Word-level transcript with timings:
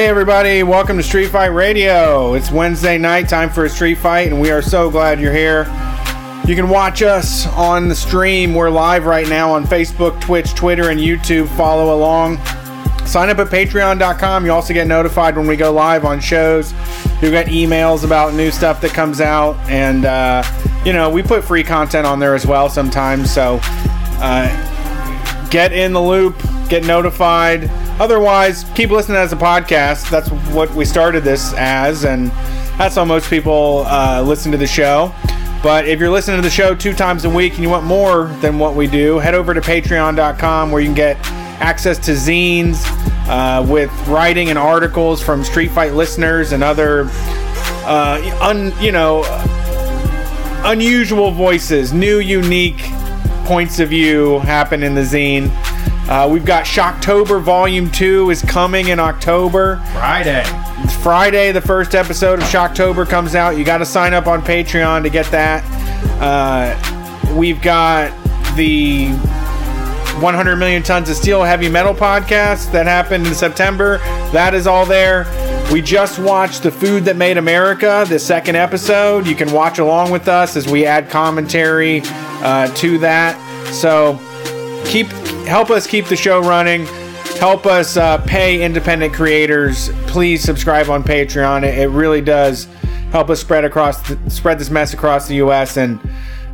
Hey 0.00 0.06
everybody, 0.06 0.62
welcome 0.62 0.96
to 0.96 1.02
Street 1.02 1.28
Fight 1.28 1.48
Radio. 1.48 2.32
It's 2.32 2.50
Wednesday 2.50 2.96
night, 2.96 3.28
time 3.28 3.50
for 3.50 3.66
a 3.66 3.68
street 3.68 3.96
fight, 3.96 4.28
and 4.28 4.40
we 4.40 4.50
are 4.50 4.62
so 4.62 4.90
glad 4.90 5.20
you're 5.20 5.30
here. 5.30 5.64
You 6.46 6.56
can 6.56 6.70
watch 6.70 7.02
us 7.02 7.46
on 7.48 7.86
the 7.86 7.94
stream. 7.94 8.54
We're 8.54 8.70
live 8.70 9.04
right 9.04 9.28
now 9.28 9.52
on 9.52 9.64
Facebook, 9.66 10.18
Twitch, 10.18 10.54
Twitter, 10.54 10.88
and 10.88 10.98
YouTube. 10.98 11.54
Follow 11.54 11.94
along. 11.94 12.38
Sign 13.04 13.28
up 13.28 13.40
at 13.40 13.48
patreon.com. 13.48 14.46
You 14.46 14.52
also 14.52 14.72
get 14.72 14.86
notified 14.86 15.36
when 15.36 15.46
we 15.46 15.54
go 15.54 15.70
live 15.70 16.06
on 16.06 16.18
shows. 16.18 16.72
You 17.20 17.30
get 17.30 17.48
emails 17.48 18.02
about 18.02 18.32
new 18.32 18.50
stuff 18.50 18.80
that 18.80 18.92
comes 18.92 19.20
out, 19.20 19.54
and 19.68 20.06
uh, 20.06 20.42
you 20.82 20.94
know 20.94 21.10
we 21.10 21.22
put 21.22 21.44
free 21.44 21.62
content 21.62 22.06
on 22.06 22.18
there 22.18 22.34
as 22.34 22.46
well 22.46 22.70
sometimes. 22.70 23.30
So 23.30 23.60
uh, 23.62 25.48
get 25.50 25.74
in 25.74 25.92
the 25.92 26.00
loop, 26.00 26.40
get 26.70 26.86
notified. 26.86 27.70
Otherwise, 28.00 28.64
keep 28.74 28.88
listening 28.88 29.18
as 29.18 29.30
a 29.32 29.36
podcast. 29.36 30.08
That's 30.08 30.30
what 30.54 30.70
we 30.74 30.86
started 30.86 31.22
this 31.22 31.52
as, 31.52 32.06
and 32.06 32.28
that's 32.78 32.94
how 32.94 33.04
most 33.04 33.28
people 33.28 33.84
uh, 33.86 34.22
listen 34.22 34.50
to 34.52 34.58
the 34.58 34.66
show. 34.66 35.14
But 35.62 35.86
if 35.86 36.00
you're 36.00 36.08
listening 36.08 36.38
to 36.38 36.42
the 36.42 36.48
show 36.48 36.74
two 36.74 36.94
times 36.94 37.26
a 37.26 37.30
week 37.30 37.52
and 37.52 37.62
you 37.62 37.68
want 37.68 37.84
more 37.84 38.28
than 38.40 38.58
what 38.58 38.74
we 38.74 38.86
do, 38.86 39.18
head 39.18 39.34
over 39.34 39.52
to 39.52 39.60
patreon.com 39.60 40.70
where 40.70 40.80
you 40.80 40.88
can 40.88 40.94
get 40.94 41.18
access 41.60 41.98
to 42.06 42.12
zines 42.12 42.82
uh, 43.28 43.62
with 43.68 43.90
writing 44.08 44.48
and 44.48 44.58
articles 44.58 45.22
from 45.22 45.44
Street 45.44 45.70
Fight 45.70 45.92
listeners 45.92 46.52
and 46.52 46.64
other, 46.64 47.04
uh, 47.84 48.38
un, 48.40 48.72
you 48.82 48.92
know, 48.92 49.24
unusual 50.64 51.30
voices, 51.32 51.92
new, 51.92 52.18
unique 52.18 52.80
points 53.44 53.78
of 53.78 53.90
view 53.90 54.38
happen 54.38 54.82
in 54.82 54.94
the 54.94 55.02
zine. 55.02 55.50
Uh, 56.10 56.28
we've 56.28 56.44
got 56.44 56.64
Shocktober 56.64 57.40
Volume 57.40 57.88
2 57.88 58.30
is 58.30 58.42
coming 58.42 58.88
in 58.88 58.98
October. 58.98 59.76
Friday. 59.92 60.42
Friday, 61.02 61.52
the 61.52 61.60
first 61.60 61.94
episode 61.94 62.40
of 62.40 62.46
Shocktober 62.46 63.08
comes 63.08 63.36
out. 63.36 63.56
You 63.56 63.64
got 63.64 63.78
to 63.78 63.86
sign 63.86 64.12
up 64.12 64.26
on 64.26 64.42
Patreon 64.42 65.04
to 65.04 65.08
get 65.08 65.26
that. 65.26 65.62
Uh, 66.20 67.34
we've 67.36 67.62
got 67.62 68.10
the 68.56 69.10
100 70.20 70.56
Million 70.56 70.82
Tons 70.82 71.08
of 71.08 71.14
Steel 71.14 71.44
Heavy 71.44 71.68
Metal 71.68 71.94
podcast 71.94 72.72
that 72.72 72.86
happened 72.86 73.28
in 73.28 73.34
September. 73.34 73.98
That 74.32 74.52
is 74.52 74.66
all 74.66 74.84
there. 74.84 75.28
We 75.72 75.80
just 75.80 76.18
watched 76.18 76.64
The 76.64 76.72
Food 76.72 77.04
That 77.04 77.14
Made 77.16 77.38
America, 77.38 78.04
the 78.08 78.18
second 78.18 78.56
episode. 78.56 79.28
You 79.28 79.36
can 79.36 79.52
watch 79.52 79.78
along 79.78 80.10
with 80.10 80.26
us 80.26 80.56
as 80.56 80.66
we 80.66 80.86
add 80.86 81.08
commentary 81.08 82.02
uh, 82.04 82.66
to 82.74 82.98
that. 82.98 83.38
So 83.72 84.18
keep 84.84 85.06
help 85.50 85.68
us 85.68 85.84
keep 85.84 86.06
the 86.06 86.14
show 86.14 86.40
running. 86.40 86.86
Help 87.40 87.66
us 87.66 87.96
uh, 87.96 88.18
pay 88.18 88.62
independent 88.62 89.12
creators. 89.12 89.88
Please 90.06 90.42
subscribe 90.44 90.88
on 90.88 91.02
Patreon. 91.02 91.64
It, 91.64 91.76
it 91.76 91.88
really 91.88 92.20
does 92.20 92.66
help 93.10 93.28
us 93.30 93.40
spread 93.40 93.64
across 93.64 94.00
the, 94.08 94.30
spread 94.30 94.60
this 94.60 94.70
mess 94.70 94.94
across 94.94 95.26
the 95.26 95.34
U.S. 95.36 95.76
and 95.76 95.98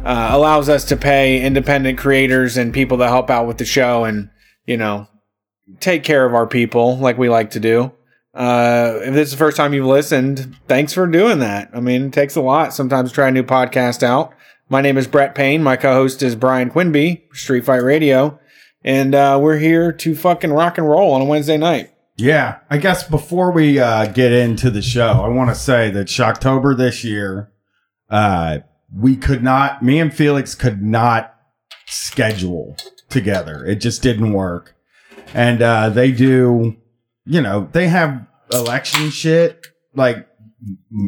uh, 0.06 0.30
allows 0.32 0.70
us 0.70 0.82
to 0.86 0.96
pay 0.96 1.42
independent 1.42 1.98
creators 1.98 2.56
and 2.56 2.72
people 2.72 2.96
that 2.96 3.08
help 3.08 3.28
out 3.28 3.46
with 3.46 3.58
the 3.58 3.66
show 3.66 4.04
and 4.04 4.30
you 4.64 4.78
know 4.78 5.06
take 5.78 6.02
care 6.02 6.24
of 6.24 6.34
our 6.34 6.46
people 6.46 6.96
like 6.96 7.18
we 7.18 7.28
like 7.28 7.50
to 7.50 7.60
do. 7.60 7.92
Uh, 8.32 9.00
if 9.02 9.12
this 9.12 9.28
is 9.28 9.32
the 9.32 9.38
first 9.38 9.58
time 9.58 9.74
you've 9.74 9.84
listened, 9.84 10.56
thanks 10.68 10.94
for 10.94 11.06
doing 11.06 11.40
that. 11.40 11.68
I 11.74 11.80
mean, 11.80 12.06
it 12.06 12.12
takes 12.14 12.34
a 12.34 12.40
lot 12.40 12.72
sometimes 12.72 13.10
to 13.10 13.14
try 13.14 13.28
a 13.28 13.30
new 13.30 13.42
podcast 13.42 14.02
out. 14.02 14.32
My 14.70 14.80
name 14.80 14.96
is 14.96 15.06
Brett 15.06 15.34
Payne. 15.34 15.62
My 15.62 15.76
co-host 15.76 16.22
is 16.22 16.34
Bryan 16.34 16.70
Quinby, 16.70 17.24
Street 17.34 17.64
Fight 17.66 17.82
Radio, 17.82 18.38
and 18.86 19.14
uh, 19.16 19.38
we're 19.42 19.58
here 19.58 19.92
to 19.92 20.14
fucking 20.14 20.52
rock 20.52 20.78
and 20.78 20.88
roll 20.88 21.12
on 21.12 21.20
a 21.20 21.24
Wednesday 21.24 21.58
night. 21.58 21.90
Yeah, 22.16 22.60
I 22.70 22.78
guess 22.78 23.06
before 23.06 23.50
we 23.50 23.78
uh, 23.78 24.06
get 24.06 24.32
into 24.32 24.70
the 24.70 24.80
show, 24.80 25.20
I 25.22 25.28
want 25.28 25.50
to 25.50 25.54
say 25.54 25.90
that 25.90 26.06
Shocktober 26.06 26.74
this 26.74 27.04
year, 27.04 27.52
uh, 28.08 28.60
we 28.94 29.16
could 29.16 29.42
not, 29.42 29.82
me 29.82 29.98
and 29.98 30.14
Felix 30.14 30.54
could 30.54 30.80
not 30.80 31.34
schedule 31.86 32.76
together. 33.10 33.64
It 33.66 33.76
just 33.76 34.02
didn't 34.02 34.32
work. 34.32 34.74
And 35.34 35.60
uh, 35.60 35.90
they 35.90 36.12
do, 36.12 36.76
you 37.26 37.42
know, 37.42 37.68
they 37.72 37.88
have 37.88 38.24
election 38.52 39.10
shit 39.10 39.66
like 39.94 40.26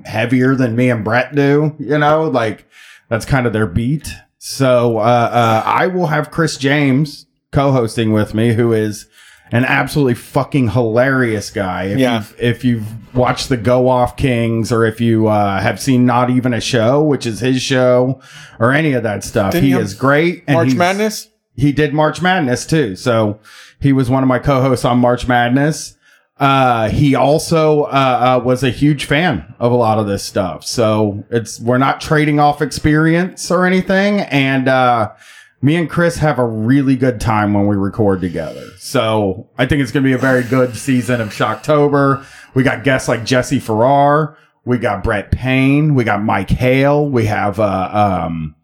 heavier 0.04 0.56
than 0.56 0.76
me 0.76 0.90
and 0.90 1.04
Brett 1.04 1.34
do, 1.34 1.74
you 1.78 1.96
know, 1.96 2.24
like 2.24 2.66
that's 3.08 3.24
kind 3.24 3.46
of 3.46 3.52
their 3.52 3.66
beat. 3.66 4.08
So 4.38 4.98
uh, 4.98 5.00
uh, 5.00 5.62
I 5.64 5.86
will 5.86 6.08
have 6.08 6.30
Chris 6.30 6.58
James 6.58 7.27
co-hosting 7.52 8.12
with 8.12 8.34
me, 8.34 8.54
who 8.54 8.72
is 8.72 9.06
an 9.50 9.64
absolutely 9.64 10.14
fucking 10.14 10.68
hilarious 10.70 11.50
guy. 11.50 11.84
If 11.84 11.98
Yeah. 11.98 12.16
You've, 12.18 12.36
if 12.38 12.64
you've 12.64 13.14
watched 13.14 13.48
the 13.48 13.56
Go 13.56 13.88
Off 13.88 14.16
Kings 14.16 14.70
or 14.70 14.84
if 14.84 15.00
you 15.00 15.26
uh, 15.28 15.60
have 15.60 15.80
seen 15.80 16.04
Not 16.04 16.28
Even 16.30 16.52
a 16.52 16.60
Show, 16.60 17.02
which 17.02 17.24
is 17.24 17.40
his 17.40 17.62
show, 17.62 18.20
or 18.60 18.72
any 18.72 18.92
of 18.92 19.02
that 19.04 19.24
stuff, 19.24 19.52
Didn't 19.52 19.68
he 19.70 19.74
is 19.74 19.94
great. 19.94 20.44
and 20.46 20.54
March 20.54 20.74
Madness. 20.74 21.28
he 21.56 21.72
did 21.72 21.94
March 21.94 22.20
Madness 22.20 22.66
too. 22.66 22.94
So 22.96 23.40
he 23.80 23.92
was 23.94 24.10
one 24.10 24.22
of 24.22 24.28
my 24.28 24.38
co-hosts 24.38 24.84
on 24.84 24.98
March 24.98 25.26
Madness. 25.26 25.94
Uh, 26.38 26.88
he 26.90 27.14
also, 27.14 27.84
uh, 27.84 28.38
uh, 28.40 28.44
was 28.44 28.62
a 28.62 28.70
huge 28.70 29.06
fan 29.06 29.54
of 29.58 29.72
a 29.72 29.74
lot 29.74 29.98
of 29.98 30.06
this 30.06 30.22
stuff. 30.22 30.64
So 30.64 31.24
it's, 31.30 31.58
we're 31.58 31.78
not 31.78 32.00
trading 32.02 32.38
off 32.38 32.60
experience 32.62 33.50
or 33.50 33.64
anything. 33.66 34.20
And, 34.20 34.68
uh, 34.68 35.12
me 35.60 35.76
and 35.76 35.90
Chris 35.90 36.18
have 36.18 36.38
a 36.38 36.44
really 36.44 36.96
good 36.96 37.20
time 37.20 37.52
when 37.52 37.66
we 37.66 37.76
record 37.76 38.20
together. 38.20 38.64
So 38.78 39.48
I 39.58 39.66
think 39.66 39.82
it's 39.82 39.90
going 39.90 40.04
to 40.04 40.08
be 40.08 40.14
a 40.14 40.18
very 40.18 40.44
good 40.44 40.76
season 40.76 41.20
of 41.20 41.30
Shocktober. 41.30 42.24
We 42.54 42.62
got 42.62 42.84
guests 42.84 43.08
like 43.08 43.24
Jesse 43.24 43.58
Farrar. 43.58 44.36
We 44.64 44.78
got 44.78 45.02
Brett 45.02 45.32
Payne. 45.32 45.94
We 45.94 46.04
got 46.04 46.22
Mike 46.22 46.50
Hale. 46.50 47.08
We 47.08 47.26
have, 47.26 47.58
uh, 47.58 47.90
um, 48.26 48.54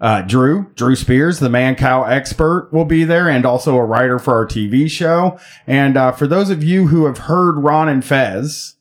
uh, 0.00 0.22
Drew, 0.22 0.68
Drew 0.74 0.96
Spears, 0.96 1.38
the 1.38 1.48
Mancow 1.48 2.08
expert 2.08 2.70
will 2.72 2.84
be 2.84 3.04
there 3.04 3.28
and 3.28 3.46
also 3.46 3.76
a 3.76 3.84
writer 3.84 4.18
for 4.18 4.34
our 4.34 4.46
TV 4.46 4.90
show. 4.90 5.38
And, 5.64 5.96
uh, 5.96 6.10
for 6.10 6.26
those 6.26 6.50
of 6.50 6.64
you 6.64 6.88
who 6.88 7.06
have 7.06 7.18
heard 7.18 7.52
Ron 7.58 7.88
and 7.88 8.04
Fez, 8.04 8.74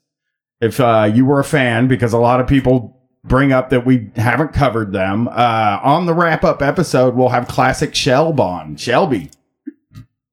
if, 0.60 0.80
uh, 0.80 1.12
you 1.14 1.26
were 1.26 1.40
a 1.40 1.44
fan, 1.44 1.88
because 1.88 2.12
a 2.12 2.18
lot 2.18 2.40
of 2.40 2.48
people 2.48 3.01
bring 3.24 3.52
up 3.52 3.70
that 3.70 3.86
we 3.86 4.10
haven't 4.16 4.54
covered 4.54 4.92
them, 4.94 5.28
uh, 5.28 5.80
on 5.84 6.06
the 6.06 6.14
wrap 6.14 6.44
up 6.44 6.62
episode, 6.62 7.16
we'll 7.16 7.30
have 7.30 7.48
classic 7.48 7.92
Shelbon, 7.92 8.78
Shelby. 8.80 9.30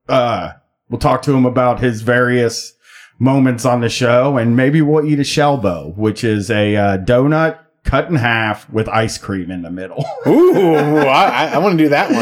Uh, 0.09 0.53
we'll 0.89 0.99
talk 0.99 1.23
to 1.23 1.33
him 1.33 1.45
about 1.45 1.81
his 1.81 2.01
various 2.03 2.73
moments 3.19 3.65
on 3.65 3.81
the 3.81 3.89
show 3.89 4.39
and 4.39 4.57
maybe 4.57 4.81
we'll 4.81 5.05
eat 5.05 5.19
a 5.19 5.23
Shelbo, 5.23 5.95
which 5.97 6.25
is 6.25 6.51
a, 6.51 6.77
uh, 6.77 6.99
donut 6.99 7.59
cut 7.89 8.11
in 8.11 8.17
half 8.17 8.69
with 8.69 8.87
ice 8.87 9.17
cream 9.17 9.51
in 9.51 9.63
the 9.63 9.71
middle. 9.71 10.05
Ooh, 10.27 10.99
I, 10.99 11.53
I 11.55 11.59
want 11.59 11.79
to 11.79 11.85
do 11.85 11.89
that 11.89 12.11
one. 12.11 12.21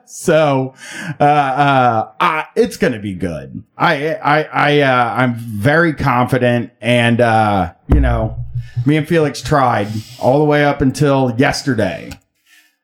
so 0.06 0.72
uh 1.20 1.24
uh 1.24 2.12
I, 2.18 2.46
it's 2.56 2.78
gonna 2.78 3.00
be 3.00 3.12
good. 3.14 3.62
I 3.76 4.14
i 4.14 4.44
i 4.44 4.80
uh 4.80 5.14
i'm 5.14 5.34
very 5.34 5.92
confident 5.92 6.72
and 6.80 7.20
uh 7.20 7.74
you 7.92 8.00
know 8.00 8.42
me 8.86 8.96
and 8.96 9.06
felix 9.06 9.42
tried 9.42 9.88
all 10.18 10.38
the 10.38 10.46
way 10.46 10.64
up 10.64 10.80
until 10.80 11.34
yesterday. 11.36 12.12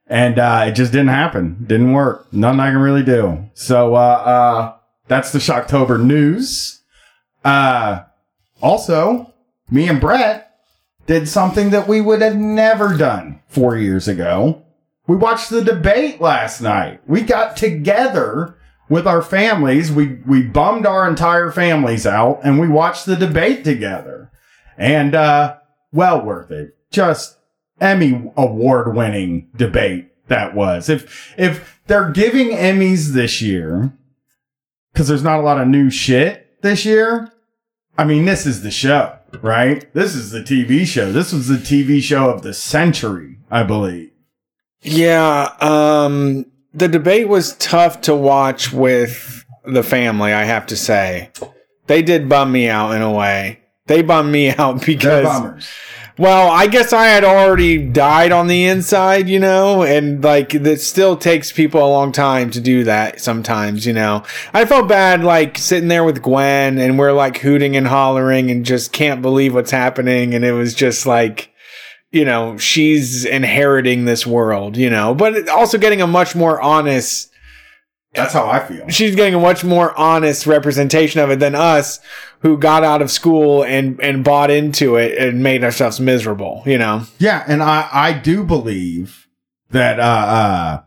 And 0.08 0.38
uh 0.38 0.66
it 0.68 0.72
just 0.72 0.92
didn't 0.92 1.08
happen. 1.08 1.64
Didn't 1.66 1.92
work. 1.92 2.30
Nothing 2.34 2.60
i 2.60 2.70
can 2.70 2.80
really 2.80 3.02
do. 3.02 3.46
So 3.54 3.94
uh 3.94 3.98
uh 3.98 4.74
that's 5.08 5.32
the 5.32 5.38
shocktober 5.38 5.98
news. 6.02 6.82
Uh 7.44 8.02
also 8.60 9.32
me 9.70 9.88
and 9.88 10.02
brett 10.02 10.49
did 11.06 11.28
something 11.28 11.70
that 11.70 11.88
we 11.88 12.00
would 12.00 12.22
have 12.22 12.36
never 12.36 12.96
done 12.96 13.40
four 13.48 13.76
years 13.76 14.08
ago. 14.08 14.64
We 15.06 15.16
watched 15.16 15.50
the 15.50 15.64
debate 15.64 16.20
last 16.20 16.60
night. 16.60 17.00
We 17.06 17.22
got 17.22 17.56
together 17.56 18.56
with 18.88 19.06
our 19.06 19.22
families. 19.22 19.90
We, 19.90 20.20
we 20.26 20.42
bummed 20.42 20.86
our 20.86 21.08
entire 21.08 21.50
families 21.50 22.06
out 22.06 22.40
and 22.44 22.60
we 22.60 22.68
watched 22.68 23.06
the 23.06 23.16
debate 23.16 23.64
together. 23.64 24.30
And, 24.76 25.14
uh, 25.14 25.56
well 25.92 26.24
worth 26.24 26.50
it. 26.50 26.76
Just 26.90 27.38
Emmy 27.80 28.30
award 28.36 28.94
winning 28.94 29.48
debate 29.56 30.10
that 30.28 30.54
was. 30.54 30.88
If, 30.88 31.34
if 31.36 31.80
they're 31.86 32.10
giving 32.10 32.50
Emmys 32.50 33.08
this 33.08 33.42
year, 33.42 33.92
cause 34.94 35.08
there's 35.08 35.24
not 35.24 35.40
a 35.40 35.42
lot 35.42 35.60
of 35.60 35.68
new 35.68 35.90
shit 35.90 36.62
this 36.62 36.84
year, 36.84 37.32
I 37.98 38.04
mean, 38.04 38.24
this 38.24 38.46
is 38.46 38.62
the 38.62 38.70
show, 38.70 39.18
right? 39.42 39.92
This 39.94 40.14
is 40.14 40.30
the 40.30 40.40
TV 40.40 40.86
show. 40.86 41.12
This 41.12 41.32
was 41.32 41.48
the 41.48 41.56
TV 41.56 42.02
show 42.02 42.30
of 42.30 42.42
the 42.42 42.54
century, 42.54 43.38
I 43.50 43.62
believe. 43.62 44.10
Yeah, 44.82 45.54
um, 45.60 46.46
the 46.72 46.88
debate 46.88 47.28
was 47.28 47.54
tough 47.56 48.00
to 48.02 48.14
watch 48.14 48.72
with 48.72 49.44
the 49.64 49.82
family, 49.82 50.32
I 50.32 50.44
have 50.44 50.66
to 50.66 50.76
say. 50.76 51.30
They 51.86 52.02
did 52.02 52.28
bum 52.28 52.52
me 52.52 52.68
out 52.68 52.92
in 52.92 53.02
a 53.02 53.12
way. 53.12 53.60
They 53.86 54.02
bummed 54.02 54.32
me 54.32 54.50
out 54.56 54.84
because. 54.84 55.68
Well, 56.20 56.50
I 56.50 56.66
guess 56.66 56.92
I 56.92 57.06
had 57.06 57.24
already 57.24 57.78
died 57.78 58.30
on 58.30 58.46
the 58.46 58.66
inside, 58.66 59.26
you 59.26 59.40
know, 59.40 59.84
and 59.84 60.22
like 60.22 60.54
it 60.54 60.80
still 60.82 61.16
takes 61.16 61.50
people 61.50 61.82
a 61.82 61.88
long 61.88 62.12
time 62.12 62.50
to 62.50 62.60
do 62.60 62.84
that 62.84 63.22
sometimes, 63.22 63.86
you 63.86 63.94
know. 63.94 64.24
I 64.52 64.66
felt 64.66 64.86
bad 64.86 65.24
like 65.24 65.56
sitting 65.56 65.88
there 65.88 66.04
with 66.04 66.20
Gwen 66.20 66.76
and 66.76 66.98
we're 66.98 67.12
like 67.12 67.38
hooting 67.38 67.74
and 67.74 67.86
hollering 67.86 68.50
and 68.50 68.66
just 68.66 68.92
can't 68.92 69.22
believe 69.22 69.54
what's 69.54 69.70
happening. 69.70 70.34
And 70.34 70.44
it 70.44 70.52
was 70.52 70.74
just 70.74 71.06
like, 71.06 71.54
you 72.12 72.26
know, 72.26 72.58
she's 72.58 73.24
inheriting 73.24 74.04
this 74.04 74.26
world, 74.26 74.76
you 74.76 74.90
know, 74.90 75.14
but 75.14 75.48
also 75.48 75.78
getting 75.78 76.02
a 76.02 76.06
much 76.06 76.36
more 76.36 76.60
honest 76.60 77.29
That's 78.14 78.32
how 78.32 78.48
I 78.48 78.58
feel. 78.58 78.88
she's 78.88 79.14
getting 79.14 79.34
a 79.34 79.38
much 79.40 79.62
more 79.62 79.96
honest 79.98 80.46
representation 80.46 81.20
of 81.20 81.30
it 81.30 81.38
than 81.38 81.54
us 81.54 82.00
who 82.40 82.58
got 82.58 82.82
out 82.82 83.02
of 83.02 83.10
school 83.10 83.62
and 83.64 84.00
and 84.00 84.24
bought 84.24 84.50
into 84.50 84.96
it 84.96 85.16
and 85.16 85.42
made 85.42 85.62
ourselves 85.62 86.00
miserable 86.00 86.62
you 86.66 86.76
know 86.78 87.04
Yeah, 87.18 87.44
and 87.46 87.62
I 87.62 87.88
I 87.92 88.12
do 88.12 88.42
believe 88.44 89.28
that 89.70 90.00
uh 90.00 90.02
uh 90.02 90.82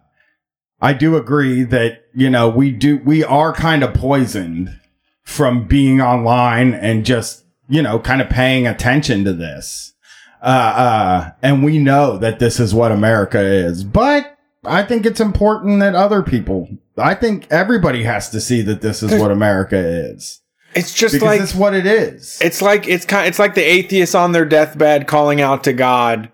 I 0.82 0.92
do 0.94 1.16
agree 1.16 1.64
that 1.64 2.04
you 2.14 2.30
know 2.30 2.50
we 2.50 2.72
do 2.72 2.98
we 3.06 3.24
are 3.24 3.54
kind 3.54 3.84
of 3.84 3.94
poisoned 3.94 4.78
from 5.24 5.66
being 5.66 6.02
online 6.02 6.74
and 6.74 7.06
just 7.06 7.46
you 7.70 7.82
know 7.82 8.00
kind 8.00 8.22
of 8.22 8.30
paying 8.30 8.68
attention 8.68 9.24
to 9.24 9.32
this. 9.34 9.94
Uh 10.42 10.46
uh 10.46 11.32
and 11.42 11.64
we 11.64 11.80
know 11.80 12.18
that 12.18 12.40
this 12.40 12.60
is 12.60 12.74
what 12.74 12.92
America 12.92 13.40
is. 13.40 13.86
But 13.86 14.38
I 14.66 14.84
think 14.84 15.06
it's 15.06 15.20
important 15.20 15.80
that 15.82 15.96
other 15.96 16.22
people 16.24 16.68
I 16.98 17.16
think 17.16 17.48
everybody 17.50 18.04
has 18.04 18.30
to 18.30 18.40
see 18.40 18.62
that 18.62 18.82
this 18.82 19.02
is 19.04 19.20
what 19.20 19.32
America 19.32 19.78
is. 19.78 20.42
it's 20.76 20.94
just 20.94 21.14
Because 21.14 21.26
like 21.26 21.42
it's 21.42 21.56
what 21.56 21.74
it 21.74 21.86
is. 21.86 22.40
it's 22.42 22.62
like 22.62 22.88
it's 22.88 23.06
kind 23.06 23.28
it's 23.28 23.40
like 23.40 23.56
the 23.56 23.64
atheists 23.64 24.16
on 24.16 24.32
their 24.32 24.46
deathbed 24.46 25.08
calling 25.08 25.42
out 25.42 25.64
to 25.66 25.74
god 25.74 26.32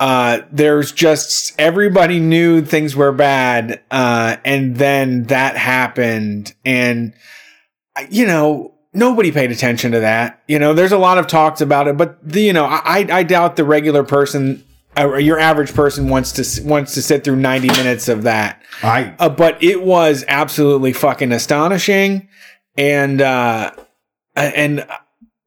uh 0.00 0.40
there's 0.52 0.92
just 0.92 1.54
everybody 1.60 2.20
knew 2.20 2.62
things 2.62 2.94
were 2.96 3.12
bad 3.12 3.80
uh 3.90 4.36
and 4.44 4.76
then 4.76 5.24
that 5.24 5.56
happened 5.56 6.54
and 6.64 7.12
you 8.08 8.24
know 8.26 8.72
nobody 8.94 9.30
paid 9.32 9.50
attention 9.50 9.90
to 9.92 10.00
that 10.00 10.40
you 10.48 10.58
know 10.58 10.72
there's 10.72 10.92
a 10.92 10.98
lot 10.98 11.18
of 11.18 11.26
talks 11.26 11.60
about 11.60 11.88
it 11.88 11.96
but 11.96 12.16
the 12.22 12.40
you 12.40 12.52
know 12.52 12.64
i 12.64 13.06
i 13.10 13.22
doubt 13.24 13.56
the 13.56 13.64
regular 13.64 14.04
person 14.04 14.64
uh, 14.98 15.16
your 15.16 15.38
average 15.38 15.74
person 15.74 16.08
wants 16.08 16.32
to 16.32 16.62
wants 16.64 16.94
to 16.94 17.02
sit 17.02 17.24
through 17.24 17.36
90 17.36 17.68
minutes 17.68 18.08
of 18.08 18.24
that 18.24 18.62
I 18.82 19.14
uh, 19.18 19.28
but 19.28 19.62
it 19.62 19.82
was 19.82 20.24
absolutely 20.28 20.92
fucking 20.92 21.32
astonishing 21.32 22.28
and 22.76 23.20
uh 23.20 23.72
and 24.36 24.80
uh, 24.80 24.86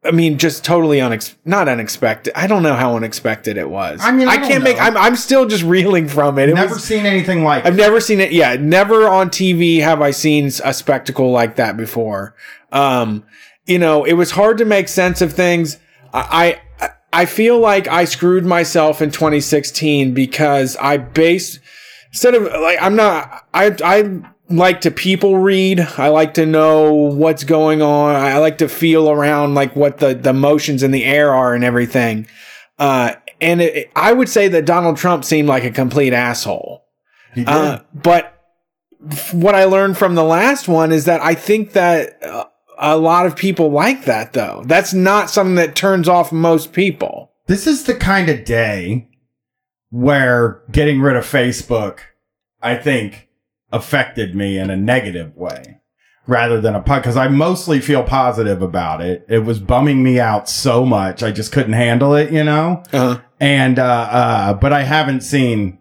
I 0.03 0.09
mean, 0.09 0.39
just 0.39 0.65
totally 0.65 0.97
unex 0.97 1.35
not 1.45 1.67
unexpected. 1.67 2.33
I 2.35 2.47
don't 2.47 2.63
know 2.63 2.73
how 2.73 2.95
unexpected 2.95 3.57
it 3.57 3.69
was. 3.69 3.99
I 4.01 4.11
mean, 4.11 4.27
I 4.27 4.31
I 4.31 4.37
can't 4.37 4.63
make. 4.63 4.81
I'm, 4.81 4.97
I'm 4.97 5.15
still 5.15 5.45
just 5.45 5.63
reeling 5.63 6.07
from 6.07 6.39
it. 6.39 6.49
It 6.49 6.55
never 6.55 6.73
was, 6.73 6.83
seen 6.83 7.05
anything 7.05 7.43
like 7.43 7.65
I've 7.65 7.75
never 7.75 8.01
seen 8.01 8.19
it. 8.19 8.31
Yeah, 8.31 8.55
never 8.55 9.07
on 9.07 9.29
TV 9.29 9.79
have 9.81 10.01
I 10.01 10.09
seen 10.09 10.47
a 10.63 10.73
spectacle 10.73 11.29
like 11.29 11.57
that 11.57 11.77
before. 11.77 12.35
Um, 12.71 13.25
you 13.67 13.77
know, 13.77 14.03
it 14.03 14.13
was 14.13 14.31
hard 14.31 14.57
to 14.57 14.65
make 14.65 14.87
sense 14.87 15.21
of 15.21 15.33
things. 15.33 15.77
I, 16.13 16.19
I, 16.31 16.61
I 17.13 17.25
feel 17.25 17.59
like 17.59 17.87
I 17.87 18.05
screwed 18.05 18.45
myself 18.45 19.01
in 19.01 19.11
2016 19.11 20.13
because 20.13 20.77
I 20.77 20.97
based 20.97 21.59
instead 22.11 22.35
of 22.35 22.43
like 22.43 22.77
I'm 22.81 22.95
not. 22.95 23.45
I, 23.53 23.75
I 23.83 24.21
like 24.49 24.81
to 24.81 24.91
people 24.91 25.37
read. 25.37 25.79
I 25.79 26.09
like 26.09 26.33
to 26.35 26.45
know 26.45 26.93
what's 26.93 27.43
going 27.43 27.81
on. 27.81 28.15
I 28.15 28.37
like 28.37 28.59
to 28.59 28.69
feel 28.69 29.09
around 29.09 29.55
like 29.55 29.75
what 29.75 29.99
the 29.99 30.13
the 30.13 30.33
motions 30.33 30.83
in 30.83 30.91
the 30.91 31.03
air 31.03 31.33
are 31.33 31.53
and 31.53 31.63
everything. 31.63 32.27
Uh, 32.79 33.15
and 33.39 33.61
it, 33.61 33.91
I 33.95 34.13
would 34.13 34.29
say 34.29 34.47
that 34.49 34.65
Donald 34.65 34.97
Trump 34.97 35.25
seemed 35.25 35.47
like 35.47 35.63
a 35.63 35.71
complete 35.71 36.13
asshole. 36.13 36.83
He 37.33 37.41
did. 37.41 37.49
Uh, 37.49 37.81
but 37.93 38.37
what 39.31 39.55
I 39.55 39.65
learned 39.65 39.97
from 39.97 40.15
the 40.15 40.23
last 40.23 40.67
one 40.67 40.91
is 40.91 41.05
that 41.05 41.21
I 41.21 41.33
think 41.33 41.71
that 41.71 42.21
uh, 42.23 42.45
a 42.81 42.97
lot 42.97 43.25
of 43.25 43.35
people 43.35 43.71
like 43.71 44.05
that 44.05 44.33
though. 44.33 44.63
That's 44.65 44.93
not 44.93 45.29
something 45.29 45.55
that 45.55 45.75
turns 45.75 46.09
off 46.09 46.31
most 46.31 46.73
people. 46.73 47.31
this 47.47 47.67
is 47.67 47.83
the 47.83 47.95
kind 47.95 48.29
of 48.29 48.43
day 48.43 49.07
where 49.89 50.61
getting 50.71 51.01
rid 51.01 51.15
of 51.15 51.25
Facebook, 51.25 51.99
I 52.61 52.75
think, 52.75 53.29
affected 53.71 54.35
me 54.35 54.57
in 54.57 54.69
a 54.69 54.75
negative 54.75 55.35
way 55.35 55.81
rather 56.27 56.61
than 56.61 56.75
a 56.75 56.79
because 56.79 57.17
I 57.17 57.27
mostly 57.27 57.79
feel 57.79 58.03
positive 58.03 58.61
about 58.61 59.01
it. 59.01 59.25
It 59.27 59.39
was 59.39 59.59
bumming 59.59 60.01
me 60.01 60.19
out 60.19 60.47
so 60.49 60.85
much. 60.85 61.23
I 61.23 61.31
just 61.31 61.51
couldn't 61.51 61.73
handle 61.73 62.15
it, 62.15 62.31
you 62.31 62.43
know? 62.43 62.83
Uh-huh. 62.93 63.19
And, 63.39 63.79
uh, 63.79 64.07
uh, 64.11 64.53
but 64.53 64.71
I 64.71 64.83
haven't 64.83 65.21
seen 65.21 65.79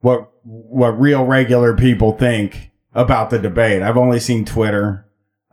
what, 0.00 0.30
what 0.42 0.98
real 0.98 1.24
regular 1.24 1.76
people 1.76 2.12
think 2.12 2.70
about 2.94 3.30
the 3.30 3.38
debate. 3.38 3.82
I've 3.82 3.96
only 3.96 4.20
seen 4.20 4.44
Twitter, 4.44 5.03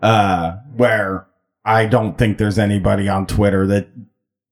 uh, 0.01 0.57
where 0.75 1.27
I 1.63 1.85
don't 1.85 2.17
think 2.17 2.37
there's 2.37 2.59
anybody 2.59 3.07
on 3.07 3.27
Twitter 3.27 3.67
that 3.67 3.89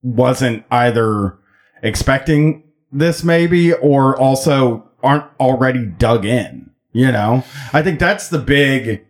wasn't 0.02 0.64
either 0.72 1.38
expecting 1.82 2.64
this 2.92 3.24
maybe 3.24 3.74
or 3.74 4.20
also 4.20 4.90
aren't 5.02 5.26
already 5.40 5.86
dug 5.86 6.26
in, 6.26 6.72
you 6.92 7.12
know? 7.12 7.44
I 7.74 7.82
think 7.82 8.00
that's 8.00 8.30
the 8.30 8.40
big 8.40 9.06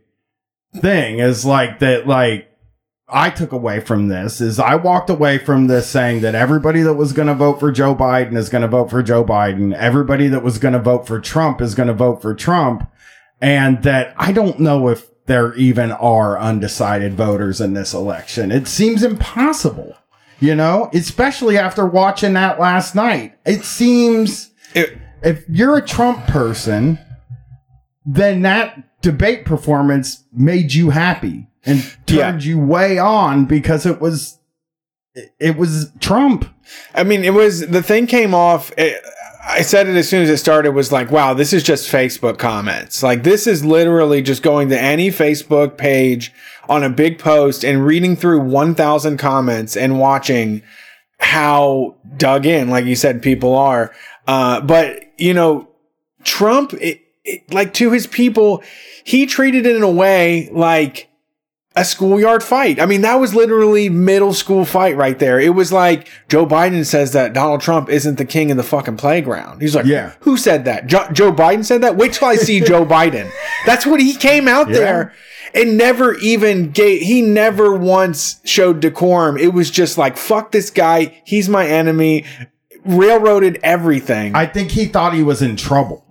thing 0.76 1.20
is 1.20 1.46
like 1.46 1.80
that, 1.80 2.08
like, 2.08 2.50
I 3.12 3.32
took 3.32 3.52
away 3.52 3.80
from 3.80 4.08
this 4.08 4.40
is 4.40 4.60
I 4.60 4.76
walked 4.76 5.10
away 5.10 5.40
from 5.40 5.66
this 5.66 5.88
saying 5.88 6.22
that 6.22 6.36
everybody 6.36 6.82
that 6.84 6.94
was 6.94 7.12
going 7.12 7.28
to 7.28 7.34
vote 7.34 7.60
for 7.60 7.72
Joe 7.72 7.96
Biden 7.96 8.38
is 8.38 8.50
going 8.50 8.62
to 8.62 8.68
vote 8.68 8.92
for 8.92 9.02
Joe 9.02 9.26
Biden. 9.26 9.74
Everybody 9.74 10.28
that 10.28 10.44
was 10.44 10.60
going 10.60 10.76
to 10.76 10.80
vote 10.80 11.08
for 11.08 11.20
Trump 11.20 11.60
is 11.60 11.74
going 11.74 11.88
to 11.88 11.94
vote 11.94 12.22
for 12.22 12.36
Trump. 12.36 12.88
And 13.42 13.82
that 13.82 14.14
I 14.18 14.32
don't 14.32 14.60
know 14.60 14.90
if 14.90 15.09
there 15.30 15.54
even 15.54 15.92
are 15.92 16.40
undecided 16.40 17.14
voters 17.14 17.62
in 17.62 17.76
this 17.76 17.94
election. 17.94 18.52
It 18.52 18.68
seems 18.68 19.04
impossible, 19.04 19.96
you 20.40 20.56
know, 20.56 20.90
especially 20.92 21.56
after 21.56 21.86
watching 21.86 22.34
that 22.34 22.60
last 22.60 22.96
night. 22.96 23.36
It 23.46 23.64
seems 23.64 24.50
It- 24.74 24.98
if 25.22 25.44
you're 25.48 25.78
a 25.78 25.86
Trump 25.86 26.26
person, 26.26 26.98
then 28.06 28.42
that 28.42 29.02
debate 29.02 29.46
performance 29.46 30.24
made 30.34 30.74
you 30.74 30.90
happy 30.90 31.48
and 31.64 31.84
Yeah. 32.08 32.32
turned 32.32 32.44
you 32.44 32.58
way 32.60 32.98
on 32.98 33.46
because 33.46 33.86
it 33.86 34.02
was 34.02 34.36
it 35.40 35.58
was 35.58 35.92
Trump. 36.00 36.46
I 36.96 37.04
mean, 37.04 37.24
it 37.24 37.34
was 37.34 37.68
the 37.68 37.84
thing 37.84 38.08
came 38.08 38.34
off. 38.34 38.72
It, 38.78 39.02
I 39.50 39.64
said 39.64 39.88
it 39.88 39.96
as 39.96 40.08
soon 40.08 40.22
as 40.22 40.30
it 40.30 40.38
started 40.38 40.76
was 40.76 40.92
like, 40.92 41.10
wow, 41.10 41.34
this 41.34 41.54
is 41.54 41.64
just 41.64 41.92
Facebook 41.92 42.38
comments. 42.38 43.02
Like, 43.02 43.24
this 43.24 43.48
is 43.48 43.66
literally 43.66 44.22
just 44.22 44.44
going 44.44 44.70
to 44.70 44.80
any 44.80 45.10
Facebook 45.10 45.76
page 45.76 46.32
on 46.68 46.84
a 46.84 46.90
big 46.90 47.18
post 47.18 47.66
and 47.66 47.84
reading 47.84 48.16
through 48.16 48.42
1,000 48.42 49.18
comments 49.18 49.76
and 49.76 50.00
watching 50.00 50.62
how 51.18 51.96
dug 52.16 52.46
in, 52.46 52.70
like 52.70 52.86
you 52.86 52.96
said, 52.96 53.24
people 53.24 53.56
are. 53.56 53.92
Uh, 54.28 54.62
but, 54.62 55.02
you 55.18 55.34
know, 55.34 55.68
Trump, 56.24 56.74
it, 56.74 57.02
it, 57.24 57.52
like 57.52 57.74
to 57.74 57.92
his 57.92 58.06
people, 58.06 58.62
he 59.04 59.26
treated 59.26 59.66
it 59.66 59.76
in 59.76 59.82
a 59.82 59.92
way 59.92 60.48
like, 60.52 61.09
a 61.80 61.86
schoolyard 61.86 62.44
fight. 62.44 62.80
I 62.80 62.86
mean, 62.86 63.02
that 63.02 63.16
was 63.16 63.34
literally 63.34 63.90
middle 63.90 64.34
school 64.34 64.66
fight 64.66 64.98
right 64.98 65.18
there. 65.18 65.40
It 65.40 65.56
was 65.56 65.72
like 65.72 66.08
Joe 66.28 66.46
Biden 66.46 66.86
says 66.86 67.14
that 67.14 67.34
Donald 67.34 67.62
Trump 67.62 67.90
isn't 67.90 68.18
the 68.18 68.26
king 68.26 68.52
of 68.52 68.58
the 68.58 68.64
fucking 68.64 68.98
playground. 68.98 69.62
He's 69.62 69.76
like, 69.76 69.86
Yeah. 69.86 70.14
who 70.22 70.36
said 70.38 70.66
that? 70.66 70.88
Jo- 70.88 71.08
Joe 71.14 71.32
Biden 71.32 71.64
said 71.64 71.82
that? 71.84 71.96
Wait 71.96 72.14
till 72.14 72.28
I 72.28 72.36
see 72.36 72.60
Joe 72.60 72.86
Biden. 72.98 73.32
That's 73.66 73.86
what 73.86 74.02
he 74.02 74.14
came 74.16 74.48
out 74.48 74.68
there 74.70 75.14
and 75.54 75.78
never 75.78 76.16
even 76.18 76.72
gave, 76.72 77.02
he 77.02 77.22
never 77.22 77.74
once 77.76 78.40
showed 78.44 78.82
decorum. 78.82 79.38
It 79.38 79.54
was 79.54 79.72
just 79.72 79.98
like, 79.98 80.18
fuck 80.18 80.52
this 80.52 80.70
guy. 80.70 81.22
He's 81.26 81.48
my 81.50 81.66
enemy. 81.66 82.26
Railroaded 82.86 83.60
everything. 83.64 84.36
I 84.36 84.46
think 84.46 84.72
he 84.72 84.86
thought 84.86 85.14
he 85.14 85.24
was 85.24 85.42
in 85.42 85.56
trouble. 85.56 86.06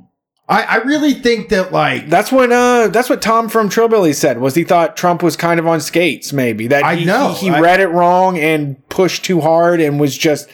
I, 0.50 0.62
I 0.62 0.76
really 0.78 1.12
think 1.12 1.50
that 1.50 1.72
like 1.72 2.08
that's 2.08 2.32
what 2.32 2.50
uh 2.50 2.88
that's 2.88 3.10
what 3.10 3.20
Tom 3.20 3.48
from 3.50 3.68
Trillbilly 3.68 4.14
said 4.14 4.38
was 4.40 4.54
he 4.54 4.64
thought 4.64 4.96
Trump 4.96 5.22
was 5.22 5.36
kind 5.36 5.60
of 5.60 5.66
on 5.66 5.80
skates 5.80 6.32
maybe 6.32 6.66
that 6.68 6.84
I 6.84 6.94
he, 6.96 7.04
know. 7.04 7.34
he, 7.34 7.46
he 7.46 7.50
I- 7.50 7.60
read 7.60 7.80
it 7.80 7.88
wrong 7.88 8.38
and 8.38 8.86
pushed 8.88 9.24
too 9.24 9.40
hard 9.42 9.80
and 9.80 10.00
was 10.00 10.16
just 10.16 10.48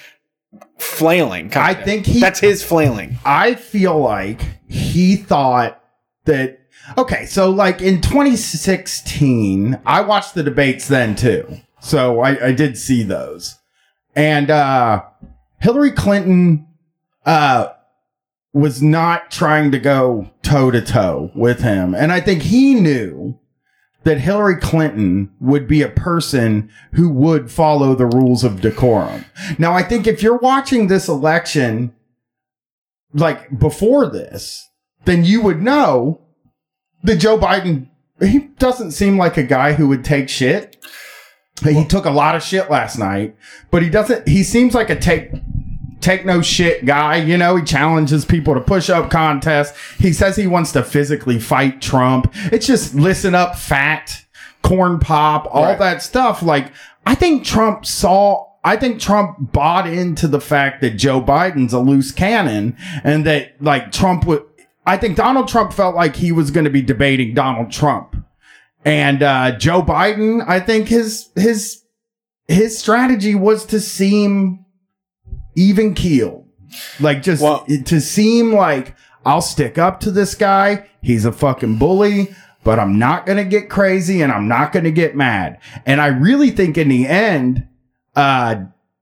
flailing 0.78 1.46
I 1.54 1.74
kinda. 1.74 1.84
think 1.84 2.06
he 2.06 2.20
that's 2.20 2.40
his 2.40 2.64
flailing 2.64 3.18
I 3.24 3.54
feel 3.54 3.98
like 4.00 4.40
he 4.68 5.14
thought 5.16 5.80
that 6.24 6.58
okay, 6.98 7.26
so 7.26 7.50
like 7.50 7.80
in 7.80 8.00
2016, 8.00 9.78
I 9.86 10.00
watched 10.00 10.34
the 10.34 10.42
debates 10.42 10.88
then 10.88 11.14
too. 11.16 11.60
So 11.80 12.20
I, 12.20 12.46
I 12.48 12.52
did 12.52 12.76
see 12.78 13.02
those. 13.02 13.56
And 14.16 14.50
uh 14.50 15.02
Hillary 15.60 15.92
Clinton 15.92 16.66
uh 17.26 17.68
was 18.54 18.80
not 18.80 19.30
trying 19.30 19.72
to 19.72 19.78
go 19.78 20.30
toe 20.42 20.70
to 20.70 20.80
toe 20.80 21.30
with 21.34 21.60
him. 21.60 21.94
And 21.94 22.12
I 22.12 22.20
think 22.20 22.42
he 22.42 22.74
knew 22.74 23.38
that 24.04 24.20
Hillary 24.20 24.56
Clinton 24.56 25.32
would 25.40 25.66
be 25.66 25.82
a 25.82 25.88
person 25.88 26.70
who 26.92 27.08
would 27.08 27.50
follow 27.50 27.94
the 27.94 28.06
rules 28.06 28.44
of 28.44 28.60
decorum. 28.60 29.24
Now, 29.58 29.72
I 29.72 29.82
think 29.82 30.06
if 30.06 30.22
you're 30.22 30.38
watching 30.38 30.86
this 30.86 31.08
election, 31.08 31.94
like 33.12 33.58
before 33.58 34.08
this, 34.08 34.68
then 35.04 35.24
you 35.24 35.42
would 35.42 35.60
know 35.60 36.20
that 37.02 37.16
Joe 37.16 37.38
Biden, 37.38 37.88
he 38.20 38.50
doesn't 38.58 38.92
seem 38.92 39.18
like 39.18 39.36
a 39.36 39.42
guy 39.42 39.72
who 39.72 39.88
would 39.88 40.04
take 40.04 40.28
shit. 40.28 40.76
He 41.62 41.84
took 41.84 42.04
a 42.04 42.10
lot 42.10 42.36
of 42.36 42.42
shit 42.42 42.70
last 42.70 42.98
night, 42.98 43.36
but 43.70 43.82
he 43.82 43.88
doesn't, 43.88 44.28
he 44.28 44.42
seems 44.42 44.74
like 44.74 44.90
a 44.90 44.98
take, 44.98 45.30
take 46.04 46.24
no 46.26 46.42
shit 46.42 46.84
guy. 46.84 47.16
You 47.16 47.36
know, 47.38 47.56
he 47.56 47.64
challenges 47.64 48.24
people 48.24 48.54
to 48.54 48.60
push 48.60 48.90
up 48.90 49.10
contests. 49.10 49.76
He 49.96 50.12
says 50.12 50.36
he 50.36 50.46
wants 50.46 50.72
to 50.72 50.82
physically 50.84 51.38
fight 51.40 51.80
Trump. 51.80 52.32
It's 52.52 52.66
just 52.66 52.94
listen 52.94 53.34
up, 53.34 53.56
fat, 53.56 54.24
corn 54.62 54.98
pop, 55.00 55.48
all 55.50 55.64
Right. 55.64 55.78
that 55.78 56.02
stuff. 56.02 56.42
Like, 56.42 56.72
I 57.06 57.14
think 57.14 57.44
Trump 57.44 57.84
saw, 57.86 58.46
I 58.62 58.76
think 58.76 59.00
Trump 59.00 59.36
bought 59.52 59.86
into 59.88 60.28
the 60.28 60.40
fact 60.40 60.80
that 60.82 60.90
Joe 60.92 61.20
Biden's 61.20 61.72
a 61.72 61.78
loose 61.80 62.12
cannon 62.12 62.76
and 63.02 63.26
that 63.26 63.60
like 63.62 63.90
Trump 63.92 64.24
would, 64.26 64.42
I 64.86 64.96
think 64.98 65.16
Donald 65.16 65.48
Trump 65.48 65.72
felt 65.72 65.94
like 65.94 66.16
he 66.16 66.32
was 66.32 66.50
going 66.50 66.64
to 66.64 66.70
be 66.70 66.82
debating 66.82 67.34
Donald 67.34 67.70
Trump. 67.72 68.16
And 68.84 69.22
uh, 69.22 69.56
Joe 69.56 69.82
Biden, 69.82 70.46
I 70.46 70.60
think 70.60 70.88
his 70.88 71.30
his 71.36 71.82
his 72.48 72.78
strategy 72.78 73.34
was 73.34 73.64
to 73.66 73.80
seem 73.80 74.63
even 75.54 75.94
keeled, 75.94 76.46
like 77.00 77.22
just 77.22 77.42
Well- 77.42 77.66
to 77.86 78.00
seem 78.00 78.52
like 78.52 78.94
I'll 79.26 79.40
stick 79.40 79.78
up 79.78 80.00
to 80.00 80.10
this 80.10 80.34
guy. 80.34 80.84
He's 81.00 81.24
a 81.24 81.32
fucking 81.32 81.76
bully, 81.76 82.34
but 82.62 82.78
I'm 82.78 82.98
not 82.98 83.24
gonna 83.26 83.44
get 83.44 83.70
crazy 83.70 84.20
and 84.22 84.30
I'm 84.32 84.48
not 84.48 84.72
gonna 84.72 84.90
get 84.90 85.16
mad. 85.16 85.58
And 85.86 86.00
I 86.00 86.08
really 86.08 86.50
think 86.50 86.76
in 86.76 86.88
the 86.88 87.06
end, 87.06 87.66
uh, 88.14 88.56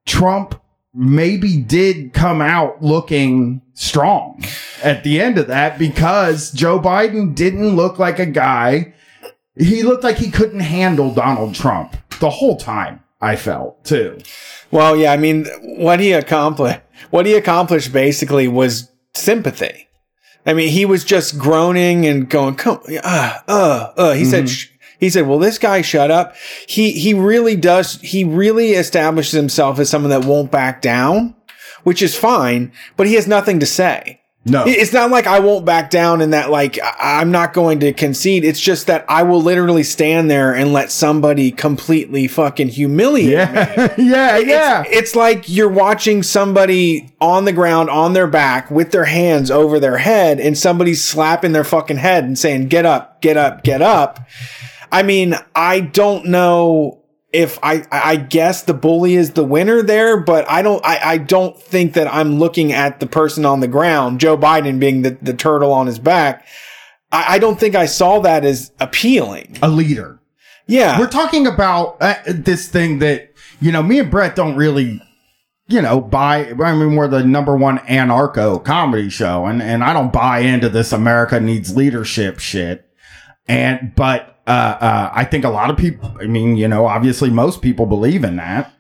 Trump 0.07 0.55
maybe 0.95 1.57
did 1.57 2.13
come 2.13 2.41
out 2.43 2.83
looking 2.83 3.63
strong 3.75 4.45
at 4.85 5.03
the 5.05 5.21
end 5.21 5.39
of 5.39 5.47
that 5.47 5.79
because 5.79 6.51
Joe 6.51 6.79
Biden 6.79 7.35
didn't 7.35 7.75
look 7.75 7.99
like 7.99 8.19
a 8.19 8.27
guy. 8.27 8.93
He 9.57 9.83
looked 9.83 10.05
like 10.05 10.17
he 10.19 10.31
couldn't 10.31 10.61
handle 10.61 11.13
Donald 11.13 11.55
Trump 11.55 11.97
the 12.21 12.31
whole 12.31 12.57
time. 12.57 13.01
I 13.23 13.37
felt 13.37 13.85
too. 13.85 14.19
Well, 14.73 14.97
yeah, 14.97 15.13
I 15.13 15.17
mean, 15.17 15.47
what 15.63 16.01
he 16.01 16.13
accomplished, 16.13 16.81
what 17.11 17.25
he 17.25 17.35
accomplished 17.35 17.93
basically 17.93 18.49
was 18.49 18.91
sympathy. 19.15 19.89
I 20.45 20.55
mean, 20.55 20.71
he 20.71 20.85
was 20.85 21.05
just 21.05 21.39
groaning 21.39 22.05
and 22.05 22.29
going, 22.29 22.57
"Come, 22.57 22.81
uh, 23.05 23.39
uh, 23.47 23.93
uh." 23.97 24.13
He 24.15 24.25
said, 24.25 24.49
sh- 24.51 24.69
"He 24.99 25.09
said, 25.09 25.29
well, 25.29 25.39
this 25.39 25.59
guy 25.59 25.83
shut 25.83 26.11
up." 26.11 26.35
He 26.67 26.93
he 26.93 27.15
really 27.15 27.55
does. 27.55 28.01
He 28.01 28.25
really 28.25 28.73
establishes 28.73 29.35
himself 29.35 29.79
as 29.79 29.89
someone 29.89 30.11
that 30.11 30.25
won't 30.25 30.51
back 30.51 30.83
down, 30.83 31.37
which 31.85 32.03
is 32.03 32.19
fine. 32.19 32.73
But 32.97 33.07
he 33.07 33.15
has 33.15 33.29
nothing 33.29 33.61
to 33.61 33.67
say. 33.67 34.22
No. 34.45 34.65
It's 34.67 34.93
not 34.93 35.13
like 35.13 35.29
I 35.29 35.39
won't 35.39 35.65
back 35.65 35.89
down 35.89 36.21
and 36.21 36.33
that 36.33 36.51
like 36.51 36.77
I'm 36.99 37.31
not 37.31 37.53
going 37.53 37.79
to 37.81 37.93
concede. 37.93 38.45
It's 38.45 38.59
just 38.59 38.89
that 38.89 39.05
I 39.09 39.23
will 39.23 39.41
literally 39.41 39.85
stand 39.85 40.29
there 40.29 40.53
and 40.53 40.73
let 40.73 40.91
somebody 40.91 41.53
completely 41.53 42.27
fucking 42.27 42.69
humiliate 42.69 43.27
me. 43.27 43.33
Yeah, 43.35 43.95
yeah, 43.99 44.39
yeah. 44.39 44.83
It's, 44.83 44.97
it's 44.97 45.17
like 45.17 45.49
you're 45.49 45.69
watching 45.69 46.25
somebody 46.25 47.15
on 47.21 47.45
the 47.45 47.53
ground 47.53 47.89
on 47.89 48.15
their 48.15 48.27
back 48.27 48.69
with 48.69 48.91
their 48.91 49.05
hands 49.05 49.49
over 49.49 49.79
their 49.79 49.99
head 49.99 50.41
and 50.41 50.59
somebody's 50.59 51.05
slapping 51.05 51.53
their 51.53 51.65
fucking 51.65 51.99
head 51.99 52.25
and 52.25 52.37
saying, 52.37 52.67
get 52.67 52.85
up, 52.85 53.21
get 53.23 53.37
up, 53.37 53.63
get 53.63 53.81
up. 53.81 54.19
I 54.91 55.05
mean, 55.05 55.37
I 55.55 55.81
don't 55.81 56.27
know 56.27 57.02
if 57.33 57.59
I, 57.63 57.87
I 57.91 58.17
guess 58.17 58.63
the 58.63 58.75
bully 58.75 59.15
is 59.15 59.33
the 59.33 59.45
winner 59.45 59.83
there, 59.83 60.21
but 60.21 60.49
I 60.51 60.61
don't, 60.61 60.85
I, 60.85 61.13
I 61.13 61.19
don't 61.19 61.59
think 61.59 61.95
that 61.95 62.13
I'm 62.13 62.39
looking 62.39 62.73
at 62.73 63.01
the 63.01 63.07
person 63.07 63.47
on 63.47 63.61
the 63.61 63.69
ground, 63.69 64.21
Joe 64.21 64.37
Biden 64.37 64.79
being 64.79 65.03
the, 65.03 65.17
the 65.23 65.33
turtle 65.33 65.73
on 65.73 65.87
his 65.87 65.99
back. 65.99 66.47
I, 67.11 67.35
I 67.35 67.39
don't 67.39 67.59
think 67.59 67.75
I 67.75 67.87
saw 67.87 68.21
that 68.21 68.45
as 68.45 68.71
appealing. 68.81 69.59
a 69.63 69.69
leader. 69.69 70.21
Yeah. 70.67 70.99
We're 70.99 71.09
talking 71.09 71.47
about 71.47 71.97
uh, 72.01 72.17
this 72.27 72.69
thing 72.69 72.99
that, 72.99 73.33
you 73.61 73.73
know, 73.73 73.83
me 73.83 73.99
and 73.99 74.11
Brett 74.11 74.37
don't 74.37 74.57
really, 74.57 75.01
you 75.69 75.81
know, 75.81 76.01
buy. 76.01 76.51
I 76.51 76.75
mean, 76.75 76.97
we're 76.97 77.09
the 77.09 77.25
number 77.25 77.57
one 77.57 77.79
anarcho 77.79 78.63
comedy 78.63 79.09
show, 79.09 79.47
and, 79.47 79.63
and 79.63 79.83
I 79.83 79.93
don't 79.93 80.13
buy 80.13 80.41
into 80.41 80.69
this 80.69 80.93
America 80.93 81.41
needs 81.41 81.77
leadership 81.77 82.39
shit. 82.39 82.85
And, 83.49 83.95
but, 83.95 84.32
uh, 84.47 84.51
uh, 84.51 85.11
I 85.13 85.25
think 85.25 85.45
a 85.45 85.51
lot 85.51 85.71
of 85.71 85.77
people, 85.77 86.17
I 86.21 86.27
mean, 86.27 86.57
you 86.57 86.69
know, 86.69 86.87
obviously 86.87 87.31
most 87.31 87.63
people 87.63 87.87
believe 87.87 88.25
in 88.25 88.37
that. 88.37 88.73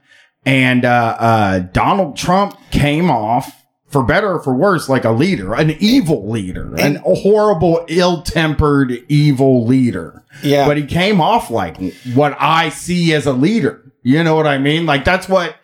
And, 0.45 0.85
uh, 0.85 1.17
uh, 1.19 1.59
Donald 1.61 2.17
Trump 2.17 2.59
came 2.71 3.11
off 3.11 3.65
for 3.87 4.03
better 4.03 4.33
or 4.33 4.43
for 4.43 4.55
worse, 4.55 4.89
like 4.89 5.05
a 5.05 5.13
leader, 5.13 5.55
an 5.55 5.71
evil 5.79 6.29
leader, 6.29 6.75
an 6.77 6.97
horrible, 7.05 7.85
ill-tempered, 7.89 9.05
evil 9.09 9.67
leader 9.67 10.23
yeah. 10.43 10.67
but 10.67 10.77
he 10.77 10.87
came 10.87 11.21
off 11.21 11.51
like 11.51 11.77
what 12.15 12.37
I 12.39 12.69
see 12.71 13.13
as 13.13 13.27
a 13.27 13.33
leader. 13.33 13.93
You 14.03 14.25
know 14.25 14.35
what 14.35 14.47
I 14.47 14.59
mean? 14.59 14.87
Like 14.87 15.05
that's 15.05 15.29
what 15.29 15.57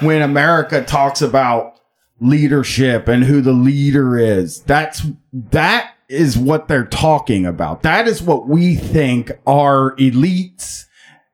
when 0.00 0.22
America 0.22 0.82
talks 0.84 1.22
about 1.22 1.80
leadership 2.20 3.08
and 3.08 3.24
who 3.24 3.40
the 3.40 3.52
leader 3.52 4.18
is. 4.18 4.60
That's 4.62 5.06
that 5.32 5.94
is 6.08 6.38
what 6.38 6.68
they're 6.68 6.84
talking 6.84 7.46
about. 7.46 7.82
That 7.82 8.06
is 8.06 8.22
what 8.22 8.48
we 8.48 8.74
think 8.74 9.32
are 9.46 9.96
elites. 9.96 10.84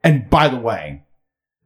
And 0.03 0.29
by 0.29 0.47
the 0.47 0.57
way, 0.57 1.03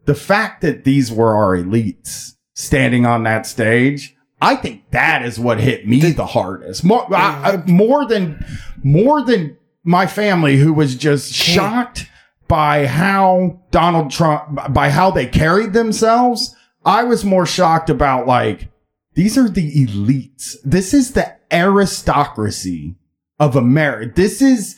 the 0.06 0.16
fact 0.16 0.62
that 0.62 0.84
these 0.84 1.12
were 1.12 1.36
our 1.36 1.58
elites 1.58 2.34
standing 2.54 3.06
on 3.06 3.24
that 3.24 3.46
stage, 3.46 4.16
I 4.42 4.56
think 4.56 4.92
that 4.92 5.24
is 5.24 5.40
what 5.40 5.60
hit 5.60 5.88
me 5.88 6.12
the, 6.12 6.26
hardest. 6.26 6.84
More, 6.84 7.06
I, 7.14 7.54
I, 7.54 7.58
more 7.66 8.06
than, 8.06 8.46
more 8.84 9.24
than 9.24 9.58
my 9.84 10.06
family, 10.06 10.58
who 10.58 10.74
was 10.74 10.96
just 10.96 11.34
shocked 11.34 12.10
by 12.48 12.86
how 12.86 13.62
Donald 13.72 14.12
Trump, 14.12 14.74
by 14.74 14.90
how 14.90 15.12
they 15.12 15.26
carried 15.26 15.74
themselves. 15.74 16.56
I 16.86 17.04
was 17.04 17.26
more 17.26 17.46
shocked 17.46 17.90
about 17.90 18.28
like, 18.28 18.70
these 19.16 19.38
are 19.38 19.50
the 19.50 19.86
elites. 19.86 20.56
This 20.64 20.94
is 20.94 21.14
the 21.14 21.37
aristocracy 21.52 22.96
of 23.40 23.56
America. 23.56 24.14
This 24.16 24.42
is, 24.42 24.76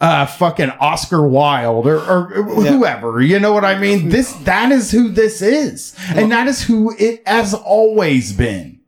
uh, 0.00 0.26
fucking 0.26 0.70
Oscar 0.80 1.26
Wilde 1.26 1.86
or, 1.86 1.98
or 1.98 2.42
whoever. 2.42 3.22
You 3.22 3.38
know 3.38 3.52
what 3.52 3.64
I 3.64 3.78
mean? 3.78 4.08
This, 4.08 4.32
that 4.44 4.72
is 4.72 4.90
who 4.90 5.10
this 5.10 5.40
is. 5.40 5.96
And 6.14 6.32
that 6.32 6.48
is 6.48 6.62
who 6.62 6.94
it 6.98 7.26
has 7.26 7.54
always 7.54 8.32
been. 8.32 8.80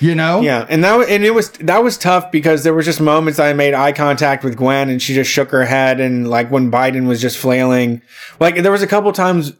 You 0.00 0.14
know? 0.14 0.40
Yeah, 0.40 0.64
and 0.68 0.82
that 0.82 1.10
and 1.10 1.24
it 1.24 1.34
was 1.34 1.50
that 1.52 1.84
was 1.84 1.98
tough 1.98 2.32
because 2.32 2.64
there 2.64 2.72
was 2.72 2.86
just 2.86 3.02
moments 3.02 3.38
I 3.38 3.52
made 3.52 3.74
eye 3.74 3.92
contact 3.92 4.42
with 4.42 4.56
Gwen 4.56 4.88
and 4.88 5.00
she 5.00 5.12
just 5.12 5.30
shook 5.30 5.50
her 5.50 5.66
head 5.66 6.00
and 6.00 6.26
like 6.28 6.50
when 6.50 6.70
Biden 6.70 7.06
was 7.06 7.20
just 7.20 7.36
flailing, 7.36 8.00
like 8.40 8.56
there 8.56 8.72
was 8.72 8.80
a 8.80 8.86
couple 8.86 9.12
times 9.12 9.52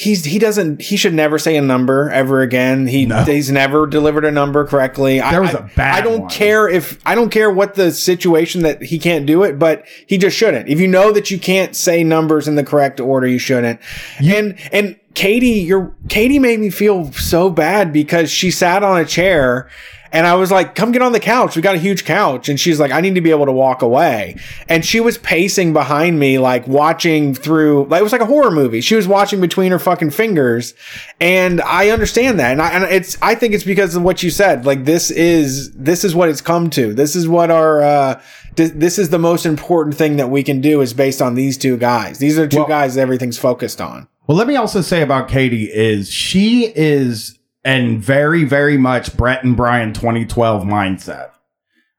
he's 0.00 0.24
he 0.24 0.38
doesn't 0.38 0.80
he 0.80 0.96
should 0.96 1.12
never 1.12 1.38
say 1.38 1.56
a 1.56 1.60
number 1.62 2.08
ever 2.10 2.40
again. 2.40 2.86
He 2.86 3.04
No. 3.06 3.22
he's 3.24 3.50
never 3.50 3.86
delivered 3.86 4.24
a 4.24 4.30
number 4.30 4.64
correctly. 4.64 5.20
I- 5.20 5.30
There 5.30 5.42
was 5.42 5.54
I- 5.54 5.58
a 5.58 5.62
bad 5.76 5.94
I 5.98 6.00
don't 6.00 6.20
one. 6.22 6.30
care 6.30 6.68
if 6.68 6.98
I 7.04 7.14
don't 7.14 7.30
care 7.30 7.50
what 7.50 7.74
the 7.74 7.90
situation 7.92 8.62
that 8.62 8.82
he 8.82 8.98
can't 8.98 9.26
do 9.26 9.42
it, 9.42 9.58
but 9.58 9.84
he 10.06 10.16
just 10.16 10.36
shouldn't. 10.36 10.68
If 10.68 10.80
you 10.80 10.88
know 10.88 11.12
that 11.12 11.30
you 11.30 11.38
can't 11.38 11.76
say 11.76 12.02
numbers 12.02 12.48
in 12.48 12.54
the 12.54 12.64
correct 12.64 12.98
order, 13.00 13.26
you 13.26 13.38
shouldn't. 13.38 13.78
and 14.18 14.54
and 14.72 14.96
Katie, 15.14 15.48
your 15.60 15.92
Katie 16.08 16.38
made 16.38 16.60
me 16.60 16.70
feel 16.70 17.12
so 17.12 17.50
bad 17.50 17.92
because 17.92 18.30
she 18.30 18.50
sat 18.50 18.82
on 18.82 18.98
a 18.98 19.04
chair 19.04 19.68
and 20.12 20.26
I 20.26 20.34
was 20.34 20.50
like, 20.50 20.74
come 20.74 20.92
get 20.92 21.02
on 21.02 21.12
the 21.12 21.20
couch. 21.20 21.54
We 21.56 21.62
got 21.62 21.74
a 21.74 21.78
huge 21.78 22.04
couch. 22.04 22.48
And 22.48 22.58
she's 22.58 22.80
like, 22.80 22.90
I 22.90 23.00
need 23.00 23.14
to 23.14 23.20
be 23.20 23.30
able 23.30 23.46
to 23.46 23.52
walk 23.52 23.82
away. 23.82 24.36
And 24.68 24.84
she 24.84 25.00
was 25.00 25.18
pacing 25.18 25.72
behind 25.72 26.18
me, 26.18 26.38
like 26.38 26.66
watching 26.66 27.34
through, 27.34 27.86
like 27.86 28.00
it 28.00 28.02
was 28.02 28.12
like 28.12 28.20
a 28.20 28.26
horror 28.26 28.50
movie. 28.50 28.80
She 28.80 28.94
was 28.96 29.06
watching 29.06 29.40
between 29.40 29.70
her 29.72 29.78
fucking 29.78 30.10
fingers. 30.10 30.74
And 31.20 31.60
I 31.62 31.90
understand 31.90 32.38
that. 32.40 32.52
And 32.52 32.60
I, 32.62 32.70
and 32.70 32.84
it's, 32.84 33.16
I 33.22 33.34
think 33.34 33.54
it's 33.54 33.64
because 33.64 33.94
of 33.94 34.02
what 34.02 34.22
you 34.22 34.30
said. 34.30 34.64
Like 34.66 34.84
this 34.84 35.10
is, 35.10 35.72
this 35.72 36.04
is 36.04 36.14
what 36.14 36.28
it's 36.28 36.40
come 36.40 36.70
to. 36.70 36.92
This 36.94 37.14
is 37.14 37.28
what 37.28 37.50
our, 37.50 37.82
uh, 37.82 38.22
th- 38.56 38.72
this 38.74 38.98
is 38.98 39.10
the 39.10 39.18
most 39.18 39.46
important 39.46 39.96
thing 39.96 40.16
that 40.16 40.28
we 40.30 40.42
can 40.42 40.60
do 40.60 40.80
is 40.80 40.92
based 40.92 41.22
on 41.22 41.34
these 41.34 41.56
two 41.58 41.76
guys. 41.76 42.18
These 42.18 42.38
are 42.38 42.46
two 42.46 42.58
Well- 42.58 42.66
guys 42.68 42.96
everything's 42.96 43.38
focused 43.38 43.80
on. 43.80 44.08
Well, 44.26 44.36
let 44.36 44.46
me 44.46 44.54
also 44.54 44.80
say 44.80 45.02
about 45.02 45.26
Katie 45.28 45.64
is 45.64 46.08
she 46.08 46.72
is 46.76 47.36
and 47.64 48.02
very, 48.02 48.44
very 48.44 48.76
much 48.76 49.16
Brett 49.16 49.44
and 49.44 49.56
Bryan 49.56 49.92
2012 49.92 50.64
mindset. 50.64 51.30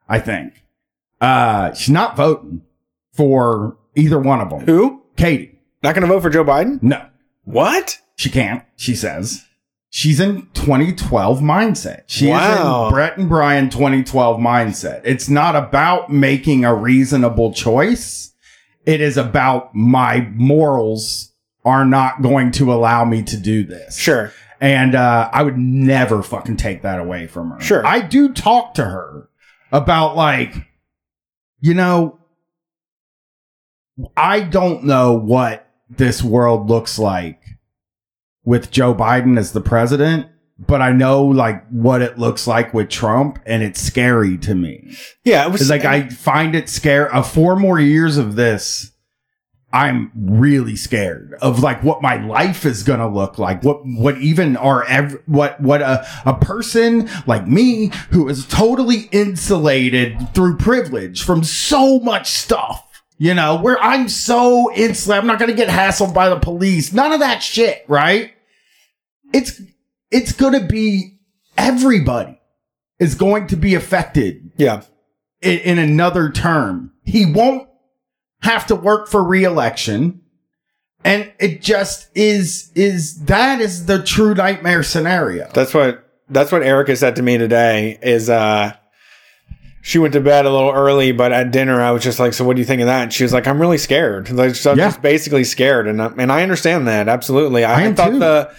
I 0.09 0.19
think. 0.19 0.63
Uh, 1.21 1.73
she's 1.73 1.89
not 1.89 2.17
voting 2.17 2.63
for 3.13 3.77
either 3.95 4.19
one 4.19 4.41
of 4.41 4.49
them. 4.49 4.61
Who? 4.61 5.03
Katie. 5.15 5.59
Not 5.83 5.95
going 5.95 6.07
to 6.07 6.13
vote 6.13 6.21
for 6.21 6.29
Joe 6.29 6.43
Biden? 6.43 6.81
No, 6.81 7.05
What? 7.43 7.99
she 8.15 8.29
can't. 8.29 8.63
She 8.75 8.95
says 8.95 9.45
she's 9.89 10.19
in 10.19 10.47
2012 10.53 11.39
mindset. 11.39 12.03
She 12.07 12.27
Wow. 12.29 12.83
is 12.85 12.87
in 12.89 12.93
Brett 12.93 13.17
and 13.17 13.29
Bryan 13.29 13.69
2012 13.69 14.39
mindset. 14.39 15.01
It's 15.05 15.29
not 15.29 15.55
about 15.55 16.11
making 16.11 16.65
a 16.65 16.73
reasonable 16.75 17.53
choice. 17.53 18.27
it 18.85 18.99
is 18.99 19.15
about 19.15 19.75
my 19.75 20.27
morals 20.33 21.33
are 21.63 21.85
not 21.85 22.23
going 22.23 22.49
to 22.51 22.73
allow 22.73 23.05
me 23.05 23.21
to 23.21 23.37
do 23.37 23.63
this. 23.63 23.95
Sure. 23.95 24.31
And 24.61 24.93
uh, 24.93 25.27
I 25.33 25.41
would 25.41 25.57
never 25.57 26.21
fucking 26.21 26.57
take 26.57 26.83
that 26.83 26.99
away 26.99 27.25
from 27.25 27.49
her. 27.49 27.59
Sure. 27.59 27.85
I 27.85 27.99
do 27.99 28.31
talk 28.31 28.75
to 28.75 28.85
her 28.85 29.27
about 29.71 30.15
like, 30.15 30.53
you 31.59 31.73
know, 31.73 32.19
I 34.15 34.41
don't 34.41 34.83
know 34.83 35.13
what 35.13 35.67
this 35.89 36.21
world 36.21 36.69
looks 36.69 36.99
like 36.99 37.41
with 38.43 38.69
Joe 38.69 38.93
Biden 38.93 39.37
as 39.37 39.51
the 39.51 39.61
president, 39.61 40.27
but 40.59 40.79
I 40.79 40.91
know 40.91 41.25
like 41.25 41.67
what 41.69 42.03
it 42.03 42.19
looks 42.19 42.45
like 42.45 42.71
with 42.71 42.89
Trump, 42.89 43.39
and 43.47 43.63
it's 43.63 43.81
scary 43.81 44.37
to 44.39 44.53
me. 44.53 44.95
Yeah. 45.23 45.47
It 45.47 45.51
was 45.51 45.61
It's 45.61 45.69
like 45.71 45.85
I 45.85 46.07
find 46.09 46.55
it 46.55 46.69
scary. 46.69 47.09
Uh, 47.09 47.23
four 47.23 47.55
more 47.55 47.79
years 47.79 48.17
of 48.17 48.35
this, 48.35 48.90
I'm 49.73 50.11
really 50.15 50.75
scared 50.75 51.35
of 51.41 51.61
like 51.61 51.83
what 51.83 52.01
my 52.01 52.17
life 52.25 52.65
is 52.65 52.83
gonna 52.83 53.07
look 53.07 53.37
like. 53.37 53.63
What 53.63 53.81
what 53.85 54.17
even 54.17 54.57
are 54.57 54.83
ev- 54.85 55.21
what 55.25 55.59
what 55.61 55.81
a 55.81 56.05
a 56.25 56.33
person 56.33 57.09
like 57.25 57.47
me 57.47 57.91
who 58.09 58.27
is 58.27 58.45
totally 58.45 59.09
insulated 59.11 60.33
through 60.33 60.57
privilege 60.57 61.23
from 61.23 61.43
so 61.43 61.99
much 61.99 62.31
stuff. 62.31 62.87
You 63.17 63.35
know, 63.35 63.55
where 63.61 63.79
I'm 63.81 64.09
so 64.09 64.73
insulated, 64.73 65.21
I'm 65.21 65.27
not 65.27 65.39
gonna 65.39 65.53
get 65.53 65.69
hassled 65.69 66.13
by 66.13 66.29
the 66.29 66.39
police. 66.39 66.91
None 66.91 67.13
of 67.13 67.19
that 67.19 67.43
shit, 67.43 67.85
right? 67.87 68.33
It's 69.33 69.61
it's 70.09 70.33
gonna 70.33 70.65
be 70.65 71.19
everybody 71.57 72.39
is 72.99 73.15
going 73.15 73.47
to 73.47 73.55
be 73.55 73.73
affected 73.75 74.51
yeah. 74.57 74.83
in, 75.41 75.59
in 75.59 75.79
another 75.79 76.29
term. 76.29 76.91
He 77.03 77.25
won't 77.25 77.67
have 78.41 78.67
to 78.67 78.75
work 78.75 79.07
for 79.07 79.23
reelection. 79.23 80.21
And 81.03 81.31
it 81.39 81.61
just 81.61 82.09
is, 82.15 82.71
is 82.75 83.23
that 83.25 83.59
is 83.59 83.87
the 83.87 84.03
true 84.03 84.35
nightmare 84.35 84.83
scenario. 84.83 85.49
That's 85.53 85.73
what 85.73 86.07
that's 86.29 86.51
what 86.51 86.61
Erica 86.63 86.95
said 86.95 87.15
to 87.15 87.23
me 87.23 87.37
today. 87.39 87.97
Is 88.03 88.29
uh, 88.29 88.73
she 89.81 89.97
went 89.97 90.13
to 90.13 90.21
bed 90.21 90.45
a 90.45 90.51
little 90.51 90.69
early, 90.71 91.11
but 91.11 91.31
at 91.31 91.49
dinner 91.51 91.81
I 91.81 91.89
was 91.89 92.03
just 92.03 92.19
like, 92.19 92.33
"So 92.33 92.45
what 92.45 92.55
do 92.55 92.59
you 92.61 92.65
think 92.67 92.81
of 92.81 92.85
that?" 92.85 93.01
And 93.01 93.11
she 93.13 93.23
was 93.23 93.33
like, 93.33 93.47
"I'm 93.47 93.59
really 93.59 93.79
scared. 93.79 94.29
Like, 94.29 94.53
so 94.53 94.71
I'm 94.73 94.77
Yeah. 94.77 94.89
just 94.89 95.01
basically 95.01 95.43
scared." 95.43 95.87
And 95.87 95.99
I, 96.01 96.11
and 96.19 96.31
I 96.31 96.43
understand 96.43 96.87
that 96.87 97.09
absolutely. 97.09 97.65
I, 97.65 97.87
I 97.87 97.93
thought 97.93 98.09
too. 98.11 98.19
the, 98.19 98.53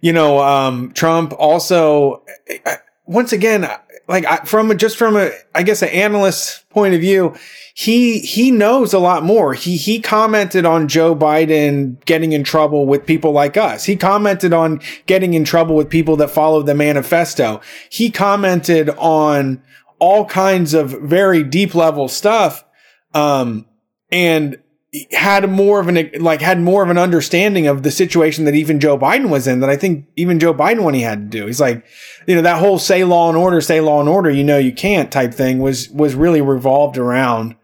you 0.00 0.12
know, 0.12 0.38
um, 0.40 0.92
Trump 0.92 1.32
also, 1.36 2.22
once 3.06 3.32
again, 3.32 3.68
like 4.06 4.24
I, 4.24 4.36
from 4.44 4.70
a, 4.70 4.76
just 4.76 4.96
from 4.96 5.16
a, 5.16 5.32
I 5.52 5.64
guess, 5.64 5.82
an 5.82 5.88
analyst's 5.88 6.62
point 6.70 6.94
of 6.94 7.00
view, 7.00 7.34
he 7.78 8.18
he 8.18 8.50
knows 8.50 8.92
a 8.92 8.98
lot 8.98 9.22
more. 9.22 9.54
He 9.54 9.76
he 9.76 10.00
commented 10.00 10.66
on 10.66 10.88
Joe 10.88 11.14
Biden 11.14 12.04
getting 12.06 12.32
in 12.32 12.42
trouble 12.42 12.86
with 12.86 13.06
people 13.06 13.30
like 13.30 13.56
us. 13.56 13.84
He 13.84 13.94
commented 13.94 14.52
on 14.52 14.80
getting 15.06 15.34
in 15.34 15.44
trouble 15.44 15.76
with 15.76 15.88
people 15.88 16.16
that 16.16 16.28
follow 16.28 16.60
the 16.60 16.74
manifesto. 16.74 17.60
He 17.88 18.10
commented 18.10 18.90
on 18.98 19.62
all 20.00 20.24
kinds 20.24 20.74
of 20.74 20.90
very 20.90 21.44
deep 21.44 21.72
level 21.72 22.08
stuff. 22.08 22.64
Um, 23.14 23.64
and 24.10 24.58
had 25.12 25.48
more 25.48 25.78
of 25.78 25.86
an 25.86 26.10
like 26.18 26.40
had 26.40 26.60
more 26.60 26.82
of 26.82 26.90
an 26.90 26.98
understanding 26.98 27.68
of 27.68 27.84
the 27.84 27.92
situation 27.92 28.44
that 28.46 28.56
even 28.56 28.80
Joe 28.80 28.98
Biden 28.98 29.28
was 29.28 29.46
in 29.46 29.60
that 29.60 29.70
I 29.70 29.76
think 29.76 30.04
even 30.16 30.40
Joe 30.40 30.52
Biden 30.52 30.82
when 30.82 30.94
he 30.94 31.02
had 31.02 31.30
to 31.30 31.38
do. 31.38 31.46
He's 31.46 31.60
like, 31.60 31.86
you 32.26 32.34
know, 32.34 32.42
that 32.42 32.58
whole 32.58 32.80
say 32.80 33.04
law 33.04 33.28
and 33.28 33.38
order, 33.38 33.60
say 33.60 33.80
law 33.80 34.00
and 34.00 34.08
order, 34.08 34.30
you 34.30 34.42
know 34.42 34.58
you 34.58 34.72
can't 34.72 35.12
type 35.12 35.32
thing 35.32 35.60
was 35.60 35.88
was 35.90 36.16
really 36.16 36.40
revolved 36.40 36.98
around 36.98 37.54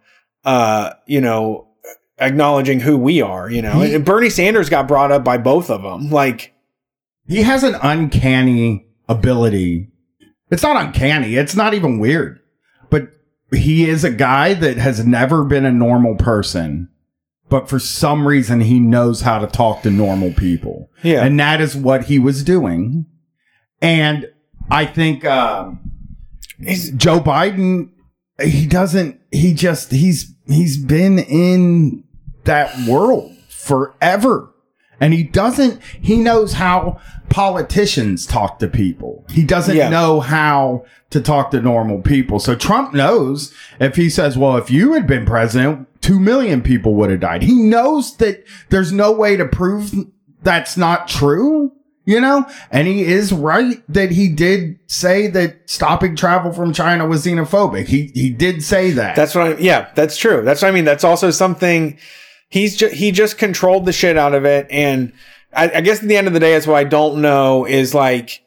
uh, 0.44 0.92
you 1.06 1.20
know, 1.20 1.68
acknowledging 2.18 2.80
who 2.80 2.96
we 2.96 3.20
are, 3.22 3.50
you 3.50 3.62
know. 3.62 3.80
He- 3.80 3.94
and 3.94 4.04
Bernie 4.04 4.30
Sanders 4.30 4.68
got 4.68 4.88
brought 4.88 5.10
up 5.12 5.24
by 5.24 5.38
both 5.38 5.70
of 5.70 5.82
them. 5.82 6.10
Like 6.10 6.54
He 7.26 7.42
has 7.42 7.62
an 7.62 7.74
uncanny 7.82 8.86
ability. 9.08 9.88
It's 10.50 10.62
not 10.62 10.76
uncanny. 10.84 11.34
It's 11.36 11.56
not 11.56 11.74
even 11.74 11.98
weird, 11.98 12.38
but 12.90 13.08
he 13.52 13.88
is 13.88 14.04
a 14.04 14.10
guy 14.10 14.54
that 14.54 14.76
has 14.76 15.04
never 15.06 15.44
been 15.44 15.64
a 15.64 15.72
normal 15.72 16.14
person. 16.16 16.88
But 17.48 17.68
for 17.68 17.78
some 17.78 18.26
reason, 18.26 18.60
he 18.60 18.78
knows 18.80 19.20
how 19.20 19.38
to 19.38 19.46
talk 19.46 19.82
to 19.82 19.90
normal 19.90 20.32
people. 20.32 20.90
Yeah. 21.02 21.24
And 21.24 21.38
that 21.40 21.60
is 21.60 21.76
what 21.76 22.04
he 22.06 22.18
was 22.18 22.42
doing. 22.42 23.06
And 23.82 24.26
I 24.70 24.86
think, 24.86 25.24
um, 25.26 25.92
Joe 26.96 27.20
Biden, 27.20 27.90
he 28.42 28.66
doesn't, 28.66 29.20
he 29.30 29.52
just, 29.52 29.90
he's, 29.90 30.33
he's 30.46 30.76
been 30.76 31.18
in 31.18 32.04
that 32.44 32.76
world 32.86 33.32
forever. 33.48 34.50
And 35.00 35.12
he 35.12 35.24
doesn't, 35.24 35.82
he 36.00 36.16
knows 36.16 36.54
how 36.54 37.00
politicians 37.28 38.26
talk 38.26 38.58
to 38.60 38.68
people. 38.68 39.24
He 39.30 39.42
doesn't 39.42 39.76
Yeah. 39.76 39.88
know 39.88 40.20
how 40.20 40.84
to 41.10 41.20
talk 41.20 41.50
to 41.50 41.60
normal 41.60 42.00
people. 42.00 42.38
So 42.38 42.54
Trump 42.54 42.94
knows 42.94 43.52
if 43.80 43.96
he 43.96 44.08
says, 44.08 44.38
well, 44.38 44.56
if 44.56 44.70
you 44.70 44.92
had 44.94 45.06
been 45.06 45.26
president, 45.26 45.88
two 46.00 46.20
million 46.20 46.62
people 46.62 46.94
would 46.94 47.10
have 47.10 47.20
died. 47.20 47.42
He 47.42 47.54
knows 47.54 48.16
that 48.18 48.44
there's 48.70 48.92
no 48.92 49.12
way 49.12 49.36
to 49.36 49.44
prove 49.46 49.92
that's 50.42 50.76
not 50.76 51.08
true 51.08 51.72
you 52.04 52.20
know 52.20 52.46
and 52.70 52.86
he 52.86 53.02
is 53.02 53.32
right 53.32 53.82
that 53.88 54.10
he 54.10 54.28
did 54.28 54.78
say 54.86 55.26
that 55.26 55.68
stopping 55.68 56.14
travel 56.14 56.52
from 56.52 56.72
china 56.72 57.06
was 57.06 57.24
xenophobic 57.24 57.86
he 57.86 58.10
he 58.14 58.30
did 58.30 58.62
say 58.62 58.90
that 58.90 59.16
That's 59.16 59.34
what 59.34 59.46
I, 59.46 59.56
yeah, 59.58 59.90
that's 59.94 60.16
true. 60.16 60.42
That's 60.42 60.62
what 60.62 60.68
I 60.68 60.70
mean. 60.72 60.84
That's 60.84 61.04
also 61.04 61.30
something 61.30 61.98
he's 62.48 62.76
just, 62.76 62.94
he 62.94 63.10
just 63.10 63.38
controlled 63.38 63.86
the 63.86 63.92
shit 63.92 64.16
out 64.16 64.34
of 64.34 64.44
it. 64.44 64.66
And 64.70 65.12
I, 65.52 65.70
I 65.76 65.80
guess 65.80 66.02
at 66.02 66.08
the 66.08 66.16
end 66.16 66.26
of 66.26 66.32
the 66.32 66.40
day, 66.40 66.52
that's 66.52 66.66
what 66.66 66.76
I 66.76 66.84
don't 66.84 67.22
know 67.22 67.64
is 67.66 67.94
like, 67.94 68.43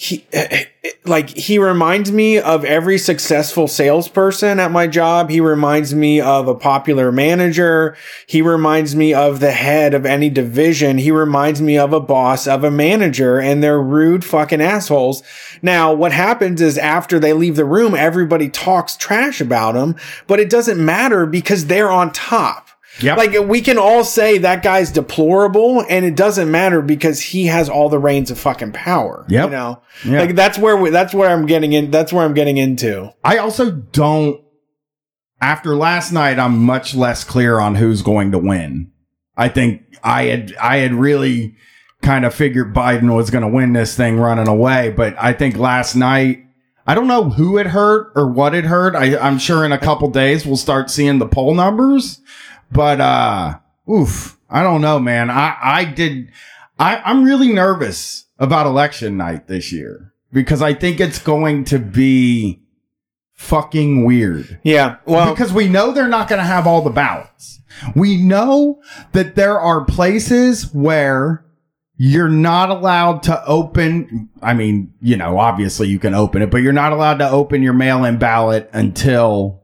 he, 0.00 0.24
eh, 0.32 0.46
eh, 0.48 0.64
eh, 0.84 0.90
like, 1.06 1.28
he 1.28 1.58
reminds 1.58 2.12
me 2.12 2.38
of 2.38 2.64
every 2.64 2.98
successful 2.98 3.66
salesperson 3.66 4.60
at 4.60 4.70
my 4.70 4.86
job. 4.86 5.28
He 5.28 5.40
reminds 5.40 5.92
me 5.92 6.20
of 6.20 6.46
a 6.46 6.54
popular 6.54 7.10
manager. 7.10 7.96
He 8.28 8.40
reminds 8.40 8.94
me 8.94 9.12
of 9.12 9.40
the 9.40 9.50
head 9.50 9.94
of 9.94 10.06
any 10.06 10.30
division. 10.30 10.98
He 10.98 11.10
reminds 11.10 11.60
me 11.60 11.76
of 11.76 11.92
a 11.92 11.98
boss, 11.98 12.46
of 12.46 12.62
a 12.62 12.70
manager, 12.70 13.40
and 13.40 13.60
they're 13.60 13.82
rude 13.82 14.24
fucking 14.24 14.60
assholes. 14.60 15.24
Now, 15.62 15.92
what 15.92 16.12
happens 16.12 16.60
is 16.60 16.78
after 16.78 17.18
they 17.18 17.32
leave 17.32 17.56
the 17.56 17.64
room, 17.64 17.96
everybody 17.96 18.48
talks 18.48 18.96
trash 18.96 19.40
about 19.40 19.72
them, 19.72 19.96
but 20.28 20.38
it 20.38 20.48
doesn't 20.48 20.78
matter 20.78 21.26
because 21.26 21.66
they're 21.66 21.90
on 21.90 22.12
top. 22.12 22.67
Yep. 23.00 23.16
Like 23.16 23.48
we 23.48 23.60
can 23.60 23.78
all 23.78 24.04
say 24.04 24.38
that 24.38 24.62
guy's 24.62 24.90
deplorable 24.90 25.84
and 25.88 26.04
it 26.04 26.16
doesn't 26.16 26.50
matter 26.50 26.82
because 26.82 27.20
he 27.20 27.46
has 27.46 27.68
all 27.68 27.88
the 27.88 27.98
reins 27.98 28.30
of 28.30 28.38
fucking 28.38 28.72
power. 28.72 29.24
Yeah. 29.28 29.44
You 29.44 29.50
know? 29.50 29.82
Yeah. 30.04 30.20
Like 30.20 30.34
that's 30.34 30.58
where 30.58 30.76
we, 30.76 30.90
that's 30.90 31.14
where 31.14 31.30
I'm 31.30 31.46
getting 31.46 31.72
in 31.72 31.90
that's 31.90 32.12
where 32.12 32.24
I'm 32.24 32.34
getting 32.34 32.56
into. 32.56 33.12
i 33.24 33.38
also 33.38 33.70
don't 33.70 34.42
after 35.40 35.76
last 35.76 36.12
night 36.12 36.38
i'm 36.38 36.58
much 36.58 36.94
less 36.94 37.22
clear 37.22 37.60
on 37.60 37.76
who's 37.76 38.02
going 38.02 38.32
to 38.32 38.38
win 38.38 38.90
i 39.36 39.48
think 39.48 39.82
i 40.02 40.24
had 40.24 40.52
i 40.60 40.78
had 40.78 40.92
really 40.92 41.54
kind 42.02 42.24
of 42.24 42.34
figured 42.34 42.74
biden 42.74 43.14
was 43.14 43.30
going 43.30 43.42
to 43.42 43.48
win 43.48 43.72
this 43.72 43.96
thing 43.96 44.16
running 44.16 44.48
away 44.48 44.90
but 44.90 45.14
i 45.16 45.32
think 45.32 45.56
last 45.56 45.94
night 45.94 46.44
I 46.88 46.94
don't 46.94 47.06
know 47.06 47.28
who 47.28 47.58
it 47.58 47.66
hurt 47.66 48.12
or 48.16 48.26
what 48.26 48.54
it 48.54 48.64
hurt. 48.64 48.94
I, 48.94 49.18
I'm 49.18 49.38
sure 49.38 49.62
in 49.62 49.72
a 49.72 49.78
couple 49.78 50.08
days 50.08 50.46
we'll 50.46 50.56
start 50.56 50.88
seeing 50.88 51.18
the 51.18 51.28
poll 51.28 51.54
numbers. 51.54 52.22
But 52.70 53.00
uh 53.00 53.58
oof, 53.90 54.38
I 54.48 54.62
don't 54.62 54.80
know, 54.80 54.98
man. 54.98 55.30
I 55.30 55.56
I 55.62 55.84
did 55.84 56.30
I 56.78 56.98
I'm 56.98 57.24
really 57.24 57.52
nervous 57.52 58.26
about 58.38 58.66
election 58.66 59.16
night 59.16 59.48
this 59.48 59.72
year 59.72 60.12
because 60.32 60.62
I 60.62 60.74
think 60.74 61.00
it's 61.00 61.18
going 61.18 61.64
to 61.64 61.78
be 61.78 62.60
fucking 63.34 64.04
weird. 64.04 64.60
Yeah. 64.62 64.96
Well, 65.06 65.32
because 65.32 65.52
we 65.52 65.68
know 65.68 65.92
they're 65.92 66.08
not 66.08 66.28
going 66.28 66.40
to 66.40 66.44
have 66.44 66.66
all 66.66 66.82
the 66.82 66.90
ballots. 66.90 67.60
We 67.94 68.16
know 68.16 68.82
that 69.12 69.36
there 69.36 69.58
are 69.58 69.84
places 69.84 70.74
where 70.74 71.44
you're 71.96 72.28
not 72.28 72.70
allowed 72.70 73.22
to 73.24 73.44
open. 73.44 74.28
I 74.42 74.54
mean, 74.54 74.92
you 75.00 75.16
know, 75.16 75.38
obviously 75.38 75.88
you 75.88 75.98
can 75.98 76.14
open 76.14 76.42
it, 76.42 76.50
but 76.50 76.58
you're 76.58 76.72
not 76.72 76.92
allowed 76.92 77.18
to 77.18 77.30
open 77.30 77.62
your 77.62 77.72
mail 77.72 78.04
in 78.04 78.18
ballot 78.18 78.68
until 78.72 79.62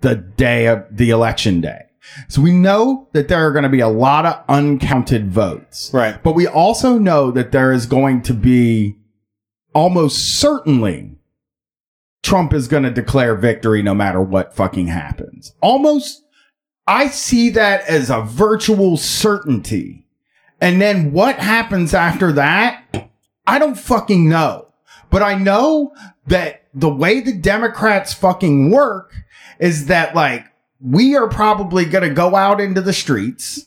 the 0.00 0.14
day 0.14 0.66
of 0.66 0.84
the 0.90 1.10
election 1.10 1.60
day. 1.60 1.86
So 2.28 2.42
we 2.42 2.52
know 2.52 3.08
that 3.12 3.28
there 3.28 3.46
are 3.46 3.52
going 3.52 3.64
to 3.64 3.68
be 3.68 3.80
a 3.80 3.88
lot 3.88 4.26
of 4.26 4.44
uncounted 4.48 5.30
votes. 5.30 5.90
right. 5.92 6.22
But 6.22 6.34
we 6.34 6.46
also 6.46 6.98
know 6.98 7.30
that 7.30 7.52
there 7.52 7.72
is 7.72 7.86
going 7.86 8.22
to 8.22 8.34
be 8.34 8.96
almost 9.74 10.38
certainly 10.38 11.16
Trump 12.22 12.54
is 12.54 12.68
going 12.68 12.84
to 12.84 12.90
declare 12.90 13.34
victory 13.34 13.82
no 13.82 13.94
matter 13.94 14.20
what 14.20 14.56
fucking 14.56 14.86
happens. 14.86 15.54
Almost, 15.60 16.24
I 16.86 17.08
see 17.08 17.50
that 17.50 17.86
as 17.86 18.08
a 18.08 18.22
virtual 18.22 18.96
certainty. 18.96 20.06
And 20.60 20.80
then 20.80 21.12
what 21.12 21.36
happens 21.36 21.92
after 21.92 22.32
that? 22.32 23.10
I 23.46 23.58
don't 23.58 23.78
fucking 23.78 24.28
know. 24.28 24.68
But 25.10 25.22
I 25.22 25.34
know 25.34 25.92
that 26.26 26.64
the 26.72 26.88
way 26.88 27.20
the 27.20 27.34
Democrats 27.34 28.14
fucking 28.14 28.70
work 28.70 29.12
is 29.60 29.86
that 29.86 30.14
like 30.14 30.46
we 30.84 31.16
are 31.16 31.28
probably 31.28 31.86
going 31.86 32.06
to 32.06 32.14
go 32.14 32.36
out 32.36 32.60
into 32.60 32.82
the 32.82 32.92
streets 32.92 33.66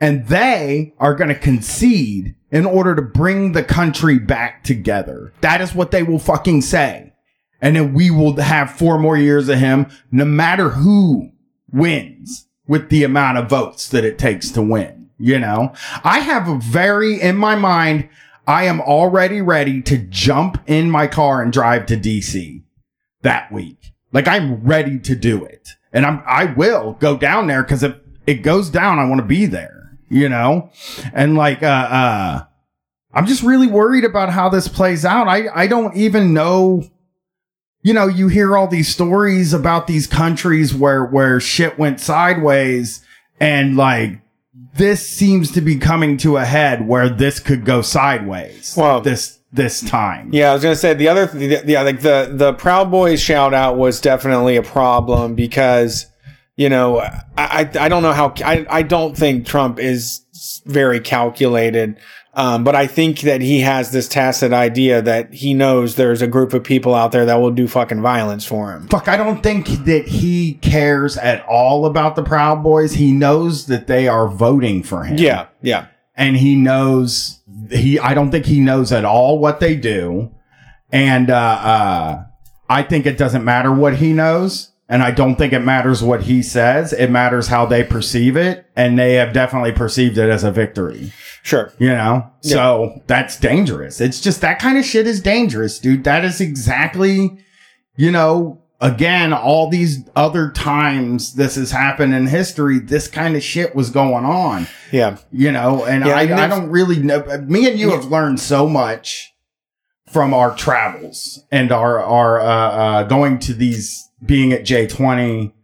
and 0.00 0.26
they 0.28 0.94
are 0.98 1.14
going 1.14 1.28
to 1.28 1.34
concede 1.34 2.36
in 2.50 2.64
order 2.64 2.94
to 2.94 3.02
bring 3.02 3.52
the 3.52 3.64
country 3.64 4.18
back 4.18 4.62
together. 4.62 5.32
That 5.40 5.60
is 5.60 5.74
what 5.74 5.90
they 5.90 6.02
will 6.04 6.20
fucking 6.20 6.62
say. 6.62 7.12
And 7.60 7.76
then 7.76 7.92
we 7.92 8.10
will 8.10 8.36
have 8.36 8.72
four 8.72 8.98
more 8.98 9.16
years 9.16 9.48
of 9.48 9.58
him, 9.58 9.86
no 10.10 10.24
matter 10.24 10.70
who 10.70 11.30
wins 11.72 12.46
with 12.66 12.88
the 12.88 13.04
amount 13.04 13.38
of 13.38 13.48
votes 13.48 13.88
that 13.88 14.04
it 14.04 14.18
takes 14.18 14.50
to 14.52 14.62
win. 14.62 15.10
You 15.18 15.38
know, 15.38 15.72
I 16.04 16.20
have 16.20 16.48
a 16.48 16.58
very, 16.58 17.20
in 17.20 17.36
my 17.36 17.54
mind, 17.56 18.08
I 18.46 18.64
am 18.64 18.80
already 18.80 19.40
ready 19.40 19.82
to 19.82 19.98
jump 19.98 20.60
in 20.66 20.90
my 20.90 21.06
car 21.06 21.42
and 21.42 21.52
drive 21.52 21.86
to 21.86 21.96
DC 21.96 22.62
that 23.22 23.52
week. 23.52 23.92
Like 24.12 24.26
I'm 24.26 24.64
ready 24.64 24.98
to 25.00 25.14
do 25.14 25.44
it. 25.44 25.70
And 25.92 26.06
I'm, 26.06 26.22
I 26.26 26.46
will 26.46 26.94
go 27.00 27.16
down 27.16 27.46
there 27.46 27.62
because 27.62 27.82
if 27.82 27.94
it 28.26 28.42
goes 28.42 28.70
down, 28.70 28.98
I 28.98 29.04
want 29.04 29.20
to 29.20 29.26
be 29.26 29.46
there, 29.46 29.98
you 30.08 30.28
know? 30.28 30.70
And 31.12 31.36
like, 31.36 31.62
uh, 31.62 31.66
uh, 31.66 32.44
I'm 33.12 33.26
just 33.26 33.42
really 33.42 33.66
worried 33.66 34.04
about 34.04 34.30
how 34.30 34.48
this 34.48 34.68
plays 34.68 35.04
out. 35.04 35.28
I, 35.28 35.48
I 35.54 35.66
don't 35.66 35.94
even 35.96 36.32
know. 36.32 36.84
You 37.82 37.92
know, 37.92 38.06
you 38.06 38.28
hear 38.28 38.56
all 38.56 38.68
these 38.68 38.88
stories 38.88 39.52
about 39.52 39.86
these 39.86 40.06
countries 40.06 40.74
where, 40.74 41.04
where 41.04 41.40
shit 41.40 41.78
went 41.78 42.00
sideways 42.00 43.04
and 43.40 43.76
like 43.76 44.20
this 44.74 45.06
seems 45.06 45.50
to 45.52 45.60
be 45.60 45.76
coming 45.76 46.16
to 46.18 46.36
a 46.36 46.44
head 46.44 46.86
where 46.86 47.08
this 47.08 47.40
could 47.40 47.64
go 47.64 47.82
sideways. 47.82 48.74
Well- 48.76 49.00
this, 49.00 49.40
this 49.52 49.80
time. 49.82 50.30
Yeah, 50.32 50.50
I 50.50 50.54
was 50.54 50.62
gonna 50.62 50.76
say 50.76 50.94
the 50.94 51.08
other, 51.08 51.26
th- 51.26 51.64
yeah, 51.66 51.82
like 51.82 52.00
the 52.00 52.32
the 52.32 52.54
Proud 52.54 52.90
Boys 52.90 53.20
shout 53.20 53.52
out 53.54 53.76
was 53.76 54.00
definitely 54.00 54.56
a 54.56 54.62
problem 54.62 55.34
because 55.34 56.06
you 56.56 56.68
know 56.68 56.98
I 57.00 57.20
I, 57.36 57.70
I 57.80 57.88
don't 57.88 58.02
know 58.02 58.12
how 58.12 58.34
I 58.44 58.66
I 58.68 58.82
don't 58.82 59.16
think 59.16 59.46
Trump 59.46 59.78
is 59.78 60.20
very 60.64 61.00
calculated. 61.00 61.98
Um, 62.34 62.64
but 62.64 62.74
I 62.74 62.86
think 62.86 63.20
that 63.20 63.42
he 63.42 63.60
has 63.60 63.90
this 63.90 64.08
tacit 64.08 64.54
idea 64.54 65.02
that 65.02 65.34
he 65.34 65.52
knows 65.52 65.96
there's 65.96 66.22
a 66.22 66.26
group 66.26 66.54
of 66.54 66.64
people 66.64 66.94
out 66.94 67.12
there 67.12 67.26
that 67.26 67.34
will 67.34 67.50
do 67.50 67.68
fucking 67.68 68.00
violence 68.00 68.46
for 68.46 68.72
him. 68.72 68.88
Fuck, 68.88 69.06
I 69.06 69.18
don't 69.18 69.42
think 69.42 69.66
that 69.84 70.06
he 70.08 70.54
cares 70.62 71.18
at 71.18 71.44
all 71.44 71.84
about 71.84 72.16
the 72.16 72.22
Proud 72.22 72.62
Boys. 72.62 72.94
He 72.94 73.12
knows 73.12 73.66
that 73.66 73.86
they 73.86 74.08
are 74.08 74.28
voting 74.28 74.82
for 74.82 75.04
him. 75.04 75.18
Yeah, 75.18 75.48
yeah, 75.60 75.88
and 76.22 76.36
he 76.36 76.54
knows 76.54 77.40
he 77.70 77.98
I 77.98 78.14
don't 78.14 78.30
think 78.30 78.46
he 78.46 78.60
knows 78.60 78.92
at 78.92 79.04
all 79.04 79.38
what 79.38 79.60
they 79.60 79.74
do. 79.74 80.32
And 80.90 81.30
uh 81.30 81.34
uh 81.34 82.24
I 82.68 82.82
think 82.82 83.06
it 83.06 83.18
doesn't 83.18 83.44
matter 83.44 83.72
what 83.72 83.96
he 83.96 84.12
knows. 84.12 84.70
And 84.88 85.02
I 85.02 85.10
don't 85.10 85.36
think 85.36 85.52
it 85.52 85.60
matters 85.60 86.02
what 86.02 86.22
he 86.22 86.42
says. 86.42 86.92
It 86.92 87.10
matters 87.10 87.48
how 87.48 87.66
they 87.66 87.82
perceive 87.82 88.36
it. 88.36 88.66
And 88.76 88.98
they 88.98 89.14
have 89.14 89.32
definitely 89.32 89.72
perceived 89.72 90.18
it 90.18 90.28
as 90.28 90.44
a 90.44 90.52
victory. 90.52 91.12
sure. 91.42 91.72
You 91.78 91.88
know? 91.88 92.30
So 92.42 93.00
that's 93.06 93.40
dangerous. 93.40 94.00
It's 94.00 94.20
just 94.20 94.42
that 94.42 94.58
kind 94.58 94.78
of 94.78 94.84
shit 94.84 95.06
is 95.06 95.20
dangerous, 95.20 95.78
dude. 95.78 96.04
That 96.04 96.24
is 96.24 96.40
exactly, 96.40 97.38
you 97.96 98.10
know, 98.10 98.61
again, 98.82 99.32
all 99.32 99.70
these 99.70 100.06
other 100.14 100.50
times 100.50 101.34
this 101.34 101.54
has 101.54 101.70
happened 101.70 102.14
in 102.14 102.26
history, 102.26 102.80
this 102.80 103.08
kind 103.08 103.36
of 103.36 103.42
shit 103.42 103.74
was 103.74 103.88
going 103.88 104.24
on 104.24 104.66
Yeah, 104.90 105.16
you 105.30 105.52
know, 105.52 105.84
and 105.84 106.04
Yeah, 106.04 106.16
I, 106.16 106.22
and 106.24 106.34
I 106.34 106.48
don't 106.48 106.68
really 106.68 106.98
know. 106.98 107.22
Me 107.46 107.70
and 107.70 107.78
you 107.78 107.90
have 107.92 108.06
learned 108.06 108.40
so 108.40 108.68
much 108.68 109.32
from 110.10 110.34
our 110.34 110.54
travels 110.54 111.40
and 111.50 111.72
our 111.72 112.02
our 112.02 112.40
uh, 112.40 112.44
uh, 112.44 113.02
going 113.04 113.38
to 113.38 113.54
these, 113.54 114.10
being 114.24 114.52
at 114.52 114.64
J 114.64 114.86
twenty, 114.86 115.54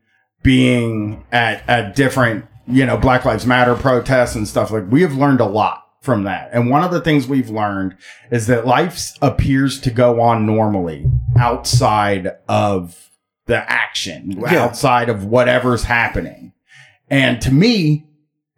being 0.42 1.24
at 1.31 1.68
at 1.68 1.94
different 1.94 2.46
you 2.66 2.87
know 2.87 2.96
Black 2.96 3.24
Lives 3.24 3.44
Matter 3.44 3.74
protests 3.74 4.35
and 4.35 4.48
stuff 4.48 4.70
like. 4.70 4.90
We 4.90 5.02
have 5.02 5.14
learned 5.14 5.40
a 5.40 5.46
lot 5.46 5.85
from 6.00 6.22
that, 6.22 6.50
and 6.52 6.70
one 6.70 6.83
of 6.83 6.90
the 6.90 7.00
things 7.00 7.26
we've 7.26 7.50
learned 7.50 7.96
is 8.31 8.46
that 8.46 8.66
life 8.66 9.12
appears 9.20 9.81
to 9.81 9.90
go 9.90 10.20
on 10.20 10.46
normally 10.46 11.04
outside 11.37 12.31
of 12.48 13.08
the 13.48 13.70
action, 13.70 14.30
Yeah. 14.40 14.62
outside 14.62 15.08
of 15.08 15.24
whatever's 15.24 15.82
happening, 15.84 16.52
and 17.11 17.40
to 17.42 17.52
me 17.52 18.04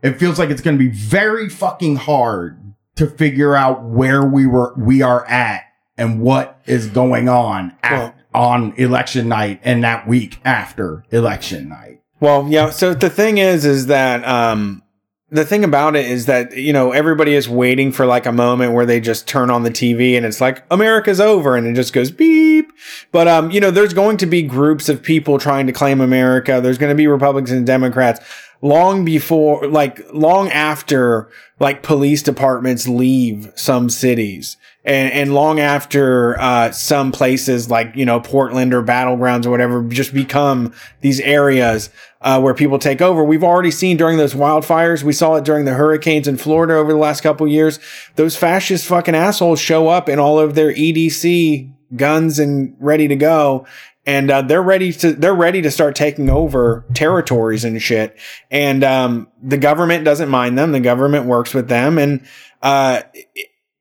it 0.03 0.19
feels 0.19 0.39
like 0.39 0.49
it's 0.51 0.63
going 0.63 0.79
to 0.79 0.83
be 0.83 0.91
very 0.91 1.49
fucking 1.49 1.97
hard 1.97 2.59
to 2.97 3.07
figure 3.07 3.55
out 3.55 3.83
where 3.85 4.23
we 4.25 4.47
were 4.47 4.75
we 4.77 5.01
are 5.03 5.27
at 5.27 5.63
and 5.99 6.21
what 6.21 6.59
is 6.67 6.87
going 6.87 7.29
on 7.29 7.75
at, 7.83 7.93
Well- 7.99 8.15
on 8.33 8.73
election 8.77 9.29
night 9.29 9.61
and 9.65 9.83
that 9.85 10.07
week 10.09 10.39
after 10.45 11.05
election 11.11 11.69
night. 11.69 12.01
Well, 12.21 12.47
yeah. 12.49 12.71
So 12.71 12.95
the 12.95 13.11
thing 13.11 13.39
is, 13.39 13.65
is 13.65 13.87
that 13.87 14.27
um, 14.27 14.83
the 15.31 15.45
thing 15.45 15.63
about 15.63 15.95
it 15.95 16.07
is 16.07 16.27
that 16.27 16.57
you 16.57 16.73
know 16.73 16.93
everybody 16.93 17.35
is 17.35 17.49
waiting 17.49 17.93
for 17.93 18.05
like 18.05 18.27
a 18.27 18.33
moment 18.33 18.73
where 18.73 18.85
they 18.85 19.01
just 19.01 19.29
turn 19.29 19.51
on 19.51 19.63
the 19.63 19.71
TV 19.71 20.17
and 20.17 20.27
it's 20.27 20.41
like 20.41 20.65
America's 20.71 21.21
over 21.21 21.57
and 21.57 21.67
it 21.67 21.75
just 21.75 21.93
goes 21.93 22.11
beep. 22.11 22.73
But 23.13 23.29
um, 23.29 23.51
you 23.51 23.61
know, 23.61 23.71
there's 23.71 23.95
going 23.95 24.17
to 24.19 24.27
be 24.27 24.43
groups 24.43 24.89
of 24.89 25.03
people 25.03 25.39
trying 25.39 25.67
to 25.67 25.73
claim 25.73 26.01
America. 26.01 26.61
There's 26.61 26.79
going 26.79 26.91
to 26.91 26.97
be 26.97 27.07
Republicans 27.07 27.53
and 27.53 27.67
Democrats 27.67 28.21
long 28.63 29.05
before, 29.05 29.67
like 29.67 30.01
long 30.13 30.51
after, 30.51 31.29
like 31.59 31.83
police 31.83 32.23
departments 32.23 32.87
leave 32.87 33.51
some 33.55 33.91
cities. 33.91 34.57
And, 34.83 35.13
and 35.13 35.35
long 35.35 35.61
after 35.61 36.41
uh, 36.41 36.73
some 36.73 37.13
places 37.13 37.69
like 37.69 37.95
you 37.95 38.07
know 38.07 38.19
Portland 38.19 38.73
or 38.73 38.83
battlegrounds 38.83 39.45
or 39.45 39.51
whatever 39.51 39.83
just 39.83 40.15
become 40.15 40.73
these 41.03 41.21
areas 41.21 41.91
uh, 42.23 42.41
where 42.41 42.55
people 42.55 42.79
take 42.79 43.03
over. 43.03 43.23
We've 43.23 43.45
already 43.45 43.71
seen 43.71 43.99
during 43.99 44.17
those 44.17 44.33
wildfires. 44.33 45.03
We 45.03 45.13
saw 45.13 45.37
it 45.37 45.45
during 45.45 45.67
the 45.67 45.75
hurricanes 45.75 46.27
in 46.27 46.39
Florida 46.39 46.75
over 46.75 46.93
the 46.93 46.99
last 46.99 47.21
couple 47.21 47.47
years. 47.47 47.79
Those 48.17 48.37
fascist 48.37 48.87
fucking 48.87 49.15
assholes 49.15 49.61
show 49.61 49.89
up 49.89 50.09
in 50.09 50.19
all 50.19 50.39
of 50.39 50.55
their 50.55 50.73
EDC 50.73 51.71
guns 51.95 52.39
and 52.39 52.75
ready 52.79 53.07
to 53.09 53.17
go. 53.17 53.67
And 54.07 54.31
uh, 54.31 54.43
they're 54.43 54.63
ready 54.63 54.93
to 54.95 55.13
they're 55.13 55.35
ready 55.35 55.61
to 55.63 55.71
start 55.71 55.95
taking 55.95 56.31
over 56.31 56.85
territories 56.95 57.65
and 57.65 57.81
shit. 57.83 58.17
And 58.51 58.83
um, 58.83 59.29
the 59.43 59.59
government 59.59 60.05
doesn't 60.05 60.29
mind 60.31 60.57
them. 60.59 60.73
The 60.73 60.81
government 60.81 61.27
works 61.27 61.53
with 61.53 61.69
them, 61.69 61.99
and 61.99 62.27
uh, 62.63 63.03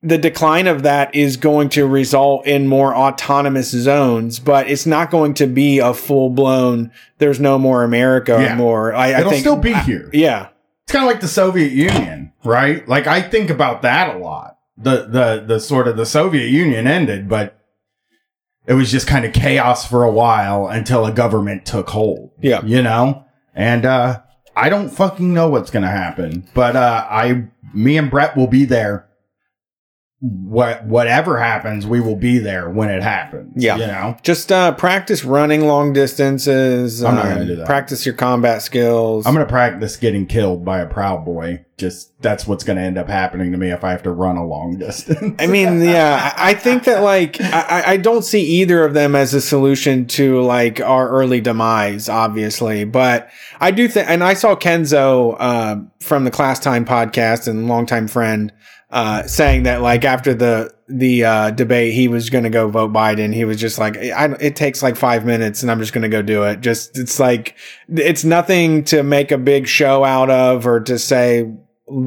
the 0.02 0.18
decline 0.18 0.66
of 0.66 0.82
that 0.84 1.14
is 1.14 1.36
going 1.36 1.68
to 1.70 1.86
result 1.86 2.46
in 2.46 2.66
more 2.66 2.94
autonomous 2.94 3.70
zones, 3.70 4.38
but 4.38 4.68
it's 4.68 4.86
not 4.86 5.10
going 5.10 5.34
to 5.34 5.46
be 5.46 5.78
a 5.78 5.92
full 5.94 6.30
blown. 6.30 6.90
There's 7.18 7.40
no 7.40 7.58
more 7.58 7.82
America 7.82 8.38
Yeah. 8.40 8.54
more. 8.56 8.94
I, 8.94 9.12
I 9.12 9.20
It'll 9.20 9.30
think, 9.30 9.40
still 9.40 9.56
be 9.56 9.74
here. 9.74 10.08
yeah, 10.12 10.48
It's 10.84 10.92
kind 10.92 11.04
of 11.04 11.10
like 11.10 11.20
the 11.20 11.28
Soviet 11.28 11.72
Union, 11.72 12.32
right? 12.44 12.86
Like 12.88 13.06
I 13.06 13.20
think 13.22 13.50
about 13.50 13.82
that 13.82 14.14
a 14.14 14.18
lot. 14.18 14.56
The 14.78 15.06
the 15.06 15.44
the 15.46 15.60
sort 15.60 15.86
of 15.88 15.96
the 15.98 16.06
Soviet 16.06 16.48
Union 16.48 16.86
ended, 16.86 17.28
but 17.28 17.59
it 18.70 18.74
was 18.74 18.88
just 18.88 19.08
kind 19.08 19.24
of 19.24 19.32
chaos 19.32 19.84
for 19.84 20.04
a 20.04 20.10
while 20.12 20.68
until 20.68 21.04
a 21.04 21.10
government 21.10 21.66
took 21.66 21.90
hold. 21.90 22.30
Yeah. 22.40 22.64
You 22.64 22.82
know? 22.82 23.24
And 23.52 23.84
uh 23.84 24.22
I 24.56 24.68
don't 24.68 24.90
fucking 24.90 25.34
know 25.34 25.48
what's 25.48 25.72
going 25.72 25.82
to 25.82 25.88
happen, 25.88 26.48
but 26.54 26.76
uh 26.76 27.04
I 27.10 27.48
me 27.74 27.98
and 27.98 28.08
Brett 28.08 28.36
will 28.36 28.46
be 28.46 28.64
there. 28.64 29.08
What 30.22 30.84
whatever 30.84 31.38
happens, 31.38 31.86
we 31.86 31.98
will 31.98 32.14
be 32.16 32.36
there 32.36 32.68
when 32.68 32.90
it 32.90 33.02
happens. 33.02 33.54
Yeah. 33.56 33.76
You 33.78 33.86
know? 33.86 34.16
just 34.22 34.52
uh, 34.52 34.72
practice 34.72 35.24
running 35.24 35.66
long 35.66 35.94
distances. 35.94 37.02
I'm 37.02 37.14
not 37.14 37.24
um, 37.24 37.32
gonna 37.32 37.46
do 37.46 37.56
that. 37.56 37.66
Practice 37.66 38.04
your 38.04 38.14
combat 38.14 38.60
skills. 38.60 39.26
I'm 39.26 39.32
going 39.34 39.46
to 39.46 39.50
practice 39.50 39.96
getting 39.96 40.26
killed 40.26 40.62
by 40.62 40.80
a 40.80 40.86
proud 40.86 41.24
boy. 41.24 41.64
Just 41.78 42.12
that's 42.20 42.46
what's 42.46 42.64
going 42.64 42.76
to 42.76 42.82
end 42.82 42.98
up 42.98 43.08
happening 43.08 43.50
to 43.52 43.56
me 43.56 43.70
if 43.70 43.82
I 43.82 43.92
have 43.92 44.02
to 44.02 44.10
run 44.10 44.36
a 44.36 44.46
long 44.46 44.76
distance. 44.78 45.36
I 45.38 45.46
mean, 45.46 45.80
yeah, 45.80 46.34
I 46.36 46.52
think 46.52 46.84
that 46.84 47.02
like 47.02 47.40
I, 47.40 47.60
I- 47.80 47.90
I 47.92 47.96
don't 47.96 48.22
see 48.22 48.44
either 48.44 48.84
of 48.84 48.92
them 48.92 49.16
as 49.16 49.32
a 49.32 49.40
solution 49.40 50.04
to 50.08 50.42
like 50.42 50.82
our 50.82 51.08
early 51.08 51.40
demise, 51.40 52.10
obviously. 52.10 52.84
But 52.84 53.30
I 53.58 53.70
do 53.70 53.88
think, 53.88 54.10
and 54.10 54.22
I 54.22 54.34
saw 54.34 54.54
Kenzo 54.54 55.34
uh, 55.38 55.76
from 56.00 56.24
the 56.24 56.30
Class 56.30 56.60
Time 56.60 56.84
podcast 56.84 57.48
and 57.48 57.68
longtime 57.68 58.06
friend 58.06 58.52
uh, 58.90 59.22
saying 59.24 59.64
that 59.64 59.82
like 59.82 60.04
after 60.04 60.34
the 60.34 60.74
the 60.88 61.24
uh, 61.24 61.50
debate, 61.50 61.94
he 61.94 62.08
was 62.08 62.30
going 62.30 62.44
to 62.44 62.50
go 62.50 62.68
vote 62.68 62.92
Biden. 62.92 63.32
He 63.32 63.44
was 63.44 63.58
just 63.60 63.78
like, 63.78 63.96
I, 63.96 64.24
it 64.40 64.56
takes 64.56 64.82
like 64.82 64.96
five 64.96 65.24
minutes, 65.24 65.62
and 65.62 65.70
I'm 65.70 65.78
just 65.78 65.92
going 65.92 66.02
to 66.02 66.08
go 66.08 66.22
do 66.22 66.42
it. 66.42 66.60
Just 66.60 66.98
it's 66.98 67.20
like 67.20 67.56
it's 67.88 68.24
nothing 68.24 68.82
to 68.84 69.02
make 69.02 69.30
a 69.30 69.38
big 69.38 69.68
show 69.68 70.04
out 70.04 70.30
of 70.30 70.66
or 70.66 70.80
to 70.80 70.98
say 70.98 71.52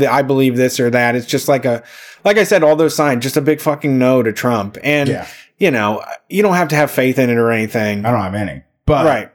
I 0.09 0.21
believe 0.21 0.57
this 0.57 0.79
or 0.79 0.89
that. 0.89 1.15
It's 1.15 1.25
just 1.25 1.47
like 1.47 1.65
a, 1.65 1.83
like 2.23 2.37
I 2.37 2.43
said, 2.43 2.63
all 2.63 2.75
those 2.75 2.95
signs, 2.95 3.23
just 3.23 3.37
a 3.37 3.41
big 3.41 3.59
fucking 3.61 3.97
no 3.97 4.23
to 4.23 4.31
Trump. 4.31 4.77
And, 4.81 5.09
yeah, 5.09 5.27
you 5.57 5.71
know, 5.71 6.03
you 6.29 6.41
don't 6.41 6.55
have 6.55 6.69
to 6.69 6.75
have 6.75 6.89
faith 6.91 7.19
in 7.19 7.29
it 7.29 7.35
or 7.37 7.51
anything. 7.51 8.05
I 8.05 8.11
don't 8.11 8.21
have 8.21 8.35
any. 8.35 8.63
But 8.85 9.05
Right. 9.05 9.31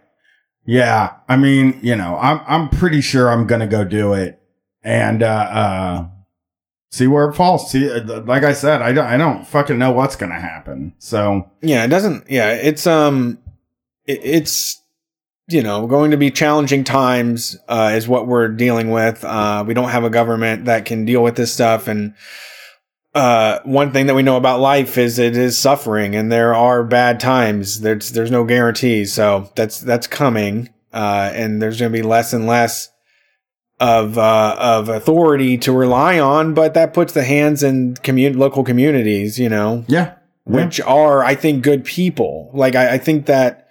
yeah, 0.67 1.15
I 1.29 1.37
mean, 1.37 1.79
you 1.83 1.97
know, 1.97 2.19
I'm 2.21 2.41
I'm 2.47 2.69
pretty 2.69 3.01
sure 3.01 3.31
I'm 3.31 3.47
going 3.47 3.61
to 3.61 3.67
go 3.67 3.85
do 3.85 4.13
it 4.13 4.41
and 4.83 5.23
uh 5.23 5.27
uh 5.27 6.07
see 6.91 7.07
where 7.07 7.29
it 7.29 7.35
falls. 7.35 7.71
See 7.71 7.91
uh, 7.91 8.23
like 8.23 8.45
I 8.45 8.53
said, 8.53 8.83
I 8.83 8.93
don't 8.93 9.07
I 9.07 9.17
don't 9.17 9.47
fucking 9.47 9.79
know 9.79 9.93
what's 9.93 10.17
to 10.17 10.27
happen. 10.27 10.95
So, 10.99 11.51
Yeah. 11.61 11.85
It 11.85 11.89
doesn't, 11.89 12.31
yeah. 12.31 12.53
It's, 12.53 12.87
um, 12.87 13.39
it, 14.07 14.21
it's, 14.23 14.83
you 15.51 15.63
know, 15.63 15.87
going 15.87 16.11
to 16.11 16.17
be 16.19 16.31
challenging 16.31 16.85
times 16.85 17.57
uh, 17.69 17.93
is 17.95 18.07
what 18.07 18.27
we're 18.27 18.49
dealing 18.49 18.91
with. 18.91 19.25
Uh, 19.25 19.65
we 19.67 19.73
don't 19.73 19.89
have 19.89 20.05
a 20.05 20.11
government 20.11 20.67
that 20.67 20.85
can 20.85 21.07
deal 21.07 21.23
with 21.23 21.37
this 21.37 21.53
stuff, 21.53 21.89
and 21.89 22.15
uh, 23.15 23.59
one 23.65 23.91
thing 23.91 24.07
that 24.07 24.15
we 24.15 24.23
know 24.23 24.37
about 24.37 24.61
life 24.61 24.99
is 24.99 25.19
it 25.19 25.37
is 25.37 25.57
suffering, 25.59 26.15
and 26.15 26.31
there 26.31 26.55
are 26.55 26.85
bad 26.85 27.19
times. 27.19 27.81
There's 27.81 28.13
there's 28.13 28.31
no 28.31 28.45
guarantees, 28.45 29.15
so 29.15 29.51
that's 29.57 29.81
that's 29.81 30.07
coming, 30.07 30.69
uh, 30.93 31.31
and 31.33 31.63
there's 31.63 31.81
going 31.81 31.91
to 31.91 31.99
be 31.99 32.07
less 32.07 32.35
and 32.35 32.47
less 32.47 32.91
of 33.81 34.19
uh, 34.19 34.57
of 34.59 34.89
authority 34.89 35.57
to 35.59 35.73
rely 35.73 36.19
on, 36.19 36.55
but 36.55 36.75
that 36.75 36.93
puts 36.95 37.13
the 37.13 37.25
hands 37.25 37.63
in 37.63 37.95
commun- 38.03 38.39
local 38.39 38.65
communities, 38.65 39.39
you 39.39 39.49
know, 39.49 39.85
Yeah. 39.87 40.15
which 40.45 40.81
are 40.81 41.23
I 41.25 41.35
think 41.35 41.63
good 41.63 41.85
people. 41.85 42.51
Like 42.53 42.75
I, 42.75 42.95
I 42.95 42.99
think 42.99 43.27
that 43.27 43.69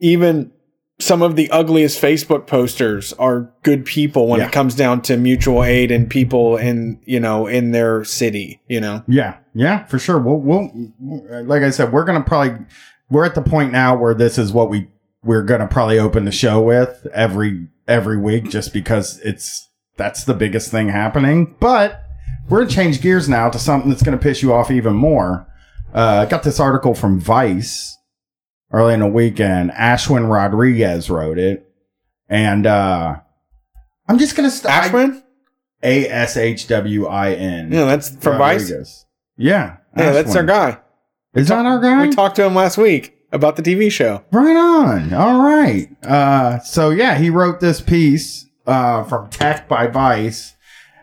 even 0.00 0.52
some 0.98 1.22
of 1.22 1.34
the 1.34 1.50
ugliest 1.50 2.00
Facebook 2.00 2.46
posters 2.46 3.12
are 3.14 3.50
good 3.62 3.84
people 3.86 4.28
when 4.28 4.40
Yeah. 4.40 4.46
it 4.46 4.52
comes 4.52 4.74
down 4.74 5.00
to 5.02 5.16
mutual 5.16 5.64
aid 5.64 5.90
and 5.90 6.08
people 6.10 6.56
in 6.56 6.98
you 7.04 7.20
know 7.20 7.46
in 7.46 7.72
their 7.72 8.04
city. 8.04 8.60
You 8.68 8.80
know, 8.80 9.02
Yeah, 9.08 9.36
yeah, 9.54 9.84
for 9.86 9.98
sure. 9.98 10.18
We'll, 10.18 10.36
we'll, 10.38 11.44
like 11.44 11.62
I 11.62 11.70
said, 11.70 11.92
we're 11.92 12.04
gonna 12.04 12.22
probably, 12.22 12.64
we're 13.10 13.24
at 13.24 13.34
the 13.34 13.42
point 13.42 13.72
now 13.72 13.96
where 13.96 14.14
this 14.14 14.38
is 14.38 14.52
what 14.52 14.70
we 14.70 14.88
we're 15.22 15.42
gonna 15.42 15.68
probably 15.68 15.98
open 15.98 16.24
the 16.24 16.32
show 16.32 16.60
with 16.62 17.06
every 17.12 17.66
every 17.90 18.16
week, 18.16 18.48
just 18.48 18.72
because 18.72 19.18
it's 19.20 19.68
that's 19.96 20.24
the 20.24 20.32
biggest 20.32 20.70
thing 20.70 20.88
happening. 20.88 21.54
But 21.60 22.02
we're 22.48 22.60
gonna 22.60 22.70
change 22.70 23.02
gears 23.02 23.28
now 23.28 23.50
to 23.50 23.58
something 23.58 23.90
that's 23.90 24.02
gonna 24.02 24.16
piss 24.16 24.42
you 24.42 24.52
off 24.54 24.70
even 24.70 24.94
more. 24.94 25.46
Uh, 25.92 26.24
I 26.26 26.30
got 26.30 26.44
this 26.44 26.60
article 26.60 26.94
from 26.94 27.20
Vice 27.20 27.98
early 28.72 28.94
in 28.94 29.00
the 29.00 29.06
weekend. 29.06 29.72
Ashwin 29.72 30.30
Rodrigues 30.30 31.10
wrote 31.10 31.38
it, 31.38 31.68
and 32.28 32.66
uh, 32.66 33.16
I'm 34.08 34.18
just 34.18 34.36
gonna 34.36 34.50
st- 34.50 34.72
Ashwin. 34.72 35.22
A 35.82 36.06
S 36.08 36.36
H 36.36 36.68
W 36.68 37.06
I 37.06 37.32
N. 37.32 37.72
Yeah, 37.72 37.86
that's 37.86 38.10
from 38.16 38.38
Vice. 38.38 38.62
Rodriguez. 38.62 39.06
Yeah. 39.36 39.78
Yeah, 39.96 40.12
that's 40.12 40.36
our 40.36 40.44
guy. 40.44 40.78
Is 41.34 41.48
that 41.48 41.64
our 41.66 41.80
guy? 41.80 42.06
We 42.06 42.14
talked 42.14 42.36
to 42.36 42.44
him 42.44 42.54
last 42.54 42.76
week 42.76 43.19
about 43.32 43.56
the 43.56 43.62
TV 43.62 43.90
show. 43.90 44.24
right 44.30 44.56
on. 44.56 45.12
All 45.14 45.42
right. 45.42 45.88
Uh, 46.04 46.58
so 46.60 46.90
yeah, 46.90 47.16
he 47.16 47.30
wrote 47.30 47.60
this 47.60 47.80
piece 47.80 48.46
uh, 48.66 49.04
from 49.04 49.30
Tech 49.30 49.68
by 49.68 49.86
Vice. 49.86 50.54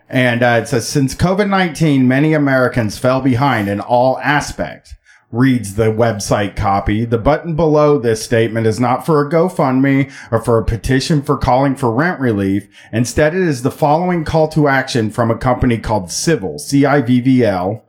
And 0.08 0.42
uh, 0.42 0.60
it 0.62 0.68
says, 0.68 0.88
since 0.88 1.14
COVID 1.14 1.48
19, 1.48 2.08
many 2.08 2.32
Americans 2.32 2.98
fell 2.98 3.20
behind 3.20 3.68
in 3.68 3.80
all 3.80 4.18
aspects. 4.18 4.94
Reads 5.30 5.74
the 5.74 5.92
website 5.92 6.56
copy. 6.56 7.04
The 7.04 7.18
button 7.18 7.54
below 7.54 7.98
this 7.98 8.24
statement 8.24 8.66
is 8.66 8.80
not 8.80 9.04
for 9.04 9.20
a 9.20 9.30
GoFundMe 9.30 10.10
or 10.32 10.40
for 10.40 10.56
a 10.56 10.64
petition 10.64 11.20
for 11.20 11.36
calling 11.36 11.76
for 11.76 11.92
rent 11.92 12.18
relief. 12.18 12.66
Instead, 12.94 13.34
it 13.34 13.42
is 13.42 13.60
the 13.62 13.70
following 13.70 14.24
call 14.24 14.48
to 14.48 14.68
action 14.68 15.10
from 15.10 15.30
a 15.30 15.36
company 15.36 15.76
called 15.76 16.04
Civvl, 16.04 16.58
C 16.58 16.86
I 16.86 17.02
V 17.02 17.20
V 17.20 17.44
L. 17.44 17.84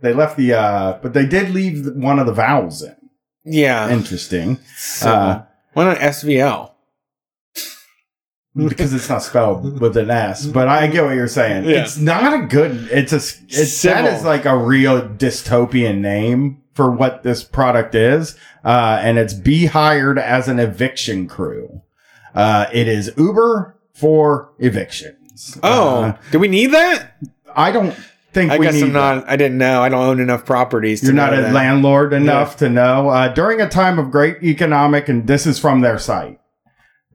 They 0.00 0.12
left 0.12 0.36
the, 0.36 0.54
uh, 0.54 0.98
but 1.00 1.12
they 1.14 1.26
did 1.26 1.50
leave 1.50 1.86
one 1.94 2.18
of 2.18 2.26
the 2.26 2.32
vowels 2.32 2.82
in. 2.82 2.96
Yeah. 3.44 3.90
Interesting. 3.90 4.58
So, 4.76 5.10
uh, 5.10 5.42
why 5.72 5.84
not 5.84 5.98
SVL? 5.98 6.72
because 8.56 8.92
it's 8.92 9.08
not 9.08 9.22
spelled 9.22 9.80
with 9.80 9.96
an 9.96 10.10
S. 10.10 10.46
But 10.46 10.68
I 10.68 10.86
get 10.88 11.04
what 11.04 11.14
you're 11.14 11.28
saying. 11.28 11.64
Yeah. 11.64 11.82
It's 11.82 11.96
not 11.96 12.32
a 12.42 12.46
good. 12.46 12.88
It's 12.90 13.12
a. 13.12 13.16
It's 13.16 13.38
Civvl. 13.78 13.82
that 13.84 14.04
is 14.18 14.24
like 14.24 14.44
a 14.44 14.56
real 14.56 15.00
dystopian 15.08 15.98
name 15.98 16.62
for 16.74 16.90
what 16.90 17.22
this 17.22 17.42
product 17.42 17.94
is, 17.94 18.36
uh, 18.64 19.00
and 19.02 19.18
it's 19.18 19.34
be 19.34 19.66
hired 19.66 20.18
as 20.18 20.48
an 20.48 20.58
eviction 20.58 21.26
crew. 21.28 21.82
Uh, 22.34 22.66
it 22.72 22.86
is 22.88 23.12
Uber 23.16 23.76
for 23.92 24.52
evictions. 24.58 25.58
Oh, 25.62 26.02
Uh, 26.04 26.16
do 26.30 26.38
we 26.38 26.48
need 26.48 26.68
that? 26.68 27.16
I 27.54 27.72
don't 27.72 27.96
think 28.32 28.52
I 28.52 28.58
we 28.58 28.66
guess 28.66 28.82
I'm 28.82 28.92
not. 28.92 29.28
I 29.28 29.36
didn't 29.36 29.58
know. 29.58 29.82
I 29.82 29.88
don't 29.88 30.04
own 30.04 30.20
enough 30.20 30.44
properties. 30.44 31.00
To 31.00 31.06
You're 31.06 31.14
not 31.14 31.32
a 31.32 31.42
that. 31.42 31.52
landlord 31.52 32.12
enough 32.12 32.56
to 32.58 32.68
know. 32.68 33.08
Uh, 33.08 33.28
during 33.28 33.60
a 33.60 33.68
time 33.68 33.98
of 33.98 34.10
great 34.10 34.42
economic, 34.42 35.08
and 35.08 35.26
this 35.26 35.46
is 35.46 35.58
from 35.58 35.80
their 35.80 35.98
site. 35.98 36.40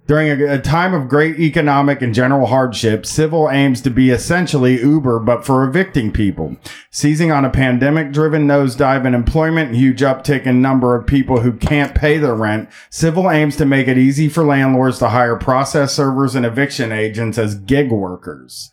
During 0.08 0.40
a, 0.40 0.54
a 0.54 0.62
time 0.62 0.94
of 0.94 1.10
great 1.10 1.40
economic 1.40 2.04
and 2.04 2.14
general 2.14 2.46
hardship, 2.46 3.04
Civvl 3.04 3.52
aims 3.52 3.82
to 3.82 3.90
be 3.90 4.12
essentially 4.12 4.80
Uber, 4.80 5.18
but 5.20 5.44
for 5.44 5.64
evicting 5.64 6.12
people. 6.12 6.58
Seizing 6.92 7.32
on 7.32 7.44
a 7.44 7.50
pandemic 7.50 8.12
driven 8.12 8.46
nosedive 8.46 9.08
in 9.08 9.16
employment 9.16 9.70
and 9.70 9.78
huge 9.78 10.02
uptick 10.02 10.46
in 10.46 10.62
number 10.62 10.96
of 10.96 11.08
people 11.08 11.42
who 11.42 11.54
can't 11.54 11.96
pay 11.96 12.20
their 12.20 12.36
rent, 12.36 12.70
Civvl 12.92 13.34
aims 13.34 13.56
to 13.56 13.66
make 13.66 13.88
it 13.88 13.98
easy 13.98 14.30
for 14.30 14.44
landlords 14.44 15.00
to 15.00 15.10
hire 15.10 15.38
process 15.38 15.96
servers 15.96 16.36
and 16.36 16.46
eviction 16.46 16.92
agents 16.92 17.40
as 17.40 17.56
gig 17.56 17.92
workers. 17.92 18.72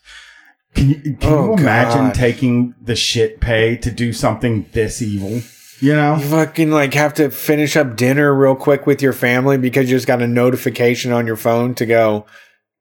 Can 0.74 0.88
you, 0.90 0.96
can 0.96 1.18
Oh, 1.24 1.46
you 1.46 1.52
imagine 1.54 2.06
God. 2.06 2.14
taking 2.14 2.74
the 2.80 2.96
shit 2.96 3.40
pay 3.40 3.76
to 3.76 3.90
do 3.90 4.12
something 4.12 4.66
this 4.72 5.02
evil? 5.02 5.42
You 5.80 5.94
know? 5.94 6.16
You 6.16 6.24
fucking 6.26 6.70
like 6.70 6.94
have 6.94 7.14
to 7.14 7.30
finish 7.30 7.76
up 7.76 7.96
dinner 7.96 8.34
real 8.34 8.54
quick 8.54 8.86
with 8.86 9.02
your 9.02 9.12
family 9.12 9.58
because 9.58 9.90
you 9.90 9.96
just 9.96 10.06
got 10.06 10.22
a 10.22 10.26
notification 10.28 11.12
on 11.12 11.26
your 11.26 11.36
phone 11.36 11.74
to 11.74 11.86
go 11.86 12.24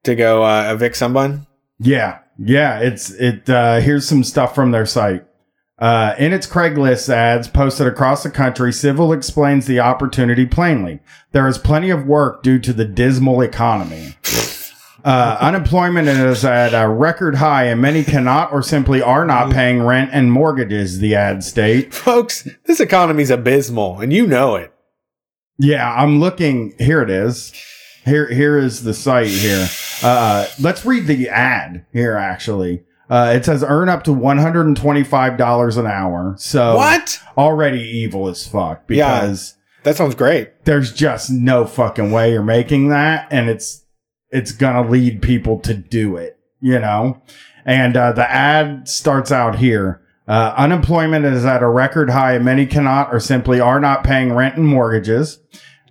to 0.04 0.14
go 0.14 0.44
uh, 0.44 0.72
evict 0.72 0.96
someone. 0.96 1.46
Yeah. 1.78 2.18
Yeah. 2.38 2.78
It's, 2.78 3.10
it, 3.10 3.50
uh, 3.50 3.80
here's 3.80 4.06
some 4.08 4.22
stuff 4.24 4.54
from 4.54 4.70
their 4.70 4.86
site. 4.86 5.24
Uh, 5.78 6.14
in 6.16 6.32
its 6.32 6.46
Craigslist 6.46 7.08
ads 7.08 7.48
posted 7.48 7.88
across 7.88 8.22
the 8.22 8.30
country, 8.30 8.70
Civvl 8.70 9.14
explains 9.16 9.66
the 9.66 9.80
opportunity 9.80 10.46
plainly. 10.46 11.00
There 11.32 11.48
is 11.48 11.58
plenty 11.58 11.90
of 11.90 12.06
work 12.06 12.44
due 12.44 12.60
to 12.60 12.72
the 12.72 12.84
dismal 12.84 13.40
economy. 13.42 14.14
Uh, 15.04 15.36
unemployment 15.40 16.06
is 16.06 16.44
at 16.44 16.72
a 16.74 16.88
record 16.88 17.34
high, 17.36 17.64
and 17.64 17.80
many 17.80 18.04
cannot 18.04 18.52
or 18.52 18.62
simply 18.62 19.02
are 19.02 19.24
not 19.24 19.50
paying 19.52 19.82
rent 19.82 20.10
and 20.12 20.30
mortgages, 20.30 21.00
the 21.00 21.14
ad 21.14 21.42
state. 21.42 21.92
Folks, 21.94 22.48
this 22.66 22.78
economy's 22.80 23.30
abysmal, 23.30 23.98
and 24.00 24.12
you 24.12 24.26
know 24.26 24.54
it. 24.56 24.72
Yeah, 25.58 25.92
I'm 25.92 26.20
looking. 26.20 26.74
Here 26.78 27.02
it 27.02 27.10
is. 27.10 27.52
Here, 28.04 28.26
here 28.32 28.58
is 28.58 28.82
the 28.84 28.94
site 28.94 29.28
here. 29.28 29.68
Uh, 30.02 30.46
let's 30.60 30.84
read 30.84 31.06
the 31.06 31.28
ad 31.28 31.84
here. 31.92 32.16
Actually, 32.16 32.82
uh, 33.10 33.32
it 33.36 33.44
says 33.44 33.62
earn 33.66 33.88
up 33.88 34.02
to 34.04 34.12
125 34.12 35.36
dollars 35.36 35.76
an 35.76 35.86
hour. 35.86 36.34
So 36.38 36.76
What? 36.76 37.20
Already 37.36 37.80
evil 37.80 38.28
as 38.28 38.46
fuck 38.46 38.82
Yeah. 38.88 39.20
because 39.20 39.54
That 39.84 39.96
sounds 39.96 40.14
great. 40.16 40.64
there's 40.64 40.92
just 40.92 41.30
no 41.30 41.64
fucking 41.64 42.10
way 42.10 42.32
you're 42.32 42.42
making 42.42 42.88
that, 42.88 43.28
and 43.30 43.48
it's 43.48 43.81
it's 44.32 44.52
gonna 44.52 44.88
lead 44.88 45.22
people 45.22 45.60
to 45.60 45.74
do 45.74 46.16
it. 46.16 46.38
You 46.60 46.78
know, 46.78 47.22
and 47.64 47.96
uh, 47.96 48.12
the 48.12 48.28
ad 48.30 48.88
starts 48.88 49.30
out 49.30 49.56
here. 49.56 50.00
Uh, 50.28 50.54
unemployment 50.56 51.24
is 51.24 51.44
at 51.44 51.62
a 51.62 51.68
record 51.68 52.10
high, 52.10 52.38
many 52.38 52.64
cannot 52.64 53.12
or 53.12 53.18
simply 53.18 53.60
are 53.60 53.80
not 53.80 54.04
paying 54.04 54.32
rent 54.32 54.56
and 54.56 54.66
mortgages. 54.66 55.40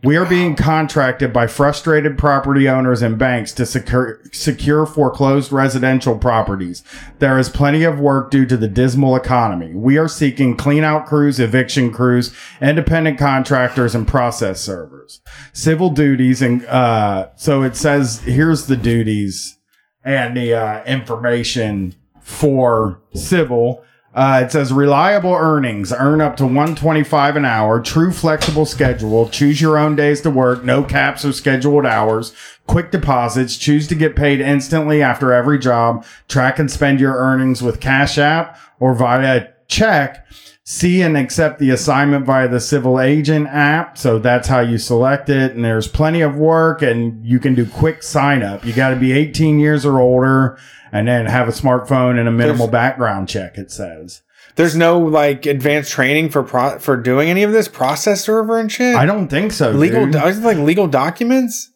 We 0.04 0.18
are 0.18 0.26
being 0.26 0.56
contracted 0.56 1.32
by 1.32 1.46
frustrated 1.46 2.18
property 2.18 2.68
owners 2.68 3.04
and 3.04 3.20
banks 3.20 3.52
to 3.54 3.68
secure, 3.68 4.20
secure 4.32 4.88
foreclosed 4.88 5.52
residential 5.52 6.18
properties. 6.18 6.84
There 7.20 7.38
is 7.38 7.50
plenty 7.50 7.84
of 7.84 8.00
work 8.00 8.32
due 8.32 8.48
to 8.48 8.58
the 8.58 8.68
dismal 8.68 9.16
economy. 9.16 9.76
We 9.76 10.00
are 10.00 10.08
seeking 10.08 10.58
clean 10.58 10.84
out 10.84 11.06
crews, 11.06 11.40
eviction 11.40 11.92
crews, 11.92 12.36
independent 12.60 13.20
contractors, 13.20 13.94
and 13.94 14.08
process 14.08 14.60
servers. 14.60 15.22
Civvl 15.54 15.94
duties 15.94 16.42
and, 16.42 16.66
uh, 16.66 17.30
so 17.36 17.62
it 17.62 17.76
says, 17.76 18.22
here's 18.22 18.66
the 18.66 18.78
duties 18.78 19.60
and 20.04 20.36
the, 20.36 20.56
uh, 20.56 20.84
information 20.86 21.94
for 22.22 23.00
Civvl. 23.14 23.84
Uh, 24.13 24.41
it 24.43 24.52
says 24.52 24.74
reliable 24.74 25.34
earnings, 25.34 25.93
earn 25.93 26.19
up 26.19 26.36
to 26.36 26.43
125 26.43 27.38
an 27.38 27.45
hour, 27.45 27.80
true 27.80 28.12
flexible 28.12 28.65
schedule, 28.65 29.30
choose 29.30 29.62
your 29.62 29.78
own 29.78 29.95
days 29.95 30.19
to 30.19 30.30
work, 30.30 30.65
no 30.65 30.84
caps 30.84 31.24
or 31.24 31.32
scheduled 31.32 31.86
hours, 31.86 32.34
quick 32.67 32.91
deposits, 32.91 33.56
choose 33.56 33.88
to 33.88 33.95
get 33.95 34.15
paid 34.15 34.41
instantly 34.41 35.02
after 35.02 35.32
every 35.32 35.58
job, 35.58 36.06
track 36.28 36.60
and 36.60 36.69
spend 36.69 37.00
your 37.00 37.15
earnings 37.15 37.62
with 37.62 37.80
Cash 37.80 38.17
App 38.17 38.60
or 38.82 38.93
via 38.93 39.47
check. 39.69 40.28
See 40.74 41.02
and 41.02 41.18
accept 41.18 41.60
the 41.60 41.70
assignment 41.72 42.26
via 42.26 42.48
the 42.48 42.56
Civvl 42.56 43.04
agent 43.06 43.48
app. 43.48 43.98
So 43.98 44.20
that's 44.20 44.48
how 44.48 44.62
you 44.62 44.78
select 44.78 45.28
it. 45.30 45.52
And 45.54 45.66
there's 45.66 45.90
plenty 45.90 46.22
of 46.22 46.38
work 46.38 46.82
and 46.82 47.26
you 47.26 47.40
can 47.40 47.56
do 47.56 47.66
quick 47.66 48.02
sign 48.02 48.42
up. 48.42 48.64
You 48.64 48.72
got 48.72 48.92
to 48.92 48.96
be 48.96 49.12
18 49.12 49.60
years 49.60 49.86
or 49.86 50.00
older 50.00 50.58
and 50.94 51.10
then 51.10 51.26
have 51.26 51.50
a 51.50 51.52
smartphone 51.52 52.18
and 52.18 52.30
a 52.30 52.32
minimal 52.32 52.68
There's- 52.68 52.72
background 52.72 53.28
check, 53.28 53.58
it 53.58 53.70
says. 53.70 54.22
There's 54.56 54.74
no 54.76 54.98
like 54.98 55.46
advanced 55.46 55.92
training 55.92 56.30
for 56.30 56.42
pro- 56.42 56.80
for 56.80 56.96
doing 56.96 57.30
any 57.30 57.44
of 57.44 57.52
this 57.52 57.68
process 57.68 58.24
server 58.24 58.58
and 58.58 58.72
shit. 58.72 58.96
I 58.96 59.06
don't 59.06 59.28
think 59.28 59.52
so. 59.52 59.72
legal. 59.72 60.06
Do- 60.10 60.20
like 60.20 60.58
legal 60.58 60.88
documents? 60.88 61.71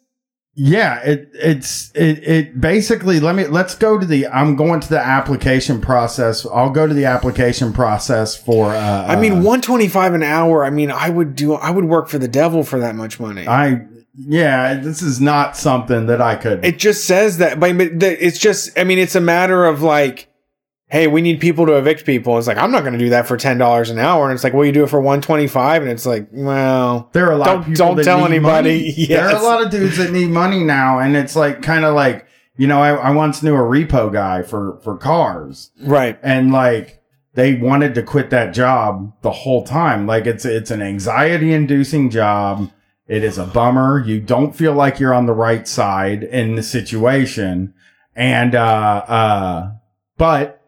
Yeah, 0.58 1.02
it 1.02 1.30
it's 1.34 1.92
it 1.94 2.24
it 2.26 2.62
basically 2.62 3.20
let 3.20 3.36
me 3.36 3.46
let's 3.48 3.76
go 3.76 4.00
to 4.00 4.06
the 4.06 4.28
I'm 4.28 4.56
going 4.56 4.80
to 4.80 4.88
the 4.88 5.00
application 5.00 5.82
process. 5.82 6.46
I'll 6.46 6.70
go 6.70 6.88
to 6.88 6.94
the 6.94 7.06
application 7.06 7.74
process 7.74 8.38
for 8.38 8.72
uh 8.72 9.06
I 9.06 9.18
mean, 9.18 9.34
uh, 9.34 9.36
125 9.36 10.14
an 10.14 10.24
hour. 10.24 10.64
I 10.64 10.70
mean, 10.70 10.92
I 10.92 11.10
would 11.10 11.36
do. 11.36 11.56
I 11.56 11.72
would 11.72 11.86
work 11.86 12.08
for 12.08 12.20
the 12.20 12.30
devil 12.30 12.64
for 12.64 12.80
that 12.80 12.96
much 12.96 13.20
money. 13.20 13.46
I 13.46 13.86
yeah, 14.18 14.76
this 14.76 15.02
is 15.02 15.20
not 15.20 15.58
something 15.58 16.06
that 16.06 16.22
I 16.22 16.36
could. 16.36 16.64
It 16.64 16.80
just 16.80 17.06
says 17.06 17.40
that, 17.40 17.60
but 17.60 17.78
but 17.78 18.04
it's 18.04 18.40
just. 18.40 18.78
I 18.80 18.86
mean, 18.86 18.98
it's 18.98 19.16
a 19.16 19.22
matter 19.22 19.66
of 19.66 19.82
like, 19.82 20.30
hey, 20.88 21.08
we 21.08 21.20
need 21.22 21.40
people 21.40 21.66
to 21.66 21.74
evict 21.78 22.06
people. 22.06 22.38
It's 22.38 22.48
like 22.48 22.58
I'm 22.58 22.72
not 22.72 22.82
going 22.82 22.94
to 22.94 23.00
do 23.00 23.10
that 23.10 23.28
for 23.28 23.38
ten 23.38 23.58
dollars 23.58 23.90
an 23.90 24.00
hour, 24.00 24.26
and 24.26 24.34
it's 24.34 24.44
like, 24.44 24.54
well, 24.54 24.66
you 24.66 24.72
do 24.72 24.84
it 24.84 24.90
for 24.90 25.02
one 25.02 25.22
twenty 25.22 25.48
five, 25.48 25.82
and 25.82 25.92
it's 25.92 26.06
like, 26.06 26.28
well, 26.32 27.10
there 27.14 27.28
are 27.28 27.32
a 27.34 27.38
lot 27.38 27.46
Don't- 27.46 27.60
of 27.60 27.66
people 27.66 27.96
don't 27.96 28.04
tell 28.06 28.26
anybody. 28.26 28.70
money. 28.94 29.06
There 29.08 29.28
are 29.28 29.36
a 29.36 29.42
lot 29.44 29.64
of 29.64 29.72
dudes 29.72 29.98
that 29.98 30.12
need 30.12 30.30
money 30.30 30.64
now, 30.64 31.00
and 31.00 31.16
it's 31.16 31.36
like 31.36 31.62
kind 31.62 31.86
of 31.86 31.96
like 31.96 32.26
you 32.58 32.68
know, 32.68 32.82
I, 32.82 32.92
I 32.96 33.10
once 33.12 33.44
knew 33.44 33.54
a 33.56 33.60
repo 33.60 34.12
guy 34.14 34.42
for 34.42 34.80
for 34.84 34.96
cars, 34.98 35.72
right, 35.82 36.18
and 36.24 36.52
like 36.54 37.02
they 37.34 37.56
wanted 37.56 37.94
to 37.96 38.02
quit 38.04 38.30
that 38.30 38.54
job 38.54 39.12
the 39.22 39.32
whole 39.32 39.66
time. 39.66 40.08
Like 40.08 40.26
it's 40.26 40.46
it's 40.46 40.72
an 40.72 40.82
anxiety 40.82 41.52
inducing 41.52 42.10
job. 42.10 42.72
It 43.08 43.24
is 43.26 43.38
a 43.38 43.46
bummer. 43.46 44.02
You 44.06 44.20
don't 44.22 44.56
feel 44.56 44.74
like 44.74 45.00
you're 45.02 45.14
on 45.14 45.26
the 45.26 45.34
right 45.34 45.68
side 45.68 46.24
in 46.24 46.56
the 46.56 46.64
situation. 46.64 47.74
And 48.16 48.56
uh 48.56 49.04
uh 49.08 49.72
but 50.18 50.62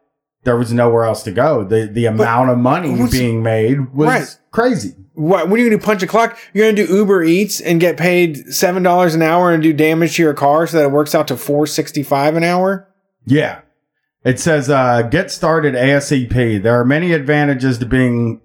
there 0.48 0.56
was 0.56 0.72
nowhere 0.72 1.04
else 1.04 1.24
to 1.24 1.32
go. 1.32 1.66
The 1.66 1.88
the 1.92 2.06
amount 2.06 2.50
of 2.50 2.58
money 2.58 2.96
being 3.12 3.44
made 3.44 3.94
was 3.94 4.08
Right. 4.08 4.38
crazy. 4.52 4.96
what? 5.14 5.42
Are 5.42 5.58
you 5.58 5.58
going 5.58 5.72
to 5.72 5.78
do? 5.78 5.84
Punch 5.84 6.02
a 6.04 6.08
clock? 6.08 6.38
You're 6.54 6.66
going 6.68 6.76
to 6.78 6.88
do 6.88 6.94
Uber 6.96 7.24
Eats 7.26 7.60
and 7.60 7.82
get 7.82 7.98
paid 7.98 8.54
seven 8.54 8.82
dollars 8.82 9.14
an 9.14 9.22
hour 9.22 9.52
and 9.52 9.62
do 9.62 9.74
damage 9.74 10.16
to 10.16 10.22
your 10.24 10.34
car 10.34 10.66
so 10.66 10.78
that 10.78 10.86
it 10.86 10.92
works 10.92 11.14
out 11.14 11.28
to 11.28 11.36
four 11.36 11.68
sixty 11.68 12.02
five 12.02 12.38
an 12.38 12.46
hour? 12.46 12.88
Yeah. 13.26 13.60
It 14.24 14.40
says 14.40 14.70
uh 14.70 15.02
get 15.02 15.32
started 15.32 15.76
ASAP. 15.76 16.64
There 16.64 16.80
are 16.80 16.86
many 16.86 17.12
advantages 17.12 17.78
to 17.80 17.86
being 17.86 18.40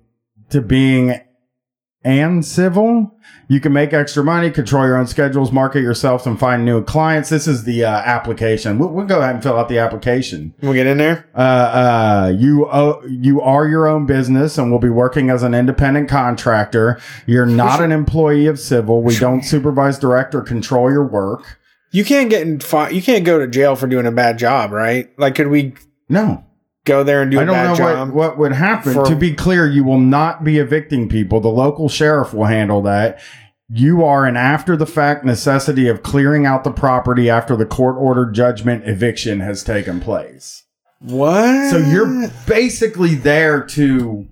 to 0.50 0.60
being 0.60 1.20
and 2.04 2.42
Civvl. 2.42 3.10
You 3.48 3.60
can 3.60 3.72
make 3.72 3.92
extra 3.92 4.24
money, 4.24 4.50
control 4.50 4.86
your 4.86 4.96
own 4.96 5.06
schedules, 5.06 5.52
market 5.52 5.82
yourself, 5.82 6.26
and 6.26 6.38
find 6.38 6.64
new 6.64 6.82
clients. 6.82 7.28
This 7.28 7.46
is 7.46 7.64
the 7.64 7.84
uh, 7.84 7.90
application. 7.90 8.78
We'll, 8.78 8.88
we'll 8.88 9.06
go 9.06 9.20
ahead 9.20 9.34
and 9.34 9.42
fill 9.42 9.58
out 9.58 9.68
the 9.68 9.78
application. 9.78 10.54
We'll 10.62 10.72
get 10.72 10.86
in 10.86 10.98
there. 10.98 11.28
Uh, 11.34 11.38
uh, 11.38 12.32
you 12.36 12.66
uh, 12.66 13.00
you 13.06 13.40
are 13.40 13.68
your 13.68 13.86
own 13.86 14.06
business 14.06 14.56
and 14.58 14.72
will 14.72 14.78
be 14.78 14.88
working 14.88 15.28
as 15.28 15.42
an 15.42 15.54
independent 15.54 16.08
contractor. 16.08 17.00
You're 17.26 17.46
not 17.46 17.82
an 17.82 17.92
employee 17.92 18.46
of 18.46 18.56
Civvl. 18.56 19.02
We 19.02 19.16
don't 19.16 19.42
supervise, 19.42 19.98
direct, 19.98 20.34
or 20.34 20.40
control 20.42 20.90
your 20.90 21.06
work. 21.06 21.58
You 21.90 22.04
can't 22.04 22.30
get 22.30 22.42
in. 22.42 22.58
Fi- 22.60 22.88
you 22.88 23.02
can't 23.02 23.24
go 23.24 23.38
to 23.38 23.46
jail 23.46 23.76
for 23.76 23.86
doing 23.86 24.06
a 24.06 24.12
bad 24.12 24.38
job, 24.38 24.72
right? 24.72 25.10
Like, 25.18 25.34
could 25.34 25.48
we 25.48 25.74
No, 26.08 26.44
go 26.84 27.04
there 27.04 27.22
and 27.22 27.30
do 27.30 27.40
I 27.40 27.44
don't 27.44 27.78
know 27.78 28.04
what, 28.06 28.14
what 28.14 28.38
would 28.38 28.52
happen. 28.52 28.94
For- 28.94 29.06
to 29.06 29.16
be 29.16 29.34
clear, 29.34 29.66
you 29.66 29.84
will 29.84 30.00
not 30.00 30.44
be 30.44 30.58
evicting 30.58 31.08
people. 31.08 31.40
The 31.40 31.48
local 31.48 31.88
sheriff 31.88 32.34
will 32.34 32.46
handle 32.46 32.82
that. 32.82 33.20
You 33.68 34.04
are 34.04 34.26
an 34.26 34.36
after 34.36 34.76
the 34.76 34.86
fact 34.86 35.24
necessity 35.24 35.88
of 35.88 36.02
clearing 36.02 36.44
out 36.44 36.62
the 36.64 36.70
property 36.70 37.30
after 37.30 37.56
the 37.56 37.64
court 37.64 37.96
ordered 37.96 38.34
judgment 38.34 38.86
eviction 38.86 39.40
has 39.40 39.64
taken 39.64 40.00
place. 40.00 40.64
What? 41.00 41.70
So 41.70 41.78
you're 41.78 42.28
basically 42.46 43.14
there 43.14 43.62
to. 43.68 44.28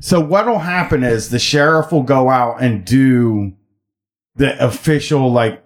So 0.00 0.20
what'll 0.20 0.58
happen 0.58 1.02
is 1.02 1.30
the 1.30 1.38
sheriff 1.38 1.92
will 1.92 2.02
go 2.02 2.28
out 2.28 2.60
and 2.62 2.84
do 2.84 3.52
the 4.36 4.62
official 4.64 5.32
like 5.32 5.62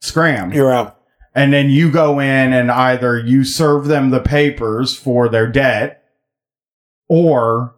scram. 0.00 0.52
you're 0.52 0.72
out. 0.72 0.97
And 1.38 1.52
then 1.52 1.70
you 1.70 1.92
go 1.92 2.18
in 2.18 2.52
and 2.52 2.68
either 2.68 3.16
you 3.16 3.44
serve 3.44 3.86
them 3.86 4.10
the 4.10 4.18
papers 4.18 4.96
for 4.96 5.28
their 5.28 5.46
debt 5.46 6.02
or 7.08 7.76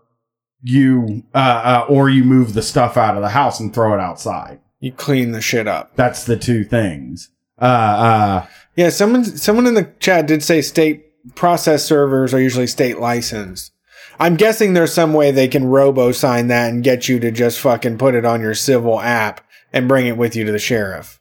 you 0.62 1.24
uh, 1.34 1.82
uh 1.82 1.86
or 1.86 2.08
you 2.08 2.24
move 2.24 2.54
the 2.54 2.62
stuff 2.62 2.96
out 2.96 3.16
of 3.16 3.22
the 3.22 3.28
house 3.28 3.60
and 3.60 3.74
throw 3.74 3.92
it 3.92 4.00
outside. 4.00 4.60
You 4.78 4.92
clean 4.92 5.32
the 5.32 5.42
shit 5.42 5.68
up. 5.68 5.94
That's 5.94 6.24
the 6.24 6.38
two 6.38 6.64
things. 6.64 7.28
Uh 7.60 7.64
uh 7.64 8.46
Yeah, 8.76 8.88
someone 8.88 9.26
someone 9.26 9.66
in 9.66 9.74
the 9.74 9.92
chat 10.00 10.26
did 10.26 10.42
say 10.42 10.62
state 10.62 11.34
process 11.34 11.84
servers 11.84 12.32
are 12.32 12.40
usually 12.40 12.66
state 12.66 12.98
licensed. 12.98 13.72
I'm 14.18 14.36
guessing 14.36 14.72
there's 14.72 14.94
some 14.94 15.12
way 15.12 15.32
they 15.32 15.48
can 15.48 15.66
robo 15.66 16.12
sign 16.12 16.48
that 16.48 16.70
and 16.70 16.82
get 16.82 17.10
you 17.10 17.20
to 17.20 17.30
just 17.30 17.60
fucking 17.60 17.98
put 17.98 18.14
it 18.14 18.24
on 18.24 18.40
your 18.40 18.54
Civvl 18.54 19.04
app 19.04 19.46
and 19.70 19.86
bring 19.86 20.06
it 20.06 20.16
with 20.16 20.34
you 20.34 20.46
to 20.46 20.52
the 20.52 20.58
sheriff. 20.58 21.19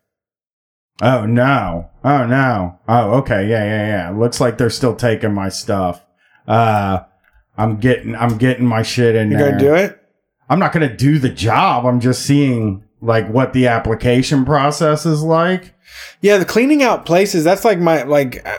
Oh 1.01 1.25
no. 1.25 1.89
Oh 2.03 2.25
no. 2.25 2.79
Oh 2.87 3.11
okay. 3.19 3.47
Yeah, 3.47 3.63
yeah, 3.63 3.87
yeah. 3.87 4.17
Looks 4.17 4.39
like 4.41 4.57
they're 4.57 4.69
still 4.69 4.95
taking 4.95 5.33
my 5.33 5.49
stuff. 5.49 6.03
Uh 6.47 6.99
I'm 7.57 7.77
getting 7.77 8.15
I'm 8.15 8.37
getting 8.37 8.65
my 8.65 8.81
shit 8.83 9.15
in 9.15 9.31
You 9.31 9.37
there. 9.37 9.49
gonna 9.51 9.59
do 9.61 9.73
it? 9.75 10.01
I'm 10.49 10.59
not 10.59 10.71
gonna 10.73 10.95
do 10.95 11.19
the 11.19 11.29
job. 11.29 11.85
I'm 11.85 11.99
just 11.99 12.23
seeing 12.23 12.83
like 13.01 13.27
what 13.29 13.53
the 13.53 13.67
application 13.67 14.45
process 14.45 15.05
is 15.05 15.21
like. 15.23 15.73
Yeah, 16.21 16.37
the 16.37 16.45
cleaning 16.45 16.83
out 16.83 17.05
places. 17.05 17.43
That's 17.43 17.65
like 17.65 17.79
my 17.79 18.03
like. 18.03 18.45
Uh, 18.47 18.57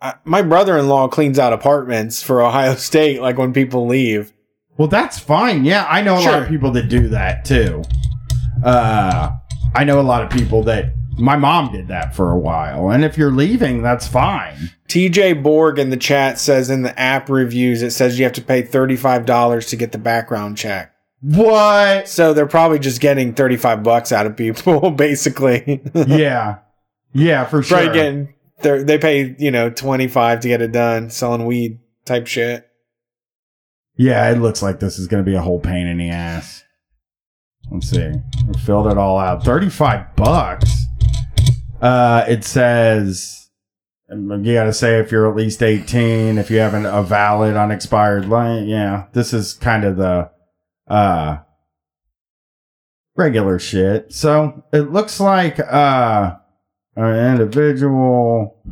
uh, 0.00 0.12
my 0.24 0.42
brother-in-law 0.42 1.06
cleans 1.06 1.38
out 1.38 1.52
apartments 1.52 2.22
for 2.24 2.42
Ohio 2.42 2.74
State. 2.76 3.20
Like 3.22 3.38
when 3.38 3.52
people 3.52 3.86
leave. 3.86 4.32
Well, 4.76 4.88
that's 4.88 5.18
fine. 5.20 5.64
Yeah, 5.64 5.86
I 5.88 6.02
know 6.02 6.18
a 6.18 6.24
lot 6.24 6.42
of 6.42 6.48
people 6.48 6.72
that 6.72 6.88
do 6.88 7.06
that 7.10 7.44
too. 7.44 7.82
Uh, 8.64 9.30
I 9.76 9.84
know 9.84 10.00
a 10.00 10.02
lot 10.02 10.22
of 10.24 10.30
people 10.30 10.62
that 10.64 10.92
my 11.18 11.36
mom 11.36 11.72
did 11.72 11.88
that 11.88 12.14
for 12.14 12.30
a 12.30 12.38
while. 12.38 12.90
And 12.90 13.04
if 13.04 13.16
you're 13.18 13.30
leaving, 13.32 13.82
that's 13.82 14.06
fine. 14.06 14.70
TJ 14.88 15.42
Borg 15.42 15.78
in 15.78 15.90
the 15.90 15.96
chat 15.96 16.38
says 16.38 16.70
in 16.70 16.82
the 16.82 16.98
app 16.98 17.28
reviews 17.28 17.82
it 17.82 17.90
says 17.92 18.18
you 18.18 18.24
have 18.24 18.32
to 18.34 18.42
pay 18.42 18.62
thirty-five 18.62 19.26
dollars 19.26 19.66
to 19.66 19.76
get 19.76 19.92
the 19.92 19.98
background 19.98 20.56
check. 20.58 20.94
What? 21.22 22.08
So 22.08 22.34
they're 22.34 22.46
probably 22.46 22.80
just 22.80 23.00
getting 23.00 23.32
35 23.32 23.84
bucks 23.84 24.10
out 24.10 24.26
of 24.26 24.36
people, 24.36 24.90
basically. 24.96 25.80
yeah. 25.94 26.58
Yeah, 27.12 27.44
for 27.44 27.62
sure. 27.62 27.78
Probably 27.78 27.94
getting, 27.94 28.34
they 28.60 28.82
they 28.82 28.98
pay, 28.98 29.36
you 29.38 29.52
know, 29.52 29.70
25 29.70 30.40
to 30.40 30.48
get 30.48 30.60
it 30.62 30.72
done, 30.72 31.10
selling 31.10 31.46
weed 31.46 31.78
type 32.04 32.26
shit. 32.26 32.68
Yeah, 33.96 34.30
it 34.32 34.38
looks 34.38 34.62
like 34.62 34.80
this 34.80 34.98
is 34.98 35.06
going 35.06 35.24
to 35.24 35.30
be 35.30 35.36
a 35.36 35.42
whole 35.42 35.60
pain 35.60 35.86
in 35.86 35.98
the 35.98 36.08
ass. 36.10 36.64
Let's 37.70 37.88
see. 37.88 38.10
We 38.48 38.54
filled 38.64 38.88
it 38.88 38.98
all 38.98 39.18
out. 39.18 39.44
35 39.44 40.16
bucks. 40.16 40.81
Uh, 41.82 42.24
it 42.28 42.44
says 42.44 43.42
you 44.08 44.54
got 44.54 44.64
to 44.64 44.72
say 44.72 44.98
if 44.98 45.10
you're 45.10 45.28
at 45.28 45.36
least 45.36 45.62
18, 45.62 46.38
if 46.38 46.50
you 46.50 46.58
have 46.58 46.74
an, 46.74 46.86
a 46.86 47.02
valid 47.02 47.56
unexpired 47.56 48.28
line. 48.28 48.68
Yeah, 48.68 49.06
this 49.12 49.32
is 49.32 49.54
kind 49.54 49.84
of 49.84 49.96
the 49.96 50.30
uh 50.88 51.38
regular 53.16 53.58
shit. 53.58 54.12
So 54.12 54.64
it 54.72 54.92
looks 54.92 55.18
like 55.18 55.58
uh 55.58 56.36
an 56.96 57.32
individual. 57.32 58.62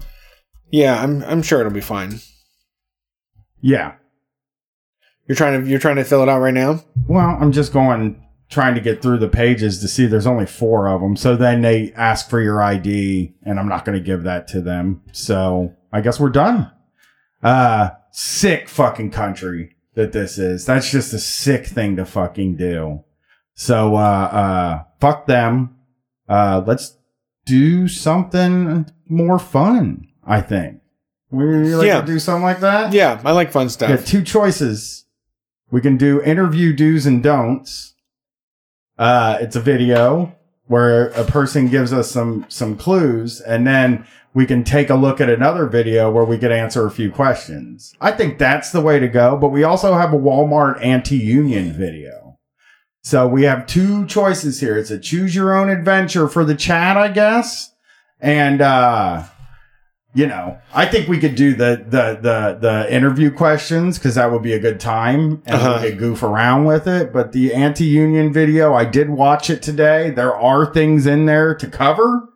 Yeah, 0.70 1.02
I'm, 1.02 1.22
I'm 1.24 1.42
sure 1.42 1.60
it'll 1.60 1.72
be 1.72 1.80
fine. 1.80 2.20
Yeah. 3.60 3.94
You're 5.26 5.36
trying 5.36 5.62
to, 5.62 5.68
you're 5.68 5.80
trying 5.80 5.96
to 5.96 6.04
fill 6.04 6.22
it 6.22 6.28
out 6.28 6.40
right 6.40 6.54
now? 6.54 6.84
Well, 7.08 7.36
I'm 7.40 7.52
just 7.52 7.72
going 7.72 8.24
trying 8.50 8.74
to 8.74 8.80
get 8.80 9.00
through 9.00 9.18
the 9.18 9.28
pages 9.28 9.78
to 9.80 9.88
see 9.88 10.06
there's 10.06 10.26
only 10.26 10.44
four 10.46 10.88
of 10.88 11.00
them. 11.00 11.16
So 11.16 11.36
then 11.36 11.62
they 11.62 11.92
ask 11.94 12.28
for 12.28 12.40
your 12.40 12.60
ID 12.60 13.32
and 13.44 13.58
I'm 13.60 13.68
not 13.68 13.84
going 13.84 13.96
to 13.96 14.04
give 14.04 14.24
that 14.24 14.48
to 14.48 14.60
them. 14.60 15.02
So 15.12 15.74
I 15.92 16.00
guess 16.00 16.18
we're 16.18 16.30
done. 16.30 16.70
Uh, 17.42 17.90
sick 18.10 18.68
fucking 18.68 19.12
country 19.12 19.76
that 19.94 20.12
this 20.12 20.36
is. 20.36 20.66
That's 20.66 20.90
just 20.90 21.12
a 21.12 21.18
sick 21.18 21.66
thing 21.66 21.96
to 21.96 22.04
fucking 22.04 22.56
do. 22.56 23.04
So, 23.54 23.94
uh, 23.96 23.98
uh, 24.00 24.82
fuck 25.00 25.26
them. 25.26 25.76
Uh, 26.28 26.62
let's 26.66 26.96
do 27.46 27.88
something 27.88 28.86
more 29.08 29.38
fun, 29.38 30.08
I 30.26 30.40
think. 30.40 30.80
We 31.30 31.74
like 31.74 31.86
Yeah. 31.86 32.00
to 32.00 32.06
do 32.06 32.18
something 32.18 32.42
like 32.42 32.60
that? 32.60 32.92
Yeah, 32.92 33.20
I 33.24 33.32
like 33.32 33.52
fun 33.52 33.68
stuff. 33.68 33.90
We 33.90 33.96
stuff. 33.96 34.08
two 34.08 34.22
choices. 34.22 35.04
We 35.70 35.80
can 35.80 35.96
do 35.96 36.20
interview 36.22 36.72
do's 36.72 37.06
and 37.06 37.22
don'ts. 37.22 37.89
Uh, 39.00 39.38
it's 39.40 39.56
a 39.56 39.60
video 39.60 40.36
where 40.66 41.08
a 41.12 41.24
person 41.24 41.68
gives 41.68 41.90
us 41.90 42.10
some 42.10 42.44
some 42.48 42.76
clues, 42.76 43.40
and 43.40 43.66
then 43.66 44.06
we 44.34 44.44
can 44.44 44.62
take 44.62 44.90
a 44.90 44.94
look 44.94 45.22
at 45.22 45.30
another 45.30 45.66
video 45.66 46.10
where 46.12 46.24
we 46.24 46.36
could 46.36 46.52
answer 46.52 46.86
a 46.86 46.90
few 46.90 47.10
questions. 47.10 47.94
I 47.98 48.12
think 48.12 48.38
that's 48.38 48.70
the 48.70 48.82
way 48.82 48.98
to 49.00 49.08
go. 49.08 49.38
But 49.38 49.48
we 49.48 49.64
also 49.64 49.94
have 49.94 50.12
a 50.12 50.18
Walmart 50.18 50.84
anti-union 50.84 51.72
video. 51.72 52.38
So 53.02 53.26
we 53.26 53.44
have 53.44 53.66
two 53.66 54.04
choices 54.04 54.60
here. 54.60 54.76
It's 54.76 54.90
a 54.90 54.98
choose 54.98 55.34
your 55.34 55.56
own 55.56 55.70
adventure 55.70 56.28
for 56.28 56.44
the 56.44 56.54
chat, 56.54 56.98
I 56.98 57.08
guess. 57.08 57.72
And 58.20 58.60
uh 58.60 59.24
you 60.12 60.26
know, 60.26 60.58
I 60.74 60.86
think 60.86 61.08
we 61.08 61.18
could 61.18 61.34
do 61.36 61.54
the 61.54 61.84
the 61.88 62.18
the 62.20 62.58
the 62.60 62.92
interview 62.94 63.30
questions 63.30 63.98
because 63.98 64.16
that 64.16 64.32
would 64.32 64.42
be 64.42 64.52
a 64.54 64.58
good 64.58 64.80
time 64.80 65.42
and 65.46 65.54
Uh-huh. 65.56 65.78
we 65.82 65.90
could 65.90 65.98
goof 65.98 66.22
around 66.22 66.64
with 66.64 66.86
it. 66.88 67.12
But 67.12 67.32
the 67.32 67.54
anti-union 67.54 68.32
video, 68.32 68.74
I 68.74 68.84
did 68.84 69.08
watch 69.10 69.50
it 69.50 69.62
today. 69.62 70.10
There 70.10 70.34
are 70.34 70.72
things 70.72 71.06
in 71.06 71.26
there 71.26 71.54
to 71.54 71.66
cover. 71.68 72.28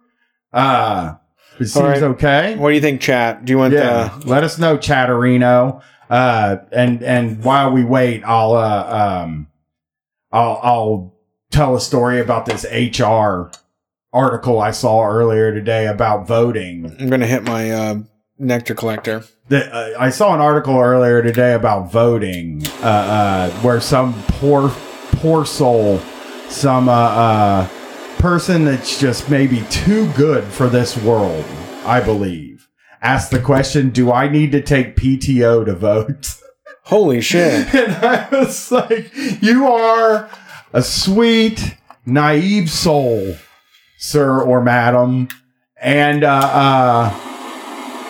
Uh 0.53 1.15
it 1.61 1.67
seems 1.67 1.85
right. 1.85 2.03
okay. 2.03 2.57
What 2.57 2.71
do 2.71 2.75
you 2.75 2.81
think, 2.81 3.01
chat? 3.01 3.45
Do 3.45 3.53
you 3.53 3.59
want 3.59 3.75
Yeah, 3.75 4.17
the, 4.21 4.27
let 4.29 4.43
us 4.45 4.59
know, 4.59 4.77
Chatterino. 4.77 5.83
Uh, 6.11 6.57
and 6.73 7.03
and 7.03 7.43
while 7.45 7.71
we 7.73 7.85
wait, 7.85 8.23
I'll 8.25 8.53
uh 8.55 9.23
um, 9.25 9.47
I'll 10.33 10.61
I'll 10.63 11.15
tell 11.51 11.75
a 11.77 11.81
story 11.81 12.21
about 12.21 12.47
this 12.47 12.65
HR 12.65 13.51
article 14.15 14.61
I 14.61 14.71
saw 14.71 15.05
earlier 15.05 15.53
today 15.53 15.87
about 15.89 16.27
voting. 16.27 16.97
I'm 17.01 17.11
gonna 17.11 17.27
hit 17.27 17.43
my 17.43 17.71
uh, 17.71 17.97
nectar 18.39 18.75
collector. 18.75 19.25
That 19.49 19.71
uh, 19.73 19.99
I 19.99 20.09
saw 20.11 20.33
an 20.33 20.41
article 20.41 20.79
earlier 20.79 21.21
today 21.23 21.53
about 21.55 21.91
voting, 21.93 22.63
uh, 22.81 22.87
uh, 22.87 23.51
where 23.61 23.81
some 23.81 24.15
poor, 24.29 24.71
poor 25.17 25.45
soul, 25.45 25.99
some 26.49 26.89
uh, 26.89 26.93
uh, 26.93 27.69
person 28.19 28.65
that's 28.65 28.99
just 28.99 29.29
maybe 29.29 29.63
too 29.69 30.11
good 30.13 30.45
for 30.45 30.69
this 30.69 30.97
world, 30.97 31.45
I 31.85 32.01
believe, 32.01 32.69
asked 33.03 33.33
the 33.33 33.41
question: 33.41 33.91
Do 33.91 34.13
I 34.13 34.29
need 34.29 34.53
to 34.53 34.63
take 34.63 34.97
PTO 34.97 35.67
to 35.67 35.75
vote? 35.75 36.37
Holy 36.85 37.21
shit! 37.21 37.75
And 37.75 37.93
I 37.95 38.29
was 38.31 38.71
like, 38.71 39.11
you 39.43 39.67
are 39.67 40.31
a 40.73 40.83
sweet, 40.83 41.77
naive 42.05 42.71
soul, 42.71 43.37
sir 43.99 44.41
or 44.41 44.63
madam. 44.63 45.29
And, 45.77 46.25
uh, 46.25 46.51
uh, 46.53 47.11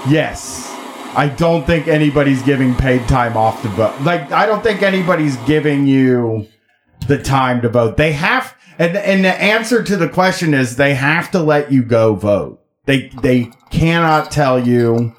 yes, 0.09 0.71
I 1.17 1.29
don't 1.29 1.67
think 1.67 1.89
anybody's 1.89 2.43
giving 2.43 2.75
paid 2.75 3.07
time 3.09 3.37
off 3.37 3.63
to 3.63 3.69
vote. 3.69 4.01
Like, 4.03 4.33
I 4.33 4.47
don't 4.47 4.63
think 4.63 4.83
anybody's 4.83 5.37
giving 5.39 5.87
you 5.87 6.47
the 7.07 7.23
time 7.23 7.63
to 7.63 7.69
vote. 7.69 7.97
They 7.97 8.13
have, 8.13 8.57
and, 8.79 8.97
and 8.97 9.25
the 9.25 9.35
answer 9.35 9.83
to 9.83 9.97
the 9.97 10.09
question 10.09 10.55
is 10.55 10.77
they 10.77 10.95
have 10.95 11.31
to 11.33 11.41
let 11.41 11.71
you 11.71 11.83
go 11.83 12.15
vote. 12.15 12.61
They, 12.87 13.09
they 13.23 13.51
cannot 13.71 14.31
tell 14.31 14.59
you 14.65 15.15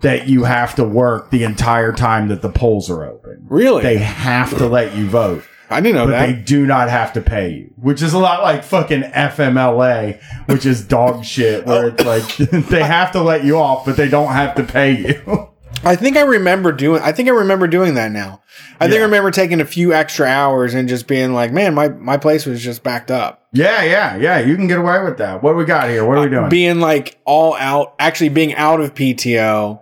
that 0.00 0.28
you 0.28 0.44
have 0.44 0.74
to 0.76 0.84
work 0.84 1.30
the 1.30 1.44
entire 1.44 1.92
time 1.92 2.28
that 2.28 2.42
the 2.42 2.48
polls 2.48 2.88
are 2.88 3.04
open. 3.04 3.46
Really? 3.48 3.82
They 3.82 3.98
have 3.98 4.56
to 4.58 4.66
let 4.66 4.96
you 4.96 5.08
vote, 5.08 5.44
I 5.70 5.80
didn't 5.80 5.96
know 5.96 6.06
but 6.06 6.12
that. 6.12 6.26
they 6.26 6.32
do 6.32 6.66
not 6.66 6.90
have 6.90 7.12
to 7.12 7.20
pay 7.20 7.50
you, 7.50 7.74
which 7.76 8.02
is 8.02 8.12
a 8.12 8.18
lot 8.18 8.42
like 8.42 8.64
fucking 8.64 9.02
FMLA, 9.02 10.20
which 10.46 10.66
is 10.66 10.84
dog 10.84 11.24
shit, 11.24 11.64
where 11.66 11.88
it's 11.88 12.04
like 12.04 12.52
oh. 12.52 12.60
they 12.70 12.82
have 12.82 13.12
to 13.12 13.22
let 13.22 13.44
you 13.44 13.56
off, 13.56 13.84
but 13.86 13.96
they 13.96 14.08
don't 14.08 14.32
have 14.32 14.54
to 14.56 14.64
pay 14.64 14.96
you. 14.96 15.48
I 15.82 15.96
think 15.96 16.16
I 16.16 16.22
remember 16.22 16.72
doing. 16.72 17.00
I 17.02 17.12
think 17.12 17.28
I 17.28 17.32
remember 17.32 17.66
doing 17.66 17.94
that 17.94 18.10
now. 18.10 18.42
I 18.78 18.88
think 18.88 19.00
I 19.00 19.04
remember 19.04 19.30
taking 19.30 19.60
a 19.60 19.64
few 19.64 19.92
extra 19.92 20.26
hours 20.26 20.74
and 20.74 20.88
just 20.88 21.06
being 21.06 21.32
like, 21.32 21.52
"Man, 21.52 21.74
my 21.74 21.88
my 21.88 22.16
place 22.16 22.44
was 22.44 22.62
just 22.62 22.82
backed 22.82 23.10
up." 23.10 23.46
yeah, 23.52 23.82
yeah, 23.82 24.16
yeah. 24.16 24.38
You 24.38 24.56
can 24.56 24.66
get 24.66 24.78
away 24.78 25.02
with 25.02 25.18
that. 25.18 25.42
What 25.42 25.52
do 25.52 25.56
we 25.56 25.64
got 25.64 25.88
here? 25.88 26.04
What 26.04 26.18
are 26.18 26.22
we 26.22 26.30
doing? 26.30 26.48
Being 26.48 26.80
like 26.80 27.18
all 27.24 27.54
out, 27.56 27.94
actually 27.98 28.28
being 28.28 28.54
out 28.54 28.80
of 28.80 28.94
PTO, 28.94 29.80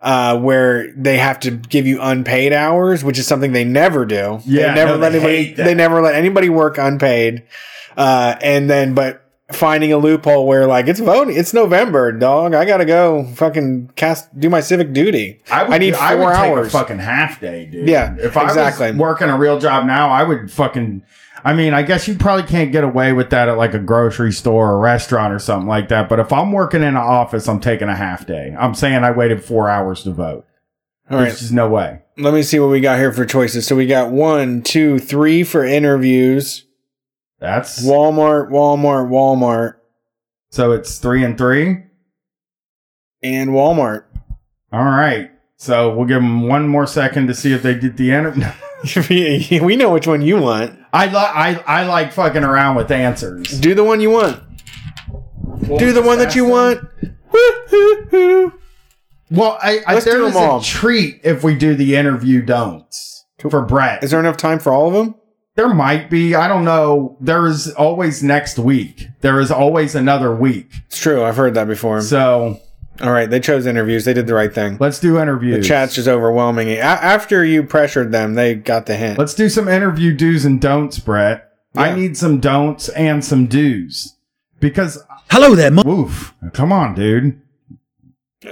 uh, 0.00 0.38
where 0.38 0.92
they 0.92 1.18
have 1.18 1.40
to 1.40 1.50
give 1.50 1.86
you 1.86 2.00
unpaid 2.00 2.52
hours, 2.52 3.04
which 3.04 3.18
is 3.18 3.26
something 3.26 3.52
they 3.52 3.64
never 3.64 4.04
do. 4.06 4.40
Yeah, 4.44 4.68
they 4.68 4.74
never 4.74 4.92
no, 4.92 4.98
let 4.98 5.12
they 5.12 5.18
anybody. 5.18 5.54
They 5.54 5.74
never 5.74 6.00
let 6.00 6.14
anybody 6.14 6.48
work 6.48 6.78
unpaid. 6.78 7.44
Uh, 7.96 8.36
and 8.40 8.70
then, 8.70 8.94
but 8.94 9.22
finding 9.52 9.92
a 9.92 9.98
loophole 9.98 10.46
where 10.46 10.66
like 10.66 10.86
it's 10.88 11.00
voting, 11.00 11.36
it's 11.36 11.52
November, 11.52 12.12
dog. 12.12 12.54
I 12.54 12.64
gotta 12.64 12.84
go, 12.84 13.24
fucking 13.34 13.92
cast, 13.96 14.38
do 14.38 14.48
my 14.50 14.60
civic 14.60 14.92
duty. 14.92 15.40
I, 15.50 15.64
would, 15.64 15.72
I 15.72 15.78
need 15.78 15.94
I 15.94 16.14
would 16.14 16.22
four 16.22 16.32
take 16.32 16.40
hours. 16.40 16.66
a 16.68 16.70
fucking 16.70 16.98
half 16.98 17.40
day, 17.40 17.66
dude. 17.66 17.88
Yeah, 17.88 18.16
if 18.18 18.36
I 18.36 18.44
exactly. 18.44 18.90
was 18.90 18.96
working 18.96 19.28
a 19.28 19.38
real 19.38 19.58
job 19.58 19.86
now, 19.86 20.10
I 20.10 20.22
would 20.22 20.50
fucking. 20.50 21.02
I 21.42 21.54
mean, 21.54 21.72
I 21.72 21.82
guess 21.82 22.06
you 22.06 22.16
probably 22.16 22.46
can't 22.46 22.70
get 22.70 22.84
away 22.84 23.14
with 23.14 23.30
that 23.30 23.48
at 23.48 23.56
like 23.56 23.72
a 23.72 23.78
grocery 23.78 24.30
store 24.32 24.72
or 24.72 24.78
restaurant 24.78 25.32
or 25.32 25.38
something 25.38 25.68
like 25.68 25.88
that. 25.88 26.08
But 26.08 26.20
if 26.20 26.34
I'm 26.34 26.52
working 26.52 26.82
in 26.82 26.88
an 26.88 26.96
office, 26.96 27.48
I'm 27.48 27.60
taking 27.60 27.88
a 27.88 27.96
half 27.96 28.26
day. 28.26 28.54
I'm 28.58 28.74
saying 28.74 29.04
I 29.04 29.10
waited 29.10 29.42
four 29.42 29.70
hours 29.70 30.02
to 30.02 30.10
vote. 30.10 30.44
All 31.10 31.18
There's 31.18 31.32
right, 31.32 31.38
just 31.38 31.52
no 31.52 31.66
way. 31.68 32.02
let 32.18 32.34
me 32.34 32.42
see 32.42 32.60
what 32.60 32.68
we 32.68 32.80
got 32.80 32.98
here 32.98 33.10
for 33.10 33.24
choices. 33.24 33.66
So 33.66 33.74
we 33.74 33.86
got 33.86 34.10
one, 34.10 34.60
two, 34.62 34.98
three 34.98 35.42
for 35.42 35.64
interviews. 35.64 36.66
That's 37.40 37.82
Walmart, 37.84 38.50
Walmart, 38.50 39.08
Walmart, 39.08 39.76
so 40.50 40.72
it's 40.72 40.98
three 40.98 41.24
and 41.24 41.36
three. 41.38 41.78
and 43.22 43.50
Walmart. 43.50 44.04
All 44.72 44.84
right. 44.84 45.30
So 45.56 45.94
we'll 45.94 46.06
give 46.06 46.22
them 46.22 46.46
one 46.48 46.68
more 46.68 46.86
second 46.86 47.26
to 47.26 47.34
see 47.34 47.52
if 47.52 47.62
they 47.62 47.74
did 47.74 47.96
the 47.96 48.12
interview. 48.12 48.44
we 49.64 49.76
know 49.76 49.90
which 49.92 50.06
one 50.06 50.22
you 50.22 50.38
want. 50.40 50.78
I 50.92 51.06
like 51.06 51.36
I 51.36 51.54
I 51.66 51.86
like 51.86 52.12
fucking 52.12 52.44
around 52.44 52.76
with 52.76 52.90
answers. 52.90 53.58
Do 53.60 53.74
the 53.74 53.84
one 53.84 54.00
you 54.00 54.10
want. 54.10 54.42
Do 55.78 55.92
the 55.92 56.02
one 56.02 56.18
that 56.18 56.34
you 56.34 56.44
want. 56.46 56.80
Woo-hoo-hoo. 57.32 58.52
Well, 59.32 59.56
I, 59.62 59.78
I 59.86 59.94
Let's 59.94 60.06
do 60.06 60.28
all. 60.36 60.58
a 60.58 60.62
treat 60.64 61.20
if 61.22 61.44
we 61.44 61.54
do 61.54 61.76
the 61.76 61.94
interview 61.94 62.42
don'ts 62.42 63.26
for 63.38 63.62
Brett. 63.64 64.02
Is 64.02 64.10
there 64.10 64.18
enough 64.18 64.36
time 64.36 64.58
for 64.58 64.72
all 64.72 64.88
of 64.88 64.92
them? 64.94 65.14
There 65.60 65.74
might 65.74 66.08
be. 66.08 66.34
I 66.34 66.48
don't 66.48 66.64
know. 66.64 67.18
There 67.20 67.46
is 67.46 67.70
always 67.72 68.22
next 68.22 68.58
week. 68.58 69.08
There 69.20 69.38
is 69.40 69.50
always 69.50 69.94
another 69.94 70.34
week. 70.34 70.70
It's 70.86 70.98
true. 70.98 71.22
I've 71.22 71.36
heard 71.36 71.52
that 71.52 71.68
before. 71.68 72.00
So 72.00 72.58
all 73.02 73.12
right, 73.12 73.28
they 73.28 73.40
chose 73.40 73.66
interviews. 73.66 74.06
They 74.06 74.14
did 74.14 74.26
the 74.26 74.32
right 74.32 74.54
thing. 74.54 74.78
let's 74.80 74.98
do 74.98 75.18
interviews. 75.18 75.58
The 75.58 75.68
chat's 75.68 75.94
just 75.94 76.08
overwhelming. 76.08 76.70
A- 76.70 76.78
after 76.80 77.44
you 77.44 77.62
pressured 77.62 78.10
them, 78.10 78.36
they 78.36 78.54
got 78.54 78.86
the 78.86 78.96
hint. 78.96 79.18
Let's 79.18 79.34
do 79.34 79.50
some 79.50 79.68
interview 79.68 80.16
do's 80.16 80.46
and 80.46 80.62
don'ts, 80.62 80.98
Brett. 80.98 81.46
I 81.76 81.90
Yeah. 81.90 81.94
need 81.96 82.16
some 82.16 82.40
don'ts 82.40 82.88
and 82.88 83.22
some 83.22 83.44
do's 83.44 84.16
because 84.60 85.02
Hello 85.30 85.54
there, 85.54 85.70
Mo- 85.70 85.82
woof. 85.84 86.32
Come 86.54 86.72
on, 86.72 86.94
dude. 86.94 87.38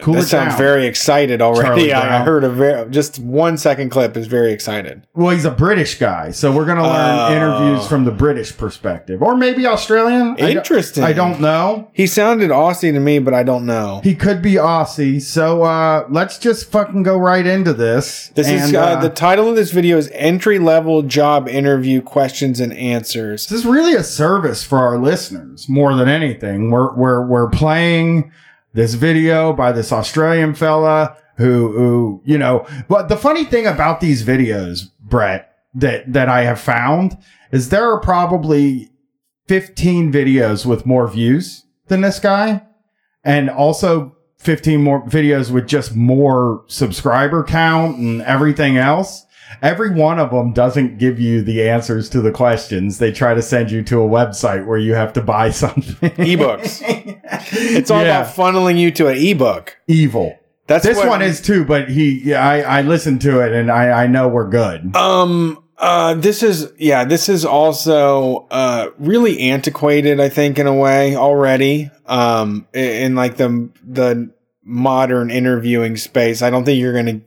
Cool 0.02 0.14
that 0.14 0.24
sounds 0.24 0.50
down. 0.50 0.58
very 0.58 0.86
excited 0.86 1.40
already. 1.40 1.88
Charlie 1.88 1.92
I, 1.94 2.22
heard 2.22 2.44
a 2.44 2.50
very 2.50 2.90
just 2.90 3.18
one 3.20 3.56
second 3.56 3.88
clip 3.88 4.18
is 4.18 4.26
very 4.26 4.52
excited. 4.52 5.06
Well, 5.14 5.30
he's 5.30 5.46
a 5.46 5.50
British 5.50 5.98
guy, 5.98 6.30
so 6.30 6.52
we're 6.52 6.66
gonna 6.66 6.82
learn 6.82 7.18
Oh. 7.18 7.34
interviews 7.34 7.86
from 7.88 8.04
the 8.04 8.10
British 8.10 8.54
perspective, 8.54 9.22
or 9.22 9.34
maybe 9.34 9.66
Australian. 9.66 10.32
I 10.32 10.36
don't- 10.40 10.50
Interesting. 10.58 11.04
I 11.04 11.14
don't 11.14 11.40
know. 11.40 11.88
He 11.94 12.06
sounded 12.06 12.50
Aussie 12.50 12.92
to 12.92 13.00
me, 13.00 13.18
but 13.18 13.32
I 13.32 13.42
don't 13.42 13.64
know. 13.64 14.02
He 14.04 14.14
could 14.14 14.42
be 14.42 14.54
Aussie. 14.54 15.22
So 15.22 15.62
uh, 15.62 16.04
let's 16.10 16.36
just 16.36 16.70
fucking 16.70 17.02
go 17.02 17.16
right 17.16 17.46
into 17.46 17.72
this. 17.72 18.30
This 18.34 18.46
is 18.50 18.66
And, 18.66 18.76
uh, 18.76 18.80
uh, 18.80 19.00
the 19.00 19.08
title 19.08 19.48
of 19.48 19.56
this 19.56 19.70
video 19.70 19.96
is 19.96 20.10
entry 20.12 20.58
level 20.58 21.00
job 21.00 21.48
interview 21.48 22.02
questions 22.02 22.60
and 22.60 22.74
answers. 22.74 23.46
this 23.46 23.60
is 23.60 23.64
really 23.66 23.94
a 23.94 24.04
service 24.04 24.62
for 24.62 24.78
our 24.80 24.98
listeners 24.98 25.66
more 25.66 25.94
than 25.94 26.08
anything. 26.10 26.70
We're 26.70 26.92
we're 26.94 27.24
we're 27.26 27.48
playing 27.48 28.32
this 28.72 28.94
video 28.94 29.52
by 29.52 29.72
this 29.72 29.92
Australian 29.92 30.54
fella 30.54 31.16
who 31.36 31.72
who 31.72 32.22
you 32.24 32.38
know. 32.38 32.66
But 32.88 33.08
the 33.08 33.16
funny 33.16 33.44
thing 33.44 33.66
about 33.66 34.00
these 34.00 34.24
videos, 34.24 34.90
Brett, 35.00 35.54
that 35.74 36.12
that 36.12 36.28
I 36.28 36.42
have 36.42 36.60
found 36.60 37.16
is 37.52 37.68
there 37.68 37.90
are 37.90 38.00
probably 38.00 38.90
15 39.46 40.12
videos 40.12 40.66
with 40.66 40.84
more 40.84 41.08
views 41.08 41.64
than 41.86 42.02
this 42.02 42.20
guy, 42.20 42.62
and 43.24 43.48
also 43.48 44.14
15 44.38 44.82
more 44.82 45.02
videos 45.06 45.50
with 45.50 45.66
just 45.66 45.96
more 45.96 46.64
subscriber 46.68 47.42
count 47.42 47.98
and 47.98 48.22
everything 48.22 48.76
else. 48.76 49.24
Every 49.62 49.90
one 49.94 50.18
of 50.18 50.30
them 50.30 50.52
doesn't 50.52 50.98
give 50.98 51.18
you 51.18 51.42
the 51.42 51.68
answers 51.68 52.08
to 52.10 52.20
the 52.20 52.30
questions. 52.30 52.98
They 52.98 53.12
try 53.12 53.34
to 53.34 53.42
send 53.42 53.70
you 53.70 53.82
to 53.84 54.00
a 54.02 54.08
website 54.08 54.66
where 54.66 54.78
you 54.78 54.94
have 54.94 55.12
to 55.14 55.22
buy 55.22 55.50
something. 55.64 56.10
Ebooks. 56.10 56.82
It's 57.50 57.90
all 57.90 58.02
Yeah. 58.02 58.20
about 58.22 58.34
funneling 58.34 58.78
you 58.78 58.90
to 58.92 59.08
an 59.08 59.16
ebook. 59.18 59.76
evil. 59.86 60.36
That's 60.66 60.84
This 60.84 60.98
one 60.98 61.22
is 61.22 61.40
too, 61.40 61.64
but 61.64 61.88
he, 61.88 62.20
yeah, 62.24 62.46
I, 62.46 62.60
I 62.60 62.82
listened 62.82 63.22
to 63.22 63.40
it 63.40 63.52
and 63.52 63.70
I, 63.70 64.04
I 64.04 64.06
know 64.06 64.28
we're 64.28 64.48
good. 64.48 64.94
Um. 64.94 65.62
Uh. 65.78 66.14
This 66.14 66.42
is 66.42 66.70
yeah. 66.78 67.04
This 67.04 67.28
is 67.30 67.44
also 67.44 68.46
uh 68.50 68.90
really 68.98 69.38
antiquated. 69.50 70.20
I 70.20 70.28
think 70.28 70.58
in 70.58 70.66
a 70.66 70.74
way 70.74 71.16
already. 71.16 71.90
Um. 72.06 72.66
In, 72.74 72.84
in 72.84 73.14
like 73.14 73.36
the 73.38 73.70
the 73.82 74.30
modern 74.64 75.30
interviewing 75.30 75.96
space, 75.96 76.42
I 76.42 76.50
don't 76.50 76.64
think 76.64 76.78
you're 76.80 76.92
gonna 76.94 77.20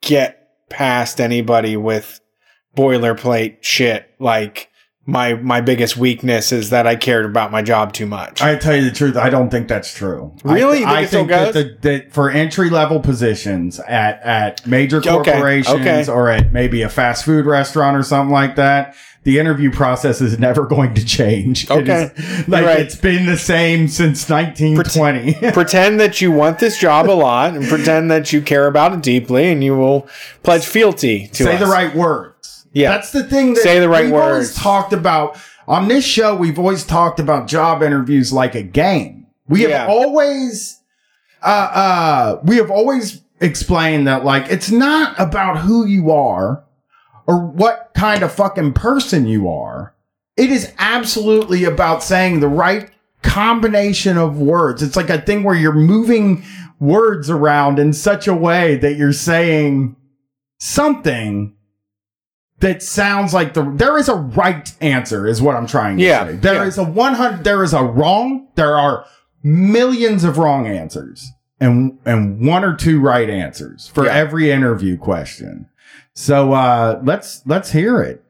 get 0.00 0.39
past 0.70 1.20
anybody 1.20 1.76
with 1.76 2.20
boilerplate 2.76 3.58
shit 3.62 4.10
like. 4.18 4.69
My 5.06 5.34
my 5.34 5.60
biggest 5.60 5.96
weakness 5.96 6.52
is 6.52 6.70
that 6.70 6.86
I 6.86 6.94
cared 6.94 7.24
about 7.24 7.50
my 7.50 7.62
job 7.62 7.92
too 7.92 8.06
much. 8.06 8.42
I 8.42 8.56
tell 8.56 8.76
you 8.76 8.84
the 8.84 8.94
truth, 8.94 9.16
I 9.16 9.30
don't 9.30 9.50
think 9.50 9.66
that's 9.66 9.94
true. 9.94 10.36
Really? 10.44 10.84
I, 10.84 11.06
think 11.06 11.32
I 11.32 11.50
think 11.50 11.54
that, 11.54 11.82
the, 11.82 11.88
that 11.88 12.12
for 12.12 12.30
entry 12.30 12.68
level 12.68 13.00
positions 13.00 13.80
at 13.80 14.20
at 14.22 14.66
major 14.66 15.00
corporations 15.00 15.80
okay. 15.80 16.06
or 16.06 16.28
at 16.28 16.52
maybe 16.52 16.82
a 16.82 16.88
fast 16.88 17.24
food 17.24 17.46
restaurant 17.46 17.96
or 17.96 18.02
something 18.02 18.32
like 18.32 18.56
that, 18.56 18.94
the 19.24 19.38
interview 19.38 19.70
process 19.70 20.20
is 20.20 20.38
never 20.38 20.66
going 20.66 20.94
to 20.94 21.04
change. 21.04 21.70
Okay. 21.70 22.10
is- 22.14 22.48
like 22.48 22.64
right. 22.64 22.80
it's 22.80 22.94
been 22.96 23.26
the 23.26 23.36
same 23.38 23.88
since 23.88 24.28
1920. 24.28 25.52
pretend 25.52 26.00
that 26.00 26.20
you 26.20 26.30
want 26.30 26.58
this 26.58 26.78
job 26.78 27.08
a 27.08 27.12
lot 27.12 27.56
and 27.56 27.66
pretend 27.66 28.10
that 28.10 28.32
you 28.32 28.40
care 28.42 28.66
about 28.66 28.92
it 28.92 29.02
deeply 29.02 29.50
and 29.50 29.62
you 29.62 29.76
will 29.76 30.08
pledge 30.42 30.64
fealty 30.64 31.28
to 31.28 31.44
Say 31.44 31.54
us. 31.54 31.60
the 31.60 31.66
right 31.66 31.94
words. 31.94 32.59
Yeah. 32.72 32.90
That's 32.90 33.10
the 33.12 33.24
thing 33.24 33.54
that 33.54 33.62
Say 33.62 33.80
the 33.80 33.88
right 33.88 34.04
we've 34.06 34.14
always 34.14 34.54
talked 34.54 34.92
about 34.92 35.36
on 35.66 35.88
this 35.88 36.04
show. 36.04 36.34
We've 36.36 36.58
always 36.58 36.84
talked 36.84 37.18
about 37.20 37.46
job 37.48 37.82
interviews 37.82 38.32
like 38.32 38.54
a 38.54 38.62
game. 38.62 39.26
We 39.48 39.66
Yeah. 39.66 39.80
have 39.80 39.88
always, 39.90 40.80
uh, 41.42 41.46
uh, 41.46 42.40
we 42.44 42.56
have 42.56 42.70
always 42.70 43.22
explained 43.40 44.06
that 44.06 44.24
like 44.24 44.46
it's 44.50 44.70
not 44.70 45.14
about 45.18 45.58
who 45.58 45.84
you 45.86 46.10
are 46.10 46.62
or 47.26 47.38
what 47.46 47.90
kind 47.94 48.22
of 48.22 48.32
fucking 48.32 48.72
person 48.74 49.26
you 49.26 49.48
are. 49.48 49.94
It 50.36 50.50
is 50.50 50.72
absolutely 50.78 51.64
about 51.64 52.02
saying 52.02 52.40
the 52.40 52.48
right 52.48 52.90
combination 53.22 54.16
of 54.16 54.38
words. 54.40 54.82
It's 54.82 54.96
like 54.96 55.10
a 55.10 55.20
thing 55.20 55.42
where 55.42 55.54
you're 55.56 55.72
moving 55.72 56.44
words 56.78 57.28
around 57.28 57.78
in 57.78 57.92
such 57.92 58.26
a 58.26 58.34
way 58.34 58.76
that 58.76 58.94
you're 58.94 59.12
saying 59.12 59.96
something 60.58 61.54
that 62.60 62.82
sounds 62.82 63.32
like 63.34 63.54
the 63.54 63.62
there 63.74 63.98
is 63.98 64.08
a 64.08 64.14
right 64.14 64.72
answer 64.80 65.26
is 65.26 65.40
what 65.42 65.56
I'm 65.56 65.66
trying 65.66 65.96
to 65.98 66.02
Yeah, 66.02 66.26
say. 66.26 66.36
There 66.36 66.54
yeah. 66.54 66.64
is 66.66 66.78
a 66.78 66.84
100 66.84 67.44
there 67.44 67.62
is 67.62 67.72
a 67.72 67.82
wrong. 67.82 68.48
There 68.54 68.76
are 68.78 69.04
millions 69.42 70.24
of 70.24 70.38
wrong 70.38 70.66
answers 70.66 71.26
and 71.58 71.98
and 72.04 72.44
one 72.46 72.64
or 72.64 72.76
two 72.76 73.00
right 73.00 73.28
answers 73.30 73.88
for 73.88 74.04
Yeah. 74.04 74.14
every 74.14 74.50
interview 74.50 74.96
question. 74.98 75.66
So 76.14 76.52
uh 76.52 77.00
let's 77.04 77.42
let's 77.46 77.72
hear 77.72 78.02
it. 78.02 78.22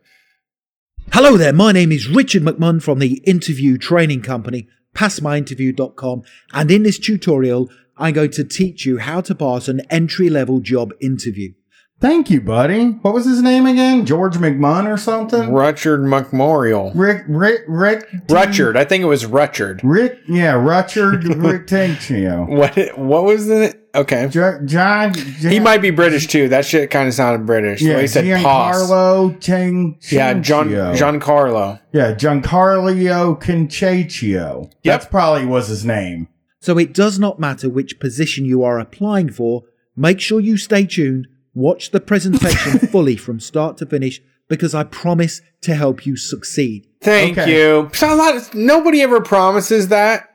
Hello 1.12 1.36
there, 1.36 1.52
my 1.52 1.72
name 1.72 1.90
is 1.90 2.08
Richard 2.08 2.42
McMunn 2.44 2.80
from 2.80 3.00
the 3.00 3.14
interview 3.26 3.76
training 3.78 4.22
company, 4.22 4.68
passmyinterview.com, 4.94 6.22
and 6.52 6.70
in 6.70 6.84
this 6.84 6.98
tutorial, 7.00 7.68
I'm 7.96 8.14
going 8.14 8.30
to 8.32 8.44
teach 8.44 8.86
you 8.86 8.98
how 8.98 9.20
to 9.22 9.34
pass 9.34 9.66
an 9.68 9.80
entry 9.90 10.30
level 10.30 10.60
job 10.60 10.92
interview. 11.00 11.52
Thank 12.00 12.30
you, 12.30 12.40
buddy. 12.40 12.92
What 13.02 13.12
was 13.12 13.26
his 13.26 13.42
name 13.42 13.66
again? 13.66 14.06
George 14.06 14.36
McMunn 14.36 14.86
or 14.86 14.96
something? 14.96 15.50
Rutchard 15.50 16.00
McMorial. 16.00 16.92
Rick 16.94 17.24
Rick 17.28 17.64
Rick 17.68 18.08
Rutchard. 18.26 18.76
I 18.76 18.86
think 18.86 19.02
it 19.02 19.06
was 19.06 19.26
Rutchard. 19.26 19.80
Rick 19.82 20.18
yeah, 20.26 20.54
Rutchard 20.54 21.24
Rick 21.42 21.66
Tinccio. 21.66 22.48
What 22.60 22.98
what 22.98 23.24
was 23.24 23.46
the 23.48 23.78
okay? 23.94 24.28
Jo- 24.28 24.60
John 24.64 25.12
He 25.14 25.60
might 25.60 25.82
be 25.82 25.90
British 25.90 26.26
too. 26.26 26.48
That 26.48 26.64
shit 26.64 26.90
kind 26.90 27.06
of 27.06 27.12
sounded 27.12 27.44
British. 27.44 27.82
Yeah, 27.82 27.96
yeah, 27.96 28.00
he 28.00 28.06
said. 28.06 28.24
Giancarlo 28.24 29.38
Chang 29.40 29.98
Yeah, 30.10 30.34
John 30.40 30.70
Giancarlo. 30.70 31.80
Yeah, 31.92 32.14
Giancarlo 32.14 33.38
Conchaccio. 33.42 34.72
That's 34.82 35.04
probably 35.04 35.44
was 35.44 35.68
his 35.68 35.84
name. 35.84 36.28
So 36.60 36.78
it 36.78 36.94
does 36.94 37.18
not 37.18 37.38
matter 37.38 37.68
which 37.68 38.00
position 38.00 38.46
you 38.46 38.62
are 38.62 38.78
applying 38.78 39.30
for, 39.30 39.64
make 39.96 40.20
sure 40.20 40.40
you 40.40 40.56
stay 40.58 40.84
tuned, 40.84 41.26
watch 41.54 41.90
the 41.90 42.00
presentation 42.00 42.78
fully 42.92 43.16
from 43.16 43.40
start 43.40 43.76
to 43.78 43.86
finish, 43.86 44.20
because 44.48 44.74
I 44.74 44.84
promise 44.84 45.40
to 45.62 45.74
help 45.74 46.04
you 46.06 46.16
succeed. 46.16 46.86
Thank 47.00 47.38
Okay. 47.38 47.52
you. 47.52 47.90
So 47.94 48.12
a 48.12 48.16
lot 48.16 48.36
of- 48.36 48.54
nobody 48.54 49.00
ever 49.02 49.20
promises 49.20 49.88
that. 49.88 50.28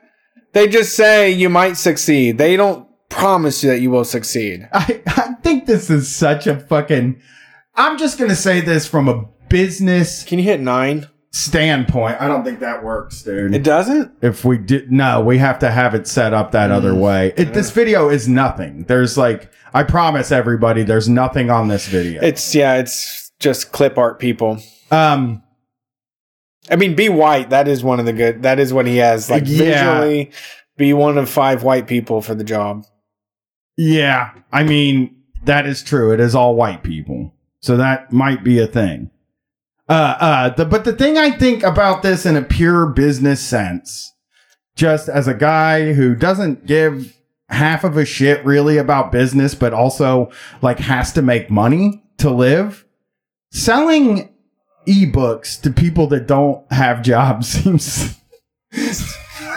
They 0.52 0.68
just 0.68 0.96
say 0.96 1.30
you 1.30 1.48
might 1.50 1.76
succeed. 1.76 2.38
They 2.38 2.56
don't 2.56 2.88
promise 3.10 3.62
you 3.62 3.70
that 3.70 3.80
you 3.80 3.90
will 3.90 4.04
succeed. 4.04 4.68
I, 4.72 5.02
I 5.06 5.34
think 5.42 5.66
this 5.66 5.90
is 5.90 6.14
such 6.14 6.46
a 6.46 6.58
fucking. 6.58 7.20
I'm 7.74 7.98
just 7.98 8.18
gonna 8.18 8.34
say 8.34 8.60
this 8.62 8.86
from 8.86 9.08
a 9.08 9.24
business 9.48 10.24
Can 10.24 10.38
you 10.38 10.44
hit 10.44 10.60
nine? 10.60 11.08
Standpoint. 11.36 12.16
I 12.20 12.28
don't 12.28 12.44
think 12.44 12.60
that 12.60 12.82
works, 12.82 13.22
dude. 13.22 13.54
It 13.54 13.62
doesn't. 13.62 14.12
if 14.22 14.44
we 14.44 14.56
did 14.58 14.90
no 14.90 15.20
we 15.20 15.38
have 15.38 15.58
to 15.58 15.70
have 15.70 15.94
it 15.94 16.06
set 16.06 16.32
up 16.32 16.52
that 16.52 16.70
other 16.70 16.94
way 16.94 17.32
it, 17.36 17.52
this 17.52 17.70
video 17.70 18.08
is 18.08 18.26
nothing 18.26 18.84
there's 18.84 19.18
like 19.18 19.50
i 19.74 19.82
promise 19.82 20.32
everybody 20.32 20.82
there's 20.82 21.08
nothing 21.08 21.50
on 21.50 21.68
this 21.68 21.86
video 21.88 22.22
It's 22.22 22.54
yeah. 22.54 22.76
It's 22.76 23.30
just 23.38 23.70
clip 23.72 23.98
art 23.98 24.18
people. 24.18 24.58
um 24.90 25.42
I 26.68 26.74
mean, 26.74 26.96
be 26.96 27.08
white. 27.08 27.50
That 27.50 27.68
is 27.68 27.84
one 27.84 28.00
of 28.00 28.06
the 28.06 28.12
good. 28.12 28.42
That 28.42 28.58
is 28.58 28.72
what 28.72 28.86
he 28.88 28.96
has. 28.96 29.30
Like 29.30 29.44
Yeah. 29.46 30.00
visually, 30.00 30.32
be 30.76 30.92
one 30.92 31.16
of 31.16 31.28
five 31.30 31.62
white 31.62 31.86
people 31.86 32.20
for 32.22 32.34
the 32.34 32.44
job. 32.44 32.84
yeah 33.76 34.30
i 34.52 34.62
mean 34.62 35.14
that 35.44 35.66
is 35.66 35.82
true 35.82 36.12
it 36.12 36.18
is 36.20 36.34
all 36.34 36.54
white 36.56 36.82
people 36.82 37.32
so 37.60 37.76
that 37.76 38.10
might 38.12 38.42
be 38.42 38.58
a 38.58 38.66
thing 38.66 39.10
uh 39.88 40.16
uh 40.20 40.48
the, 40.50 40.64
but 40.64 40.84
the 40.84 40.92
thing 40.92 41.16
i 41.16 41.30
think 41.30 41.62
about 41.62 42.02
this 42.02 42.26
in 42.26 42.36
a 42.36 42.42
pure 42.42 42.86
business 42.86 43.40
sense 43.40 44.12
just 44.74 45.08
as 45.08 45.26
a 45.26 45.34
guy 45.34 45.92
who 45.92 46.14
doesn't 46.14 46.66
give 46.66 47.16
half 47.48 47.84
of 47.84 47.96
a 47.96 48.04
shit 48.04 48.44
really 48.44 48.76
about 48.76 49.12
business 49.12 49.54
but 49.54 49.72
also 49.72 50.30
like 50.62 50.78
has 50.78 51.12
to 51.12 51.22
make 51.22 51.50
money 51.50 52.02
to 52.18 52.30
live 52.30 52.84
selling 53.52 54.32
ebooks 54.86 55.60
to 55.60 55.70
people 55.70 56.06
that 56.06 56.26
don't 56.26 56.70
have 56.72 57.02
jobs 57.02 57.48
seems 57.62 58.18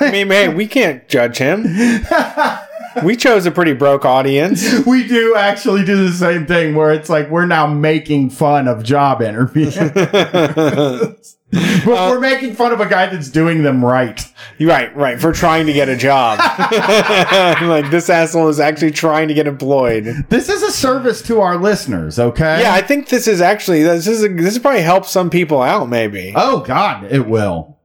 I 0.01 0.11
mean, 0.11 0.29
hey, 0.29 0.47
we 0.47 0.67
can't 0.67 1.07
judge 1.09 1.37
him. 1.37 1.65
We 3.03 3.15
chose 3.15 3.45
a 3.45 3.51
pretty 3.51 3.73
broke 3.73 4.05
audience. 4.05 4.79
we 4.85 5.07
do 5.07 5.35
actually 5.35 5.85
do 5.85 6.07
the 6.07 6.13
same 6.13 6.45
thing 6.45 6.75
where 6.75 6.91
it's 6.91 7.09
like 7.09 7.29
we're 7.29 7.45
now 7.45 7.67
making 7.67 8.29
fun 8.29 8.67
of 8.67 8.83
job 8.83 9.21
interviews 9.21 9.75
but 11.51 11.97
uh, 11.97 12.09
we're 12.11 12.19
making 12.19 12.53
fun 12.53 12.71
of 12.71 12.79
a 12.79 12.85
guy 12.87 13.07
that's 13.07 13.29
doing 13.29 13.63
them 13.63 13.83
right 13.83 14.23
right, 14.59 14.95
right. 14.95 15.19
For 15.19 15.31
trying 15.33 15.65
to 15.65 15.73
get 15.73 15.89
a 15.89 15.97
job. 15.97 16.37
like 17.61 17.89
this 17.89 18.09
asshole 18.09 18.49
is 18.49 18.59
actually 18.59 18.91
trying 18.91 19.27
to 19.29 19.33
get 19.33 19.47
employed. 19.47 20.05
this 20.29 20.49
is 20.49 20.61
a 20.61 20.71
service 20.71 21.21
to 21.23 21.41
our 21.41 21.57
listeners 21.57 22.19
okay 22.19 22.61
Yeah, 22.61 22.73
I 22.73 22.81
think 22.81 23.09
this 23.09 23.27
is 23.27 23.41
actually 23.41 23.83
this 23.83 24.07
is 24.07 24.21
this 24.21 24.53
is 24.53 24.59
probably 24.59 24.81
help 24.81 25.05
some 25.05 25.29
people 25.29 25.61
out. 25.61 25.89
Maybe. 25.89 26.33
oh 26.35 26.59
god 26.61 27.05
it 27.11 27.27
will 27.27 27.79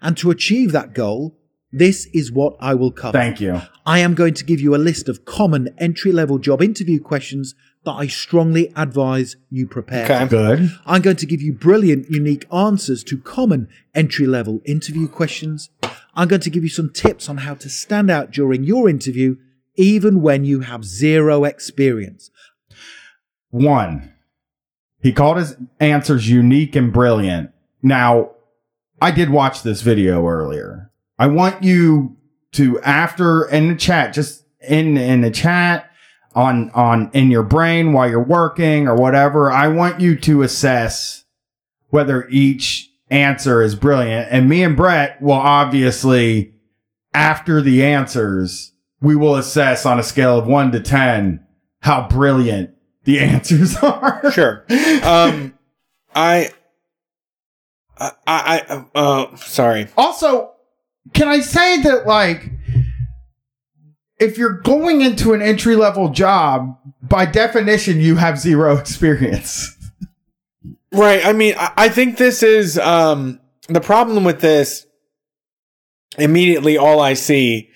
And 0.00 0.16
to 0.18 0.30
achieve 0.30 0.72
that 0.72 0.92
goal, 0.94 1.38
this 1.72 2.06
is 2.12 2.30
what 2.30 2.56
I 2.60 2.74
will 2.74 2.92
cover. 2.92 3.16
thank 3.16 3.40
you 3.40 3.60
I 3.84 3.98
am 3.98 4.14
going 4.14 4.34
to 4.34 4.44
give 4.44 4.60
you 4.60 4.74
a 4.74 4.78
list 4.78 5.08
of 5.08 5.24
common 5.24 5.74
entry 5.78 6.12
level 6.12 6.38
job 6.38 6.62
interview 6.62 7.00
questions 7.00 7.54
that 7.84 7.92
I 7.92 8.06
strongly 8.06 8.72
advise 8.76 9.36
you 9.50 9.66
prepare. 9.66 10.04
Okay. 10.04 10.26
good 10.26 10.70
I'm 10.86 11.02
going 11.02 11.16
to 11.16 11.26
give 11.26 11.42
you 11.42 11.52
brilliant, 11.52 12.08
unique 12.08 12.46
answers 12.52 13.02
to 13.04 13.18
common 13.18 13.68
entry 13.94 14.26
level 14.26 14.60
interview 14.64 15.08
questions. 15.08 15.70
I'm 16.14 16.28
going 16.28 16.42
to 16.42 16.50
give 16.50 16.62
you 16.62 16.68
some 16.68 16.90
tips 16.90 17.28
on 17.28 17.38
how 17.38 17.54
to 17.54 17.68
stand 17.68 18.10
out 18.10 18.30
during 18.30 18.64
your 18.64 18.88
interview, 18.88 19.36
even 19.74 20.20
when 20.22 20.44
you 20.44 20.60
have 20.60 20.84
zero 20.84 21.44
experience. 21.44 22.30
One, 23.50 24.12
he 25.02 25.12
called 25.12 25.38
his 25.38 25.56
answers 25.80 26.28
unique 26.28 26.76
and 26.76 26.92
brilliant. 26.92 27.50
Now, 27.82 28.32
I 29.00 29.10
did 29.10 29.30
watch 29.30 29.62
this 29.62 29.82
video 29.82 30.26
earlier. 30.28 30.91
I 31.22 31.28
want 31.28 31.62
you 31.62 32.16
to, 32.54 32.80
after 32.80 33.44
in 33.44 33.68
the 33.68 33.76
chat, 33.76 34.12
just 34.12 34.44
in 34.60 34.96
in 34.96 35.20
the 35.20 35.30
chat 35.30 35.88
on 36.34 36.72
on 36.72 37.12
in 37.12 37.30
your 37.30 37.44
brain 37.44 37.92
while 37.92 38.10
you're 38.10 38.20
working 38.20 38.88
or 38.88 38.96
whatever. 38.96 39.48
I 39.48 39.68
want 39.68 40.00
you 40.00 40.16
to 40.16 40.42
assess 40.42 41.22
whether 41.90 42.26
each 42.28 42.90
answer 43.08 43.62
is 43.62 43.76
brilliant. 43.76 44.32
And 44.32 44.48
me 44.48 44.64
and 44.64 44.76
Brett 44.76 45.22
will 45.22 45.34
obviously, 45.34 46.54
after 47.14 47.62
the 47.62 47.84
answers, 47.84 48.72
we 49.00 49.14
will 49.14 49.36
assess 49.36 49.86
on 49.86 50.00
a 50.00 50.02
scale 50.02 50.36
of 50.36 50.48
one 50.48 50.72
to 50.72 50.80
ten 50.80 51.46
how 51.82 52.08
brilliant 52.08 52.70
the 53.04 53.20
answers 53.20 53.76
are. 53.76 54.28
Sure. 54.32 54.64
Um, 55.04 55.56
I. 56.16 56.50
I, 57.96 58.10
I, 58.26 58.84
uh, 58.96 59.36
sorry. 59.36 59.86
Also, 59.96 60.51
can 61.12 61.28
I 61.28 61.40
say 61.40 61.82
that 61.82 62.06
like 62.06 62.50
if 64.18 64.38
you're 64.38 64.60
going 64.60 65.00
into 65.00 65.32
an 65.32 65.42
entry 65.42 65.76
level 65.76 66.08
job, 66.08 66.78
by 67.02 67.26
definition 67.26 68.00
you 68.00 68.16
have 68.16 68.38
zero 68.38 68.76
experience. 68.78 69.76
Right. 70.92 71.24
I 71.24 71.32
mean, 71.32 71.54
I, 71.58 71.88
think 71.88 72.18
this 72.18 72.42
is 72.42 72.78
um 72.78 73.40
the 73.68 73.80
problem 73.80 74.24
with 74.24 74.40
this. 74.40 74.86
Immediately, 76.18 76.76
all 76.76 77.00
I 77.00 77.14
see 77.14 77.70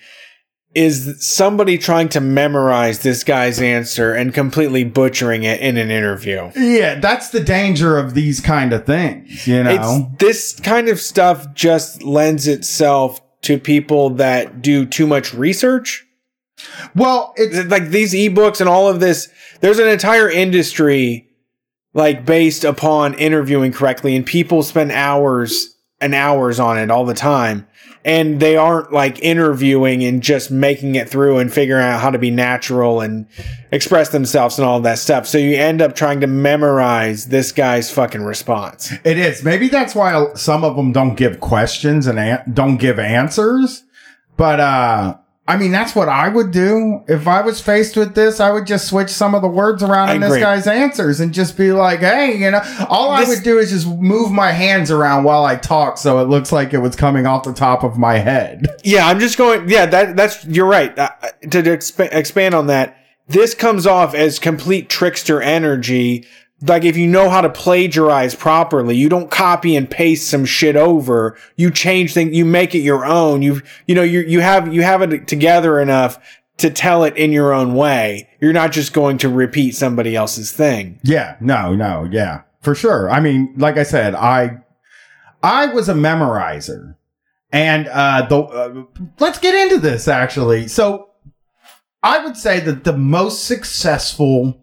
is 0.77 1.15
somebody 1.25 1.75
trying 1.79 2.07
to 2.07 2.21
memorize 2.21 2.99
this 2.99 3.23
guy's 3.23 3.59
answer 3.59 4.13
and 4.13 4.31
completely 4.31 4.83
butchering 4.83 5.41
it 5.41 5.59
in 5.59 5.75
an 5.75 5.89
interview. 5.89 6.51
Yeah, 6.55 6.99
that's 6.99 7.31
the 7.31 7.39
danger 7.39 7.97
of 7.97 8.13
these 8.13 8.39
kind 8.39 8.71
of 8.71 8.85
things, 8.85 9.47
you 9.47 9.63
know. 9.63 9.71
It's 10.11 10.19
this 10.19 10.59
kind 10.59 10.87
of 10.87 10.99
stuff 10.99 11.51
just 11.55 12.03
lends 12.03 12.47
itself 12.47 13.19
to 13.41 13.57
people 13.57 14.11
that 14.11 14.61
do 14.61 14.85
too 14.85 15.07
much 15.07 15.33
research. 15.33 16.05
well, 16.95 17.33
it's 17.37 17.71
like 17.71 17.89
these 17.89 18.13
ebooks 18.13 18.59
and 18.59 18.69
all 18.69 18.87
of 18.87 18.99
this 18.99 19.29
there's 19.61 19.79
an 19.79 19.87
entire 19.87 20.29
industry 20.29 21.27
like 21.95 22.23
based 22.23 22.63
upon 22.63 23.15
interviewing 23.15 23.71
correctly 23.71 24.15
and 24.15 24.27
people 24.27 24.61
spend 24.61 24.91
hours 24.91 25.75
and 25.99 26.13
hours 26.13 26.59
on 26.59 26.77
it 26.77 26.91
all 26.91 27.05
the 27.05 27.13
time 27.13 27.67
and 28.05 28.39
they 28.39 28.55
aren't 28.55 28.93
like 28.93 29.19
interviewing 29.21 30.03
and 30.03 30.21
just 30.23 30.49
making 30.51 30.95
it 30.95 31.09
through 31.09 31.39
and 31.39 31.51
figuring 31.51 31.83
out 31.83 31.99
how 31.99 32.09
to 32.09 32.19
be 32.19 32.31
natural 32.31 33.01
and 33.01 33.25
express 33.71 34.09
themselves 34.09 34.57
and 34.57 34.67
all 34.67 34.79
that 34.79 34.99
stuff 34.99 35.27
so 35.27 35.37
you 35.37 35.55
end 35.55 35.81
up 35.81 35.95
trying 35.95 36.21
to 36.21 36.27
memorize 36.27 37.27
this 37.27 37.51
guy's 37.51 37.91
fucking 37.91 38.23
response 38.23 38.93
it 39.03 39.17
is. 39.17 39.43
Maybe 39.43 39.67
that's 39.67 39.95
why 39.95 40.33
some 40.35 40.63
of 40.63 40.75
them 40.75 40.91
don't 40.91 41.15
give 41.15 41.39
questions 41.39 42.07
and 42.07 42.19
an- 42.19 42.53
don't 42.53 42.77
give 42.77 42.99
answers. 42.99 43.83
But 44.35 44.59
uh 44.59 45.17
I 45.49 45.55
mean, 45.55 45.71
that's 45.71 45.95
what 45.95 46.09
I 46.09 46.27
would 46.27 46.51
do 46.51 47.03
if 47.07 47.25
I 47.25 47.41
was 47.41 47.61
faced 47.61 47.95
with 47.95 48.15
this. 48.15 48.41
I 48.41 48.51
would 48.51 48.67
just 48.67 48.87
switch 48.87 49.09
some 49.09 49.33
of 49.33 49.41
the 49.41 49.47
words 49.47 49.81
around 49.81 50.09
I 50.09 50.15
in 50.15 50.21
this 50.21 50.37
guy's 50.37 50.67
answers 50.67 51.21
and 51.21 51.33
just 51.33 51.55
be 51.55 51.71
like, 51.71 52.01
"Hey, 52.01 52.37
you 52.37 52.51
know, 52.51 52.61
all 52.89 53.11
I 53.11 53.23
would 53.23 53.43
do 53.43 53.57
is 53.57 53.71
just 53.71 53.87
move 53.87 54.29
my 54.29 54.51
hands 54.51 54.91
around 54.91 55.23
while 55.23 55.45
I 55.45 55.55
talk, 55.55 55.97
so 55.97 56.19
it 56.19 56.27
looks 56.27 56.51
like 56.51 56.73
it 56.73 56.79
was 56.79 56.97
coming 56.97 57.25
off 57.25 57.43
the 57.43 57.53
top 57.53 57.83
of 57.83 57.97
my 57.97 58.17
head." 58.17 58.67
Yeah, 58.83 59.07
I'm 59.07 59.19
just 59.19 59.37
going. 59.37 59.69
Yeah, 59.69 59.85
that 59.85 60.17
that's 60.17 60.43
you're 60.45 60.67
right. 60.67 60.97
Uh, 60.99 61.09
to 61.49 61.63
to 61.63 61.77
exp- 61.77 62.09
expand 62.11 62.53
on 62.53 62.67
that, 62.67 62.97
this 63.29 63.53
comes 63.53 63.87
off 63.87 64.13
as 64.13 64.39
complete 64.39 64.89
trickster 64.89 65.41
energy. 65.41 66.25
Like 66.61 66.83
if 66.83 66.97
you 66.97 67.07
know 67.07 67.29
how 67.29 67.41
to 67.41 67.49
plagiarize 67.49 68.33
properly, 68.33 68.95
you 68.95 69.09
don't 69.09 69.29
copy 69.29 69.75
and 69.75 69.89
paste 69.89 70.27
some 70.27 70.43
shit 70.43 70.75
over. 70.75 71.37
You 71.55 71.69
change 71.69 72.13
things. 72.13 72.35
You 72.35 72.45
make 72.45 72.73
it 72.73 72.79
your 72.79 73.05
own. 73.05 73.43
You 73.43 73.61
you 73.87 73.93
know 73.93 74.03
you 74.03 74.21
you 74.21 74.39
have 74.39 74.73
you 74.73 74.81
have 74.81 75.01
it 75.03 75.27
together 75.27 75.79
enough 75.79 76.19
to 76.57 76.71
tell 76.71 77.03
it 77.03 77.15
in 77.15 77.31
your 77.31 77.53
own 77.53 77.75
way. 77.75 78.27
You're 78.39 78.53
not 78.53 78.71
just 78.71 78.93
going 78.93 79.19
to 79.19 79.29
repeat 79.29 79.75
somebody 79.75 80.15
else's 80.15 80.51
thing. 80.51 80.99
Yeah, 81.03 81.37
no, 81.39 81.75
no, 81.75 82.07
yeah, 82.11 82.41
for 82.61 82.73
sure. 82.73 83.09
I 83.09 83.19
mean, 83.19 83.53
like 83.57 83.77
I 83.77 83.83
said, 83.83 84.15
I 84.15 84.63
I 85.43 85.67
was 85.67 85.87
a 85.87 85.93
memorizer, 85.93 86.95
and 87.51 87.87
uh, 87.87 88.25
the 88.27 88.39
uh, 88.39 88.83
let's 89.19 89.39
get 89.39 89.53
into 89.53 89.79
this 89.79 90.07
actually. 90.07 90.67
So, 90.67 91.11
I 92.01 92.23
would 92.25 92.35
say 92.35 92.59
that 92.61 92.83
the 92.83 92.97
most 92.97 93.45
successful 93.45 94.59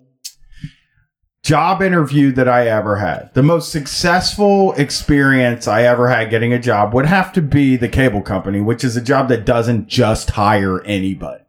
job 1.45 1.83
interview 1.83 2.33
that 2.33 2.49
I 2.49 2.69
ever 2.69 2.97
had, 2.97 3.33
the 3.35 3.43
most 3.43 3.71
successful 3.71 4.73
experience 4.73 5.69
I 5.69 5.83
ever 5.83 6.09
had 6.09 6.31
getting 6.31 6.55
a 6.55 6.59
job 6.59 6.95
would 6.95 7.07
have 7.07 7.33
to 7.35 7.43
be 7.43 7.77
the 7.77 7.89
cable 7.89 8.23
company, 8.23 8.63
which 8.63 8.83
is 8.83 8.97
a 8.97 9.03
job 9.03 9.29
that 9.29 9.45
doesn't 9.45 9.87
just 9.87 10.31
hire 10.31 10.83
anybody. 10.85 11.45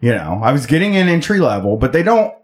You 0.00 0.14
know, 0.14 0.40
I 0.42 0.52
was 0.52 0.66
getting 0.66 0.96
an 0.96 1.08
entry 1.08 1.40
level, 1.40 1.78
but 1.78 1.92
they 1.92 2.02
don't 2.02 2.34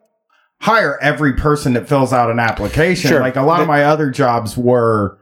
hire 0.60 0.98
every 1.02 1.34
person 1.34 1.74
that 1.74 1.88
fills 1.88 2.12
out 2.12 2.30
an 2.30 2.38
application. 2.38 3.10
Sure. 3.10 3.20
Like 3.20 3.36
a 3.36 3.42
lot 3.42 3.60
of 3.60 3.68
my 3.68 3.84
other 3.84 4.10
jobs 4.10 4.56
were 4.56 5.17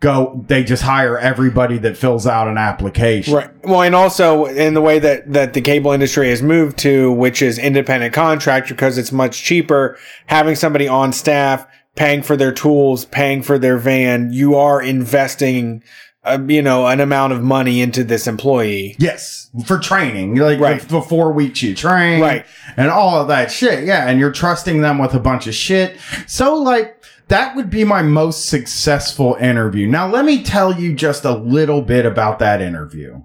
go, 0.00 0.42
they 0.48 0.64
just 0.64 0.82
hire 0.82 1.18
everybody 1.18 1.76
that 1.78 1.96
fills 1.96 2.26
out 2.26 2.48
an 2.48 2.56
application. 2.58 3.34
Right. 3.34 3.50
Well, 3.64 3.82
and 3.82 3.94
also 3.94 4.46
in 4.46 4.74
the 4.74 4.80
way 4.80 4.98
that, 4.98 5.30
that 5.32 5.52
the 5.52 5.60
cable 5.60 5.92
industry 5.92 6.30
has 6.30 6.42
moved 6.42 6.78
to, 6.78 7.12
which 7.12 7.42
is 7.42 7.58
independent 7.58 8.14
contractor 8.14 8.74
because 8.74 8.96
it's 8.98 9.12
much 9.12 9.42
cheaper, 9.42 9.98
having 10.26 10.54
somebody 10.56 10.88
on 10.88 11.12
staff, 11.12 11.66
paying 11.96 12.22
for 12.22 12.34
their 12.36 12.52
tools, 12.52 13.04
paying 13.04 13.42
for 13.42 13.58
their 13.58 13.76
van, 13.76 14.32
you 14.32 14.54
are 14.56 14.80
investing, 14.80 15.82
uh, 16.24 16.38
you 16.46 16.62
know, 16.62 16.86
an 16.86 17.00
amount 17.00 17.32
of 17.34 17.42
money 17.42 17.82
into 17.82 18.02
this 18.04 18.26
employee. 18.26 18.94
Yes, 18.98 19.50
for 19.66 19.78
training, 19.78 20.36
like 20.36 20.60
Right. 20.60 20.80
the, 20.80 20.86
the 20.86 21.02
four 21.02 21.32
weeks 21.32 21.62
you 21.62 21.74
train, 21.74 22.20
Right. 22.22 22.46
and 22.76 22.88
all 22.88 23.20
of 23.20 23.28
that 23.28 23.50
shit. 23.50 23.84
Yeah, 23.84 24.08
and 24.08 24.18
you're 24.18 24.32
trusting 24.32 24.80
them 24.80 24.98
with 24.98 25.12
a 25.14 25.20
bunch 25.20 25.46
of 25.46 25.54
shit. 25.54 25.96
So, 26.26 26.54
like, 26.54 26.99
that 27.30 27.56
would 27.56 27.70
be 27.70 27.82
my 27.84 28.02
most 28.02 28.46
successful 28.48 29.34
interview. 29.40 29.86
Now, 29.88 30.06
let 30.08 30.24
me 30.24 30.42
tell 30.42 30.78
you 30.78 30.94
just 30.94 31.24
a 31.24 31.32
little 31.34 31.82
bit 31.82 32.04
about 32.06 32.38
that 32.40 32.60
interview. 32.62 33.22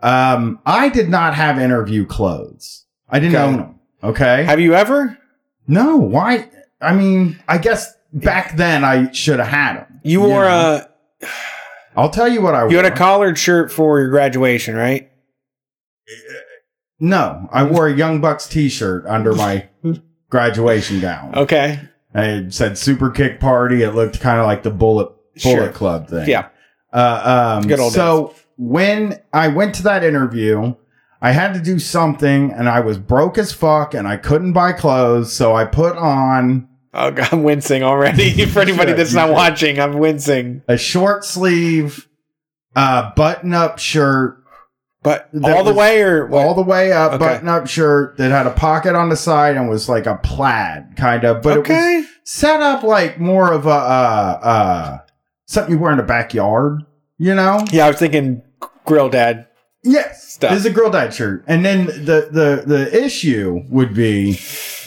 Um, 0.00 0.60
I 0.64 0.88
did 0.88 1.08
not 1.08 1.34
have 1.34 1.58
interview 1.58 2.06
clothes. 2.06 2.86
I 3.10 3.18
didn't 3.18 3.34
Okay. 3.34 3.44
own 3.44 3.56
them. 3.56 3.74
Okay. 4.02 4.44
Have 4.44 4.60
you 4.60 4.74
ever? 4.74 5.18
no, 5.66 5.96
why? 5.96 6.48
I 6.80 6.94
mean, 6.94 7.38
I 7.48 7.58
guess 7.58 7.92
back 8.12 8.56
then 8.56 8.84
I 8.84 9.10
should 9.12 9.38
have 9.40 9.48
had 9.48 9.76
them. 9.78 10.00
You 10.04 10.20
wore 10.20 10.44
know? 10.44 10.82
a 11.20 11.28
I'll 11.96 12.10
tell 12.10 12.28
you 12.28 12.40
what 12.40 12.54
I 12.54 12.62
wore. 12.62 12.70
you 12.70 12.76
wore. 12.76 12.84
had 12.84 12.92
a 12.92 12.96
collared 12.96 13.36
shirt 13.38 13.72
for 13.72 13.98
your 13.98 14.08
graduation, 14.10 14.76
right? 14.76 15.10
no, 17.00 17.48
I 17.52 17.64
wore 17.64 17.88
a 17.88 17.94
Young 17.96 18.20
Bucks 18.20 18.46
t-shirt 18.48 19.04
under 19.06 19.34
my 19.34 19.68
graduation 20.30 21.00
gown. 21.00 21.34
Okay. 21.34 21.80
It 22.14 22.52
said 22.54 22.78
Super 22.78 23.10
Kick 23.10 23.38
Party. 23.40 23.82
It 23.82 23.94
looked 23.94 24.20
kind 24.20 24.38
of 24.40 24.46
like 24.46 24.62
the 24.62 24.70
Bullet 24.70 25.08
Bullet 25.42 25.56
Sure. 25.64 25.68
Club 25.72 26.08
thing. 26.08 26.28
Yeah. 26.28 26.48
Uh, 26.92 27.58
um, 27.62 27.68
Good 27.68 27.78
old 27.80 27.92
so 27.92 28.34
when 28.56 29.20
I 29.32 29.48
went 29.48 29.74
to 29.76 29.82
that 29.84 30.02
interview, 30.02 30.74
I 31.20 31.32
had 31.32 31.52
to 31.54 31.60
do 31.60 31.78
something, 31.78 32.52
and 32.52 32.68
I 32.68 32.80
was 32.80 32.98
broke 32.98 33.38
as 33.38 33.52
fuck, 33.52 33.92
and 33.94 34.06
I 34.08 34.16
couldn't 34.16 34.52
buy 34.52 34.72
clothes, 34.72 35.32
so 35.32 35.54
I 35.54 35.64
put 35.64 35.96
on 35.96 36.68
Oh, 36.94 37.10
God, 37.10 37.28
I'm 37.32 37.42
wincing 37.42 37.82
already. 37.82 38.44
for 38.46 38.60
anybody 38.60 38.92
that's 38.94 39.12
not 39.12 39.30
watching, 39.30 39.78
I'm 39.78 39.98
wincing. 39.98 40.62
a 40.66 40.76
short 40.78 41.24
sleeve, 41.24 42.08
uh, 42.74 43.12
button 43.14 43.52
up 43.54 43.78
shirt, 43.78 44.42
But 45.02 45.28
all 45.44 45.62
the 45.64 45.72
way 45.74 46.02
or 46.02 46.28
all 46.34 46.54
the 46.54 46.62
way 46.62 46.92
up, 46.92 47.12
Okay. 47.12 47.18
button 47.24 47.48
up 47.48 47.66
shirt 47.68 48.16
that 48.18 48.30
had 48.30 48.46
a 48.46 48.50
pocket 48.50 48.94
on 48.96 49.08
the 49.10 49.16
side 49.16 49.56
and 49.56 49.68
was 49.68 49.88
like 49.88 50.06
a 50.06 50.16
plaid 50.16 50.96
kind 50.96 51.24
of, 51.24 51.40
but 51.42 51.56
it 51.56 51.60
was 51.60 51.70
okay. 51.70 52.04
set 52.24 52.60
up 52.60 52.82
like 52.82 53.20
more 53.20 53.52
of 53.52 53.66
a 53.66 53.70
uh 53.70 54.40
uh 54.42 54.98
something 55.46 55.72
you 55.74 55.78
wear 55.78 55.92
in 55.92 55.98
the 55.98 56.02
backyard, 56.02 56.82
you 57.16 57.34
know? 57.34 57.64
Yeah, 57.70 57.86
I 57.86 57.88
was 57.90 57.98
thinking 57.98 58.42
grill 58.84 59.08
dad. 59.08 59.46
Yes. 59.84 60.24
Stuff. 60.32 60.50
This 60.50 60.60
is 60.60 60.66
a 60.66 60.70
girl 60.70 60.90
dad 60.90 61.14
shirt. 61.14 61.44
And 61.46 61.64
then 61.64 61.86
the 61.86 62.28
the 62.32 62.64
the 62.66 63.04
issue 63.04 63.62
would 63.70 63.94
be 63.94 64.38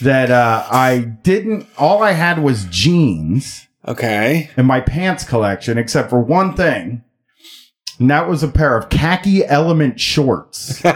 that 0.02 0.30
uh 0.30 0.66
I 0.70 1.00
didn't 1.24 1.68
all 1.78 2.04
I 2.04 2.12
had 2.12 2.44
was 2.44 2.66
jeans 2.66 3.68
Okay. 3.88 4.50
in 4.58 4.66
my 4.66 4.82
pants 4.82 5.24
collection 5.24 5.78
except 5.78 6.10
for 6.10 6.20
one 6.20 6.54
thing. 6.54 7.04
And 8.02 8.10
that 8.10 8.28
was 8.28 8.42
a 8.42 8.48
pair 8.48 8.76
of 8.76 8.90
khaki 8.90 9.46
element 9.46 10.00
shorts. 10.00 10.84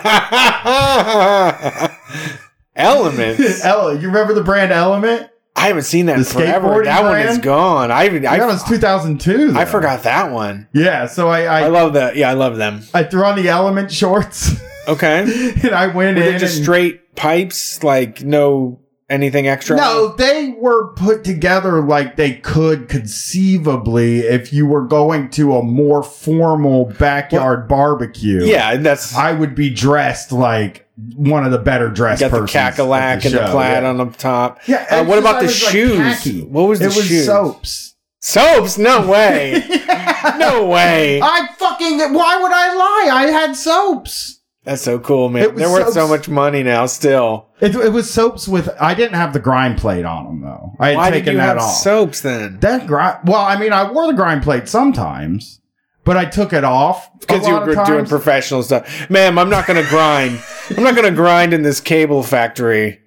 Elements. 2.76 3.64
Ele- 3.64 4.00
you 4.02 4.08
remember 4.08 4.34
the 4.34 4.44
brand 4.44 4.72
Element? 4.72 5.30
I 5.56 5.68
haven't 5.68 5.84
seen 5.84 6.08
that 6.08 6.18
in 6.18 6.24
forever. 6.26 6.68
skateboarding 6.68 6.86
That 6.86 7.04
one 7.04 7.20
is 7.20 7.26
brand? 7.28 7.44
gone. 7.44 7.92
I 7.92 8.02
I, 8.06 8.10
that 8.20 8.46
was 8.48 8.64
2002. 8.66 9.52
I 9.56 9.64
though. 9.64 9.72
forgot 9.72 10.04
that 10.04 10.32
one. 10.32 10.68
Yeah, 10.74 11.06
so 11.06 11.30
I 11.30 11.44
I 11.44 11.62
I, 11.62 11.68
love 11.68 11.94
that. 11.94 12.16
Yeah, 12.18 12.30
I 12.30 12.34
love 12.34 12.58
them. 12.58 12.82
I 12.94 13.04
threw 13.04 13.24
on 13.24 13.38
the 13.42 13.48
Element 13.48 13.92
shorts 13.92 14.60
Okay. 14.88 15.22
and 15.64 15.72
I 15.74 15.88
went 15.88 16.18
Were 16.18 16.24
in 16.24 16.34
they 16.34 16.38
just 16.38 16.56
and- 16.58 16.64
straight 16.66 17.16
pipes? 17.16 17.84
Like 17.84 18.22
no 18.24 18.80
anything 19.10 19.48
extra? 19.48 19.78
No, 19.78 20.10
they 20.16 20.56
were 20.58 20.94
put 20.94 21.24
together 21.24 21.82
like 21.82 22.16
they 22.16 22.34
could 22.34 22.90
conceivably 22.90 24.20
if 24.20 24.52
you 24.54 24.66
were 24.66 24.86
going 24.86 25.30
to 25.32 25.56
a 25.56 25.64
more 25.64 26.04
formal 26.04 26.86
backyard 27.00 27.68
barbecue. 27.68 28.44
Yeah, 28.46 28.72
and 28.74 28.86
that's 28.86 29.16
I 29.16 29.32
would 29.32 29.56
be 29.56 29.70
dressed 29.70 30.32
like 30.32 30.88
one 31.16 31.46
of 31.46 31.52
the 31.52 31.58
better 31.60 31.90
dressed 31.90 32.22
got 32.22 32.32
the 32.32 32.40
persons 32.40 32.56
at 32.56 32.74
cackalack 32.76 33.26
and 33.26 33.34
the 33.34 33.52
plaid 33.52 33.84
yeah. 33.84 33.90
on 33.90 33.98
the 33.98 34.06
top. 34.06 34.60
Yeah, 34.68 34.86
Uh, 34.90 35.04
what 35.06 35.20
about 35.20 35.40
the 35.40 35.48
was, 35.48 35.64
like, 35.64 35.72
shoes? 35.72 36.44
What 36.44 36.64
was 36.70 36.80
the 36.80 36.86
it 36.86 36.96
was 36.96 37.06
shoes? 37.06 37.26
soaps. 37.26 37.96
Soaps? 38.22 38.78
No 38.78 39.08
way. 39.12 39.62
no 40.40 40.66
way. 40.66 41.22
I 41.22 41.48
fucking 41.58 42.00
why 42.14 42.42
would 42.42 42.52
I 42.52 42.74
lie? 42.74 43.10
I 43.14 43.28
had 43.32 43.56
soaps. 43.56 44.35
That's 44.66 44.82
so 44.82 44.98
cool, 44.98 45.30
man. 45.30 45.54
They're 45.56 45.70
worth 45.72 45.94
so 45.94 46.08
much 46.08 46.28
money 46.28 46.64
now. 46.64 46.88
Still, 46.88 47.50
It, 47.62 47.76
it 47.76 47.90
was 47.94 48.12
soaps 48.12 48.48
with 48.48 48.68
I 48.82 48.96
didn't 48.96 49.14
have 49.14 49.32
the 49.32 49.40
grind 49.40 49.78
plate 49.78 50.06
on 50.06 50.26
them 50.26 50.42
though. 50.42 50.74
I 50.80 50.90
had 50.90 50.98
why 50.98 51.10
taken 51.12 51.26
did 51.26 51.32
you 51.34 51.38
that 51.38 51.46
have 51.46 51.58
off. 51.60 51.76
soaps 51.76 52.22
then? 52.22 52.60
That 52.62 52.88
grind. 52.88 53.20
Well, 53.26 53.42
I 53.42 53.58
mean, 53.60 53.72
I 53.72 53.90
wore 53.92 54.08
the 54.08 54.14
grind 54.14 54.42
plate 54.42 54.68
sometimes, 54.68 55.62
but 56.04 56.18
I 56.18 56.26
took 56.26 56.52
it 56.52 56.64
off 56.64 57.10
Because 57.20 57.48
you 57.48 57.54
were 57.54 57.86
doing 57.86 58.08
professional 58.08 58.64
stuff, 58.64 59.08
ma'am. 59.10 59.38
I'm 59.38 59.52
not 59.52 59.68
going 59.68 59.82
to 59.82 59.88
grind. 59.90 60.42
I'm 60.76 60.84
not 60.84 60.96
going 60.96 61.10
to 61.10 61.16
grind 61.16 61.54
in 61.54 61.62
this 61.62 61.80
cable 61.80 62.24
factory. 62.24 63.02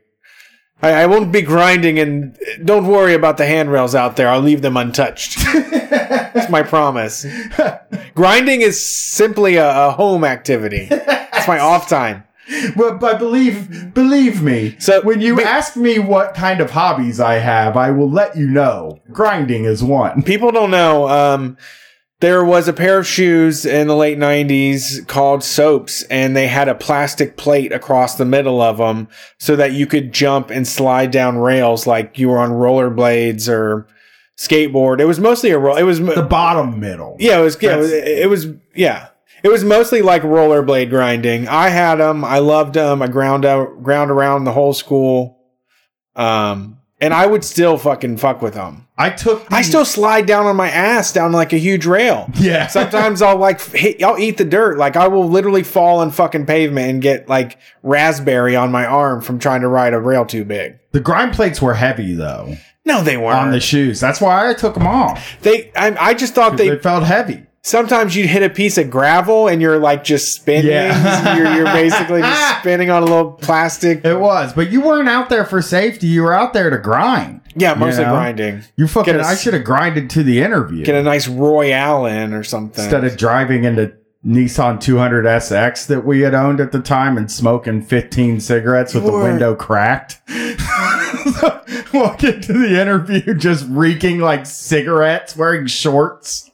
I, 0.80 0.90
I 0.92 1.06
won't 1.06 1.32
be 1.32 1.42
grinding, 1.42 1.98
and 1.98 2.38
don't 2.64 2.86
worry 2.86 3.14
about 3.14 3.36
the 3.36 3.46
handrails 3.46 3.96
out 3.96 4.14
there. 4.14 4.28
I'll 4.28 4.40
leave 4.40 4.62
them 4.62 4.76
untouched. 4.76 5.36
That's 5.52 6.48
my 6.50 6.62
promise. 6.62 7.26
Grinding 8.14 8.62
is 8.62 8.88
simply 8.88 9.56
a, 9.56 9.86
a 9.88 9.90
home 9.90 10.22
activity. 10.24 10.88
My 11.48 11.58
off 11.58 11.88
time. 11.88 12.24
but, 12.76 12.98
but 13.00 13.18
believe 13.18 13.92
believe 13.92 14.40
me, 14.42 14.76
So- 14.78 15.02
when 15.02 15.20
you 15.20 15.36
be- 15.36 15.42
ask 15.42 15.76
me 15.76 15.98
what 15.98 16.34
kind 16.34 16.60
of 16.60 16.70
hobbies 16.70 17.20
I 17.20 17.34
have, 17.34 17.76
I 17.76 17.90
will 17.90 18.10
let 18.10 18.36
you 18.36 18.46
know. 18.46 19.00
Grinding 19.12 19.64
is 19.64 19.82
one. 19.82 20.22
People 20.22 20.50
don't 20.52 20.70
know. 20.70 21.08
Um, 21.08 21.56
there 22.20 22.42
was 22.44 22.66
a 22.66 22.72
pair 22.72 22.98
of 22.98 23.06
shoes 23.06 23.64
in 23.66 23.86
the 23.86 23.94
late 23.94 24.18
90s 24.18 25.06
called 25.06 25.44
soaps 25.44 26.02
and 26.04 26.34
they 26.36 26.48
had 26.48 26.68
a 26.68 26.74
plastic 26.74 27.36
plate 27.36 27.70
across 27.72 28.16
the 28.16 28.24
middle 28.24 28.60
of 28.60 28.78
them 28.78 29.06
so 29.38 29.54
that 29.54 29.72
you 29.72 29.86
could 29.86 30.12
jump 30.12 30.50
and 30.50 30.66
slide 30.66 31.10
down 31.12 31.38
rails 31.38 31.86
like 31.86 32.18
you 32.18 32.28
were 32.28 32.38
on 32.38 32.50
rollerblades 32.50 33.48
or 33.48 33.86
skateboard 34.36 35.00
it 35.00 35.04
was 35.04 35.20
mostly 35.20 35.50
a 35.50 35.58
roll 35.58 35.76
it 35.76 35.82
was 35.84 36.00
The 36.00 36.22
bottom 36.28 36.80
middle. 36.80 37.16
yeah 37.20 37.38
it 37.38 37.42
was 37.42 37.56
yeah, 37.62 37.74
it 37.74 37.78
was, 37.78 37.92
it 37.92 38.28
was 38.30 38.46
yeah 38.74 39.08
it 39.42 39.48
was 39.48 39.64
mostly 39.64 40.02
like 40.02 40.22
rollerblade 40.22 40.90
grinding 40.90 41.46
i 41.48 41.68
had 41.68 41.96
them 41.96 42.24
i 42.24 42.38
loved 42.38 42.74
them 42.74 43.00
i 43.02 43.06
ground 43.06 43.44
out 43.44 43.82
ground 43.82 44.10
around 44.10 44.44
the 44.44 44.52
whole 44.52 44.72
school 44.74 45.38
um 46.16 46.74
and 47.00 47.14
I 47.14 47.26
would 47.26 47.44
still 47.44 47.78
fucking 47.78 48.16
fuck 48.16 48.42
with 48.42 48.54
them. 48.54 48.88
I 48.98 49.10
took. 49.10 49.46
I 49.52 49.62
still 49.62 49.84
slide 49.84 50.26
down 50.26 50.46
on 50.46 50.56
my 50.56 50.68
ass 50.68 51.12
down 51.12 51.30
like 51.30 51.52
a 51.52 51.56
huge 51.56 51.86
rail. 51.86 52.28
Yeah. 52.34 52.66
Sometimes 52.78 53.22
I'll 53.22 53.36
like 53.36 53.60
hit, 53.62 54.02
I'll 54.02 54.18
eat 54.18 54.36
the 54.36 54.44
dirt. 54.44 54.78
Like 54.78 54.96
I 54.96 55.06
will 55.06 55.28
literally 55.28 55.62
fall 55.62 56.00
on 56.00 56.10
fucking 56.10 56.46
pavement 56.46 56.90
and 56.90 57.00
get 57.00 57.28
like 57.28 57.56
raspberry 57.84 58.56
on 58.56 58.72
my 58.72 58.84
arm 58.84 59.20
from 59.20 59.38
trying 59.38 59.60
to 59.60 59.68
ride 59.68 59.94
a 59.94 60.00
rail 60.00 60.26
too 60.26 60.44
big. 60.44 60.80
the 60.90 60.98
grind 60.98 61.34
plates 61.34 61.62
were 61.62 61.74
heavy 61.74 62.14
though 62.14 62.56
No, 62.84 63.04
they 63.04 63.16
weren't. 63.16 63.38
on 63.38 63.50
the 63.52 63.60
shoes. 63.60 64.00
That's 64.00 64.20
why 64.20 64.50
I 64.50 64.54
took 64.54 64.74
them 64.74 64.88
off. 64.88 65.36
they, 65.42 65.70
I, 65.76 65.94
I 66.08 66.14
just 66.14 66.34
thought 66.34 66.56
They, 66.56 66.70
they. 66.70 66.78
felt 66.80 67.04
heavy. 67.04 67.44
Sometimes 67.68 68.16
you'd 68.16 68.28
hit 68.30 68.42
a 68.42 68.48
piece 68.48 68.78
of 68.78 68.88
gravel 68.90 69.46
and 69.46 69.60
you're 69.60 69.78
like 69.78 70.02
just 70.02 70.34
spinning. 70.34 70.70
Yeah. 70.70 71.36
you're, 71.36 71.54
you're 71.54 71.64
basically 71.66 72.22
just 72.22 72.58
spinning 72.60 72.88
on 72.90 73.02
a 73.02 73.06
little 73.06 73.32
plastic. 73.32 74.04
It 74.04 74.18
was, 74.18 74.54
but 74.54 74.70
you 74.70 74.80
weren't 74.80 75.08
out 75.08 75.28
there 75.28 75.44
for 75.44 75.60
safety. 75.60 76.06
You 76.06 76.22
were 76.22 76.32
out 76.32 76.54
there 76.54 76.70
to 76.70 76.78
grind. 76.78 77.42
Yeah, 77.54 77.74
mostly 77.74 78.04
know? 78.04 78.12
grinding. 78.12 78.62
You 78.76 78.86
fucking. 78.88 79.12
Get 79.12 79.20
a 79.20 79.26
I 79.26 79.32
s- 79.32 79.42
should 79.42 79.52
have 79.54 79.64
grinded 79.64 80.08
to 80.10 80.22
the 80.22 80.40
interview 80.40 80.84
Get 80.84 80.94
a 80.94 81.02
nice 81.02 81.28
Royale 81.28 82.06
in 82.06 82.32
or 82.32 82.42
something. 82.42 82.82
instead 82.82 83.04
of 83.04 83.16
driving 83.18 83.64
into 83.64 83.92
Nissan 84.26 84.80
200 84.80 85.24
SX 85.26 85.86
that 85.88 86.04
we 86.06 86.20
had 86.20 86.34
owned 86.34 86.60
at 86.60 86.72
the 86.72 86.80
time 86.80 87.16
and 87.18 87.30
smoking 87.30 87.82
15 87.82 88.40
cigarettes 88.40 88.94
with 88.94 89.04
the 89.04 89.10
Lord. 89.10 89.24
window 89.24 89.54
cracked. 89.54 90.20
Walk 91.92 92.24
into 92.24 92.52
the 92.52 92.80
interview 92.80 93.34
just 93.34 93.66
reeking 93.68 94.18
like 94.20 94.46
cigarettes, 94.46 95.36
wearing 95.36 95.66
shorts. 95.66 96.47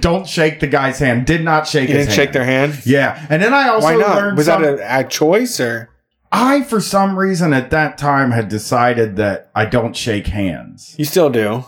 Don't 0.00 0.26
shake 0.26 0.60
the 0.60 0.66
guy's 0.66 0.98
hand. 0.98 1.26
Did 1.26 1.42
not 1.44 1.66
shake 1.66 1.88
you 1.88 1.94
didn't 1.94 2.08
hand. 2.08 2.16
shake 2.16 2.32
their 2.32 2.44
hand. 2.44 2.80
Yeah, 2.84 3.24
and 3.30 3.42
then 3.42 3.52
I 3.54 3.68
also 3.68 3.86
Why 3.86 3.96
not? 3.96 4.16
learned 4.16 4.36
Was 4.36 4.46
some- 4.46 4.62
that 4.62 4.78
a, 4.78 5.00
a 5.00 5.08
choice 5.08 5.58
or? 5.60 5.90
I, 6.32 6.62
for 6.62 6.80
some 6.80 7.16
reason, 7.18 7.52
at 7.52 7.70
that 7.70 7.96
time 7.98 8.32
had 8.32 8.48
decided 8.48 9.16
that 9.16 9.50
I 9.54 9.64
don't 9.64 9.94
shake 9.96 10.26
hands. 10.26 10.94
You 10.98 11.04
still 11.04 11.30
do. 11.30 11.64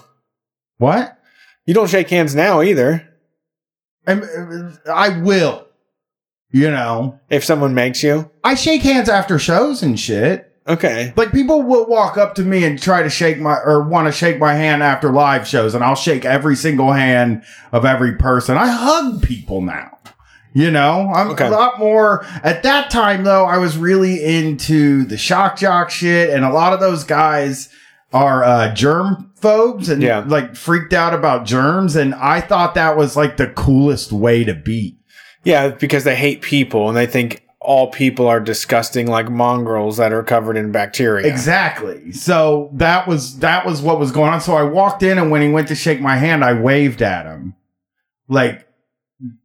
What? 0.79 1.17
You 1.65 1.75
don't 1.75 1.89
shake 1.89 2.11
hands 2.11 2.35
now 2.35 2.61
either. 2.63 3.09
And, 4.07 4.79
I 4.93 5.21
will. 5.21 5.67
You 6.51 6.71
know, 6.71 7.21
If 7.31 7.45
someone 7.45 7.75
makes 7.75 8.03
you. 8.03 8.31
I 8.43 8.55
shake 8.55 8.83
hands 8.83 9.09
after 9.09 9.39
shows 9.39 9.83
and 9.83 9.99
shit. 10.01 10.48
Okay. 10.69 11.13
Like 11.17 11.33
people 11.33 11.63
will 11.63 11.87
walk 11.87 12.19
up 12.19 12.35
to 12.35 12.43
me 12.43 12.65
and 12.65 12.81
try 12.81 13.03
to 13.03 13.09
shake 13.09 13.39
my 13.39 13.55
or 13.65 13.83
want 13.83 14.07
to 14.07 14.13
shake 14.13 14.39
my 14.39 14.55
hand 14.55 14.83
after 14.83 15.11
live 15.11 15.47
shows, 15.49 15.75
and 15.75 15.83
I'll 15.83 15.95
shake 15.95 16.25
every 16.25 16.57
single 16.57 16.93
hand 16.93 17.43
of 17.73 17.85
every 17.85 18.17
person. 18.17 18.57
I 18.59 18.69
hug 18.69 19.23
people 19.23 19.63
now. 19.63 19.97
You 20.55 20.71
know, 20.71 21.13
I'm 21.15 21.29
Okay. 21.31 21.47
a 21.47 21.51
lot 21.51 21.79
more. 21.79 22.25
At 22.43 22.63
that 22.65 22.91
time, 22.91 23.25
though, 23.25 23.45
I 23.45 23.59
was 23.59 23.77
really 23.79 24.23
into 24.25 25.05
the 25.05 25.17
shock 25.17 25.57
jock 25.57 25.91
shit, 25.91 26.31
and 26.31 26.45
a 26.45 26.51
lot 26.53 26.73
of 26.73 26.81
those 26.81 27.05
guys 27.05 27.69
are 28.13 28.43
uh, 28.43 28.75
germ 28.75 29.31
phobes 29.37 29.89
and 29.89 30.03
Yeah. 30.03 30.25
like 30.27 30.57
freaked 30.57 30.93
out 30.95 31.15
about 31.15 31.45
germs. 31.45 31.95
And 31.97 32.15
I 32.15 32.41
thought 32.41 32.75
that 32.75 32.97
was 32.97 33.15
like 33.17 33.37
the 33.37 33.47
coolest 33.49 34.11
way 34.11 34.43
to 34.45 34.55
be. 34.55 34.97
Yeah, 35.45 35.69
because 35.69 36.05
they 36.05 36.17
hate 36.17 36.41
people 36.43 36.89
and 36.89 36.97
they 36.97 37.07
think 37.07 37.43
all 37.69 37.91
people 37.91 38.27
are 38.27 38.41
disgusting 38.41 39.07
like 39.07 39.29
mongrels 39.31 39.99
that 39.99 40.11
are 40.13 40.23
covered 40.23 40.57
in 40.57 40.73
bacteria. 40.73 41.27
Exactly. 41.27 42.13
So 42.13 42.71
that 42.73 43.07
was 43.07 43.39
that 43.41 43.67
was 43.67 43.83
what 43.83 43.99
was 43.99 44.11
going 44.11 44.33
on. 44.33 44.41
So 44.41 44.55
I 44.57 44.63
walked 44.63 45.03
in 45.03 45.19
and 45.19 45.31
when 45.31 45.43
he 45.43 45.51
went 45.51 45.69
to 45.69 45.75
shake 45.75 46.01
my 46.01 46.17
hand, 46.17 46.43
I 46.43 46.55
waved 46.55 47.03
at 47.03 47.27
him. 47.27 47.55
Like 48.27 48.67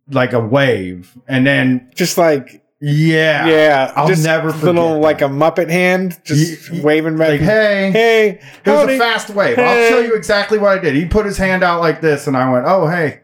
like 0.10 0.32
a 0.32 0.40
wave. 0.40 1.16
And 1.28 1.46
then 1.46 1.92
Just 1.96 2.18
like 2.18 2.62
yeah. 2.80 3.46
yeah, 3.48 3.94
I'll 3.96 4.08
just 4.08 4.24
never 4.26 4.52
forget 4.52 4.64
little 4.76 4.94
that. 4.96 5.00
like 5.00 5.22
a 5.22 5.26
Muppet 5.26 5.70
hand, 5.70 6.18
just 6.26 6.70
Ye- 6.72 6.78
ye- 6.78 6.82
waving 6.84 7.18
back. 7.18 7.30
Like, 7.30 7.40
hey. 7.42 7.92
hey, 7.92 8.28
It 8.66 8.70
was 8.70 8.80
howdy. 8.82 8.96
a 8.96 9.00
fast 9.00 9.30
wave. 9.32 9.58
I'll 9.60 9.66
Hey. 9.76 9.90
show 9.90 10.00
you 10.00 10.16
exactly 10.16 10.58
what 10.58 10.78
I 10.78 10.82
did. 10.82 10.94
He 10.96 11.06
put 11.06 11.26
his 11.26 11.38
hand 11.38 11.64
out 11.64 11.82
like 11.82 12.00
this 12.02 12.26
and 12.28 12.36
I 12.38 12.50
went, 12.52 12.66
"Oh, 12.68 12.88
hey." 12.88 13.22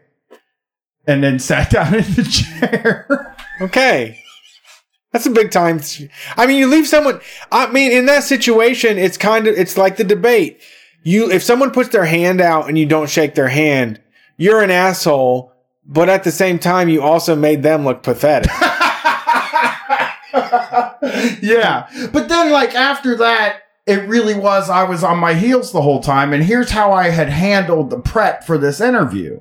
And 1.06 1.22
then 1.24 1.38
sat 1.38 1.70
down 1.76 1.94
in 1.94 2.02
the 2.14 2.22
chair. 2.24 3.34
Okay. 3.60 4.22
That's 5.12 5.26
a 5.26 5.30
big 5.30 5.50
time. 5.50 5.80
I 6.36 6.46
mean, 6.46 6.58
you 6.58 6.68
leave 6.68 6.86
someone. 6.86 7.20
I 7.50 7.70
mean, 7.70 7.90
in 7.92 8.06
that 8.06 8.22
situation, 8.24 8.96
it's 8.96 9.16
kind 9.16 9.46
of 9.46 9.56
it's 9.56 9.76
like 9.76 9.96
the 9.96 10.04
debate. 10.04 10.62
You, 11.02 11.30
if 11.30 11.42
someone 11.42 11.72
puts 11.72 11.88
their 11.88 12.04
hand 12.04 12.40
out 12.40 12.68
and 12.68 12.78
you 12.78 12.86
don't 12.86 13.10
shake 13.10 13.34
their 13.34 13.48
hand, 13.48 14.00
you're 14.36 14.62
an 14.62 14.70
asshole. 14.70 15.52
But 15.84 16.08
at 16.08 16.22
the 16.24 16.30
same 16.30 16.58
time, 16.58 16.88
you 16.88 17.02
also 17.02 17.34
made 17.34 17.62
them 17.62 17.84
look 17.84 18.02
pathetic. 18.02 18.50
yeah. 21.42 21.88
But 22.12 22.28
then, 22.28 22.52
like, 22.52 22.74
after 22.74 23.16
that, 23.16 23.62
it 23.86 24.08
really 24.08 24.34
was, 24.34 24.70
I 24.70 24.84
was 24.84 25.02
on 25.02 25.18
my 25.18 25.34
heels 25.34 25.72
the 25.72 25.82
whole 25.82 26.00
time. 26.00 26.32
And 26.32 26.44
here's 26.44 26.70
how 26.70 26.92
I 26.92 27.08
had 27.08 27.28
handled 27.28 27.90
the 27.90 27.98
prep 27.98 28.44
for 28.44 28.58
this 28.58 28.80
interview 28.80 29.40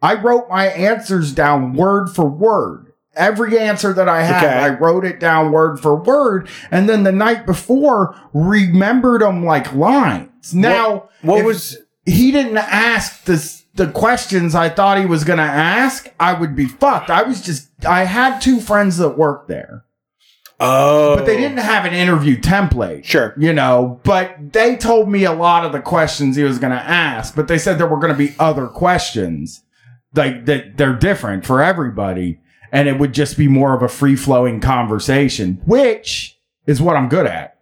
I 0.00 0.14
wrote 0.14 0.48
my 0.48 0.66
answers 0.66 1.32
down 1.32 1.74
word 1.74 2.08
for 2.08 2.24
word. 2.24 2.91
Every 3.14 3.58
answer 3.58 3.92
that 3.92 4.08
I 4.08 4.22
had, 4.22 4.42
Okay. 4.44 4.54
I 4.58 4.68
wrote 4.70 5.04
it 5.04 5.20
down 5.20 5.52
word 5.52 5.80
for 5.80 5.94
word. 5.94 6.48
And 6.70 6.88
then 6.88 7.02
the 7.02 7.12
night 7.12 7.44
before, 7.44 8.14
remembered 8.32 9.20
them 9.20 9.44
like 9.44 9.74
lines. 9.74 10.54
Now, 10.54 11.08
what 11.20 11.40
if 11.40 11.44
was- 11.46 11.78
he 12.06 12.32
didn't 12.32 12.56
ask 12.56 13.24
the 13.24 13.60
the 13.74 13.86
questions 13.88 14.54
I 14.54 14.68
thought 14.68 14.98
he 14.98 15.06
was 15.06 15.24
going 15.24 15.38
to 15.38 15.42
ask, 15.44 16.06
I 16.20 16.34
would 16.34 16.54
be 16.54 16.66
fucked. 16.66 17.08
I 17.08 17.22
was 17.22 17.40
just, 17.40 17.70
I 17.86 18.04
had 18.04 18.40
two 18.40 18.60
friends 18.60 18.98
that 18.98 19.16
worked 19.16 19.48
there 19.48 19.84
Oh, 20.60 21.16
but 21.16 21.26
they 21.26 21.36
didn't 21.38 21.58
have 21.58 21.84
an 21.86 21.92
interview 21.92 22.36
template. 22.38 23.04
Sure. 23.04 23.34
You 23.36 23.52
know, 23.52 23.98
but 24.04 24.36
they 24.52 24.76
told 24.76 25.08
me 25.08 25.24
a 25.24 25.32
lot 25.32 25.64
of 25.64 25.72
the 25.72 25.80
questions 25.80 26.36
he 26.36 26.44
was 26.44 26.58
going 26.60 26.72
to 26.72 26.82
ask, 26.82 27.34
but 27.34 27.48
they 27.48 27.58
said 27.58 27.78
there 27.78 27.86
were 27.86 27.98
going 27.98 28.12
to 28.12 28.18
be 28.18 28.34
other 28.38 28.66
questions 28.68 29.64
like 30.14 30.44
that 30.46 30.76
they're 30.76 30.94
different 30.94 31.44
for 31.46 31.62
everybody 31.62 32.38
and 32.72 32.88
it 32.88 32.98
would 32.98 33.12
just 33.12 33.36
be 33.36 33.46
more 33.46 33.74
of 33.74 33.82
a 33.82 33.88
free 33.88 34.16
flowing 34.16 34.58
conversation, 34.60 35.60
which 35.66 36.38
is 36.66 36.80
what 36.80 36.96
I'm 36.96 37.08
good 37.08 37.26
at. 37.26 37.58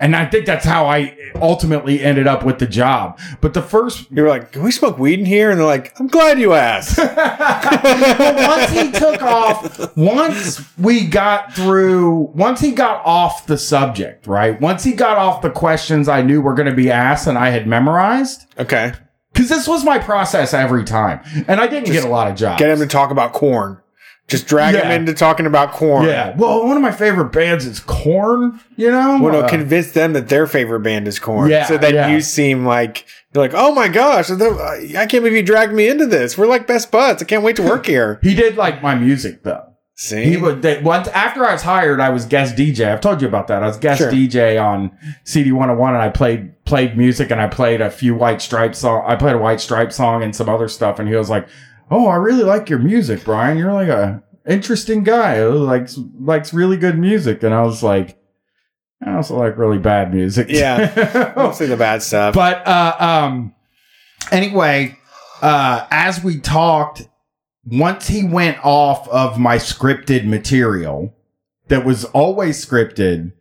And 0.00 0.14
I 0.14 0.26
think 0.26 0.46
that's 0.46 0.64
how 0.64 0.86
I 0.86 1.16
ultimately 1.36 2.00
ended 2.00 2.28
up 2.28 2.44
with 2.44 2.60
the 2.60 2.66
job. 2.68 3.18
But 3.40 3.54
the 3.54 3.62
first 3.62 4.08
You 4.12 4.22
were 4.22 4.28
like, 4.28 4.52
"Can 4.52 4.62
we 4.62 4.70
smoke 4.70 4.96
weed 4.96 5.18
in 5.18 5.24
here?" 5.24 5.50
And 5.50 5.58
they're 5.58 5.66
like, 5.66 5.92
"I'm 5.98 6.06
glad 6.06 6.38
you 6.38 6.52
asked." 6.52 6.96
but 6.96 8.36
once 8.36 8.70
he 8.70 8.92
took 8.92 9.22
off, 9.22 9.96
once 9.96 10.60
we 10.78 11.04
got 11.04 11.52
through, 11.52 12.30
once 12.34 12.60
he 12.60 12.70
got 12.70 13.04
off 13.04 13.46
the 13.46 13.58
subject, 13.58 14.28
right? 14.28 14.60
Once 14.60 14.84
he 14.84 14.92
got 14.92 15.18
off 15.18 15.42
the 15.42 15.50
questions 15.50 16.08
I 16.08 16.22
knew 16.22 16.40
were 16.40 16.54
going 16.54 16.70
to 16.70 16.76
be 16.76 16.92
asked 16.92 17.26
and 17.26 17.36
I 17.36 17.50
had 17.50 17.66
memorized, 17.66 18.46
okay, 18.56 18.92
because 19.32 19.48
this 19.48 19.66
was 19.66 19.84
my 19.84 19.98
process 19.98 20.54
every 20.54 20.84
time. 20.84 21.20
And 21.48 21.60
I 21.60 21.66
didn't 21.66 21.90
get 21.90 22.04
a 22.04 22.08
lot 22.08 22.30
of 22.30 22.36
jobs. 22.36 22.60
get 22.60 22.70
him 22.70 22.78
to 22.78 22.86
talk 22.86 23.10
about 23.10 23.32
corn. 23.32 23.80
Just 24.28 24.46
drag 24.46 24.74
him 24.74 24.90
into 24.90 25.14
talking 25.14 25.46
about 25.46 25.72
corn. 25.72 26.04
Yeah. 26.04 26.36
Well, 26.36 26.66
one 26.66 26.76
of 26.76 26.82
my 26.82 26.92
favorite 26.92 27.32
bands 27.32 27.64
is 27.64 27.80
Korn, 27.80 28.60
you 28.76 28.90
know? 28.90 29.18
Well, 29.22 29.32
no, 29.32 29.40
Uh, 29.40 29.48
convince 29.48 29.92
them 29.92 30.12
that 30.12 30.28
their 30.28 30.46
favorite 30.46 30.80
band 30.80 31.08
is 31.08 31.18
Korn. 31.18 31.48
Yeah, 31.50 31.64
so 31.64 31.78
that 31.78 31.94
yeah. 31.94 32.08
you 32.08 32.20
seem 32.20 32.66
like 32.66 33.06
you're 33.32 33.42
like, 33.42 33.54
oh 33.54 33.74
my 33.74 33.88
gosh, 33.88 34.30
I 34.30 35.06
can't 35.06 35.10
believe 35.12 35.32
you 35.32 35.42
dragged 35.42 35.72
me 35.72 35.88
into 35.88 36.04
this. 36.04 36.36
We're 36.36 36.46
like 36.46 36.66
best 36.66 36.90
buds. 36.90 37.22
I 37.22 37.24
can't 37.24 37.42
wait 37.42 37.56
to 37.56 37.62
work 37.62 37.86
here. 37.94 38.18
he 38.22 38.34
did 38.34 38.56
like 38.56 38.82
my 38.82 38.94
music 38.94 39.44
though. 39.44 39.64
See, 39.94 40.24
He 40.24 40.36
would 40.36 40.60
they, 40.62 40.80
once 40.82 41.08
after 41.08 41.44
I 41.44 41.52
was 41.54 41.62
hired, 41.62 41.98
I 41.98 42.10
was 42.10 42.24
guest 42.26 42.54
DJ. 42.54 42.92
I've 42.92 43.00
told 43.00 43.20
you 43.22 43.26
about 43.28 43.48
that. 43.48 43.62
I 43.62 43.66
was 43.66 43.78
guest 43.78 43.98
Sure. 43.98 44.12
DJ 44.12 44.62
on 44.62 44.96
CD 45.24 45.50
101 45.52 45.94
and 45.94 46.02
I 46.02 46.08
played 46.10 46.62
played 46.66 46.96
music 46.98 47.30
and 47.32 47.40
I 47.40 47.48
played 47.48 47.80
a 47.80 47.90
few 47.90 48.14
White 48.14 48.40
Stripes 48.42 48.78
song. 48.78 49.02
I 49.06 49.16
played 49.16 49.34
a 49.34 49.38
White 49.38 49.60
Stripe 49.60 49.90
song 49.90 50.22
and 50.22 50.36
some 50.36 50.48
other 50.50 50.68
stuff 50.68 50.98
and 51.00 51.08
he 51.08 51.14
was 51.16 51.30
like, 51.30 51.48
"Oh, 51.90 52.06
I 52.06 52.16
really 52.16 52.44
like 52.44 52.70
your 52.70 52.78
music, 52.78 53.24
Bryan. 53.24 53.58
You're 53.58 53.72
like 53.72 53.88
a 53.88 54.22
interesting 54.46 55.04
guy 55.04 55.38
who 55.38 55.52
likes 55.52 55.98
likes 56.18 56.52
really 56.52 56.76
good 56.76 56.98
music." 56.98 57.42
And 57.42 57.54
I 57.54 57.62
was 57.62 57.82
like, 57.82 58.18
I 59.04 59.14
also 59.14 59.38
like 59.38 59.56
really 59.56 59.78
bad 59.78 60.12
music. 60.12 60.48
Yeah. 60.50 61.32
mostly 61.36 61.66
the 61.66 61.76
bad 61.76 62.02
stuff. 62.02 62.34
But 62.34 62.66
uh, 62.66 62.96
um, 62.98 63.54
anyway, 64.32 64.98
uh, 65.40 65.86
as 65.90 66.22
we 66.22 66.40
talked, 66.40 67.08
once 67.64 68.08
he 68.08 68.24
went 68.24 68.58
off 68.64 69.08
of 69.08 69.38
my 69.38 69.56
scripted 69.56 70.26
material 70.26 71.14
that 71.68 71.84
was 71.84 72.04
always 72.06 72.64
scripted, 72.64 73.32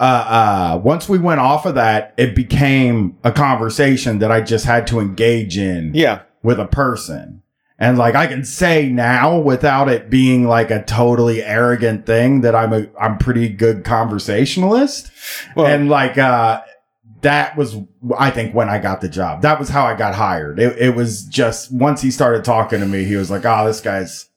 uh, 0.00 0.02
uh, 0.02 0.80
once 0.82 1.08
we 1.08 1.18
went 1.18 1.38
off 1.38 1.64
of 1.64 1.76
that, 1.76 2.14
it 2.16 2.34
became 2.34 3.16
a 3.22 3.30
conversation 3.30 4.18
that 4.18 4.32
I 4.32 4.40
just 4.40 4.64
had 4.64 4.86
to 4.88 4.98
engage 4.98 5.58
in 5.58 5.92
yeah, 5.94 6.22
with 6.42 6.58
a 6.58 6.66
person. 6.66 7.42
And 7.82 7.98
like 7.98 8.14
I 8.14 8.26
can 8.28 8.44
say 8.44 8.88
now 8.90 9.38
without 9.38 9.88
it 9.88 10.08
being 10.08 10.46
like 10.46 10.70
a 10.70 10.82
totally 10.84 11.42
arrogant 11.42 12.06
thing 12.06 12.42
that 12.42 12.54
I'm 12.54 12.72
a 12.72 12.86
I'm 13.00 13.18
pretty 13.18 13.48
good 13.48 13.84
conversationalist. 13.84 15.10
Well- 15.56 15.66
and 15.66 15.88
like 15.88 16.16
uh 16.16 16.62
that 17.22 17.56
was 17.56 17.76
I 18.18 18.30
think 18.30 18.54
when 18.54 18.68
I 18.68 18.78
got 18.78 19.00
the 19.00 19.08
job. 19.08 19.42
That 19.42 19.58
was 19.58 19.68
how 19.68 19.84
I 19.84 19.94
got 19.94 20.14
hired. 20.14 20.58
It, 20.58 20.76
it 20.78 20.94
was 20.94 21.24
just 21.24 21.72
once 21.72 22.02
he 22.02 22.10
started 22.10 22.44
talking 22.44 22.80
to 22.80 22.86
me, 22.86 23.04
he 23.04 23.14
was 23.16 23.30
like, 23.30 23.44
"Oh, 23.44 23.64
this 23.66 23.80
guy's 23.80 24.28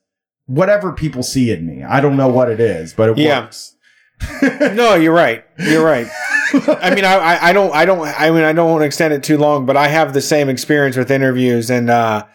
whatever 0.46 0.92
people 0.94 1.24
see 1.24 1.52
in 1.52 1.66
me. 1.66 1.84
I 1.84 2.00
don't 2.00 2.16
know 2.16 2.28
what 2.28 2.50
it 2.52 2.60
is, 2.60 2.94
but 2.94 3.10
it 3.10 3.18
Yeah. 3.18 3.42
works." 3.42 3.76
no, 4.42 4.94
you're 4.96 5.14
right. 5.14 5.44
You're 5.58 5.84
right. 5.84 6.08
I 6.54 6.94
mean, 6.96 7.04
I, 7.06 7.16
I, 7.16 7.50
I 7.50 7.54
don't, 7.54 7.74
I 7.76 7.86
don't, 7.86 8.00
I 8.08 8.30
mean, 8.32 8.44
I 8.44 8.54
don't 8.54 8.70
want 8.72 8.82
to 8.84 8.86
extend 8.86 9.14
it 9.14 9.24
too 9.24 9.38
long, 9.38 9.66
but 9.66 9.76
I 9.76 9.88
have 9.88 10.14
the 10.14 10.22
same 10.22 10.48
experience 10.48 10.96
with 10.96 11.10
interviews, 11.12 11.70
and 11.72 11.90
uh, 11.90 12.26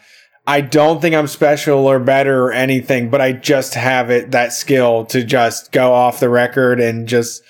I 0.47 0.61
don't 0.61 1.01
think 1.01 1.15
I'm 1.15 1.27
special 1.27 1.87
or 1.87 1.99
better 1.99 2.45
or 2.45 2.51
anything, 2.51 3.09
but 3.09 3.21
I 3.21 3.31
just 3.31 3.75
have 3.75 4.09
it 4.09 4.31
that 4.31 4.53
skill 4.53 5.05
to 5.05 5.23
just 5.23 5.71
go 5.71 5.93
off 5.93 6.19
the 6.19 6.29
record 6.29 6.79
and 6.79 7.07
just 7.07 7.43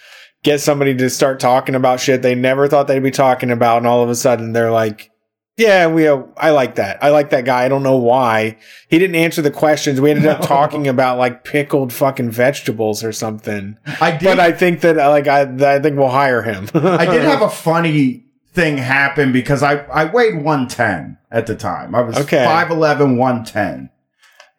get 0.43 0.59
somebody 0.59 0.95
to 0.95 1.09
start 1.09 1.39
talking 1.39 1.75
about 1.75 1.99
shit 1.99 2.21
they 2.21 2.35
never 2.35 2.67
thought 2.67 2.87
they'd 2.87 2.99
be 2.99 3.11
talking 3.11 3.51
about, 3.51 3.77
and 3.77 3.87
all 3.87 4.03
of 4.03 4.09
a 4.09 4.15
sudden 4.15 4.51
they're 4.51 4.71
like, 4.71 5.09
"Yeah, 5.55 5.87
we, 5.87 6.05
uh, 6.05 6.23
I 6.35 6.49
like 6.49 6.75
that. 6.75 7.01
I 7.01 7.11
like 7.11 7.29
that 7.29 7.45
guy. 7.45 7.63
I 7.63 7.69
don't 7.69 7.83
know 7.83 7.97
why 7.97 8.57
he 8.89 8.99
didn't 8.99 9.15
answer 9.15 9.41
the 9.41 9.51
questions. 9.51 10.01
We 10.01 10.11
ended 10.11 10.25
up 10.25 10.41
talking 10.45 10.87
about 10.87 11.17
like 11.17 11.45
pickled 11.45 11.93
fucking 11.93 12.31
vegetables 12.31 13.05
or 13.05 13.13
something." 13.13 13.77
I 14.01 14.11
did. 14.11 14.25
But 14.25 14.39
I 14.41 14.51
think 14.51 14.81
that 14.81 14.97
uh, 14.97 15.09
like 15.09 15.27
I, 15.27 15.41
I 15.43 15.79
think 15.79 15.97
we'll 15.97 16.09
hire 16.09 16.41
him. 16.41 16.67
I 16.73 17.05
did 17.05 17.23
have 17.23 17.41
a 17.43 17.49
funny 17.49 18.25
thing 18.53 18.77
happened 18.77 19.33
because 19.33 19.63
I, 19.63 19.77
I 19.85 20.05
weighed 20.05 20.35
110 20.35 21.17
at 21.31 21.47
the 21.47 21.55
time. 21.55 21.95
I 21.95 22.01
was 22.01 22.17
Okay. 22.17 22.43
5'11, 22.45 23.17
110. 23.17 23.89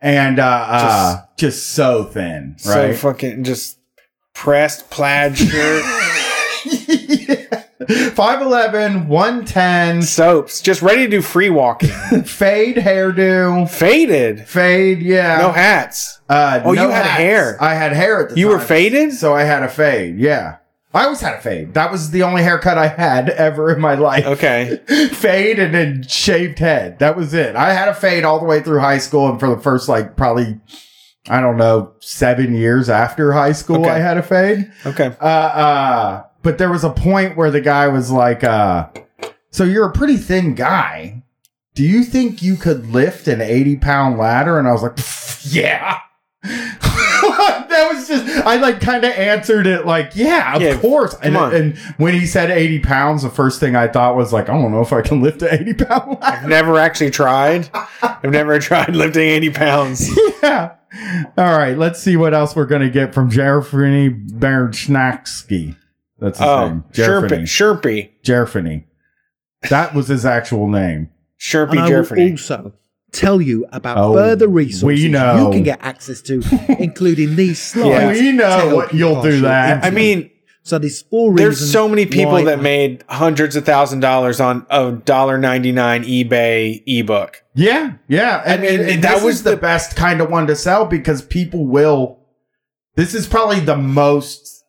And 0.01 0.39
uh, 0.41 0.67
uh, 0.69 1.23
just 1.37 1.71
so 1.71 2.05
thin, 2.05 2.57
so 2.59 2.93
fucking 2.95 3.45
just 3.45 3.79
pressed 4.35 4.91
plaid 4.91 5.39
shirt, 5.39 5.85
5'11, 7.83 9.07
110, 9.07 10.03
soaps, 10.03 10.61
just 10.61 10.83
ready 10.83 11.05
to 11.05 11.09
do 11.11 11.23
free 11.23 11.51
walking. 11.51 11.89
fade 12.25 12.77
hairdo, 12.77 13.69
Faded, 13.69 14.47
fade, 14.49 15.01
yeah. 15.03 15.39
no 15.39 15.53
hats. 15.53 16.21
Uh, 16.29 16.61
Oh, 16.65 16.73
no 16.73 16.83
you 16.85 16.89
had 16.91 17.07
hats. 17.07 17.19
hair. 17.21 17.57
I 17.61 17.75
had 17.75 17.93
hair 17.93 18.23
at 18.23 18.31
the 18.31 18.37
You 18.41 18.47
time. 18.47 18.51
You 18.53 18.59
were 18.59 18.65
faded. 18.65 19.13
So 19.15 19.35
I 19.35 19.43
had 19.45 19.63
a 19.63 19.69
fade, 19.69 20.19
yeah. 20.19 20.57
I 20.95 21.05
always 21.05 21.21
had 21.23 21.35
a 21.35 21.41
fade. 21.41 21.75
That 21.75 21.91
was 21.91 22.11
the 22.11 22.23
only 22.23 22.43
haircut 22.43 22.77
I 22.77 22.89
had 22.89 23.29
ever 23.49 23.73
in 23.75 23.81
my 23.81 23.95
life. 23.95 24.27
Okay, 24.27 24.79
fade 25.13 25.59
and 25.59 25.75
then 25.75 26.03
shaved 26.07 26.59
head. 26.59 26.99
That 26.99 27.17
was 27.17 27.33
it. 27.35 27.57
I 27.57 27.73
had 27.73 27.89
a 27.89 27.95
fade 27.95 28.25
all 28.25 28.39
the 28.39 28.45
way 28.47 28.61
through 28.63 28.81
high 28.81 28.99
school, 28.99 29.29
and 29.31 29.41
for 29.41 29.49
the 29.49 29.59
first 29.61 29.89
like 29.89 30.17
probably 30.17 30.61
I 31.29 31.41
don't 31.41 31.57
know 31.57 31.93
seven 32.01 32.55
years 32.55 32.89
after 32.91 33.33
high 33.33 33.53
school, 33.53 33.81
Okay. 33.83 33.91
I 33.91 33.99
had 33.99 34.19
a 34.19 34.23
fade. 34.23 34.71
okay. 34.85 35.15
Uh, 35.21 35.25
uh, 35.25 36.25
but 36.43 36.59
there 36.59 36.71
was 36.71 36.85
a 36.85 36.91
point 36.91 37.37
where 37.37 37.51
the 37.51 37.61
guy 37.61 37.89
was 37.89 38.11
like, 38.11 38.43
uh, 38.45 38.89
"So 39.51 39.65
you're 39.65 39.89
a 39.89 39.93
pretty 39.93 40.17
thin 40.17 40.55
guy. 40.55 41.23
Do 41.75 41.85
you 41.85 42.05
think 42.05 42.43
you 42.43 42.57
could 42.57 42.89
lift 42.89 43.29
an 43.29 43.41
eighty 43.41 43.77
pound 43.77 44.19
ladder?" 44.19 44.59
And 44.59 44.69
I 44.69 44.73
was 44.73 44.83
like, 44.83 44.99
"Yeah." 45.55 46.01
that 47.69 47.91
was 47.93 48.09
just 48.09 48.27
I 48.47 48.57
like 48.57 48.81
kind 48.81 49.05
of 49.05 49.11
answered 49.13 49.67
it 49.67 49.87
like 49.87 50.13
yeah 50.15 50.57
of 50.57 50.63
Yeah, 50.63 50.79
course. 50.79 51.15
and, 51.23 51.37
and 51.37 51.79
when 51.99 52.15
he 52.15 52.27
said 52.27 52.51
80 52.51 52.81
pounds 52.81 53.23
the 53.23 53.31
first 53.31 53.61
thing 53.61 53.77
I 53.77 53.89
thought 53.89 54.17
was 54.17 54.33
like 54.33 54.49
I 54.49 54.53
don't 54.55 54.71
know 54.73 54.81
if 54.83 54.93
I 54.93 55.03
can 55.03 55.21
lift 55.23 55.43
an 55.43 55.49
80 55.53 55.75
pound 55.85 56.11
ladder. 56.21 56.25
I've 56.43 56.49
never 56.49 56.79
actually 56.79 57.11
tried. 57.11 57.69
I've 58.03 58.31
never 58.31 58.59
tried 58.59 58.95
lifting 58.97 59.23
eighty 59.29 59.51
pounds. 59.51 60.09
yeah. 60.43 60.75
All 61.39 61.59
right 61.59 61.77
let's 61.79 62.01
see 62.03 62.17
what 62.17 62.35
else 62.35 62.55
we're 62.55 62.67
gonna 62.67 62.91
get 62.91 63.15
from 63.15 63.31
Jeremy 63.31 64.11
Bernschnaksky 64.11 65.77
that's 66.19 66.39
his 66.39 66.47
Oh, 66.47 66.69
name 66.69 66.85
Sherpy, 66.93 66.95
Jeremy 66.95 67.43
Sherpy, 67.45 68.11
Jeremy 68.23 68.87
that 69.71 69.95
was 69.95 70.09
his 70.09 70.27
actual 70.27 70.69
name. 70.69 71.09
Sherpy 71.39 71.71
And 71.73 71.81
I 71.81 71.91
Jerfany. 71.91 72.31
also 72.33 72.73
tell 73.13 73.41
you 73.41 73.67
about 73.73 73.99
Oh, 73.99 74.15
further 74.15 74.49
resources 74.49 74.83
we 75.05 75.09
know. 75.09 75.47
you 75.47 75.53
can 75.53 75.63
get 75.63 75.79
access 75.83 76.21
to, 76.23 76.43
including 76.79 77.37
these 77.37 77.61
slides. 77.61 77.89
Yeah. 77.89 78.25
we 78.25 78.33
know 78.33 78.75
what 78.75 78.93
you 78.93 79.01
you'll 79.01 79.23
do 79.23 79.31
your 79.33 79.41
that 79.43 79.85
I 79.85 79.91
mean, 79.91 80.31
so 80.65 80.79
there's 80.79 81.03
four 81.03 81.35
there's 81.35 81.57
reasons. 81.57 81.73
so 81.73 81.89
many 81.89 82.07
people 82.07 82.45
that 82.45 82.59
I- 82.59 82.63
made 82.63 83.05
hundreds 83.09 83.57
of 83.57 83.65
thousand 83.65 84.01
dollars 84.01 84.41
on 84.41 84.65
a 84.71 84.93
dollar 84.93 85.37
ninety 85.39 85.73
nine 85.73 86.05
eBay 86.05 86.83
ebook. 86.87 87.43
Yeah, 87.55 87.95
yeah. 88.09 88.43
And, 88.47 88.61
I 88.61 88.65
mean, 88.65 88.81
and- 88.81 88.89
and 88.91 89.05
that 89.05 89.23
was 89.23 89.43
the, 89.43 89.51
the- 89.51 89.57
best 89.57 89.97
kind 89.97 90.21
of 90.21 90.31
one 90.31 90.47
to 90.47 90.57
sell 90.57 90.85
because 90.87 91.21
people 91.23 91.67
will. 91.67 92.19
This 92.95 93.15
is 93.15 93.27
probably 93.27 93.61
the 93.61 93.77
most 93.77 94.65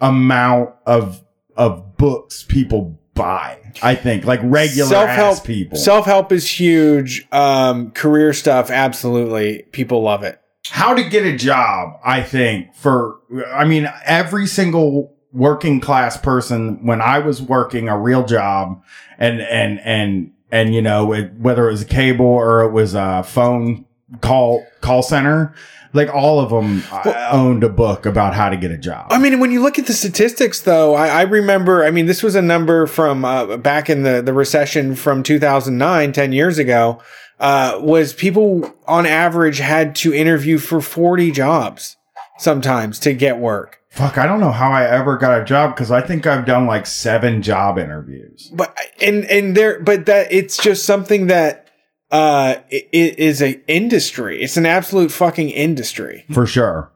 amount 0.00 0.70
of 0.84 1.22
of 1.56 1.96
books 1.96 2.42
people 2.42 3.00
buy. 3.16 3.58
I 3.82 3.94
think, 3.96 4.24
like 4.24 4.40
regular 4.42 4.94
ass 4.96 5.40
people. 5.40 5.76
Self 5.76 6.04
help 6.04 6.30
is 6.30 6.48
huge. 6.48 7.26
Um, 7.32 7.90
career 7.90 8.32
stuff, 8.32 8.70
absolutely. 8.70 9.64
People 9.72 10.02
love 10.02 10.22
it. 10.22 10.40
How 10.68 10.94
to 10.94 11.02
get 11.02 11.26
a 11.26 11.36
job? 11.36 11.98
I 12.04 12.22
think 12.22 12.74
for. 12.74 13.18
I 13.52 13.64
mean, 13.64 13.90
every 14.04 14.46
single 14.46 15.14
working 15.32 15.80
class 15.80 16.16
person 16.16 16.86
when 16.86 17.00
I 17.00 17.18
was 17.18 17.42
working 17.42 17.88
a 17.88 17.98
real 17.98 18.24
job, 18.24 18.82
and 19.18 19.40
and 19.40 19.80
and 19.80 20.32
and 20.52 20.74
you 20.74 20.82
know 20.82 21.12
it, 21.12 21.34
whether 21.34 21.68
it 21.68 21.72
was 21.72 21.82
a 21.82 21.86
cable 21.86 22.26
or 22.26 22.62
it 22.62 22.70
was 22.70 22.94
a 22.94 23.22
phone 23.24 23.84
call 24.20 24.64
call 24.80 25.02
center 25.02 25.54
like 25.96 26.14
all 26.14 26.38
of 26.38 26.50
them 26.50 26.82
uh, 26.92 27.28
owned 27.32 27.64
a 27.64 27.68
book 27.68 28.06
about 28.06 28.34
how 28.34 28.48
to 28.48 28.56
get 28.56 28.70
a 28.70 28.78
job 28.78 29.06
I 29.10 29.18
mean, 29.18 29.40
when 29.40 29.50
you 29.50 29.62
look 29.62 29.78
at 29.78 29.86
the 29.86 29.92
statistics, 29.92 30.60
though, 30.60 30.94
I, 30.94 31.08
I 31.08 31.22
remember. 31.22 31.84
I 31.84 31.90
mean, 31.90 32.06
this 32.06 32.22
was 32.22 32.34
a 32.34 32.42
number 32.42 32.86
from 32.86 33.24
uh, 33.24 33.56
back 33.56 33.88
in 33.90 34.02
the 34.02 34.20
the 34.22 34.32
recession 34.32 34.94
from 34.94 35.22
2009, 35.22 36.12
10 36.12 36.32
years 36.32 36.58
ago. 36.58 37.00
Uh, 37.38 37.78
was 37.82 38.14
people 38.14 38.74
on 38.86 39.04
average 39.04 39.58
had 39.58 39.94
to 39.96 40.14
interview 40.14 40.56
for 40.58 40.80
40 40.80 41.32
jobs 41.32 41.96
sometimes 42.38 42.98
to 43.00 43.12
get 43.12 43.38
work. 43.38 43.80
fuck 43.90 44.16
i 44.18 44.26
don't 44.26 44.40
know 44.40 44.52
how 44.52 44.70
i 44.70 44.84
ever 44.84 45.16
got 45.18 45.40
a 45.40 45.44
job 45.44 45.74
because 45.74 45.90
i 45.90 46.00
think 46.00 46.26
i've 46.26 46.44
done 46.46 46.66
like 46.66 46.86
seven 46.86 47.42
job 47.42 47.78
interviews 47.78 48.50
But 48.54 48.74
and 49.00 49.24
and 49.26 49.54
there, 49.56 49.80
but 49.80 50.06
that 50.06 50.30
it's 50.32 50.56
just 50.56 50.84
something 50.84 51.26
that 51.28 51.65
uh 52.10 52.56
it, 52.70 52.88
it 52.92 53.18
is 53.18 53.42
a 53.42 53.60
industry. 53.68 54.40
It's 54.42 54.56
an 54.56 54.66
absolute 54.66 55.10
fucking 55.10 55.50
industry. 55.50 56.24
for 56.32 56.46
sure 56.46 56.90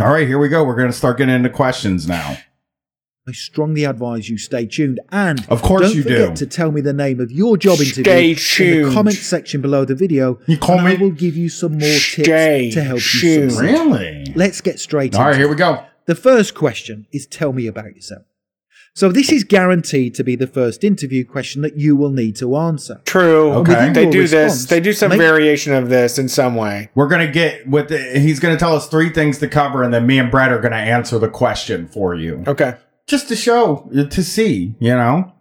all 0.00 0.12
right 0.12 0.26
here 0.26 0.38
we 0.38 0.48
go 0.48 0.64
we're 0.64 0.74
gonna 0.76 0.92
start 0.92 1.18
getting 1.18 1.34
into 1.34 1.50
questions 1.50 2.08
now 2.08 2.38
I 3.26 3.32
strongly 3.32 3.84
advise 3.84 4.28
you 4.28 4.36
stay 4.36 4.66
tuned 4.66 5.00
and 5.10 5.46
Of 5.48 5.62
course 5.62 5.82
don't 5.82 5.94
you 5.96 6.02
forget 6.02 6.30
do. 6.34 6.44
to 6.44 6.46
tell 6.46 6.70
me 6.72 6.80
the 6.82 6.92
name 6.92 7.20
of 7.20 7.30
your 7.32 7.56
job 7.56 7.80
interview 7.80 8.34
Stay 8.36 8.66
in 8.82 8.82
the 8.88 8.92
comment 8.94 9.16
section 9.16 9.62
below 9.62 9.86
the 9.86 9.94
video. 9.94 10.38
You 10.46 10.58
call 10.58 10.76
and 10.80 10.86
me- 10.86 10.92
I 10.92 10.96
will 10.96 11.10
give 11.10 11.34
you 11.34 11.48
some 11.48 11.78
more 11.78 11.88
Stay 11.88 12.64
tips 12.70 12.74
to 12.74 12.82
help 12.84 12.96
you 12.98 13.48
succeed. 13.50 13.60
really 13.62 14.32
Let's 14.36 14.60
get 14.60 14.78
straight 14.78 15.12
to 15.12 15.18
it. 15.18 15.20
all 15.20 15.28
right 15.28 15.36
here 15.36 15.46
it. 15.46 15.50
we 15.50 15.56
go 15.56 15.84
The 16.06 16.14
first 16.14 16.54
question 16.54 17.06
is 17.12 17.26
tell 17.26 17.52
me 17.54 17.66
about 17.66 17.94
yourself. 17.94 18.24
So 18.96 19.10
this 19.10 19.32
is 19.32 19.42
guaranteed 19.42 20.14
to 20.14 20.22
be 20.22 20.36
the 20.36 20.46
first 20.46 20.84
interview 20.84 21.24
question 21.24 21.62
that 21.62 21.76
you 21.76 21.96
will 21.96 22.10
need 22.12 22.36
to 22.36 22.56
answer. 22.56 23.02
True. 23.04 23.50
Okay. 23.54 23.92
They 23.92 24.02
Your 24.04 24.12
do 24.12 24.28
this. 24.28 24.66
They 24.66 24.78
do 24.78 24.92
some 24.92 25.08
make- 25.10 25.18
variation 25.18 25.72
of 25.74 25.88
this 25.88 26.16
in 26.16 26.28
some 26.28 26.54
way. 26.54 26.90
we're 26.94 27.08
gonna 27.08 27.30
get 27.30 27.68
with 27.68 27.88
the, 27.88 27.98
he's 28.20 28.38
gonna 28.38 28.56
tell 28.56 28.74
us 28.76 28.88
three 28.88 29.10
things 29.10 29.38
to 29.38 29.48
cover 29.48 29.82
and 29.82 29.92
then 29.92 30.06
me 30.06 30.18
and 30.18 30.30
brett 30.30 30.52
are 30.52 30.60
gonna 30.60 30.76
answer 30.76 31.18
the 31.18 31.28
question 31.28 31.88
for 31.88 32.14
you 32.14 32.44
Okay. 32.46 32.74
just 33.08 33.26
to 33.28 33.36
show 33.36 33.90
to 33.92 34.22
see 34.22 34.76
you 34.78 34.94
know 34.94 35.32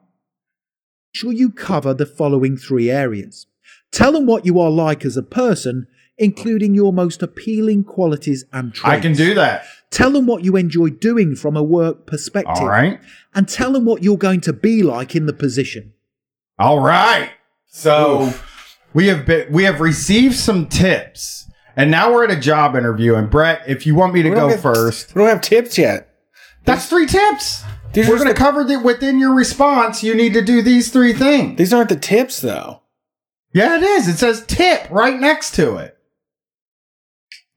sure 1.14 1.32
you 1.32 1.52
cover 1.52 1.94
the 1.94 2.08
following 2.08 2.58
three 2.58 2.90
areas. 2.90 3.46
Tell 3.92 4.12
them 4.14 4.26
what 4.26 4.48
you 4.48 4.60
are 4.60 4.72
like 4.72 5.06
as 5.06 5.16
a 5.16 5.22
person, 5.22 5.86
including 6.18 6.74
your 6.74 6.92
most 6.92 7.22
appealing 7.22 7.84
qualities 7.84 8.46
and 8.52 8.74
traits. 8.74 8.98
i 8.98 9.00
can 9.00 9.14
do 9.14 9.36
that 9.36 9.64
Tell 9.94 10.10
them 10.12 10.26
what 10.26 10.44
you 10.44 10.56
enjoy 10.56 10.90
doing 10.90 11.36
from 11.36 11.56
a 11.56 11.62
work 11.62 12.08
perspective. 12.08 12.56
all 12.58 12.68
right 12.68 13.00
And 13.36 13.48
tell 13.48 13.72
them 13.72 13.86
what 13.86 14.02
you're 14.04 14.18
going 14.18 14.42
to 14.42 14.52
be 14.52 14.82
like 14.82 15.16
in 15.16 15.28
the 15.28 15.34
position. 15.34 15.94
All 16.58 16.80
right. 16.80 17.30
So 17.68 18.34
we 18.94 19.08
have 19.08 19.26
been, 19.26 19.52
we 19.52 19.64
have 19.66 19.80
received 19.80 20.36
some 20.36 20.68
tips, 20.68 21.48
and 21.76 21.90
now 21.92 22.12
we're 22.12 22.24
at 22.24 22.32
a 22.32 22.40
job 22.40 22.76
interview. 22.76 23.16
And 23.16 23.30
Brett, 23.30 23.62
if 23.68 23.86
you 23.86 23.94
want 23.96 24.14
me 24.14 24.24
to 24.24 24.30
go 24.32 24.50
have- 24.50 24.62
first, 24.62 25.14
We 25.16 25.20
don't 25.22 25.30
have 25.30 25.42
tips 25.42 25.78
yet. 25.78 26.10
that's 26.66 26.88
three 26.88 27.06
tips. 27.06 27.64
These 27.94 28.08
we're 28.08 28.16
are 28.16 28.18
going 28.18 28.28
to 28.30 28.34
the- 28.34 28.40
cover 28.40 28.64
that 28.64 28.84
within 28.84 29.20
your 29.20 29.36
response. 29.36 30.04
You 30.04 30.16
need 30.16 30.34
to 30.34 30.42
do 30.42 30.62
these 30.64 30.92
three 30.92 31.14
things. 31.14 31.58
These 31.60 31.72
aren't 31.74 31.90
the 31.90 31.96
tips 31.96 32.42
though. 32.42 32.82
Yeah, 33.54 33.78
it 33.78 33.84
is. 33.84 34.08
It 34.08 34.18
says 34.18 34.44
tip 34.48 34.88
right 34.90 35.20
next 35.20 35.54
to 35.56 35.76
it. 35.78 35.93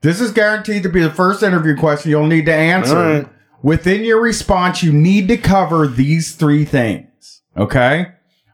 This 0.02 0.20
is 0.20 0.30
guaranteed 0.32 0.82
to 0.84 0.88
be 0.88 1.00
the 1.02 1.10
first 1.10 1.42
interview 1.42 1.76
question 1.76 2.10
you'll 2.10 2.26
need 2.26 2.46
to 2.46 2.54
answer. 2.54 2.94
Right. 3.22 3.28
Within 3.62 4.04
your 4.04 4.20
response, 4.20 4.82
you 4.82 4.92
need 4.92 5.28
to 5.28 5.36
cover 5.36 5.86
these 5.88 6.34
three 6.34 6.64
things. 6.64 7.42
Okay? 7.56 8.08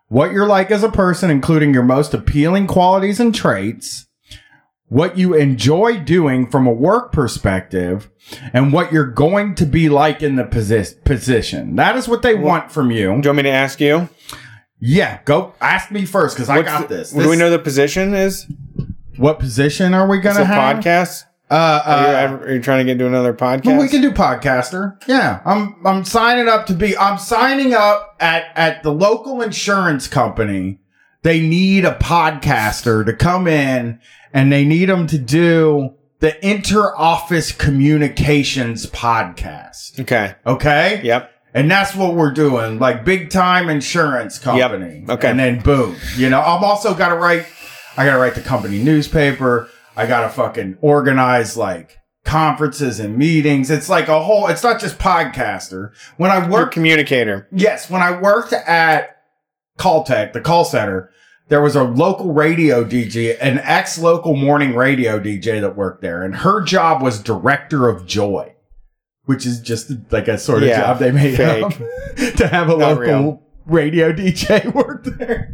What 0.09 0.32
you're 0.32 0.47
like 0.47 0.70
as 0.70 0.82
a 0.82 0.88
person, 0.90 1.30
including 1.30 1.74
your 1.74 1.82
most 1.82 2.14
appealing 2.14 2.66
qualities 2.66 3.18
and 3.18 3.34
traits, 3.34 4.07
what 4.88 5.16
you 5.18 5.34
enjoy 5.34 5.99
doing 5.99 6.47
from 6.47 6.66
a 6.66 6.72
work 6.72 7.12
perspective, 7.12 8.11
and 8.53 8.72
what 8.72 8.93
you're 8.93 9.07
going 9.11 9.55
to 9.57 9.66
be 9.66 9.88
like 9.88 10.22
in 10.22 10.36
the 10.36 10.45
posi- 10.45 11.03
position. 11.05 11.76
That 11.76 11.97
is 11.97 12.07
what 12.09 12.22
they 12.22 12.34
want 12.34 12.70
from 12.70 12.90
you. 12.90 13.07
Do 13.07 13.07
you 13.09 13.14
want 13.30 13.36
me 13.38 13.43
to 13.45 13.49
ask 13.49 13.80
you? 13.80 14.09
Yeah, 14.78 15.20
go 15.24 15.55
ask 15.61 15.90
me 15.90 16.05
first 16.05 16.36
because 16.36 16.49
I 16.49 16.59
What's 16.59 16.68
got 16.68 16.88
the- 16.88 16.95
this. 16.97 17.11
Do 17.11 17.18
we 17.18 17.24
This- 17.24 17.38
know 17.38 17.51
the 17.51 17.59
position 17.59 18.14
is? 18.14 18.47
what 19.16 19.38
position 19.38 19.93
are 19.95 20.07
we 20.09 20.18
It's 20.18 20.24
going 20.24 20.36
a 20.36 20.40
to 20.40 20.45
have? 20.47 20.76
podcast. 20.78 21.24
Uh, 21.53 21.82
Are, 21.84 22.00
you, 22.00 22.07
uh, 22.07 22.38
are 22.46 22.53
you 22.55 22.62
trying 22.62 22.78
to 22.78 22.84
get 22.84 22.92
into 22.92 23.07
another 23.07 23.34
podcast? 23.34 23.78
We 23.78 23.88
can 23.88 24.00
do 24.00 24.11
podcaster. 24.11 24.96
Yeah, 25.07 25.42
I'm 25.44 25.84
I'm 25.84 26.03
signing 26.03 26.48
up 26.48 26.64
to 26.66 26.74
be. 26.74 26.96
I'm 26.96 27.18
signing 27.18 27.74
up 27.74 28.16
at 28.20 28.46
at 28.57 28.82
the 28.82 28.90
local 28.90 29.42
insurance 29.42 30.09
company. 30.09 30.78
They 31.22 31.40
need 31.40 31.84
a 31.84 31.94
podcaster 31.96 33.05
to 33.05 33.12
come 33.12 33.46
in, 33.46 34.00
and 34.32 34.50
they 34.50 34.64
need 34.64 34.86
them 34.88 35.07
to 35.09 35.18
do 35.18 35.94
the 36.20 36.48
inter 36.48 36.96
office 36.96 37.53
communications 37.53 38.86
podcast. 38.86 40.00
okay. 40.00 40.34
Okay. 40.46 41.00
Yep. 41.05 41.30
And 41.53 41.70
that's 41.70 41.94
what 41.94 42.14
we're 42.14 42.32
doing, 42.32 42.78
like 42.78 43.05
big 43.05 43.28
time 43.28 43.68
insurance 43.68 44.38
company. 44.38 45.05
Okay. 45.07 45.28
And 45.28 45.38
then 45.38 45.61
boom, 45.61 45.96
you 46.16 46.30
know, 46.30 46.40
I'm 46.40 46.64
also 46.64 46.94
got 46.94 47.09
to 47.09 47.16
write, 47.16 47.44
I 47.98 48.07
got 48.07 48.14
to 48.14 48.18
write 48.18 48.36
the 48.36 48.40
company 48.40 48.82
newspaper. 48.82 49.68
I 49.97 50.07
got 50.07 50.22
to 50.22 50.28
fucking 50.30 50.78
organize 50.80 51.57
like 51.57 51.99
conferences 52.24 53.01
and 53.01 53.16
meetings. 53.18 53.70
It's 53.70 53.88
like 53.88 54.09
a 54.09 54.22
whole, 54.22 54.47
it's 54.49 54.62
not 54.62 54.80
just 54.80 54.99
podcaster. 54.99 55.93
When 56.16 56.30
I 56.30 56.40
You're 56.43 56.51
worked, 56.51 56.74
communicator. 56.74 57.49
yes, 57.53 57.90
when 57.90 58.01
I 58.03 58.18
worked 58.20 58.53
at 58.53 59.16
Calltech, 59.78 60.32
the 60.32 60.40
call 60.40 60.64
center, 60.64 61.11
there 61.49 61.61
was 61.61 61.74
a 61.76 61.82
local 61.82 62.32
radio 62.32 62.84
DJ, 62.84 63.36
an 63.40 63.59
ex 63.59 63.99
local 63.99 64.34
morning 64.36 64.74
radio 64.74 65.18
DJ 65.18 65.61
that 65.61 65.76
worked 65.76 66.01
there. 66.01 66.22
And 66.22 66.36
her 66.36 66.62
job 66.62 67.03
was 67.03 67.20
director 67.22 67.88
of 67.88 68.07
joy, 68.07 68.55
which 69.24 69.45
is 69.45 69.61
just 69.61 69.90
like 70.11 70.28
a 70.28 70.38
sort 70.38 70.62
of 70.62 70.68
Yeah, 70.68 70.80
job 70.80 70.99
they 71.01 71.11
made 71.12 71.36
fake. 71.36 71.64
up 71.64 71.72
to 72.36 72.49
have 72.49 72.68
a 72.68 72.76
Not 72.76 72.78
local 72.78 72.99
real. 72.99 73.43
Radio 73.66 74.12
DJ 74.12 74.72
work 74.74 75.04
there. 75.04 75.52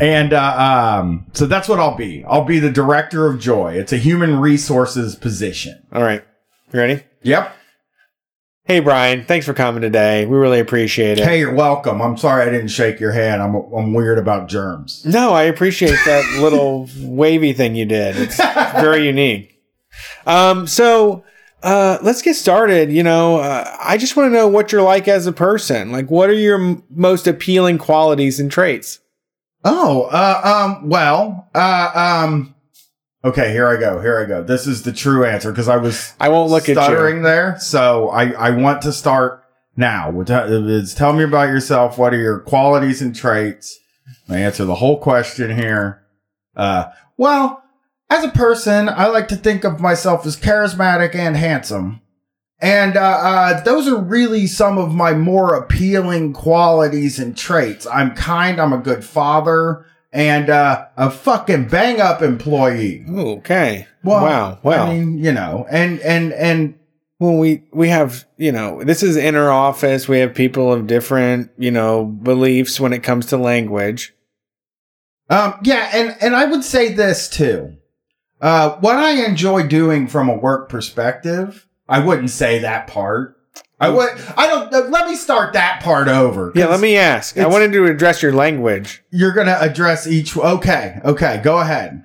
And 0.00 0.32
uh, 0.32 1.00
um, 1.00 1.26
so 1.32 1.46
that's 1.46 1.68
what 1.68 1.80
I'll 1.80 1.96
be. 1.96 2.24
I'll 2.24 2.44
be 2.44 2.58
the 2.58 2.70
director 2.70 3.26
of 3.26 3.40
joy. 3.40 3.74
It's 3.74 3.92
a 3.92 3.96
human 3.98 4.38
resources 4.40 5.16
position. 5.16 5.82
All 5.92 6.02
right. 6.02 6.24
You 6.72 6.80
ready? 6.80 7.02
Yep. 7.22 7.54
Hey, 8.64 8.80
Bryan. 8.80 9.24
Thanks 9.24 9.46
for 9.46 9.54
coming 9.54 9.80
today. 9.80 10.26
We 10.26 10.36
really 10.36 10.60
appreciate 10.60 11.18
it. 11.18 11.24
Hey, 11.24 11.38
you're 11.38 11.54
welcome. 11.54 12.02
I'm 12.02 12.18
sorry 12.18 12.42
I 12.46 12.50
didn't 12.50 12.68
shake 12.68 13.00
your 13.00 13.12
hand. 13.12 13.40
I'm 13.40 13.54
I'm 13.54 13.94
weird 13.94 14.18
about 14.18 14.48
germs. 14.48 15.06
No, 15.06 15.32
I 15.32 15.44
appreciate 15.44 15.98
that 16.04 16.38
little 16.42 16.86
wavy 17.00 17.54
thing 17.54 17.74
you 17.74 17.86
did. 17.86 18.16
It's 18.16 18.36
very 18.36 19.06
unique. 19.06 19.58
Um, 20.26 20.66
so 20.66 21.24
uh, 21.62 21.98
let's 22.02 22.22
get 22.22 22.34
started. 22.34 22.92
You 22.92 23.02
know, 23.02 23.38
uh, 23.38 23.76
I 23.80 23.96
just 23.96 24.16
want 24.16 24.28
to 24.28 24.32
know 24.32 24.48
what 24.48 24.72
you're 24.72 24.82
like 24.82 25.08
as 25.08 25.26
a 25.26 25.32
person. 25.32 25.90
Like, 25.92 26.10
what 26.10 26.30
are 26.30 26.34
your 26.34 26.60
m- 26.60 26.82
most 26.90 27.26
appealing 27.26 27.78
qualities 27.78 28.38
and 28.40 28.50
traits? 28.50 29.00
Oh, 29.64 30.02
uh, 30.04 30.40
um, 30.44 30.88
well, 30.88 31.48
uh, 31.54 31.90
um, 31.94 32.54
okay, 33.24 33.50
here 33.52 33.66
I 33.68 33.76
go. 33.76 34.00
Here 34.00 34.20
I 34.20 34.24
go. 34.24 34.42
This 34.42 34.66
is 34.66 34.82
the 34.82 34.92
true 34.92 35.24
answer 35.24 35.50
because 35.50 35.68
I 35.68 35.76
was 35.76 36.14
I 36.20 36.28
won't 36.28 36.50
look 36.50 36.68
at 36.68 36.76
stuttering 36.76 37.18
you. 37.18 37.22
there. 37.22 37.58
So 37.58 38.08
I, 38.10 38.30
I 38.32 38.50
want 38.50 38.82
to 38.82 38.92
start 38.92 39.42
now. 39.76 40.10
With 40.10 40.28
tell 40.96 41.12
me 41.12 41.24
about 41.24 41.48
yourself. 41.48 41.98
What 41.98 42.14
are 42.14 42.20
your 42.20 42.40
qualities 42.40 43.02
and 43.02 43.14
traits? 43.14 43.78
I 44.28 44.38
answer 44.38 44.64
the 44.64 44.76
whole 44.76 44.98
question 44.98 45.56
here. 45.56 46.02
Uh, 46.56 46.86
well, 47.16 47.62
as 48.10 48.24
a 48.24 48.30
person, 48.30 48.88
I 48.88 49.06
like 49.06 49.28
to 49.28 49.36
think 49.36 49.64
of 49.64 49.80
myself 49.80 50.26
as 50.26 50.36
charismatic 50.36 51.14
and 51.14 51.36
handsome. 51.36 52.00
And 52.60 52.96
uh, 52.96 53.00
uh, 53.00 53.60
those 53.62 53.86
are 53.86 54.00
really 54.00 54.46
some 54.46 54.78
of 54.78 54.92
my 54.92 55.12
more 55.14 55.54
appealing 55.54 56.32
qualities 56.32 57.18
and 57.18 57.36
traits. 57.36 57.86
I'm 57.86 58.14
kind, 58.14 58.60
I'm 58.60 58.72
a 58.72 58.78
good 58.78 59.04
father, 59.04 59.86
and 60.12 60.50
uh, 60.50 60.86
a 60.96 61.10
fucking 61.10 61.68
bang 61.68 62.00
up 62.00 62.20
employee. 62.20 63.04
Okay. 63.08 63.86
Well, 64.02 64.24
wow. 64.24 64.58
Well, 64.64 64.88
I 64.88 64.92
mean, 64.92 65.18
you 65.18 65.30
know, 65.30 65.66
and 65.70 66.00
and 66.00 66.32
and 66.32 66.74
well, 67.20 67.36
we 67.36 67.62
we 67.72 67.90
have 67.90 68.24
you 68.36 68.50
know 68.50 68.82
this 68.82 69.04
is 69.04 69.16
inner 69.16 69.50
office. 69.50 70.08
We 70.08 70.18
have 70.18 70.34
people 70.34 70.72
of 70.72 70.88
different 70.88 71.50
you 71.58 71.70
know 71.70 72.04
beliefs 72.06 72.80
when 72.80 72.92
it 72.92 73.04
comes 73.04 73.26
to 73.26 73.36
language. 73.36 74.14
um, 75.30 75.54
yeah, 75.62 75.90
and 75.94 76.16
and 76.20 76.34
I 76.34 76.46
would 76.46 76.64
say 76.64 76.92
this 76.92 77.28
too. 77.28 77.77
Uh, 78.40 78.76
what 78.76 78.96
I 78.96 79.24
enjoy 79.24 79.66
doing 79.66 80.06
from 80.06 80.28
a 80.28 80.36
work 80.36 80.68
perspective, 80.68 81.66
I 81.88 81.98
wouldn't 81.98 82.30
say 82.30 82.60
that 82.60 82.86
part. 82.86 83.36
I 83.80 83.88
would. 83.90 84.10
I 84.36 84.46
don't. 84.48 84.72
Uh, 84.72 84.88
let 84.88 85.06
me 85.08 85.14
start 85.14 85.52
that 85.52 85.82
part 85.82 86.08
over. 86.08 86.52
Yeah, 86.54 86.66
let 86.66 86.80
me 86.80 86.96
ask. 86.96 87.38
I 87.38 87.46
wanted 87.46 87.72
to 87.72 87.86
address 87.86 88.22
your 88.22 88.32
language. 88.32 89.02
You're 89.10 89.32
gonna 89.32 89.56
address 89.60 90.06
each. 90.06 90.36
Okay. 90.36 90.98
Okay. 91.04 91.40
Go 91.44 91.60
ahead. 91.60 92.04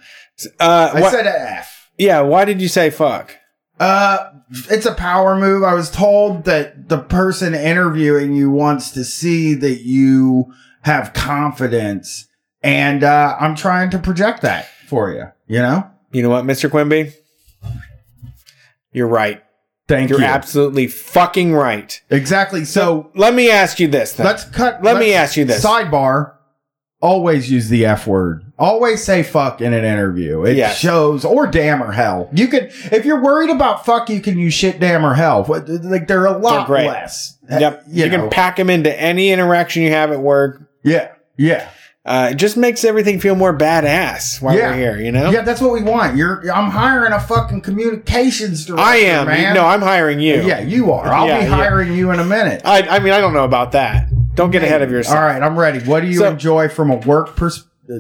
Uh, 0.59 0.91
I 0.93 1.11
said 1.11 1.25
F. 1.25 1.89
yeah. 1.97 2.21
Why 2.21 2.45
did 2.45 2.61
you 2.61 2.67
say 2.67 2.89
fuck? 2.91 3.35
Uh, 3.79 4.29
it's 4.69 4.85
a 4.85 4.93
power 4.93 5.35
move. 5.35 5.63
I 5.63 5.73
was 5.73 5.89
told 5.89 6.45
that 6.45 6.89
the 6.89 6.99
person 6.99 7.55
interviewing 7.55 8.35
you 8.35 8.51
wants 8.51 8.91
to 8.91 9.03
see 9.03 9.55
that 9.55 9.81
you 9.81 10.53
have 10.81 11.13
confidence, 11.13 12.27
and 12.61 13.03
uh, 13.03 13.35
I'm 13.39 13.55
trying 13.55 13.89
to 13.91 13.99
project 13.99 14.41
that 14.43 14.67
for 14.87 15.11
you. 15.11 15.25
You 15.47 15.59
know. 15.63 15.89
You 16.13 16.21
know 16.23 16.29
what, 16.29 16.45
Mr. 16.45 16.69
Quinby? 16.69 17.11
You're 18.91 19.07
right. 19.07 19.43
Thank 19.87 20.09
You're 20.09 20.19
you. 20.19 20.25
absolutely 20.25 20.87
fucking 20.87 21.53
right. 21.53 21.99
exactly. 22.09 22.63
So 22.65 23.11
Let 23.15 23.33
me 23.33 23.49
ask 23.51 23.79
you 23.79 23.87
this 23.89 24.13
then. 24.13 24.25
let's 24.25 24.45
cut. 24.45 24.81
Let 24.83 24.97
me 24.97 25.07
let's- 25.07 25.29
ask 25.31 25.37
you 25.37 25.45
this. 25.45 25.63
Sidebar. 25.65 26.31
Always 27.01 27.51
use 27.51 27.67
the 27.67 27.85
F 27.85 28.07
word. 28.07 28.45
Always 28.57 29.03
say 29.03 29.23
fuck 29.23 29.59
in 29.59 29.73
an 29.73 29.83
interview. 29.83 30.45
It 30.45 30.55
Yes. 30.55 30.77
shows, 30.77 31.25
or 31.25 31.47
damn 31.47 31.83
or 31.83 31.91
hell. 31.91 32.29
You 32.31 32.47
could, 32.47 32.71
if 32.93 33.03
you're 33.03 33.21
worried 33.21 33.49
about 33.49 33.85
fuck, 33.85 34.09
you 34.09 34.21
can 34.21 34.37
use 34.37 34.53
shit, 34.53 34.79
damn 34.79 35.05
or 35.05 35.13
hell. 35.15 35.43
What- 35.43 35.67
Like 35.67 36.07
they're 36.07 36.25
a 36.25 36.37
lot 36.37 36.65
great. 36.67 36.87
less. 36.87 37.37
Yep. 37.49 37.83
You, 37.89 38.05
You, 38.05 38.09
know. 38.09 38.17
can 38.21 38.29
pack 38.29 38.55
them 38.55 38.69
into 38.69 38.97
any 38.97 39.31
interaction 39.31 39.83
you 39.83 39.89
have 39.91 40.13
at 40.13 40.19
work. 40.21 40.61
yeah. 40.83 41.09
Yeah. 41.35 41.67
Uh, 42.05 42.29
it 42.31 42.35
just 42.35 42.57
makes 42.57 42.83
everything 42.83 43.17
feel 43.17 43.33
more 43.33 43.57
badass 43.57 44.41
while 44.41 44.53
Yeah. 44.57 44.71
we're 44.71 44.75
here, 44.75 44.97
you 44.99 45.09
know? 45.11 45.31
Yeah, 45.31 45.41
that's 45.41 45.61
what 45.61 45.71
we 45.71 45.81
want. 45.81 46.17
You're 46.17 46.43
I'm 46.53 46.69
hiring 46.69 47.13
a 47.13 47.19
fucking 47.19 47.61
communications 47.61 48.65
director. 48.65 48.83
I 48.85 48.95
am. 48.97 49.27
man. 49.27 49.53
No, 49.53 49.65
I'm 49.65 49.81
hiring 49.81 50.19
you. 50.19 50.41
Yeah, 50.43 50.59
you 50.59 50.91
are. 50.91 51.07
I'll 51.07 51.27
Yeah, 51.27 51.39
be 51.39 51.45
yeah. 51.45 51.55
hiring 51.55 51.93
you 51.93 52.11
in 52.11 52.19
a 52.19 52.25
minute. 52.25 52.61
I, 52.65 52.81
I 52.81 52.99
mean, 52.99 53.13
I 53.13 53.21
don't 53.21 53.33
know 53.33 53.45
about 53.45 53.71
that. 53.71 54.09
Don't 54.35 54.51
get 54.51 54.63
ahead 54.63 54.81
of 54.81 54.91
yourself. 54.91 55.17
All 55.17 55.23
right, 55.23 55.41
I'm 55.41 55.57
ready. 55.57 55.79
What 55.79 56.01
do 56.01 56.07
you 56.07 56.17
So- 56.19 56.29
enjoy 56.31 56.67
from 56.67 56.91
a 56.91 56.95
work 56.97 57.35
pers? 57.37 57.63
uh, 57.89 57.99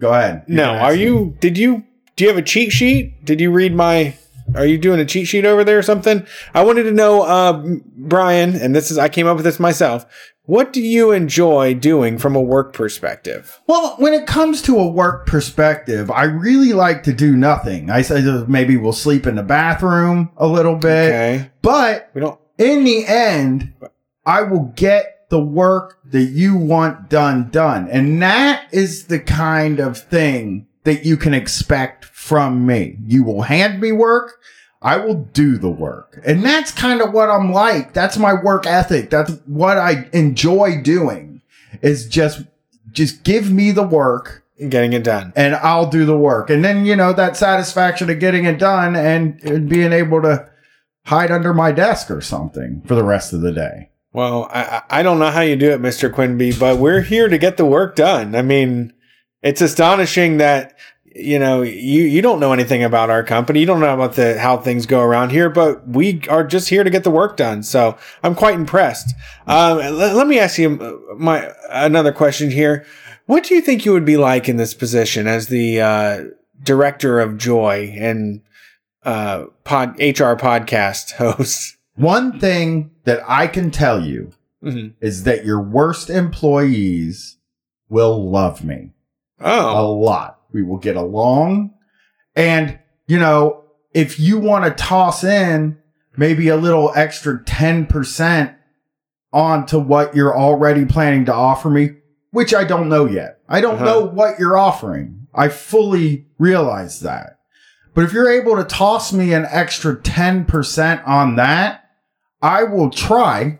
Go 0.00 0.12
ahead. 0.12 0.42
You 0.48 0.56
No, 0.56 0.70
are 0.74 0.92
me. 0.92 1.02
you? 1.02 1.36
Did 1.40 1.56
you? 1.56 1.84
Do 2.16 2.24
you 2.24 2.28
have 2.28 2.38
a 2.38 2.42
cheat 2.42 2.72
sheet? 2.72 3.24
Did 3.24 3.40
you 3.40 3.50
read 3.52 3.74
my? 3.74 4.14
Are 4.54 4.66
you 4.66 4.76
doing 4.78 5.00
a 5.00 5.04
cheat 5.04 5.26
sheet 5.28 5.44
over 5.44 5.64
there 5.64 5.78
or 5.78 5.82
something? 5.82 6.24
I 6.54 6.62
wanted 6.64 6.82
to 6.84 6.92
know, 6.92 7.22
uh, 7.22 7.62
Bryan, 7.96 8.54
and 8.56 8.74
this 8.76 8.90
is 8.90 8.98
I 8.98 9.08
came 9.08 9.26
up 9.26 9.36
with 9.36 9.44
this 9.44 9.58
myself. 9.60 10.04
What 10.46 10.72
do 10.72 10.80
you 10.80 11.10
enjoy 11.10 11.74
doing 11.74 12.18
from 12.18 12.36
a 12.36 12.40
work 12.40 12.72
perspective? 12.72 13.60
Well, 13.66 13.96
when 13.98 14.14
it 14.14 14.26
comes 14.28 14.62
to 14.62 14.78
a 14.78 14.86
work 14.88 15.26
perspective, 15.26 16.08
I 16.10 16.24
really 16.24 16.72
like 16.72 17.02
to 17.04 17.12
do 17.12 17.36
nothing. 17.36 17.90
I 17.90 18.02
say 18.02 18.22
maybe 18.46 18.76
we'll 18.76 18.92
sleep 18.92 19.26
in 19.26 19.34
the 19.34 19.42
bathroom 19.42 20.30
a 20.36 20.46
little 20.46 20.76
bit, 20.76 21.08
Okay, 21.08 21.50
but 21.62 22.10
we 22.14 22.20
don't. 22.20 22.38
in 22.58 22.84
the 22.84 23.04
end, 23.06 23.72
I 24.24 24.42
will 24.42 24.72
get 24.76 25.26
the 25.30 25.40
work 25.40 25.98
that 26.12 26.22
you 26.26 26.54
want 26.56 27.10
done 27.10 27.50
done. 27.50 27.88
And 27.90 28.22
that 28.22 28.68
is 28.72 29.06
the 29.06 29.18
kind 29.18 29.80
of 29.80 29.98
thing 29.98 30.68
that 30.84 31.04
you 31.04 31.16
can 31.16 31.34
expect 31.34 32.04
from 32.04 32.64
me. 32.64 32.96
You 33.04 33.24
will 33.24 33.42
hand 33.42 33.80
me 33.80 33.90
work. 33.90 34.38
I 34.86 34.98
will 34.98 35.14
do 35.32 35.58
the 35.58 35.68
work. 35.68 36.20
And 36.24 36.44
that's 36.44 36.70
kind 36.70 37.00
of 37.00 37.12
what 37.12 37.28
I'm 37.28 37.52
like. 37.52 37.92
That's 37.92 38.16
my 38.16 38.32
work 38.34 38.66
ethic. 38.66 39.10
That's 39.10 39.32
what 39.46 39.78
I 39.78 40.08
enjoy 40.12 40.80
doing 40.80 41.42
is 41.82 42.06
just, 42.06 42.42
just 42.92 43.24
give 43.24 43.50
me 43.50 43.72
the 43.72 43.82
work 43.86 44.44
Getting 44.68 44.94
it 44.94 45.04
done. 45.04 45.32
and 45.36 45.54
I'll 45.56 45.90
do 45.90 46.06
the 46.06 46.16
work. 46.16 46.48
And 46.48 46.64
then, 46.64 46.86
you 46.86 46.96
know, 46.96 47.12
that 47.12 47.36
satisfaction 47.36 48.08
of 48.08 48.20
getting 48.20 48.44
it 48.46 48.58
done 48.58 48.96
and, 48.96 49.38
and 49.42 49.68
being 49.68 49.92
able 49.92 50.22
to 50.22 50.48
hide 51.04 51.30
under 51.30 51.52
my 51.52 51.72
desk 51.72 52.10
or 52.10 52.20
something 52.20 52.82
for 52.86 52.94
the 52.94 53.04
rest 53.04 53.32
of 53.34 53.40
the 53.42 53.52
day. 53.52 53.90
Well, 54.12 54.48
I, 54.50 54.62
I 54.62 54.82
I 55.00 55.02
don't 55.02 55.18
know 55.18 55.30
how 55.30 55.42
you 55.42 55.56
do 55.56 55.72
it, 55.72 55.82
Mr. 55.82 56.10
Quinby, 56.10 56.52
but 56.58 56.78
we're 56.78 57.02
here 57.02 57.28
to 57.28 57.36
get 57.36 57.58
the 57.58 57.66
work 57.66 57.96
done. 57.96 58.34
I 58.34 58.40
mean, 58.40 58.94
it's 59.42 59.60
astonishing 59.60 60.38
that 60.38 60.74
you 61.18 61.38
know 61.38 61.62
you 61.62 62.02
you 62.04 62.20
don't 62.22 62.40
know 62.40 62.52
anything 62.52 62.84
about 62.84 63.10
our 63.10 63.22
company. 63.22 63.60
You 63.60 63.66
don't 63.66 63.80
know 63.80 63.94
about 63.94 64.14
the 64.14 64.38
how 64.38 64.56
things 64.58 64.86
go 64.86 65.00
around 65.00 65.30
here, 65.30 65.48
but 65.50 65.86
we 65.88 66.20
are 66.28 66.44
just 66.44 66.68
here 66.68 66.84
to 66.84 66.90
get 66.90 67.04
the 67.04 67.10
work 67.10 67.36
done. 67.36 67.62
So 67.62 67.96
I'm 68.22 68.34
quite 68.34 68.54
impressed. 68.54 69.14
Um, 69.46 69.78
let, 69.78 70.14
let 70.14 70.26
me 70.26 70.38
ask 70.38 70.58
you 70.58 70.78
uh, 71.10 71.14
my 71.16 71.52
another 71.70 72.12
question 72.12 72.50
here. 72.50 72.84
What 73.26 73.44
do 73.44 73.54
you 73.54 73.60
think 73.60 73.84
you 73.84 73.92
would 73.92 74.04
be 74.04 74.16
like 74.16 74.48
in 74.48 74.56
this 74.56 74.74
position 74.74 75.26
as 75.26 75.48
the 75.48 75.80
uh, 75.80 76.24
director 76.62 77.18
of 77.18 77.38
Joy 77.38 77.92
and 77.98 78.40
uh, 79.04 79.46
pod 79.64 79.96
HR 79.98 80.34
podcast 80.36 81.12
host? 81.16 81.76
One 81.96 82.38
thing 82.38 82.90
that 83.04 83.20
I 83.26 83.46
can 83.46 83.70
tell 83.70 84.04
you 84.04 84.32
Mhm. 84.62 84.94
is 85.00 85.24
that 85.24 85.44
your 85.44 85.60
worst 85.60 86.08
employees 86.10 87.36
will 87.88 88.30
love 88.30 88.64
me 88.64 88.90
a 89.38 89.48
Oh, 89.62 89.92
lot. 89.92 90.35
We 90.56 90.62
will 90.62 90.78
get 90.78 90.96
along. 90.96 91.74
And, 92.34 92.78
you 93.06 93.18
know, 93.18 93.64
if 93.92 94.18
you 94.18 94.38
want 94.38 94.64
to 94.64 94.70
toss 94.70 95.22
in 95.22 95.76
maybe 96.16 96.48
a 96.48 96.56
little 96.56 96.90
extra 96.96 97.38
10% 97.44 98.54
onto 99.34 99.78
what 99.78 100.16
you're 100.16 100.34
already 100.34 100.86
planning 100.86 101.26
to 101.26 101.34
offer 101.34 101.68
me, 101.68 101.90
which 102.30 102.54
I 102.54 102.64
don't 102.64 102.88
know 102.88 103.04
yet. 103.04 103.40
I 103.46 103.60
don't 103.60 103.74
Uh-huh. 103.74 103.84
know 103.84 104.00
what 104.06 104.38
you're 104.38 104.56
offering. 104.56 105.26
I 105.34 105.50
fully 105.50 106.26
realize 106.38 107.00
that. 107.00 107.36
But 107.94 108.04
if 108.04 108.14
you're 108.14 108.30
able 108.30 108.56
to 108.56 108.64
toss 108.64 109.12
me 109.12 109.34
an 109.34 109.46
extra 109.50 109.94
10% 109.94 111.02
on 111.06 111.36
that, 111.36 111.84
I 112.40 112.62
will 112.62 112.88
try 112.88 113.58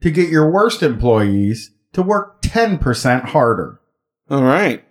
to 0.00 0.10
get 0.10 0.30
your 0.30 0.50
worst 0.50 0.82
employees 0.82 1.72
to 1.92 2.02
work 2.02 2.40
10% 2.40 3.26
harder. 3.26 3.80
All 4.30 4.42
right. 4.42 4.82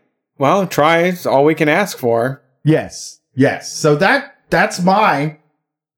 Well, 0.42 0.66
try 0.66 1.04
is 1.04 1.28
all 1.28 1.46
we 1.46 1.54
can 1.54 1.70
ask 1.70 2.00
for. 2.00 2.42
Yes. 2.64 3.20
Yes. 3.36 3.72
So 3.72 3.96
that 3.98 4.38
that's 4.50 4.82
my 4.82 5.38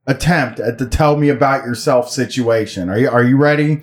attempt 0.06 0.60
at 0.60 0.80
the 0.80 0.86
tell 0.86 1.16
me 1.16 1.30
about 1.30 1.64
yourself 1.64 2.10
situation. 2.10 2.90
Are 2.90 3.00
you 3.00 3.10
are 3.10 3.24
you 3.24 3.38
ready 3.38 3.80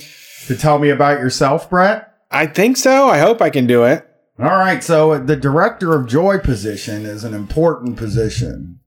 to 0.49 0.55
tell 0.55 0.79
me 0.79 0.91
about 0.91 1.19
yourself, 1.19 1.71
Brett? 1.71 2.13
I 2.31 2.45
think 2.45 2.77
so. 2.77 3.09
I 3.09 3.21
hope 3.21 3.41
I 3.41 3.49
can 3.49 3.67
do 3.67 3.85
it. 3.85 4.07
All 4.39 4.51
right. 4.51 4.85
So 4.85 5.19
the 5.19 5.35
director 5.35 5.99
of 5.99 6.07
joy 6.07 6.37
position 6.37 7.07
is 7.07 7.25
an 7.25 7.33
important 7.33 7.97
position 7.97 8.81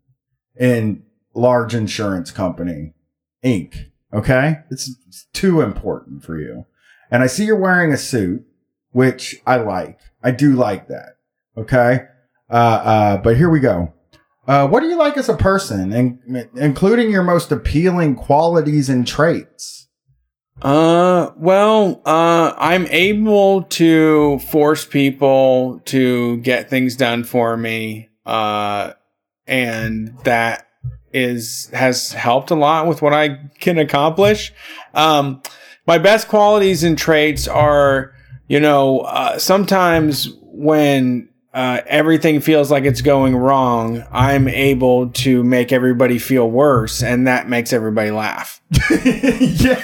in 0.55 1.01
large 1.33 1.73
insurance 1.73 2.29
company, 2.29 2.93
Inc. 3.43 3.89
Okay. 4.13 4.59
It's, 4.69 4.95
it's 5.07 5.25
too 5.33 5.61
important 5.61 6.23
for 6.23 6.39
you. 6.39 6.67
And 7.09 7.23
I 7.23 7.25
see 7.25 7.45
you're 7.45 7.55
wearing 7.55 7.91
a 7.91 7.97
suit, 7.97 8.45
which 8.91 9.41
I 9.47 9.55
like. 9.55 9.97
I 10.21 10.29
do 10.29 10.53
like 10.53 10.87
that. 10.89 11.13
Okay. 11.57 12.05
Uh, 12.49 12.53
uh, 12.53 13.17
but 13.17 13.37
here 13.37 13.49
we 13.49 13.59
go. 13.59 13.93
Uh, 14.47 14.67
what 14.67 14.81
do 14.81 14.87
you 14.87 14.97
like 14.97 15.17
as 15.17 15.29
a 15.29 15.37
person, 15.37 15.93
in, 15.93 16.49
including 16.55 17.09
your 17.09 17.23
most 17.23 17.51
appealing 17.51 18.15
qualities 18.15 18.89
and 18.89 19.07
traits? 19.07 19.87
Uh, 20.61 21.31
well, 21.37 22.01
uh, 22.05 22.53
I'm 22.57 22.85
able 22.87 23.63
to 23.63 24.39
force 24.39 24.85
people 24.85 25.81
to 25.85 26.37
get 26.37 26.69
things 26.69 26.95
done 26.95 27.23
for 27.23 27.55
me. 27.57 28.09
Uh, 28.25 28.93
and 29.47 30.17
that 30.23 30.67
is, 31.11 31.69
has 31.73 32.11
helped 32.11 32.51
a 32.51 32.55
lot 32.55 32.87
with 32.87 33.01
what 33.01 33.13
I 33.13 33.49
can 33.59 33.77
accomplish. 33.77 34.53
Um, 34.93 35.41
my 35.87 35.97
best 35.97 36.27
qualities 36.27 36.83
and 36.83 36.97
traits 36.97 37.47
are, 37.47 38.13
you 38.47 38.59
know, 38.59 38.99
uh, 38.99 39.37
sometimes 39.37 40.29
when 40.41 41.29
uh, 41.53 41.81
everything 41.85 42.41
feels 42.41 42.71
like 42.71 42.83
it's 42.83 43.01
going 43.01 43.35
wrong, 43.35 44.03
I'm 44.11 44.47
able 44.47 45.09
to 45.09 45.43
make 45.43 45.71
everybody 45.71 46.17
feel 46.17 46.49
worse, 46.49 47.03
and 47.03 47.27
that 47.27 47.47
makes 47.47 47.71
everybody 47.71 48.11
laugh. 48.11 48.61
yeah. 49.05 49.83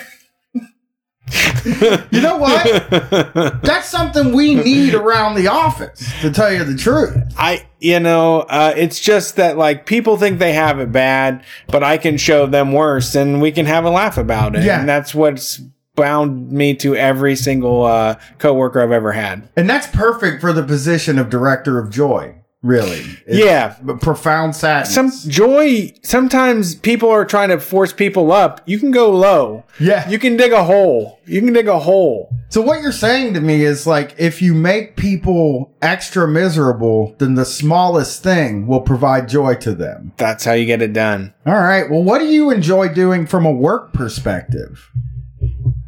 you 2.11 2.21
know 2.21 2.37
what? 2.37 3.61
That's 3.61 3.87
something 3.87 4.33
we 4.33 4.55
need 4.55 4.95
around 4.95 5.35
the 5.35 5.47
office, 5.47 6.11
to 6.21 6.31
tell 6.31 6.51
you 6.51 6.63
the 6.63 6.75
truth. 6.75 7.15
I, 7.37 7.67
you 7.79 7.99
know, 7.99 8.41
uh, 8.41 8.73
it's 8.75 8.99
just 8.99 9.35
that 9.35 9.57
like 9.57 9.85
people 9.85 10.17
think 10.17 10.39
they 10.39 10.53
have 10.53 10.79
it 10.79 10.91
bad, 10.91 11.45
but 11.67 11.83
I 11.83 11.97
can 11.97 12.17
show 12.17 12.47
them 12.47 12.73
worse, 12.73 13.13
and 13.13 13.41
we 13.41 13.51
can 13.51 13.67
have 13.67 13.85
a 13.85 13.91
laugh 13.91 14.17
about 14.17 14.55
it. 14.55 14.63
Yeah. 14.63 14.79
and 14.79 14.89
that's 14.89 15.13
what's 15.13 15.61
bound 15.99 16.51
me 16.51 16.73
to 16.75 16.95
every 16.95 17.35
single 17.35 17.83
uh, 17.85 18.15
coworker 18.37 18.81
I've 18.81 18.91
ever 18.91 19.11
had. 19.11 19.47
And 19.55 19.69
that's 19.69 19.87
perfect 19.87 20.41
for 20.41 20.53
the 20.53 20.63
position 20.63 21.19
of 21.19 21.29
director 21.29 21.77
of 21.79 21.89
joy, 21.89 22.35
really. 22.61 23.03
It's 23.25 23.37
Yeah. 23.37 23.75
profound 24.01 24.55
sadness. 24.55 24.93
Some 24.93 25.11
joy. 25.31 25.93
Sometimes 26.03 26.75
people 26.75 27.09
are 27.09 27.25
trying 27.25 27.49
to 27.49 27.59
force 27.59 27.93
people 27.93 28.31
up. 28.31 28.61
You 28.65 28.79
can 28.79 28.91
go 28.91 29.09
low. 29.11 29.63
yeah. 29.79 30.07
You 30.09 30.19
can 30.19 30.35
dig 30.37 30.51
a 30.51 30.63
hole. 30.63 31.19
You 31.25 31.41
can 31.41 31.53
dig 31.53 31.67
a 31.67 31.79
hole. 31.79 32.29
so 32.49 32.59
what 32.61 32.81
you're 32.81 32.91
saying 32.91 33.35
to 33.35 33.39
me 33.41 33.63
is 33.63 33.85
like, 33.85 34.15
if 34.17 34.41
you 34.41 34.53
make 34.55 34.95
people 34.95 35.71
extra 35.83 36.27
miserable, 36.27 37.15
then 37.19 37.35
the 37.35 37.45
smallest 37.45 38.23
thing 38.23 38.65
will 38.65 38.81
provide 38.81 39.29
joy 39.29 39.53
to 39.55 39.73
them. 39.75 40.11
That's 40.17 40.43
how 40.45 40.53
you 40.53 40.65
get 40.65 40.81
it 40.81 40.91
done. 40.93 41.33
All 41.45 41.53
right. 41.53 41.87
Well, 41.89 42.03
what 42.03 42.17
do 42.19 42.25
you 42.25 42.49
enjoy 42.49 42.89
doing 42.89 43.27
from 43.27 43.45
a 43.45 43.51
work 43.51 43.93
perspective? 43.93 44.89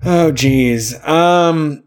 Oh 0.04 0.32
geez. 0.32 0.96
Um 1.06 1.84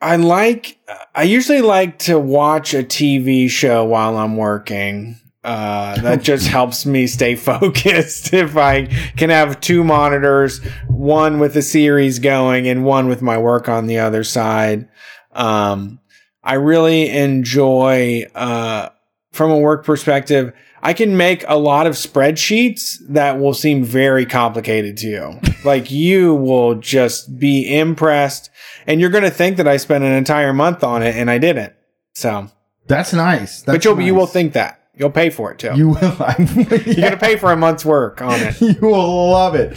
I 0.00 0.16
like 0.16 0.78
I 1.14 1.22
usually 1.22 1.62
like 1.62 1.98
to 2.00 2.18
watch 2.18 2.74
a 2.74 2.82
TV 2.82 3.48
show 3.48 3.84
while 3.84 4.16
I'm 4.16 4.36
working. 4.36 5.16
Uh, 5.42 6.00
that 6.00 6.22
just 6.22 6.48
helps 6.48 6.84
me 6.84 7.06
stay 7.06 7.34
focused. 7.36 8.34
If 8.34 8.56
I 8.56 8.86
can 9.16 9.30
have 9.30 9.60
two 9.60 9.84
monitors, 9.84 10.58
one 10.88 11.38
with 11.38 11.54
the 11.54 11.62
series 11.62 12.18
going 12.18 12.68
and 12.68 12.84
one 12.84 13.08
with 13.08 13.22
my 13.22 13.38
work 13.38 13.68
on 13.68 13.86
the 13.86 13.98
other 14.00 14.24
side. 14.24 14.88
Um, 15.32 16.00
I 16.42 16.54
really 16.54 17.08
enjoy, 17.08 18.24
uh, 18.34 18.90
from 19.32 19.50
a 19.50 19.58
work 19.58 19.84
perspective, 19.84 20.52
I 20.86 20.92
can 20.92 21.16
make 21.16 21.44
a 21.48 21.58
lot 21.58 21.88
of 21.88 21.94
spreadsheets 21.94 22.98
that 23.08 23.40
will 23.40 23.54
seem 23.54 23.82
very 23.82 24.24
complicated 24.24 24.96
to 24.98 25.08
you. 25.08 25.40
like 25.64 25.90
you 25.90 26.32
will 26.32 26.76
just 26.76 27.40
be 27.40 27.76
impressed 27.76 28.50
and 28.86 29.00
you're 29.00 29.10
going 29.10 29.24
to 29.24 29.30
think 29.30 29.56
that 29.56 29.66
I 29.66 29.78
spent 29.78 30.04
an 30.04 30.12
entire 30.12 30.52
month 30.52 30.84
on 30.84 31.02
it 31.02 31.16
and 31.16 31.28
I 31.28 31.38
didn't. 31.38 31.72
So, 32.14 32.52
That's 32.86 33.12
nice. 33.12 33.62
That's 33.62 33.78
but 33.78 33.84
you'll, 33.84 34.00
you 34.00 34.14
will 34.14 34.28
think 34.28 34.52
that 34.52 34.80
you'll 34.94 35.10
pay 35.10 35.28
for 35.28 35.50
it 35.50 35.58
too. 35.58 35.72
You 35.74 35.88
will. 35.88 35.98
You're 36.38 36.94
going 36.94 37.10
to 37.10 37.16
pay 37.16 37.34
for 37.34 37.50
a 37.50 37.56
month's 37.56 37.84
work 37.84 38.22
on 38.22 38.38
it. 38.38 38.60
you 38.60 38.78
will 38.80 39.30
love 39.32 39.56
it. 39.56 39.76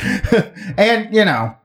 and, 0.78 1.12
you 1.12 1.26
know, 1.26 1.56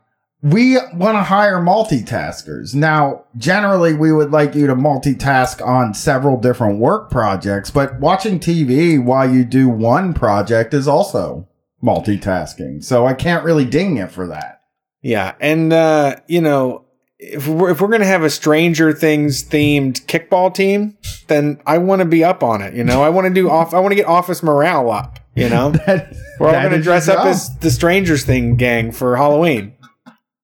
we 0.45 0.76
want 0.92 1.16
to 1.16 1.22
hire 1.22 1.57
multitaskers. 1.59 2.74
Now, 2.74 3.24
generally, 3.38 3.95
we 3.95 4.12
would 4.12 4.30
like 4.30 4.55
you 4.55 4.66
to 4.66 4.74
multitask 4.74 5.66
on 5.66 5.95
several 5.95 6.36
different 6.38 6.78
work 6.78 7.11
projects, 7.11 7.70
but 7.70 7.99
watching 7.99 8.38
TV 8.38 9.03
while 9.03 9.28
you 9.28 9.42
do 9.47 9.70
one 9.70 10.12
project 10.12 10.74
is 10.74 10.86
also 10.86 11.49
multitasking. 11.82 12.84
So 12.84 13.07
I 13.07 13.14
can't 13.14 13.42
really 13.42 13.64
ding 13.64 13.97
you 13.97 14.07
for 14.07 14.26
that. 14.26 14.61
Yeah, 15.01 15.34
and 15.40 15.72
uh, 15.72 16.16
you 16.26 16.42
know, 16.42 16.84
if 17.18 17.49
we're 17.49 17.70
if 17.70 17.80
we're 17.80 17.88
gonna 17.88 18.05
have 18.05 18.22
a 18.22 18.28
Stranger 18.30 18.92
Things 18.92 19.42
themed 19.42 20.05
kickball 20.05 20.55
team, 20.55 20.99
then 21.28 21.59
I 21.66 21.78
want 21.78 22.01
to 22.01 22.05
be 22.07 22.22
up 22.22 22.42
on 22.42 22.61
it. 22.61 22.74
You 22.74 22.84
know, 22.84 23.03
I 23.03 23.09
want 23.09 23.26
to 23.28 23.32
do 23.32 23.49
off. 23.49 23.72
I 23.72 23.80
want 23.80 23.92
to 23.92 23.97
get 23.97 24.07
office 24.07 24.42
morale 24.42 24.90
up. 24.90 25.20
You 25.34 25.49
know, 25.49 25.70
That- 25.86 26.14
we're 26.38 26.49
all 26.49 26.53
gonna 26.53 26.82
dress 26.82 27.09
up 27.09 27.24
as 27.24 27.57
the 27.61 27.70
Strangers 27.70 28.24
Thing 28.24 28.57
gang 28.57 28.92
for 28.92 29.16
Halloween. 29.16 29.72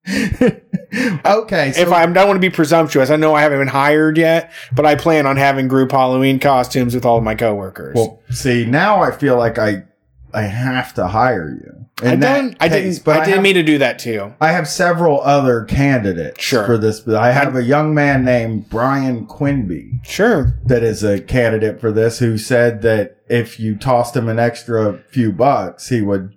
okay. 0.08 1.72
So 1.72 1.82
if 1.82 1.92
I, 1.92 2.02
I 2.02 2.06
don't 2.06 2.26
want 2.26 2.36
to 2.36 2.40
be 2.40 2.50
presumptuous, 2.50 3.10
I 3.10 3.16
know 3.16 3.34
I 3.34 3.42
haven't 3.42 3.58
been 3.58 3.68
hired 3.68 4.16
yet, 4.18 4.52
but 4.72 4.86
I 4.86 4.94
plan 4.94 5.26
on 5.26 5.36
having 5.36 5.68
group 5.68 5.92
Halloween 5.92 6.38
costumes 6.38 6.94
with 6.94 7.04
all 7.04 7.18
of 7.18 7.24
my 7.24 7.34
coworkers. 7.34 7.94
Well, 7.94 8.20
see, 8.30 8.64
now 8.66 9.02
I 9.02 9.10
feel 9.10 9.36
like 9.36 9.58
I 9.58 9.84
I 10.32 10.42
have 10.42 10.94
to 10.94 11.08
hire 11.08 11.50
you. 11.50 11.86
I 12.02 12.16
don't. 12.16 12.56
I 12.60 12.68
case, 12.68 12.98
didn't. 12.98 13.08
I, 13.08 13.18
didn't 13.24 13.34
have, 13.34 13.42
mean 13.42 13.54
to 13.54 13.62
do 13.62 13.78
that 13.78 13.98
to 14.00 14.12
you. 14.12 14.34
I 14.40 14.52
have 14.52 14.68
several 14.68 15.20
other 15.20 15.64
candidates 15.64 16.42
Sure. 16.42 16.64
for 16.64 16.78
this. 16.78 17.06
I 17.06 17.32
have 17.32 17.54
a 17.54 17.62
young 17.62 17.92
man 17.94 18.24
named 18.24 18.70
Bryan 18.70 19.26
Quinby 19.26 20.00
Sure. 20.02 20.54
that 20.64 20.82
is 20.82 21.04
a 21.04 21.20
candidate 21.20 21.80
for 21.80 21.92
this 21.92 22.18
who 22.20 22.38
said 22.38 22.80
that 22.82 23.18
if 23.28 23.60
you 23.60 23.76
tossed 23.76 24.16
him 24.16 24.28
an 24.28 24.38
extra 24.38 24.98
few 25.10 25.30
bucks, 25.30 25.88
he 25.88 26.00
would 26.00 26.36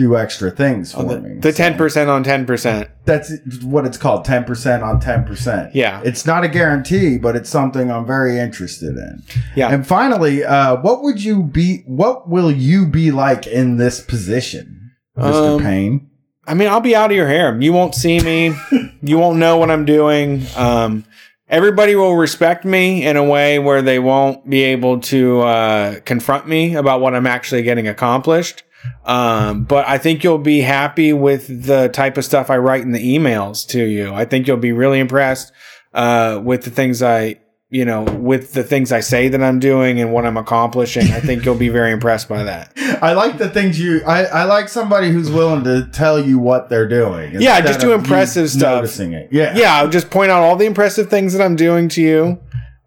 do 0.00 0.16
extra 0.16 0.50
things 0.50 0.92
for 0.92 1.00
Oh, 1.00 1.08
the, 1.08 1.20
me. 1.20 1.34
the 1.40 1.52
So 1.52 1.56
ten 1.58 1.76
percent 1.76 2.08
on 2.08 2.24
ten 2.24 2.46
percent. 2.46 2.88
That's 3.04 3.32
what 3.62 3.84
it's 3.86 3.96
called 3.98 4.24
10% 4.24 4.82
on 4.84 5.00
10%. 5.00 5.70
Yeah. 5.74 6.00
It's 6.04 6.24
not 6.26 6.44
a 6.44 6.48
guarantee, 6.48 7.18
but 7.18 7.34
it's 7.34 7.50
something 7.50 7.90
I'm 7.90 8.06
very 8.06 8.38
interested 8.38 8.96
in. 8.96 9.22
Yeah. 9.56 9.70
And 9.72 9.84
finally, 9.86 10.44
uh, 10.44 10.76
what 10.76 11.02
would 11.02 11.22
you 11.24 11.42
be, 11.42 11.82
what 11.86 12.28
will 12.28 12.52
you 12.52 12.86
be 12.86 13.10
like 13.10 13.46
in 13.48 13.78
this 13.78 14.00
position, 14.00 14.92
Mr. 15.16 15.56
Um, 15.56 15.60
Payne? 15.60 16.10
I 16.46 16.54
mean, 16.54 16.68
I'll 16.68 16.80
be 16.80 16.94
out 16.94 17.10
of 17.10 17.16
your 17.16 17.26
hair. 17.26 17.60
You 17.60 17.72
won't 17.72 17.94
see 17.96 18.20
me. 18.20 18.54
you 19.02 19.18
won't 19.18 19.38
know 19.38 19.56
what 19.56 19.70
I'm 19.70 19.84
doing. 19.84 20.46
Um, 20.56 21.04
everybody 21.48 21.96
will 21.96 22.14
respect 22.16 22.64
me 22.64 23.04
in 23.04 23.16
a 23.16 23.24
way 23.24 23.58
where 23.58 23.82
they 23.82 23.98
won't 23.98 24.48
be 24.48 24.62
able 24.62 25.00
to 25.00 25.40
uh, 25.40 26.00
confront 26.00 26.46
me 26.46 26.76
about 26.76 27.00
what 27.00 27.14
I'm 27.14 27.26
actually 27.26 27.62
getting 27.62 27.88
accomplished. 27.88 28.62
Um, 29.04 29.64
but 29.64 29.86
I 29.88 29.98
think 29.98 30.22
you'll 30.22 30.38
be 30.38 30.60
happy 30.60 31.12
with 31.12 31.66
the 31.66 31.88
type 31.88 32.16
of 32.16 32.24
stuff 32.24 32.50
I 32.50 32.58
write 32.58 32.82
in 32.82 32.92
the 32.92 33.16
emails 33.16 33.66
to 33.68 33.82
you. 33.82 34.12
I 34.14 34.24
think 34.24 34.46
you'll 34.46 34.56
be 34.56 34.72
really 34.72 35.00
impressed 35.00 35.52
uh, 35.94 36.40
with 36.42 36.64
the 36.64 36.70
things 36.70 37.02
I, 37.02 37.40
you 37.70 37.84
know, 37.84 38.02
with 38.02 38.52
the 38.52 38.64
things 38.64 38.92
I 38.92 39.00
say 39.00 39.28
that 39.28 39.42
I'm 39.42 39.58
doing 39.58 40.00
and 40.00 40.12
what 40.12 40.26
I'm 40.26 40.36
accomplishing. 40.36 41.04
I 41.12 41.20
think 41.20 41.44
you'll 41.44 41.54
be 41.54 41.68
very 41.68 41.92
impressed 41.92 42.28
by 42.28 42.44
that. 42.44 42.72
I 43.02 43.12
like 43.12 43.38
the 43.38 43.48
things 43.48 43.80
you, 43.80 44.02
I, 44.04 44.24
I 44.24 44.44
like 44.44 44.68
somebody 44.68 45.10
who's 45.10 45.30
willing 45.30 45.64
to 45.64 45.88
tell 45.92 46.20
you 46.20 46.38
what 46.38 46.68
they're 46.68 46.88
doing. 46.88 47.40
Yeah, 47.40 47.60
just 47.60 47.80
do 47.80 47.92
impressive 47.92 48.50
stuff. 48.50 48.76
Noticing 48.76 49.12
it. 49.12 49.28
Yeah. 49.32 49.56
yeah, 49.56 49.76
I'll 49.76 49.88
just 49.88 50.10
point 50.10 50.30
out 50.30 50.42
all 50.42 50.56
the 50.56 50.66
impressive 50.66 51.08
things 51.08 51.32
that 51.32 51.42
I'm 51.44 51.56
doing 51.56 51.88
to 51.90 52.02
you. 52.02 52.40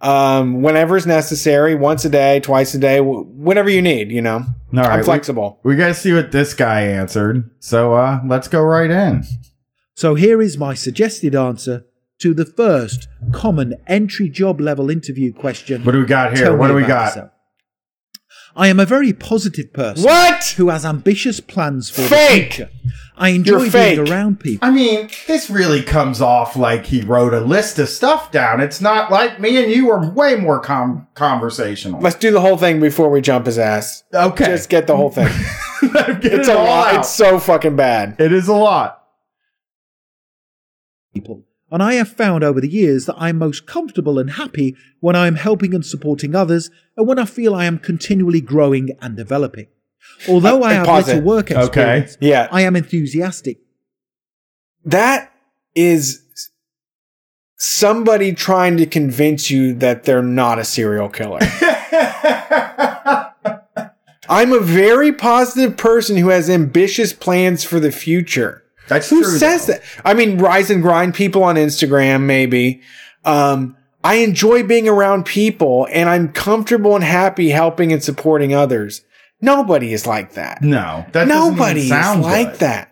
Um, 0.03 0.61
whenever 0.61 0.97
is 0.97 1.07
necessary, 1.07 1.75
once 1.75 2.03
a 2.03 2.09
day, 2.09 2.41
twice 2.41 2.73
a 2.73 2.77
day, 2.77 2.99
wh- 2.99 3.25
whatever 3.37 3.69
you 3.69 3.81
need. 3.81 4.11
You 4.11 4.21
know, 4.21 4.35
All 4.35 4.45
right, 4.73 4.99
I'm 4.99 5.03
flexible. 5.03 5.59
We, 5.63 5.75
gotta 5.77 5.93
see 5.93 6.11
what 6.13 6.31
this 6.31 6.53
guy 6.53 6.81
answered. 6.81 7.49
So 7.59 7.93
uh, 7.93 8.19
let's 8.27 8.47
go 8.49 8.61
right 8.61 8.91
in. 8.91 9.23
So 9.95 10.15
here 10.15 10.41
is 10.41 10.57
my 10.57 10.73
suggested 10.73 11.35
answer 11.35 11.85
to 12.19 12.33
the 12.33 12.45
first 12.45 13.07
common 13.31 13.75
entry 13.87 14.27
job 14.29 14.59
level 14.59 14.89
interview 14.89 15.31
question. 15.33 15.83
What 15.85 15.93
do 15.93 15.99
we 15.99 16.05
got 16.05 16.35
here? 16.35 16.47
Tell 16.47 16.57
What 16.57 16.67
do 16.67 16.73
we 16.75 16.83
got? 16.83 17.15
yourself. 17.15 17.29
I 18.55 18.67
am 18.67 18.79
a 18.79 18.85
very 18.85 19.13
positive 19.13 19.73
person 19.73 20.03
What? 20.05 20.43
who 20.57 20.69
has 20.69 20.85
ambitious 20.85 21.39
plans 21.39 21.89
for 21.89 22.01
Fake. 22.03 22.49
the 22.49 22.55
future. 22.55 22.69
I 23.17 23.29
enjoy 23.29 23.51
You're 23.63 23.71
being 23.71 23.71
fake. 23.71 24.09
around 24.09 24.39
people. 24.39 24.67
I 24.67 24.71
mean, 24.71 25.09
this 25.27 25.49
really 25.49 25.81
comes 25.83 26.21
off 26.21 26.55
like 26.55 26.85
he 26.87 27.01
wrote 27.01 27.33
a 27.33 27.39
list 27.39 27.77
of 27.79 27.89
stuff 27.89 28.31
down. 28.31 28.59
It's 28.59 28.81
not 28.81 29.11
like 29.11 29.39
me 29.39 29.61
and 29.63 29.71
you 29.71 29.89
are 29.91 30.09
way 30.11 30.35
more 30.35 30.59
com- 30.59 31.07
conversational. 31.15 31.99
Let's 32.01 32.15
do 32.15 32.31
the 32.31 32.41
whole 32.41 32.57
thing 32.57 32.79
before 32.79 33.09
we 33.09 33.21
jump 33.21 33.45
his 33.45 33.57
ass. 33.59 34.03
Okay. 34.13 34.45
Just 34.45 34.69
get 34.69 34.87
the 34.87 34.95
whole 34.97 35.09
thing. 35.11 35.29
It's 35.85 36.47
it 36.47 36.55
a 36.55 36.55
lot. 36.55 36.93
out. 36.93 36.99
It's 37.01 37.09
so 37.09 37.37
fucking 37.39 37.75
bad. 37.75 38.15
It 38.19 38.31
is 38.31 38.47
a 38.47 38.53
lot. 38.53 39.03
people. 41.13 41.43
And 41.73 41.81
I 41.81 41.95
have 41.95 42.07
found 42.07 42.43
over 42.43 42.61
the 42.61 42.69
years 42.69 43.07
that 43.07 43.15
I'm 43.17 43.39
most 43.39 43.65
comfortable 43.65 44.19
and 44.19 44.29
happy 44.29 44.75
when 44.99 45.15
I 45.15 45.25
am 45.25 45.33
helping 45.33 45.73
and 45.73 45.83
supporting 45.83 46.35
others 46.35 46.69
and 46.95 47.07
when 47.07 47.17
I 47.17 47.25
feel 47.25 47.55
I 47.55 47.65
am 47.65 47.79
continually 47.79 48.41
growing 48.41 48.91
and 49.01 49.17
developing. 49.17 49.65
Although 50.29 50.61
uh, 50.61 50.67
I 50.67 50.73
have 50.73 50.87
little 50.87 51.17
it. 51.17 51.23
work 51.23 51.51
Okay. 51.51 51.61
experience, 52.01 52.17
Yeah. 52.21 52.47
I 52.51 52.61
am 52.61 52.75
enthusiastic. 52.75 53.57
That 54.85 55.33
is 55.73 56.21
somebody 57.57 58.33
trying 58.33 58.77
to 58.77 58.85
convince 58.85 59.49
you 59.49 59.73
that 59.73 60.03
they're 60.03 60.21
not 60.21 60.59
a 60.59 60.63
serial 60.63 61.09
killer. 61.09 61.39
I'm 64.29 64.53
a 64.53 64.59
very 64.59 65.11
positive 65.11 65.75
person 65.75 66.17
who 66.17 66.29
has 66.29 66.51
ambitious 66.51 67.13
plans 67.13 67.63
for 67.63 67.79
the 67.79 67.91
future. 67.91 68.62
That's 68.87 69.09
Who 69.09 69.21
true, 69.23 69.37
says 69.37 69.65
though. 69.67 69.73
that? 69.73 69.83
I 70.03 70.13
mean, 70.13 70.37
rise 70.37 70.69
and 70.69 70.81
grind 70.81 71.15
people 71.15 71.43
on 71.43 71.55
Instagram, 71.55 72.23
maybe. 72.23 72.81
Um, 73.25 73.77
I 74.03 74.15
enjoy 74.15 74.63
being 74.63 74.87
around 74.89 75.25
people 75.25 75.87
and 75.91 76.09
I'm 76.09 76.31
comfortable 76.33 76.95
and 76.95 77.03
happy 77.03 77.49
helping 77.49 77.93
and 77.93 78.03
supporting 78.03 78.53
others. 78.53 79.01
Nobody 79.39 79.93
is 79.93 80.05
like 80.05 80.33
that. 80.33 80.61
No, 80.61 81.05
that 81.13 81.27
doesn't 81.27 81.31
even 81.31 81.57
Nobody 81.57 81.81
is 81.81 81.89
like 81.91 82.51
good. 82.51 82.59
that. 82.59 82.89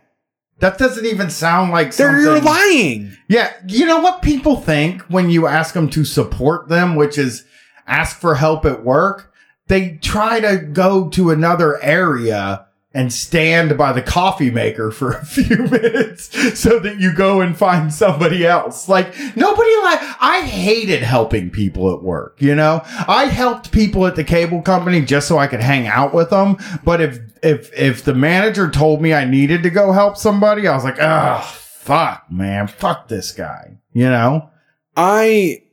That 0.60 0.78
doesn't 0.78 1.06
even 1.06 1.30
sound 1.30 1.72
like 1.72 1.96
They're 1.96 2.10
something. 2.10 2.24
you're 2.24 2.42
lying. 2.42 3.18
Yeah, 3.28 3.52
you 3.68 3.86
know 3.86 4.00
what 4.00 4.22
people 4.22 4.56
think 4.58 5.02
when 5.04 5.30
you 5.30 5.48
ask 5.48 5.74
them 5.74 5.90
to 5.90 6.06
support 6.06 6.70
them, 6.70 6.96
which 6.96 7.18
is 7.18 7.46
ask 7.88 8.18
for 8.20 8.36
help 8.36 8.64
at 8.66 8.84
work? 8.86 9.34
They 9.68 9.98
try 10.02 10.40
to 10.40 10.58
go 10.58 11.10
to 11.10 11.32
another 11.32 11.82
area 11.84 12.68
and 12.94 13.14
stand 13.14 13.78
by 13.78 13.94
the 13.94 14.02
coffee 14.02 14.52
maker 14.52 14.92
for 14.92 15.12
a 15.12 15.26
few 15.26 15.58
minutes 15.58 16.60
so 16.60 16.80
that 16.80 17.00
you 17.00 17.14
go 17.14 17.42
and 17.42 17.58
find 17.58 17.94
somebody 17.94 18.46
else. 18.46 18.90
Like 18.90 19.18
nobody 19.36 19.70
like 19.84 20.00
I 20.20 20.42
hated 20.46 21.02
helping 21.02 21.50
people 21.50 21.94
at 21.94 22.04
work, 22.04 22.42
you 22.42 22.54
know? 22.56 22.82
I 22.86 23.26
helped 23.26 23.72
people 23.72 24.06
at 24.06 24.16
the 24.16 24.24
cable 24.24 24.62
company 24.62 25.02
just 25.02 25.28
so 25.28 25.38
I 25.38 25.48
could 25.48 25.62
hang 25.62 25.88
out 25.88 26.14
with 26.14 26.30
them, 26.30 26.58
but 26.84 27.02
if 27.02 27.20
if 27.44 27.74
if 27.74 28.04
the 28.04 28.14
manager 28.14 28.70
told 28.70 29.02
me 29.02 29.14
I 29.14 29.26
needed 29.26 29.64
to 29.64 29.70
go 29.70 29.92
help 29.92 30.18
somebody, 30.18 30.68
I 30.68 30.76
was 30.76 30.84
like, 30.84 31.00
"Ugh, 31.00 31.44
fuck, 31.44 32.26
man. 32.30 32.68
Fuck 32.68 33.08
this 33.08 33.32
guy." 33.32 33.78
You 33.94 34.10
know? 34.10 34.50
I 34.96 35.64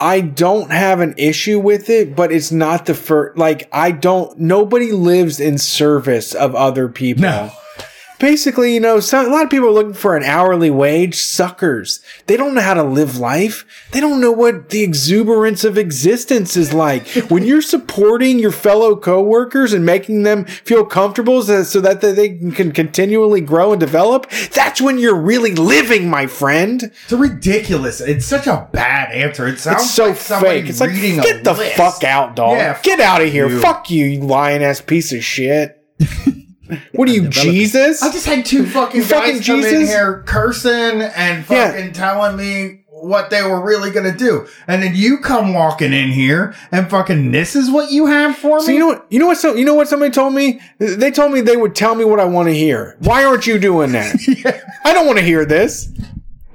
I 0.00 0.22
don't 0.22 0.70
have 0.70 1.00
an 1.00 1.14
issue 1.18 1.60
with 1.60 1.90
it, 1.90 2.16
but 2.16 2.32
it's 2.32 2.50
not 2.50 2.86
the 2.86 2.94
first. 2.94 3.36
Like 3.36 3.68
I 3.70 3.90
don't. 3.90 4.38
Nobody 4.38 4.92
lives 4.92 5.38
in 5.38 5.58
service 5.58 6.34
of 6.34 6.54
other 6.54 6.88
people. 6.88 7.22
No. 7.22 7.52
Basically, 8.20 8.74
you 8.74 8.80
know, 8.80 9.00
some, 9.00 9.26
a 9.26 9.28
lot 9.30 9.44
of 9.44 9.50
people 9.50 9.68
are 9.68 9.72
looking 9.72 9.94
for 9.94 10.14
an 10.14 10.22
hourly 10.22 10.70
wage. 10.70 11.16
Suckers. 11.16 12.00
They 12.26 12.36
don't 12.36 12.54
know 12.54 12.60
how 12.60 12.74
to 12.74 12.84
live 12.84 13.16
life. 13.16 13.64
They 13.92 13.98
don't 13.98 14.20
know 14.20 14.30
what 14.30 14.68
the 14.68 14.82
exuberance 14.82 15.64
of 15.64 15.78
existence 15.78 16.54
is 16.54 16.74
like. 16.74 17.08
when 17.30 17.44
you're 17.44 17.62
supporting 17.62 18.38
your 18.38 18.52
fellow 18.52 18.94
coworkers 18.94 19.72
and 19.72 19.86
making 19.86 20.22
them 20.24 20.44
feel 20.44 20.84
comfortable 20.84 21.42
so, 21.42 21.80
that 21.80 22.02
they 22.02 22.28
can 22.50 22.72
continually 22.72 23.40
grow 23.40 23.72
and 23.72 23.80
develop, 23.80 24.30
that's 24.52 24.82
when 24.82 24.98
you're 24.98 25.18
really 25.18 25.54
living, 25.54 26.10
my 26.10 26.26
friend. 26.26 26.92
It's 27.04 27.12
ridiculous. 27.12 28.02
It's 28.02 28.26
such 28.26 28.46
a 28.46 28.68
bad 28.70 29.12
answer. 29.12 29.48
It 29.48 29.58
sounds 29.58 29.84
It's 29.84 29.94
so 29.94 30.08
like 30.08 30.16
fake. 30.42 30.66
It's 30.66 30.80
like, 30.80 30.92
get 30.92 31.42
the 31.42 31.54
list. 31.54 31.76
fuck 31.76 32.04
out, 32.04 32.36
dog. 32.36 32.58
Yeah, 32.58 32.78
get 32.82 33.00
out 33.00 33.22
of 33.22 33.32
here. 33.32 33.48
you. 33.48 33.60
Fuck 33.60 33.90
you, 33.90 34.04
you 34.04 34.20
lying 34.20 34.62
ass 34.62 34.82
piece 34.82 35.10
of 35.14 35.24
shit. 35.24 35.82
what 36.92 37.08
are 37.08 37.12
you, 37.12 37.22
developing. 37.22 37.52
Jesus? 37.52 38.02
I 38.02 38.10
just 38.12 38.26
had 38.26 38.44
two 38.44 38.66
fucking 38.66 38.96
You 38.98 39.04
fucking 39.04 39.36
guys 39.36 39.46
come 39.46 39.56
in 39.56 39.62
Jesus? 39.64 39.88
here 39.90 40.22
cursing 40.26 41.02
and 41.02 41.44
Yeah. 41.48 41.72
fucking 41.72 41.92
telling 41.92 42.36
me 42.36 42.76
what 43.02 43.30
they 43.30 43.42
were 43.42 43.62
really 43.64 43.90
gonna 43.90 44.14
do, 44.14 44.46
and 44.68 44.82
then 44.82 44.94
you 44.94 45.16
come 45.18 45.54
walking 45.54 45.92
in 45.94 46.10
here 46.10 46.54
and 46.70 46.90
fucking 46.90 47.32
this 47.32 47.56
is 47.56 47.70
what 47.70 47.90
you 47.90 48.04
have 48.06 48.36
for 48.36 48.58
me. 48.58 48.64
so 48.66 48.70
you 48.72 48.78
know 48.78 48.88
what? 48.88 49.06
You 49.08 49.18
know 49.18 49.26
what? 49.26 49.38
So, 49.38 49.54
you 49.54 49.64
know 49.64 49.72
what? 49.72 49.88
Somebody 49.88 50.10
told 50.12 50.34
me. 50.34 50.60
They 50.78 51.10
told 51.10 51.32
me 51.32 51.40
they 51.40 51.56
would 51.56 51.74
tell 51.74 51.94
me 51.94 52.04
what 52.04 52.20
I 52.20 52.26
want 52.26 52.48
to 52.48 52.54
hear. 52.54 52.96
Why 53.00 53.24
aren't 53.24 53.46
you 53.46 53.58
doing 53.58 53.92
that? 53.92 54.16
I 54.84 54.92
don't 54.92 55.06
want 55.06 55.18
to 55.18 55.24
hear 55.24 55.46
this. 55.46 55.88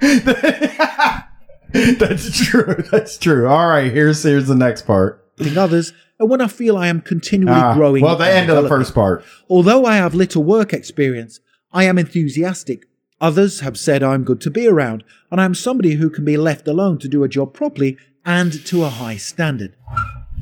That's 1.72 2.46
true. 2.46 2.76
That's 2.90 3.18
true. 3.18 3.48
All 3.48 3.66
right, 3.66 3.92
here's 3.92 4.22
here's 4.22 4.46
the 4.46 4.54
next 4.54 4.82
part. 4.82 5.24
supporting 5.36 5.58
others 5.58 5.92
and 6.18 6.28
when 6.30 6.40
I 6.40 6.46
feel 6.48 6.76
I 6.76 6.88
am 6.88 7.00
continually 7.00 7.58
Ah, 7.60 7.74
growing. 7.74 8.02
well, 8.02 8.16
the 8.16 8.28
end 8.28 8.50
of 8.50 8.62
the 8.62 8.68
first 8.68 8.94
part. 8.94 9.24
Although 9.48 9.84
I 9.84 9.96
have 9.96 10.14
little 10.14 10.42
work 10.42 10.72
experience, 10.72 11.40
I 11.72 11.84
am 11.84 11.98
enthusiastic. 11.98 12.86
Others 13.20 13.60
have 13.60 13.78
said 13.78 14.02
I'm 14.02 14.24
good 14.24 14.40
to 14.42 14.50
be 14.50 14.66
around, 14.68 15.02
and 15.30 15.40
I'm 15.40 15.54
somebody 15.54 15.94
who 15.94 16.10
can 16.10 16.24
be 16.24 16.36
left 16.36 16.68
alone 16.68 16.98
to 16.98 17.08
do 17.08 17.24
a 17.24 17.28
job 17.28 17.54
properly 17.54 17.96
and 18.24 18.52
to 18.66 18.84
a 18.84 18.88
high 18.90 19.16
standard. 19.16 19.74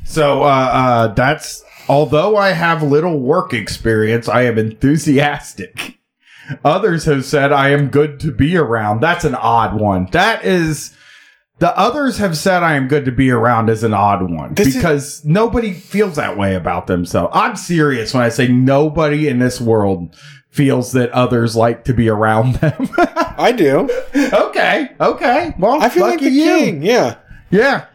So 0.03 0.43
uh, 0.43 0.45
uh, 0.45 1.07
that's 1.13 1.63
although 1.87 2.35
I 2.35 2.49
have 2.51 2.83
little 2.83 3.19
work 3.19 3.53
experience, 3.53 4.27
I 4.27 4.43
am 4.43 4.57
enthusiastic. 4.57 5.99
Others 6.65 7.05
have 7.05 7.25
said 7.25 7.51
I 7.51 7.69
am 7.69 7.87
good 7.89 8.19
to 8.21 8.31
be 8.31 8.55
around. 8.57 8.99
That's 9.01 9.23
an 9.25 9.35
odd 9.35 9.79
one. 9.79 10.07
That 10.11 10.45
is 10.45 10.95
the 11.59 11.77
others 11.77 12.17
have 12.17 12.37
said 12.37 12.63
I 12.63 12.73
am 12.75 12.87
good 12.87 13.05
to 13.05 13.11
be 13.11 13.31
around 13.31 13.69
is 13.69 13.83
an 13.83 13.93
odd 13.93 14.29
one 14.29 14.53
This 14.53 14.67
is- 14.69 14.75
because 14.75 15.23
nobody 15.25 15.71
feels 15.73 16.15
that 16.17 16.37
way 16.37 16.55
about 16.55 16.87
themselves. 16.87 17.31
I'm 17.35 17.55
serious 17.55 18.13
when 18.13 18.23
I 18.23 18.29
say 18.29 18.47
nobody 18.47 19.27
in 19.27 19.39
this 19.39 19.59
world 19.61 20.15
feels 20.49 20.91
that 20.93 21.09
others 21.11 21.55
like 21.55 21.83
to 21.85 21.93
be 21.93 22.07
around 22.09 22.55
them. 22.55 22.89
I 22.97 23.51
do. 23.51 23.89
okay, 24.15 24.89
okay. 24.99 25.53
Well, 25.59 25.81
I 25.81 25.89
feel 25.89 26.03
like 26.07 26.19
the 26.21 26.29
you. 26.29 26.45
king. 26.45 26.81
Yeah. 26.83 27.15
Yeah. 27.51 27.85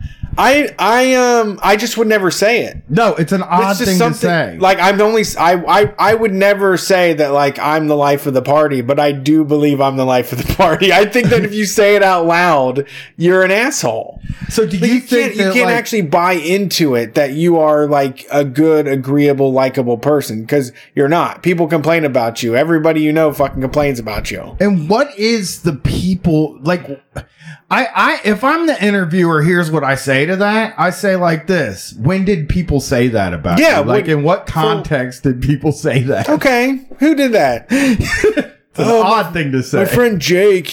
I 0.43 0.75
I 0.79 1.15
um 1.17 1.61
I 1.63 1.77
just 1.77 1.99
would 1.99 2.07
never 2.07 2.31
say 2.31 2.65
it. 2.65 2.79
No, 2.89 3.15
it's 3.15 3.33
an 3.33 3.43
odd 3.43 3.73
It's 3.79 3.85
thing 3.85 3.99
to 3.99 4.15
say. 4.15 4.57
like 4.59 4.79
I'm 4.81 4.99
only 5.03 5.23
I, 5.39 5.53
I 5.83 5.95
I 5.99 6.15
would 6.15 6.33
never 6.33 6.79
say 6.79 7.13
that 7.13 7.29
like 7.33 7.59
I'm 7.59 7.89
the 7.89 7.97
life 7.97 8.25
of 8.27 8.33
the 8.33 8.41
party, 8.41 8.81
but 8.81 8.99
I 8.99 9.13
do 9.13 9.45
believe 9.45 9.83
I'm 9.83 9.99
the 9.99 10.07
life 10.07 10.33
of 10.33 10.39
the 10.47 10.55
party. 10.55 10.93
I 10.95 11.05
think 11.05 11.29
that 11.29 11.45
if 11.45 11.53
you 11.53 11.67
say 11.67 11.95
it 11.95 12.03
out 12.03 12.25
loud, 12.25 12.87
you're 13.19 13.43
an 13.45 13.51
asshole. 13.51 14.23
so 14.49 14.67
do 14.67 14.79
Like, 14.79 14.89
you, 14.89 14.95
you, 14.95 15.01
think 15.01 15.35
can't 15.35 15.37
you 15.37 15.53
can't 15.53 15.67
like- 15.67 15.77
actually 15.77 16.03
buy 16.03 16.33
into 16.33 16.95
it 16.95 17.15
that 17.17 17.33
you 17.35 17.59
are 17.59 17.87
like 17.87 18.27
a 18.33 18.43
good, 18.45 18.87
agreeable, 18.89 19.53
likable 19.53 19.99
person 19.99 20.41
because 20.41 20.73
you're 20.95 21.09
not. 21.09 21.43
People 21.43 21.67
complain 21.69 22.07
about 22.07 22.43
you. 22.43 22.57
Everybody 22.57 23.03
you 23.03 23.13
know 23.13 23.31
fucking 23.35 23.61
complains 23.61 23.99
about 23.99 24.31
you. 24.31 24.57
And 24.59 24.89
what 24.89 25.19
is 25.19 25.63
the 25.63 25.75
people 25.75 26.59
like? 26.63 26.89
I, 27.73 27.87
I, 27.95 28.21
if 28.25 28.43
I'm 28.43 28.67
the 28.67 28.85
interviewer, 28.85 29.43
here's 29.43 29.71
what 29.71 29.85
I 29.85 29.95
say 29.95 30.27
to 30.31 30.37
that. 30.37 30.75
I 30.79 30.91
say 30.91 31.17
like 31.17 31.47
this: 31.47 31.93
When 31.99 32.25
did 32.25 32.49
people 32.49 32.81
say 32.81 33.09
that 33.09 33.35
about 33.35 33.59
Yeah, 33.61 33.81
you? 33.81 33.85
Like, 33.87 34.07
when- 34.07 34.19
in 34.19 34.23
what 34.25 34.47
context 34.47 35.23
did 35.25 35.43
people 35.43 35.73
say 35.73 36.03
that? 36.05 36.29
Okay, 36.29 36.81
who 36.99 37.15
did 37.15 37.33
that? 37.33 37.67
It's 38.73 38.79
an 38.79 38.85
Oh, 38.87 39.03
odd 39.03 39.33
thing 39.33 39.51
to 39.51 39.65
say. 39.65 39.79
My 39.79 39.85
friend 39.85 40.21
Jake, 40.21 40.69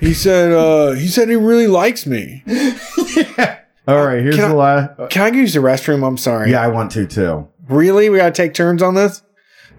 he, 0.00 0.14
said 0.14 0.52
uh, 0.52 0.92
he 0.92 1.08
said 1.08 1.28
he 1.28 1.34
really 1.34 1.66
likes 1.66 2.06
me. 2.06 2.44
yeah. 2.46 3.58
All 3.88 4.06
right, 4.06 4.22
here's 4.22 4.36
Can 4.36 4.50
the 4.50 4.54
last. 4.56 5.10
Can 5.10 5.22
I 5.34 5.36
use 5.36 5.52
the 5.54 5.58
restroom? 5.58 6.06
I'm 6.06 6.16
sorry. 6.16 6.52
Yeah, 6.52 6.62
I 6.62 6.68
want 6.68 6.92
to 6.92 7.04
too. 7.04 7.48
Really? 7.68 8.08
We 8.10 8.18
gotta 8.18 8.30
take 8.30 8.54
turns 8.54 8.80
on 8.80 8.94
this? 8.94 9.22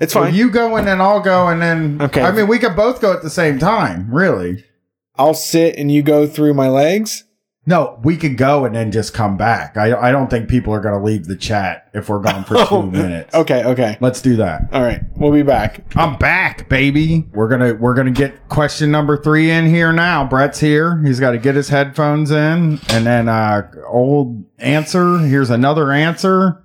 It's 0.01 0.13
Well, 0.13 0.25
fine. 0.25 0.35
you 0.35 0.51
go 0.51 0.75
and 0.75 0.85
then 0.85 0.99
I'll 0.99 1.21
go 1.21 1.47
and 1.47 1.61
then. 1.61 2.01
Okay. 2.01 2.21
I 2.21 2.33
mean, 2.33 2.49
we 2.49 2.59
could 2.59 2.75
both 2.75 2.99
go 2.99 3.13
at 3.13 3.21
the 3.23 3.29
same 3.29 3.59
time. 3.59 4.13
Really? 4.13 4.65
I'll 5.15 5.33
sit 5.33 5.77
and 5.77 5.89
you 5.89 6.03
go 6.03 6.27
through 6.27 6.55
my 6.55 6.67
legs. 6.67 7.23
No, 7.65 7.97
we 8.03 8.17
could 8.17 8.35
go 8.35 8.65
and 8.65 8.75
then 8.75 8.91
just 8.91 9.13
come 9.13 9.37
back. 9.37 9.77
I, 9.77 9.95
I 10.09 10.11
don't 10.11 10.29
think 10.29 10.49
people 10.49 10.73
are 10.73 10.81
going 10.81 10.99
to 10.99 11.03
leave 11.05 11.27
the 11.27 11.37
chat 11.37 11.89
if 11.93 12.09
we're 12.09 12.19
gone 12.19 12.43
for 12.43 12.65
two 12.67 12.83
minutes. 12.91 13.33
Okay, 13.33 13.63
okay. 13.63 13.97
Let's 14.01 14.21
do 14.21 14.35
that. 14.35 14.63
All 14.73 14.81
right. 14.81 14.99
We'll 15.15 15.31
be 15.31 15.43
back. 15.43 15.85
I'm 15.95 16.17
back, 16.17 16.67
baby. 16.67 17.25
We're 17.33 17.47
gonna 17.47 17.73
we're 17.75 17.93
gonna 17.93 18.11
get 18.11 18.49
question 18.49 18.91
number 18.91 19.15
three 19.15 19.49
in 19.49 19.65
here 19.67 19.93
now. 19.93 20.27
Brett's 20.27 20.59
here. 20.59 21.01
He's 21.05 21.21
got 21.21 21.31
to 21.31 21.37
get 21.37 21.55
his 21.55 21.69
headphones 21.69 22.31
in, 22.31 22.79
and 22.89 23.05
then 23.05 23.29
uh, 23.29 23.71
old 23.87 24.43
answer. 24.57 25.19
Here's 25.19 25.49
another 25.49 25.93
answer 25.93 26.61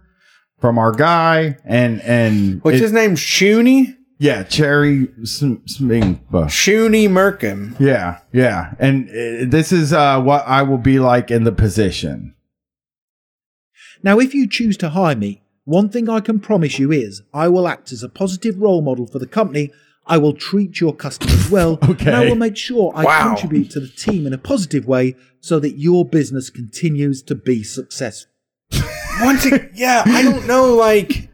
from 0.60 0.78
our 0.78 0.90
guy, 0.90 1.58
and 1.64 2.00
and 2.02 2.60
What's 2.64 2.78
it- 2.78 2.82
his 2.82 2.92
name? 2.92 3.14
Shuni? 3.14 3.94
Yeah, 4.18 4.42
Cherry 4.42 5.08
Sm- 5.24 5.64
Smingba. 5.66 6.46
Shuni 6.46 7.08
Merkin. 7.08 7.78
Yeah, 7.80 8.18
yeah, 8.32 8.74
and 8.78 9.08
uh, 9.08 9.50
this 9.50 9.72
is 9.72 9.92
uh, 9.92 10.20
what 10.20 10.44
I 10.46 10.62
will 10.62 10.78
be 10.78 10.98
like 10.98 11.30
in 11.30 11.44
the 11.44 11.52
position. 11.52 12.34
Now, 14.02 14.18
if 14.18 14.34
you 14.34 14.48
choose 14.48 14.76
to 14.78 14.90
hire 14.90 15.16
me, 15.16 15.42
one 15.64 15.88
thing 15.88 16.08
I 16.08 16.20
can 16.20 16.40
promise 16.40 16.78
you 16.78 16.92
is 16.92 17.22
I 17.34 17.48
will 17.48 17.66
act 17.68 17.92
as 17.92 18.02
a 18.02 18.08
positive 18.08 18.58
role 18.58 18.80
model 18.80 19.06
for 19.06 19.18
the 19.18 19.26
company. 19.26 19.70
I 20.06 20.16
will 20.16 20.32
treat 20.32 20.80
your 20.80 20.94
customers 20.94 21.50
well, 21.50 21.78
and 21.82 22.08
I 22.10 22.24
will 22.28 22.34
make 22.36 22.56
sure 22.56 22.92
I 22.94 23.04
Wow. 23.04 23.28
contribute 23.34 23.70
to 23.72 23.80
the 23.80 23.88
team 23.88 24.26
in 24.26 24.32
a 24.32 24.38
positive 24.38 24.86
way 24.86 25.16
so 25.40 25.58
that 25.60 25.76
your 25.78 26.04
business 26.04 26.48
continues 26.48 27.22
to 27.24 27.34
be 27.34 27.62
successful. 27.62 28.30
Once 29.20 29.44
it, 29.46 29.70
yeah, 29.74 30.02
I 30.06 30.22
don't 30.22 30.46
know. 30.46 30.74
Like, 30.76 31.28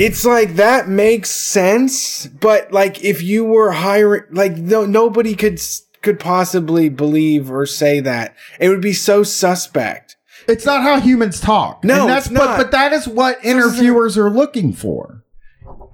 it's 0.00 0.24
like 0.24 0.54
that 0.54 0.88
makes 0.88 1.30
sense, 1.30 2.26
but 2.26 2.72
like 2.72 3.04
if 3.04 3.22
you 3.22 3.44
were 3.44 3.72
hiring, 3.72 4.22
like 4.30 4.56
no, 4.56 4.86
nobody 4.86 5.34
could 5.36 5.60
could 6.00 6.18
possibly 6.18 6.88
believe 6.88 7.50
or 7.50 7.66
say 7.66 8.00
that. 8.00 8.34
It 8.58 8.70
would 8.70 8.80
be 8.80 8.94
so 8.94 9.22
suspect. 9.22 10.16
It's 10.48 10.64
not 10.64 10.82
how 10.82 11.00
humans 11.00 11.38
talk. 11.38 11.84
No, 11.84 12.00
and 12.00 12.10
that's 12.10 12.26
it's 12.26 12.32
not. 12.32 12.56
But, 12.56 12.56
but 12.56 12.70
that 12.70 12.94
is 12.94 13.06
what 13.06 13.44
interviewers 13.44 14.16
are 14.16 14.30
looking 14.30 14.72
for. 14.72 15.22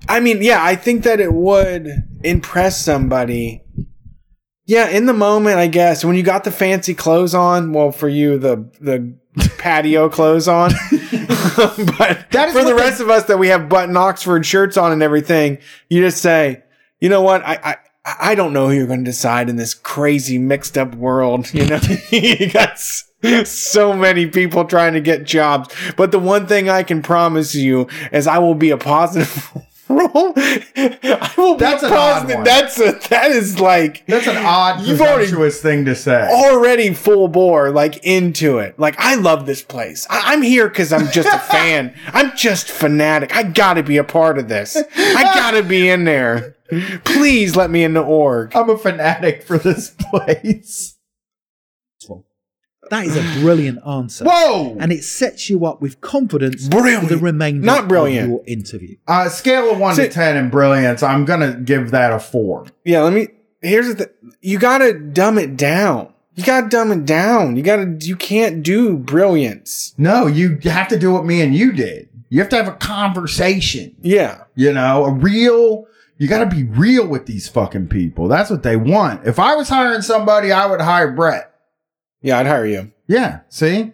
I 0.08 0.20
mean, 0.20 0.40
yeah, 0.40 0.62
I 0.62 0.76
think 0.76 1.02
that 1.02 1.18
it 1.18 1.32
would 1.32 1.88
impress 2.22 2.80
somebody. 2.80 3.64
Yeah, 4.66 4.88
in 4.88 5.06
the 5.06 5.14
moment, 5.14 5.58
I 5.58 5.66
guess 5.66 6.04
when 6.04 6.14
you 6.14 6.22
got 6.22 6.44
the 6.44 6.52
fancy 6.52 6.94
clothes 6.94 7.34
on, 7.34 7.72
well, 7.72 7.90
for 7.90 8.08
you 8.08 8.38
the 8.38 8.70
the 8.80 9.18
patio 9.58 10.08
clothes 10.08 10.46
on, 10.46 10.70
but 11.98 12.30
That 12.30 12.48
is 12.48 12.54
for 12.54 12.64
the 12.64 12.74
rest 12.74 13.00
of 13.00 13.10
us 13.10 13.24
that 13.24 13.38
we 13.38 13.48
have 13.48 13.68
button 13.68 13.96
Oxford 13.96 14.44
shirts 14.44 14.76
on 14.76 14.92
and 14.92 15.02
everything, 15.02 15.58
you 15.88 16.02
just 16.02 16.22
say, 16.22 16.62
you 17.00 17.08
know 17.08 17.22
what, 17.22 17.42
I 17.44 17.58
I. 17.62 17.76
I 18.08 18.36
don't 18.36 18.52
know 18.52 18.68
who 18.68 18.74
you're 18.76 18.86
going 18.86 19.04
to 19.04 19.10
decide 19.10 19.48
in 19.48 19.56
this 19.56 19.74
crazy 19.74 20.38
mixed 20.38 20.78
up 20.78 20.94
world. 20.94 21.50
You 21.52 21.66
know, 21.66 21.80
you 22.10 22.52
got 22.52 22.78
so 22.78 23.94
many 23.94 24.26
people 24.26 24.64
trying 24.64 24.92
to 24.92 25.00
get 25.00 25.24
jobs. 25.24 25.74
But 25.96 26.12
the 26.12 26.20
one 26.20 26.46
thing 26.46 26.68
I 26.68 26.84
can 26.84 27.02
promise 27.02 27.56
you 27.56 27.88
is 28.12 28.28
I 28.28 28.38
will 28.38 28.54
be 28.54 28.70
a 28.70 28.76
positive 28.76 29.50
I 29.88 31.32
will 31.36 31.56
That's 31.56 31.82
be 31.82 31.86
an 31.86 31.92
a 31.92 31.96
odd 31.96 32.12
positive. 32.22 32.44
That's 32.44 32.80
a, 32.80 33.08
that 33.08 33.30
is 33.30 33.60
like 33.60 34.04
That's 34.06 34.26
an 34.26 34.36
odd, 34.38 34.80
You've 34.84 35.00
already- 35.00 35.18
presumptuous 35.24 35.60
thing 35.62 35.84
to 35.84 35.94
say. 35.94 36.28
already 36.30 36.92
full 36.94 37.28
bore, 37.28 37.70
like 37.70 38.04
into 38.04 38.58
it. 38.58 38.78
Like 38.78 38.96
I 38.98 39.14
love 39.14 39.46
this 39.46 39.62
place. 39.62 40.06
I- 40.10 40.32
I'm 40.32 40.42
here 40.42 40.68
because 40.68 40.92
I'm 40.92 41.10
just 41.12 41.28
a 41.28 41.38
fan. 41.38 41.94
I'm 42.08 42.36
just 42.36 42.68
fanatic. 42.70 43.34
I 43.36 43.44
gotta 43.44 43.82
be 43.82 43.96
a 43.98 44.04
part 44.04 44.38
of 44.38 44.48
this. 44.48 44.76
I 44.96 45.22
gotta 45.22 45.62
be 45.62 45.88
in 45.88 46.04
there. 46.04 46.56
Please 47.04 47.54
let 47.54 47.70
me 47.70 47.84
in 47.84 47.94
the 47.94 48.02
org. 48.02 48.56
I'm 48.56 48.68
a 48.68 48.76
fanatic 48.76 49.44
for 49.44 49.56
this 49.56 49.90
place. 49.98 50.95
That 52.90 53.06
is 53.06 53.16
a 53.16 53.40
brilliant 53.40 53.78
answer. 53.86 54.24
Whoa! 54.24 54.76
And 54.78 54.92
it 54.92 55.02
sets 55.04 55.48
you 55.50 55.66
up 55.66 55.80
with 55.80 56.00
confidence 56.00 56.68
Brilliant. 56.68 57.04
for 57.04 57.08
the 57.14 57.18
remainder 57.18 57.64
Not 57.66 57.88
brilliant. 57.88 58.24
of 58.24 58.30
your 58.30 58.42
interview. 58.46 58.96
Uh, 59.08 59.28
scale 59.28 59.70
of 59.72 59.78
one 59.78 59.94
See- 59.96 60.02
to 60.04 60.08
ten 60.08 60.36
in 60.36 60.50
brilliance, 60.50 61.02
I'm 61.02 61.24
gonna 61.24 61.54
give 61.54 61.90
that 61.90 62.12
a 62.12 62.18
four. 62.18 62.66
Yeah, 62.84 63.02
let 63.02 63.12
me. 63.12 63.28
Here's 63.62 63.88
the 63.88 63.94
thing. 64.04 64.32
You 64.40 64.58
gotta 64.58 64.92
dumb 64.98 65.38
it 65.38 65.56
down. 65.56 66.12
You 66.34 66.44
gotta 66.44 66.68
dumb 66.68 66.92
it 66.92 67.04
down. 67.06 67.56
You 67.56 67.62
gotta. 67.62 67.96
You 68.00 68.14
can't 68.16 68.62
do 68.62 68.96
brilliance. 68.96 69.94
No, 69.98 70.26
you 70.26 70.58
have 70.64 70.88
to 70.88 70.98
do 70.98 71.12
what 71.12 71.24
me 71.24 71.40
and 71.40 71.54
you 71.54 71.72
did. 71.72 72.08
You 72.28 72.40
have 72.40 72.48
to 72.50 72.56
have 72.56 72.68
a 72.68 72.72
conversation. 72.72 73.96
Yeah. 74.02 74.44
You 74.54 74.72
know, 74.72 75.04
a 75.04 75.10
real. 75.12 75.86
You 76.18 76.28
got 76.28 76.48
to 76.48 76.54
be 76.56 76.62
real 76.64 77.06
with 77.06 77.26
these 77.26 77.46
fucking 77.48 77.88
people. 77.88 78.26
That's 78.26 78.48
what 78.50 78.62
they 78.62 78.76
want. 78.76 79.26
If 79.26 79.38
I 79.38 79.54
was 79.54 79.68
hiring 79.68 80.00
somebody, 80.00 80.50
I 80.50 80.64
would 80.64 80.80
hire 80.80 81.12
Brett. 81.12 81.52
Yeah, 82.22 82.38
I'd 82.38 82.46
hire 82.46 82.66
you. 82.66 82.92
Yeah. 83.06 83.40
See. 83.48 83.92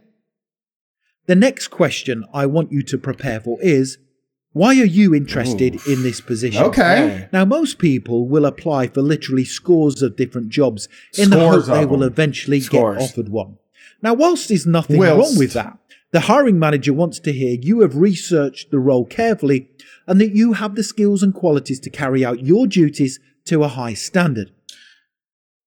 The 1.27 1.35
next 1.37 1.69
question 1.69 2.25
I 2.35 2.47
want 2.47 2.73
you 2.73 2.83
to 2.83 2.99
prepare 2.99 3.41
for 3.41 3.59
is 3.63 3.99
why 4.53 4.71
are 4.81 4.85
you 4.85 5.15
interested 5.15 5.79
in 5.87 6.03
this 6.03 6.21
position? 6.21 6.63
Okay. 6.65 7.29
Now, 7.33 7.45
most 7.45 7.79
people 7.79 8.27
will 8.29 8.45
apply 8.45 8.89
for 8.89 9.01
literally 9.03 9.45
scores 9.45 10.03
of 10.03 10.17
different 10.17 10.51
jobs 10.51 10.89
in 11.17 11.31
the 11.31 11.39
hope 11.39 11.65
they 11.67 11.85
of 11.85 11.91
will 11.91 12.01
them. 12.01 12.09
eventually 12.13 12.61
Scores. 12.61 12.99
get 12.99 13.05
offered 13.05 13.29
one. 13.31 13.57
Now, 14.03 14.15
whilst 14.15 14.49
there's 14.49 14.67
nothing 14.67 14.99
Whilst. 14.99 15.31
wrong 15.33 15.39
with 15.39 15.53
that, 15.55 15.79
the 16.11 16.21
hiring 16.21 16.59
manager 16.59 16.93
wants 16.93 17.19
to 17.21 17.33
hear 17.33 17.57
you 17.63 17.81
have 17.81 17.97
researched 17.97 18.71
the 18.71 18.79
role 18.79 19.07
carefully 19.07 19.71
and 20.07 20.21
that 20.21 20.35
you 20.35 20.55
have 20.55 20.75
the 20.75 20.83
skills 20.83 21.23
and 21.23 21.33
qualities 21.33 21.81
to 21.81 21.89
carry 21.91 22.25
out 22.25 22.45
your 22.45 22.67
duties 22.67 23.21
to 23.47 23.63
a 23.65 23.69
high 23.69 23.95
standard. 23.95 24.51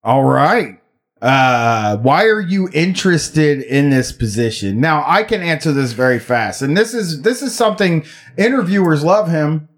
All 0.04 0.26
right. 0.26 0.80
Uh, 1.22 1.98
why 1.98 2.26
are 2.26 2.42
you 2.42 2.70
interested 2.74 3.62
in 3.62 3.90
this 3.90 4.12
position? 4.12 4.80
Now, 4.80 5.04
I 5.08 5.24
can 5.24 5.42
answer 5.42 5.72
this 5.72 5.94
very 5.94 6.20
fast. 6.20 6.62
And 6.62 6.76
this 6.76 6.94
is 6.94 7.22
this 7.22 7.42
is 7.42 7.56
something 7.56 8.06
interviewers 8.38 9.04
love 9.04 9.30
him. 9.30 9.70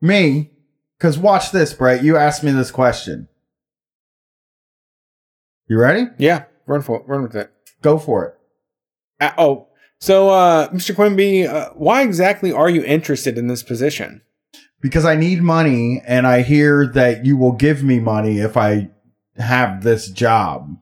Me. 0.00 0.50
Cuz 0.98 1.18
watch 1.18 1.52
this, 1.52 1.72
Brett. 1.72 2.02
You 2.02 2.16
asked 2.16 2.42
me 2.42 2.52
this 2.52 2.70
question. 2.70 3.28
You 5.68 5.78
ready? 5.78 6.06
Yeah. 6.18 6.44
Run 6.66 6.82
for 6.82 7.00
it. 7.00 7.04
Run 7.06 7.22
with 7.22 7.34
it. 7.34 7.50
Go 7.82 7.98
for 7.98 8.26
it. 8.26 8.34
Uh, 9.20 9.32
oh, 9.38 9.68
so 9.98 10.30
uh, 10.30 10.68
Mr. 10.70 10.94
Quinby, 10.94 11.46
uh, 11.46 11.70
why 11.74 12.02
exactly 12.02 12.52
are 12.52 12.68
you 12.68 12.82
interested 12.84 13.38
in 13.38 13.46
this 13.46 13.62
position? 13.62 14.22
Because 14.80 15.04
I 15.04 15.14
need 15.14 15.42
money 15.42 16.02
and 16.04 16.26
I 16.26 16.42
hear 16.42 16.86
that 16.88 17.24
you 17.24 17.36
will 17.36 17.52
give 17.52 17.84
me 17.84 18.00
money 18.00 18.38
if 18.38 18.56
I 18.56 18.90
have 19.36 19.82
this 19.82 20.08
job. 20.08 20.76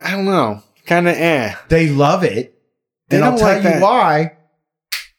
I 0.00 0.10
don't 0.12 0.24
know. 0.24 0.62
Kind 0.86 1.08
of 1.08 1.16
eh. 1.16 1.54
They 1.68 1.88
love 1.88 2.22
it. 2.22 2.58
They 3.08 3.16
and 3.16 3.24
I'll 3.24 3.32
don't 3.32 3.40
tell 3.40 3.48
like 3.48 3.64
you 3.64 3.70
that. 3.70 3.82
why. 3.82 4.36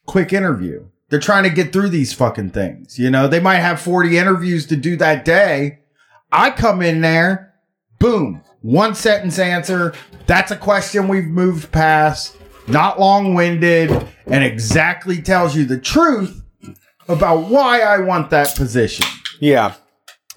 Quick 0.05 0.31
interview. 0.33 0.87
They're 1.09 1.19
trying 1.19 1.43
to 1.43 1.49
get 1.49 1.71
through 1.71 1.89
these 1.89 2.13
fucking 2.13 2.51
things. 2.51 2.99
You 2.99 3.09
know, 3.09 3.27
they 3.27 3.39
might 3.39 3.59
have 3.59 3.79
40 3.79 4.17
interviews 4.17 4.65
to 4.67 4.75
do 4.75 4.95
that 4.97 5.23
day. 5.23 5.79
I 6.31 6.51
come 6.51 6.81
in 6.81 6.99
there, 7.01 7.53
boom, 7.99 8.41
one 8.61 8.93
sentence 8.93 9.39
answer. 9.39 9.93
That's 10.25 10.51
a 10.51 10.57
question 10.57 11.07
we've 11.07 11.27
moved 11.27 11.71
past, 11.71 12.35
not 12.67 12.99
long 12.99 13.33
winded, 13.33 13.91
and 14.25 14.43
exactly 14.43 15.21
tells 15.21 15.55
you 15.55 15.63
the 15.63 15.79
truth 15.79 16.41
about 17.07 17.49
why 17.49 17.79
I 17.79 17.99
want 17.99 18.29
that 18.31 18.55
position. 18.55 19.05
Yeah. 19.39 19.75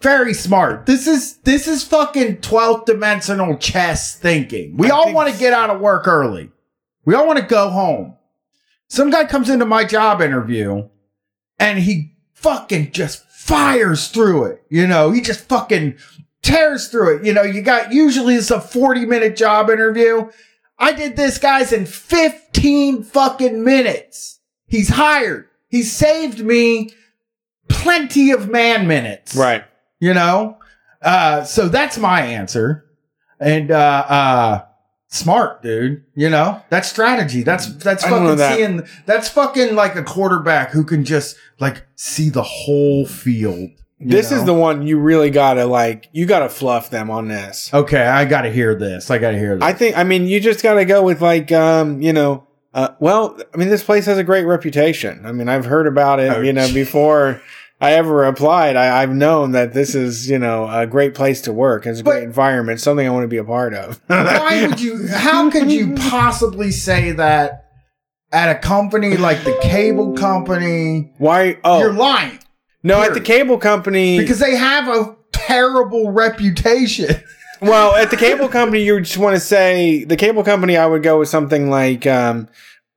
Very 0.01 0.33
smart. 0.33 0.87
This 0.87 1.07
is 1.07 1.37
this 1.39 1.69
is 1.69 1.85
fucking 1.85 2.39
12th 2.39 2.87
dimensional 2.87 3.57
chess 3.59 4.17
thinking. 4.17 4.77
We 4.77 4.91
I 4.91 4.95
all 4.95 5.13
want 5.13 5.33
to 5.33 5.39
get 5.39 5.53
out 5.53 5.71
of 5.71 5.81
work 5.81 6.09
early. 6.09 6.51
We 7.05 7.15
all 7.15 7.27
want 7.27 7.39
to 7.39 7.45
go 7.45 7.69
home. 7.69 8.17
Some 8.89 9.11
guy 9.11 9.25
comes 9.25 9.51
into 9.51 9.67
my 9.67 9.85
job 9.85 10.23
interview 10.23 10.89
and 11.59 11.79
he 11.79 12.15
fucking 12.33 12.93
just 12.93 13.25
fires 13.31 14.09
through 14.09 14.45
it. 14.45 14.65
You 14.71 14.87
know, 14.87 15.11
he 15.11 15.21
just 15.21 15.49
fucking 15.49 15.97
tears 16.43 16.89
through 16.89 17.17
it. 17.17 17.25
You 17.27 17.35
know, 17.35 17.43
you 17.43 17.61
got 17.63 17.93
usually 17.93 18.37
it's 18.37 18.51
a 18.51 18.61
40 18.61 19.05
minute 19.05 19.37
job 19.37 19.69
interview. 19.69 20.31
I 20.79 20.93
did 20.93 21.15
this 21.15 21.37
guys 21.37 21.73
in 21.73 21.85
15 21.85 23.03
fucking 23.03 23.63
minutes. 23.63 24.41
He's 24.67 24.89
hired. 24.89 25.47
He 25.69 25.83
saved 25.83 26.41
me 26.41 26.91
plenty 27.69 28.31
of 28.31 28.49
man 28.49 28.89
minutes 28.89 29.37
Right. 29.37 29.65
You 30.01 30.13
know 30.15 30.59
uh 31.03 31.45
so 31.45 31.69
that's 31.69 31.97
my 31.99 32.21
answer 32.23 32.85
and 33.39 33.71
uh 33.71 34.05
uh 34.09 34.65
smart 35.09 35.63
dude 35.63 36.05
you 36.15 36.29
know 36.31 36.63
that's 36.71 36.89
strategy 36.89 37.43
that's 37.43 37.67
that's 37.77 38.05
know 38.05 38.11
fucking 38.11 38.37
that. 38.37 38.57
seeing 38.57 38.83
that's 39.07 39.29
fucking 39.29 39.75
like 39.75 39.97
a 39.97 40.03
quarterback 40.03 40.71
who 40.71 40.85
can 40.85 41.05
just 41.05 41.37
like 41.59 41.87
see 41.97 42.29
the 42.29 42.43
whole 42.43 43.07
field 43.07 43.71
This 43.99 44.31
is 44.33 44.45
the 44.45 44.55
one 44.55 44.87
you 44.87 44.99
really 44.99 45.29
gotta 45.29 45.67
like. 45.67 46.09
You 46.13 46.25
gotta 46.27 46.49
fluff 46.49 46.89
them 46.91 47.11
on 47.11 47.29
this. 47.29 47.71
okay 47.75 48.07
i 48.07 48.25
gotta 48.25 48.51
hear 48.51 48.75
this 48.75 49.11
i 49.11 49.19
gotta 49.19 49.37
hear 49.39 49.57
this 49.57 49.63
I 49.65 49.73
think. 49.75 49.97
I 49.99 50.05
mean, 50.05 50.27
you 50.27 50.41
just 50.41 50.63
gotta 50.63 50.85
go 50.85 51.03
with 51.03 51.21
like, 51.21 51.51
um, 51.53 52.01
you 52.01 52.13
know. 52.13 52.47
Uh, 52.73 52.91
well, 53.01 53.37
I 53.53 53.57
mean, 53.57 53.69
this 53.69 53.83
place 53.83 54.07
has 54.07 54.17
a 54.17 54.23
great 54.23 54.45
reputation. 54.45 55.27
I 55.27 55.33
mean, 55.33 55.49
I've 55.49 55.65
heard 55.65 55.89
about 55.89 56.21
it, 56.21 56.31
Oh, 56.33 56.41
you 56.41 56.53
know, 56.53 56.73
before 56.73 57.43
I 57.81 57.93
ever 57.93 58.25
applied, 58.25 58.77
I, 58.77 59.03
I've 59.03 59.15
known 59.15 59.53
that 59.53 59.73
this 59.73 59.95
is, 59.95 60.29
you 60.29 60.39
know, 60.39 60.69
a 60.69 60.87
great 60.87 61.15
place 61.15 61.41
to 61.43 61.53
work. 61.53 61.87
It's 61.87 62.01
a 62.01 62.05
But- 62.05 62.11
great 62.13 62.25
environment, 62.25 62.81
something 62.81 63.07
I 63.07 63.11
want 63.11 63.25
to 63.25 63.29
be 63.29 63.39
a 63.39 63.45
part 63.45 63.73
of. 63.75 64.01
Why 64.07 64.67
would 64.67 64.81
you? 64.81 65.07
How 65.09 65.51
could 65.51 65.73
you 65.73 65.95
possibly 65.95 66.71
say 66.73 67.13
that 67.13 67.65
at 68.33 68.55
a 68.55 68.59
company 68.59 69.17
like 69.17 69.45
the 69.45 69.59
cable 69.63 70.13
company? 70.13 71.13
Why? 71.19 71.59
Oh, 71.65 71.81
You're 71.81 71.93
lying 71.95 72.39
no, 72.83 73.03
at 73.03 73.15
the 73.15 73.21
cable 73.21 73.59
company. 73.59 74.19
because 74.19 74.39
they 74.39 74.57
have 74.57 74.89
a 74.89 75.17
terrible 75.33 76.11
reputation. 76.13 77.15
well, 77.63 77.95
at 77.95 78.11
the 78.11 78.17
cable 78.17 78.49
company, 78.49 78.83
you 78.83 79.01
just 79.01 79.19
want 79.19 79.37
to 79.37 79.41
say 79.41 80.05
the 80.05 80.17
cable 80.17 80.45
company. 80.45 80.77
I 80.77 80.87
would 80.87 81.03
go 81.03 81.19
with 81.19 81.29
something 81.29 81.71
like, 81.71 82.07
um, 82.07 82.49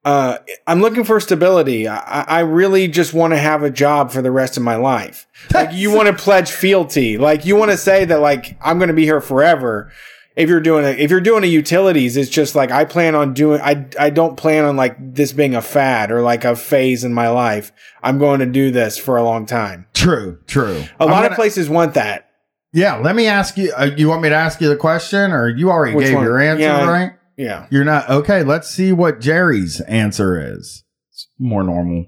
uh, 0.06 0.38
"I'm 0.68 0.82
looking 0.82 1.04
for 1.04 1.20
stability. 1.20 1.88
I, 1.88 2.22
I 2.22 2.40
really 2.42 2.88
just 2.88 3.14
want 3.14 3.34
to 3.34 3.38
have 3.38 3.64
a 3.64 3.70
job 3.70 4.12
for 4.12 4.22
the 4.22 4.32
rest 4.32 4.58
of 4.58 4.64
my 4.64 4.76
life. 4.76 5.28
Like 5.54 5.74
you 5.74 5.92
want 5.92 6.08
to 6.08 6.14
pledge 6.14 6.52
fealty. 6.52 7.18
Like 7.18 7.46
you 7.46 7.56
want 7.56 7.72
to 7.72 7.78
say 7.78 8.06
that, 8.06 8.20
like 8.22 8.58
I'm 8.64 8.78
going 8.78 8.88
to 8.90 8.94
be 8.94 9.04
here 9.06 9.22
forever." 9.22 9.92
If 10.36 10.50
you're 10.50 10.62
doing 10.62 10.84
it, 10.84 11.00
if 11.00 11.12
you're 11.12 11.22
doing 11.22 11.44
a 11.44 11.48
utilities, 11.48 12.18
it's 12.18 12.28
just 12.28 12.56
like 12.56 12.72
I 12.72 12.86
plan 12.86 13.14
on 13.14 13.36
doing. 13.36 13.62
I 13.62 13.86
I 14.00 14.10
don't 14.10 14.36
plan 14.36 14.66
on 14.66 14.76
like 14.76 14.96
this 15.14 15.32
being 15.32 15.54
a 15.54 15.62
fad 15.62 16.12
or 16.12 16.22
like 16.24 16.44
a 16.44 16.56
phase 16.56 17.04
in 17.04 17.14
my 17.14 17.30
life. 17.30 17.72
I'm 18.02 18.18
going 18.18 18.40
to 18.40 18.48
do 18.48 18.72
this 18.72 18.98
for 18.98 19.16
a 19.16 19.22
long 19.24 19.46
time. 19.46 19.86
True, 19.94 20.40
true. 20.48 20.84
A 21.00 21.04
I'm 21.04 21.10
lot 21.12 21.24
of 21.26 21.30
gonna- 21.30 21.36
places 21.36 21.70
want 21.70 21.94
that. 21.94 22.32
Yeah, 22.74 22.96
let 22.96 23.16
me 23.16 23.28
ask 23.28 23.58
you. 23.58 23.72
Uh, 23.78 23.92
you 23.96 24.08
want 24.10 24.24
me 24.24 24.30
to 24.30 24.36
ask 24.36 24.60
you 24.60 24.70
the 24.70 24.76
question, 24.76 25.32
or 25.32 25.50
you 25.50 25.70
already 25.70 25.94
Which 25.96 26.08
gave 26.08 26.16
one? 26.16 26.24
your 26.24 26.40
answer, 26.40 26.64
Yeah, 26.64 26.90
right? 26.90 27.12
Yeah. 27.38 27.68
You're 27.72 27.84
not 27.86 28.10
okay. 28.10 28.44
Let's 28.44 28.70
see 28.70 28.92
what 28.92 29.20
Jerry's 29.20 29.82
answer 29.82 30.40
is. 30.56 30.84
It's 31.12 31.28
more 31.40 31.64
normal. 31.64 32.06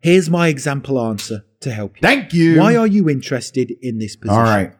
Here's 0.00 0.30
my 0.30 0.48
example 0.48 1.00
answer 1.00 1.44
to 1.60 1.70
help 1.72 1.96
you. 1.96 2.00
Thank 2.02 2.32
you. 2.32 2.58
Why 2.58 2.76
are 2.76 2.86
you 2.86 3.08
interested 3.08 3.72
in 3.82 3.98
this 3.98 4.16
position? 4.16 4.36
All 4.38 4.44
right. 4.44 4.72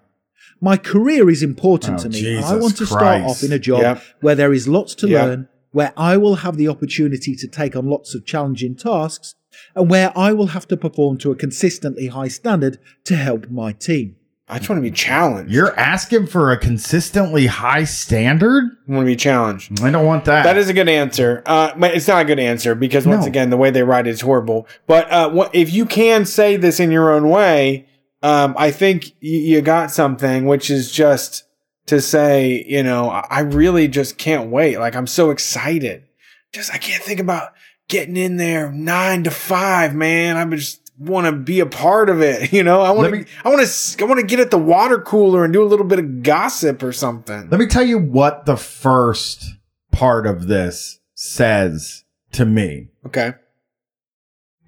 My 0.60 0.77
career 0.77 1.28
is 1.31 1.43
important 1.43 2.01
Oh, 2.01 2.02
to 2.05 2.09
me. 2.09 2.36
and 2.36 2.44
I 2.44 2.56
want 2.56 2.77
to 2.78 2.86
start 2.86 3.23
off 3.23 3.43
in 3.43 3.52
a 3.52 3.59
job 3.59 3.81
Yep. 3.82 4.02
where 4.20 4.35
there 4.35 4.52
is 4.52 4.66
lots 4.69 4.94
to 4.97 5.09
Yep. 5.09 5.24
learn, 5.27 5.48
where 5.73 5.93
I 5.97 6.16
will 6.16 6.36
have 6.36 6.56
the 6.56 6.69
opportunity 6.69 7.35
to 7.36 7.47
take 7.47 7.77
on 7.77 7.86
lots 7.86 8.15
of 8.15 8.24
challenging 8.24 8.74
tasks, 8.74 9.35
and 9.74 9.89
where 9.90 10.16
I 10.16 10.32
will 10.32 10.48
have 10.48 10.66
to 10.69 10.77
perform 10.77 11.19
to 11.19 11.31
a 11.31 11.36
consistently 11.36 12.09
high 12.09 12.28
standard 12.28 12.78
to 13.05 13.16
help 13.16 13.51
my 13.51 13.73
team. 13.73 14.16
I 14.50 14.58
just 14.58 14.70
want 14.70 14.78
to 14.78 14.82
be 14.82 14.90
challenged. 14.90 15.52
You're 15.52 15.78
asking 15.78 16.26
for 16.28 16.50
a 16.52 16.56
consistently 16.56 17.46
high 17.46 17.84
standard. 17.84 18.64
I 18.88 18.92
want 18.92 19.02
to 19.02 19.06
be 19.06 19.16
challenged. 19.16 19.80
I 19.82 19.90
don't 19.90 20.06
want 20.06 20.24
that. 20.24 20.44
That 20.44 20.56
is 20.56 20.68
a 20.68 20.72
good 20.72 20.88
answer. 20.88 21.42
Uh, 21.44 21.72
but 21.76 21.94
it's 21.94 22.08
not 22.08 22.22
a 22.22 22.24
good 22.24 22.38
answer 22.38 22.74
because 22.74 23.06
once 23.06 23.22
No. 23.24 23.28
again, 23.28 23.50
the 23.50 23.58
way 23.58 23.70
they 23.70 23.82
write 23.82 24.06
it 24.06 24.10
is 24.10 24.22
horrible. 24.22 24.66
But 24.86 25.10
uh, 25.12 25.30
what, 25.30 25.54
if 25.54 25.72
you 25.72 25.84
can 25.84 26.24
say 26.24 26.56
this 26.56 26.80
in 26.80 26.90
your 26.90 27.12
own 27.12 27.28
way, 27.28 27.86
um, 28.22 28.54
I 28.58 28.70
think 28.70 29.12
you, 29.20 29.38
you 29.38 29.60
got 29.60 29.90
something, 29.90 30.46
which 30.46 30.70
is 30.70 30.90
just 30.90 31.44
to 31.86 32.00
say, 32.00 32.64
you 32.66 32.82
know, 32.82 33.10
I 33.10 33.26
I 33.30 33.40
really 33.40 33.86
just 33.86 34.18
can't 34.18 34.50
wait. 34.50 34.78
Like 34.78 34.96
I'm 34.96 35.06
so 35.06 35.30
excited. 35.30 36.04
Just 36.52 36.72
I 36.72 36.78
can't 36.78 37.02
think 37.02 37.20
about 37.20 37.52
getting 37.88 38.16
in 38.16 38.36
there 38.38 38.72
nine 38.72 39.24
to 39.24 39.30
five, 39.30 39.94
man. 39.94 40.36
I'm 40.36 40.50
just 40.56 40.88
want 40.98 41.26
to 41.26 41.32
be 41.32 41.60
a 41.60 41.66
part 41.66 42.10
of 42.10 42.20
it. 42.20 42.52
You 42.58 42.62
know, 42.64 42.80
I 42.80 42.90
want 42.90 43.14
to, 43.14 43.26
I 43.44 43.48
want 43.50 43.66
to, 43.66 44.04
I 44.04 44.06
want 44.06 44.20
to 44.20 44.26
get 44.26 44.40
at 44.40 44.50
the 44.50 44.58
water 44.58 45.00
cooler 45.00 45.44
and 45.44 45.52
do 45.52 45.62
a 45.62 45.66
little 45.66 45.86
bit 45.86 45.98
of 45.98 46.22
gossip 46.22 46.82
or 46.82 46.92
something. 46.92 47.48
Let 47.50 47.60
me 47.60 47.66
tell 47.66 47.84
you 47.84 47.98
what 47.98 48.46
the 48.46 48.56
first 48.56 49.44
part 49.92 50.26
of 50.26 50.48
this 50.48 50.98
says 51.14 52.04
to 52.32 52.44
me. 52.44 52.88
Okay. 53.06 53.34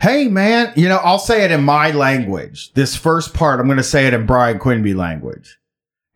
Hey, 0.01 0.29
man, 0.29 0.73
you 0.77 0.89
know, 0.89 0.97
I'll 0.99 1.19
say 1.19 1.45
it 1.45 1.51
in 1.51 1.63
my 1.65 1.91
language. 1.91 2.73
This 2.73 2.97
first 2.97 3.35
part, 3.35 3.61
I'm 3.61 3.67
going 3.67 3.77
to 3.77 3.83
say 3.83 4.07
it 4.07 4.15
in 4.15 4.25
Bryan 4.25 4.59
Quinby 4.59 4.95
language. 4.95 5.59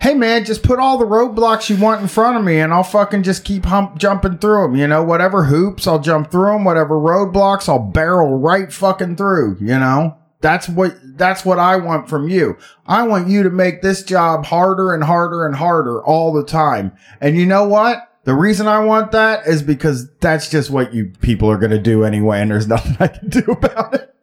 Hey, 0.04 0.12
man, 0.12 0.44
just 0.44 0.62
put 0.62 0.78
all 0.78 0.98
the 0.98 1.06
roadblocks 1.06 1.70
you 1.70 1.78
want 1.78 2.02
in 2.02 2.08
front 2.08 2.36
of 2.36 2.44
me 2.44 2.60
and 2.60 2.74
I'll 2.74 2.82
fucking 2.82 3.22
just 3.22 3.42
keep 3.42 3.64
hump 3.64 3.96
jumping 3.96 4.36
through 4.36 4.64
them. 4.64 4.76
You 4.76 4.86
know, 4.86 5.02
whatever 5.02 5.44
hoops, 5.44 5.86
I'll 5.86 5.98
jump 5.98 6.30
through 6.30 6.52
them. 6.52 6.64
Whatever 6.64 6.96
roadblocks, 6.96 7.70
I'll 7.70 7.78
barrel 7.78 8.36
right 8.36 8.70
fucking 8.70 9.16
through. 9.16 9.56
You 9.60 9.78
know, 9.78 10.18
that's 10.42 10.68
what, 10.68 10.94
that's 11.16 11.46
what 11.46 11.58
I 11.58 11.76
want 11.76 12.10
from 12.10 12.28
you. 12.28 12.58
I 12.86 13.04
want 13.04 13.28
you 13.28 13.44
to 13.44 13.48
make 13.48 13.80
this 13.80 14.02
job 14.02 14.44
harder 14.44 14.92
and 14.92 15.02
harder 15.02 15.46
and 15.46 15.56
harder 15.56 16.04
all 16.04 16.34
the 16.34 16.44
time. 16.44 16.92
And 17.22 17.38
you 17.38 17.46
know 17.46 17.66
what? 17.66 18.06
The 18.24 18.34
reason 18.34 18.68
I 18.68 18.80
want 18.80 19.12
that 19.12 19.46
is 19.46 19.62
because 19.62 20.10
that's 20.20 20.50
just 20.50 20.68
what 20.68 20.92
you 20.92 21.12
people 21.22 21.50
are 21.50 21.56
going 21.56 21.70
to 21.70 21.78
do 21.78 22.04
anyway, 22.04 22.42
and 22.42 22.50
there's 22.50 22.68
nothing 22.68 22.98
I 23.00 23.06
can 23.08 23.30
do 23.30 23.44
about 23.50 23.94
it. 23.94 24.14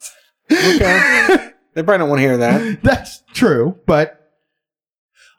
Okay. 0.51 1.53
they 1.73 1.81
probably 1.81 1.97
don't 1.97 2.09
want 2.09 2.19
to 2.19 2.27
hear 2.27 2.37
that. 2.37 2.83
That's 2.83 3.23
true, 3.33 3.79
but 3.87 4.20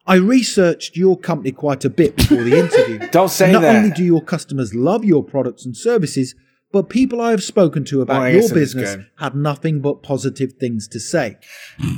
I 0.06 0.16
researched 0.16 0.96
your 0.96 1.16
company 1.16 1.52
quite 1.52 1.84
a 1.84 1.90
bit 1.90 2.16
before 2.16 2.42
the 2.42 2.58
interview. 2.58 2.98
Don't 3.10 3.28
say 3.30 3.44
And 3.46 3.52
not 3.54 3.62
that. 3.62 3.76
only 3.76 3.90
do 3.90 4.04
your 4.04 4.20
customers 4.22 4.74
love 4.74 5.04
your 5.04 5.22
products 5.22 5.64
and 5.64 5.76
services, 5.76 6.34
but 6.72 6.88
people 6.88 7.20
I 7.20 7.30
have 7.30 7.42
spoken 7.42 7.84
to 7.84 8.00
about 8.02 8.22
Well, 8.22 8.30
your 8.30 8.40
guess 8.40 8.50
it 8.50 8.56
is 8.56 8.74
business 8.74 8.96
good. 8.96 9.06
had 9.18 9.34
nothing 9.36 9.80
but 9.80 10.02
positive 10.02 10.54
things 10.54 10.88
to 10.88 10.98
say. 10.98 11.36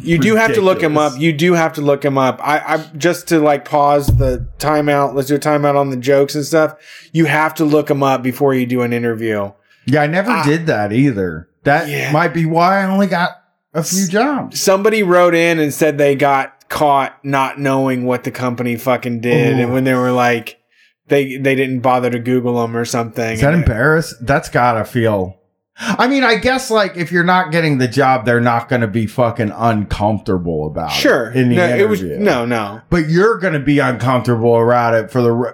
you 0.02 0.18
do 0.18 0.36
have 0.36 0.52
to 0.54 0.60
look 0.60 0.82
him 0.82 0.98
up. 0.98 1.18
You 1.18 1.32
do 1.32 1.54
have 1.54 1.72
to 1.74 1.80
look 1.80 2.04
him 2.04 2.18
up. 2.18 2.40
I, 2.42 2.58
I 2.74 2.76
just 2.96 3.28
to 3.28 3.38
like 3.40 3.64
pause 3.64 4.08
the 4.08 4.46
timeout. 4.58 5.14
Let's 5.14 5.28
do 5.28 5.36
a 5.36 5.38
timeout 5.38 5.76
on 5.76 5.90
the 5.90 5.96
jokes 5.96 6.34
and 6.34 6.44
stuff. 6.44 6.74
You 7.12 7.24
have 7.26 7.54
to 7.54 7.64
look 7.64 7.88
him 7.90 8.02
up 8.02 8.22
before 8.22 8.52
you 8.52 8.66
do 8.66 8.82
an 8.82 8.92
interview. 8.92 9.52
yeah, 9.86 10.02
I 10.02 10.06
never 10.08 10.42
did 10.44 10.66
that 10.66 10.92
either. 10.92 11.48
That 11.62 11.84
Ah. 11.84 11.86
Yeah. 11.88 12.12
might 12.12 12.34
be 12.34 12.44
why 12.44 12.80
I 12.82 12.86
only 12.86 13.06
got 13.06 13.30
a 13.72 13.82
few 13.82 14.06
jobs. 14.08 14.60
Somebody 14.60 15.02
wrote 15.02 15.34
in 15.34 15.58
and 15.58 15.72
said 15.72 15.96
they 15.98 16.14
got 16.16 16.63
caught 16.74 17.24
not 17.24 17.58
knowing 17.60 18.04
what 18.04 18.24
the 18.24 18.30
company 18.32 18.76
fucking 18.76 19.20
did, 19.20 19.56
Ooh. 19.56 19.62
and 19.62 19.72
when 19.72 19.84
they 19.84 19.94
were 19.94 20.10
like, 20.12 20.58
they 21.06 21.36
they 21.36 21.54
didn't 21.54 21.80
bother 21.80 22.10
to 22.10 22.18
Google 22.18 22.60
them 22.60 22.76
or 22.76 22.84
something. 22.84 23.32
Is 23.34 23.40
that 23.42 23.54
embarrassed? 23.54 24.16
That's 24.20 24.48
gotta 24.48 24.84
feel. 24.84 25.38
I 25.76 26.06
mean, 26.06 26.22
I 26.22 26.36
guess 26.36 26.70
like 26.70 26.96
if 26.96 27.10
you're 27.10 27.24
not 27.24 27.50
getting 27.52 27.78
the 27.78 27.88
job, 27.88 28.24
they're 28.26 28.40
not 28.40 28.68
going 28.68 28.82
to 28.82 28.86
be 28.86 29.06
fucking 29.08 29.50
uncomfortable 29.50 30.68
about 30.68 30.92
Sure. 30.92 31.30
it 31.32 31.36
in 31.36 31.48
the 31.48 31.56
no, 31.56 31.64
interview. 31.64 31.84
it 31.84 31.88
was 31.88 32.02
no, 32.02 32.44
no. 32.46 32.80
but 32.90 33.08
you're 33.08 33.38
going 33.38 33.54
to 33.54 33.58
be 33.60 33.80
uncomfortable 33.80 34.54
around 34.56 34.94
it 34.94 35.10
for 35.10 35.20
the 35.20 35.32
re- 35.32 35.52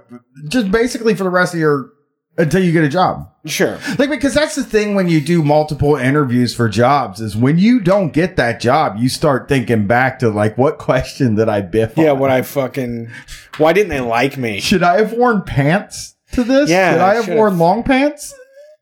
just 0.48 0.70
basically 0.70 1.14
for 1.14 1.24
the 1.24 1.30
rest 1.30 1.54
of 1.54 1.60
your 1.60 1.90
until 2.38 2.62
you 2.62 2.72
get 2.72 2.84
a 2.84 2.88
job. 2.88 3.30
Sure. 3.46 3.78
Like 3.98 4.10
because 4.10 4.34
that's 4.34 4.54
the 4.54 4.64
thing 4.64 4.94
when 4.94 5.08
you 5.08 5.20
do 5.20 5.42
multiple 5.42 5.96
interviews 5.96 6.54
for 6.54 6.68
jobs 6.68 7.20
is 7.20 7.36
when 7.36 7.58
you 7.58 7.80
don't 7.80 8.12
get 8.12 8.36
that 8.36 8.60
job, 8.60 8.96
you 8.98 9.08
start 9.08 9.48
thinking 9.48 9.86
back 9.86 10.18
to 10.18 10.28
like 10.28 10.58
what 10.58 10.78
question 10.78 11.36
did 11.36 11.48
I 11.48 11.62
biff? 11.62 11.94
Yeah. 11.96 12.12
on? 12.12 12.18
What 12.18 12.30
I 12.30 12.42
fucking. 12.42 13.10
Why 13.56 13.72
didn't 13.72 13.88
they 13.88 14.00
like 14.00 14.36
me? 14.36 14.60
should 14.60 14.82
I 14.82 14.98
have 14.98 15.12
worn 15.12 15.42
pants 15.42 16.16
to 16.32 16.44
this? 16.44 16.68
Yeah, 16.68 16.92
should 16.92 17.00
I 17.00 17.14
have 17.14 17.24
should've. 17.24 17.38
worn 17.38 17.58
long 17.58 17.82
pants? 17.82 18.34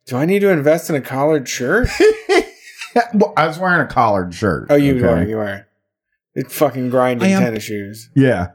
Do 0.07 0.17
I 0.17 0.25
need 0.25 0.41
to 0.41 0.49
invest 0.49 0.89
in 0.91 0.97
a 0.97 1.01
collared 1.01 1.49
shirt? 1.49 1.89
well, 3.15 3.35
I 3.37 3.47
was 3.47 3.59
wearing 3.59 3.81
a 3.81 3.87
collared 3.87 4.35
shirt. 4.35 4.67
Oh, 4.71 4.75
you 4.75 4.97
okay? 4.97 5.07
are. 5.07 5.23
You 5.23 5.37
were. 5.37 5.67
It's 6.35 6.57
fucking 6.57 6.91
grinding 6.91 7.29
tennis 7.29 7.65
shoes. 7.65 8.11
Yeah. 8.15 8.49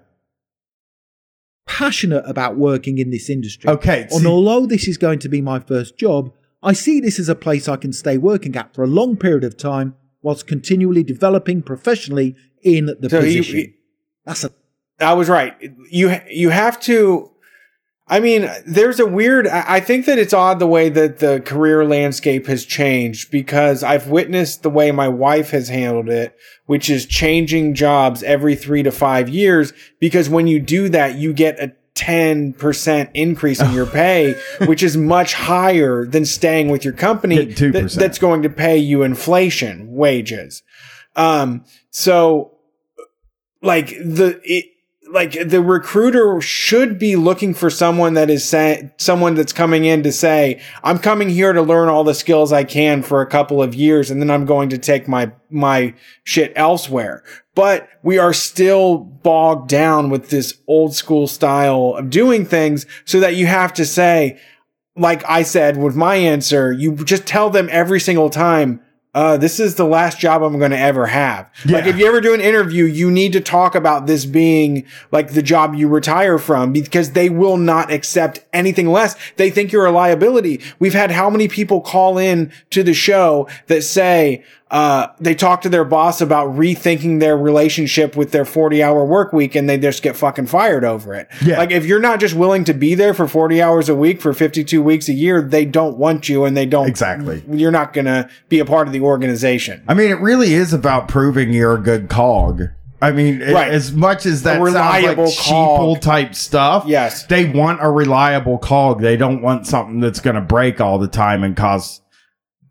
Passionate 1.65 2.23
about 2.27 2.57
working 2.57 2.97
in 2.97 3.09
this 3.09 3.29
industry. 3.29 3.69
Okay. 3.69 4.07
And 4.11 4.27
although 4.27 4.65
this 4.65 4.87
is 4.87 4.97
going 4.97 5.19
to 5.19 5.29
be 5.29 5.41
my 5.41 5.59
first 5.59 5.97
job, 5.97 6.31
I 6.61 6.73
see 6.73 6.99
this 6.99 7.19
as 7.19 7.29
a 7.29 7.35
place 7.35 7.67
I 7.67 7.77
can 7.77 7.93
stay 7.93 8.17
working 8.17 8.55
at 8.55 8.73
for 8.73 8.83
a 8.83 8.87
long 8.87 9.15
period 9.17 9.43
of 9.43 9.57
time 9.57 9.95
whilst 10.21 10.45
continually 10.47 11.03
developing 11.03 11.61
professionally 11.61 12.35
in 12.61 12.85
the 12.99 13.09
So 13.09 13.19
you- 13.21 13.39
position. 13.41 13.73
That's 14.25 14.43
a 14.43 14.51
I 14.99 15.13
was 15.13 15.27
right. 15.27 15.55
You 15.89 16.15
you 16.29 16.49
have 16.49 16.79
to. 16.81 17.31
I 18.05 18.19
mean, 18.19 18.49
there's 18.67 18.99
a 18.99 19.05
weird. 19.05 19.47
I 19.47 19.79
think 19.79 20.05
that 20.07 20.19
it's 20.19 20.33
odd 20.33 20.59
the 20.59 20.67
way 20.67 20.89
that 20.89 21.19
the 21.19 21.39
career 21.39 21.85
landscape 21.85 22.47
has 22.47 22.65
changed 22.65 23.31
because 23.31 23.81
I've 23.81 24.07
witnessed 24.09 24.61
the 24.61 24.69
way 24.69 24.91
my 24.91 25.07
wife 25.07 25.51
has 25.51 25.69
handled 25.69 26.09
it, 26.09 26.35
which 26.65 26.89
is 26.89 27.05
changing 27.05 27.75
jobs 27.75 28.21
every 28.21 28.55
three 28.55 28.83
to 28.83 28.91
five 28.91 29.29
years. 29.29 29.71
Because 30.01 30.27
when 30.29 30.47
you 30.47 30.59
do 30.59 30.89
that, 30.89 31.15
you 31.15 31.31
get 31.31 31.57
a 31.61 31.71
10% 31.95 33.09
increase 33.13 33.61
in 33.61 33.71
your 33.71 33.85
pay, 33.85 34.33
which 34.65 34.83
is 34.83 34.97
much 34.97 35.33
higher 35.33 36.05
than 36.05 36.25
staying 36.25 36.67
with 36.69 36.83
your 36.83 36.93
company 36.93 37.35
Hit 37.35 37.49
2%. 37.57 37.71
that- 37.73 37.91
that's 37.99 38.19
going 38.19 38.41
to 38.43 38.49
pay 38.49 38.77
you 38.77 39.03
inflation 39.03 39.87
wages. 39.93 40.61
Um, 41.15 41.63
so 41.89 42.57
like 43.61 43.87
the 43.89 44.41
it, 44.43 44.65
like 45.13 45.47
the 45.47 45.61
recruiter 45.61 46.41
should 46.41 46.97
be 46.97 47.15
looking 47.15 47.53
for 47.53 47.69
someone 47.69 48.15
that 48.15 48.29
is 48.29 48.43
someone 48.97 49.35
that's 49.35 49.53
coming 49.53 49.85
in 49.85 50.03
to 50.03 50.11
say 50.11 50.61
i'm 50.83 50.97
coming 50.97 51.29
here 51.29 51.53
to 51.53 51.61
learn 51.61 51.87
all 51.87 52.03
the 52.03 52.13
skills 52.13 52.51
i 52.51 52.63
can 52.63 53.03
for 53.03 53.21
a 53.21 53.27
couple 53.27 53.61
of 53.61 53.75
years 53.75 54.09
and 54.09 54.19
then 54.19 54.29
i'm 54.29 54.45
going 54.45 54.69
to 54.69 54.77
take 54.77 55.07
my 55.07 55.31
my 55.53 55.93
shit 56.23 56.51
elsewhere. 56.55 57.23
But 57.55 57.87
we 58.01 58.17
are 58.17 58.33
still 58.33 58.97
bogged 58.97 59.69
down 59.69 60.09
with 60.09 60.29
this 60.29 60.57
old 60.67 60.95
school 60.95 61.27
style 61.27 61.95
of 61.97 62.09
doing 62.09 62.45
things 62.45 62.85
so 63.05 63.19
that 63.19 63.35
you 63.35 63.45
have 63.45 63.73
to 63.73 63.85
say 63.85 64.39
like 64.95 65.27
i 65.27 65.41
said 65.41 65.75
with 65.75 65.95
my 65.95 66.15
answer 66.15 66.71
you 66.71 66.95
just 67.03 67.25
tell 67.25 67.49
them 67.49 67.67
every 67.71 67.99
single 67.99 68.29
time 68.29 68.79
uh, 69.13 69.37
this 69.37 69.59
is 69.59 69.75
the 69.75 69.85
last 69.85 70.19
job 70.19 70.41
I'm 70.41 70.57
going 70.57 70.71
to 70.71 70.79
ever 70.79 71.05
have. 71.05 71.49
Like, 71.65 71.85
if 71.85 71.97
you 71.97 72.07
ever 72.07 72.19
do 72.19 72.33
an 72.33 72.41
interview, 72.41 72.85
you 72.85 73.11
need 73.11 73.33
to 73.33 73.41
talk 73.41 73.75
about 73.75 74.07
this 74.07 74.25
being 74.25 74.85
like 75.11 75.33
the 75.33 75.43
job 75.43 75.75
you 75.75 75.87
retire 75.87 76.39
from 76.39 76.73
because 76.73 77.11
they 77.11 77.29
will 77.29 77.57
not 77.57 77.91
accept 77.91 78.43
anything 78.53 78.87
less. 78.87 79.15
They 79.35 79.51
think 79.51 79.71
you're 79.71 79.85
a 79.85 79.91
liability. 79.91 80.61
We've 80.79 80.93
had 80.93 81.11
how 81.11 81.29
many 81.29 81.47
people 81.47 81.81
call 81.81 82.17
in 82.17 82.51
to 82.71 82.81
the 82.81 82.95
show 82.95 83.47
that 83.67 83.83
say, 83.83 84.43
uh, 84.73 85.07
they 85.19 85.35
talk 85.35 85.61
to 85.61 85.69
their 85.69 85.85
boss 85.85 86.19
about 86.19 86.49
rethinking 86.57 87.19
their 87.19 87.37
relationship 87.37 88.15
with 88.17 88.31
their 88.31 88.43
40 88.43 88.81
hour 88.81 89.05
work 89.05 89.31
week 89.31 89.53
and 89.53 89.69
they 89.69 89.77
just 89.77 90.01
get 90.01 90.17
fucking 90.17 90.47
fired 90.47 90.83
over 90.83 91.13
it. 91.13 91.29
Yeah. 91.45 91.59
Like, 91.59 91.69
if 91.71 91.85
you're 91.85 91.99
not 91.99 92.19
just 92.19 92.33
willing 92.33 92.63
to 92.65 92.73
be 92.73 92.95
there 92.95 93.13
for 93.13 93.27
40 93.27 93.61
hours 93.61 93.87
a 93.87 93.93
week 93.95 94.19
for 94.19 94.33
52 94.33 94.81
weeks 94.81 95.07
a 95.07 95.13
year, 95.13 95.41
they 95.43 95.63
don't 95.63 95.97
want 95.97 96.27
you 96.27 96.43
and 96.43 96.57
they 96.57 96.65
don't 96.65 96.87
Exactly. 96.89 97.43
you're 97.51 97.71
not 97.71 97.93
going 97.93 98.05
to 98.05 98.27
be 98.49 98.57
a 98.59 98.65
part 98.65 98.87
of 98.87 98.93
the 98.93 99.01
organization. 99.01 99.83
I 99.87 99.93
mean, 99.93 100.09
it 100.09 100.19
really 100.19 100.55
is 100.55 100.73
about 100.73 101.07
proving 101.07 101.53
you're 101.53 101.75
a 101.75 101.81
good 101.81 102.09
cog. 102.09 102.63
I 103.01 103.11
mean, 103.11 103.41
Right. 103.41 103.69
as 103.71 103.91
much 103.91 104.25
as 104.25 104.43
that 104.43 104.61
reliable 104.61 105.27
sounds 105.27 105.47
like 105.51 105.55
sheeple 105.55 106.01
type 106.01 106.33
stuff, 106.33 106.85
Yes. 106.87 107.25
they 107.25 107.45
want 107.45 107.79
a 107.81 107.91
reliable 107.91 108.57
cog. 108.57 109.01
They 109.01 109.17
don't 109.17 109.41
want 109.41 109.67
something 109.67 109.99
that's 109.99 110.19
going 110.21 110.35
to 110.35 110.41
break 110.41 110.81
all 110.81 110.97
the 110.97 111.07
time 111.09 111.43
and 111.43 111.55
cause 111.55 111.99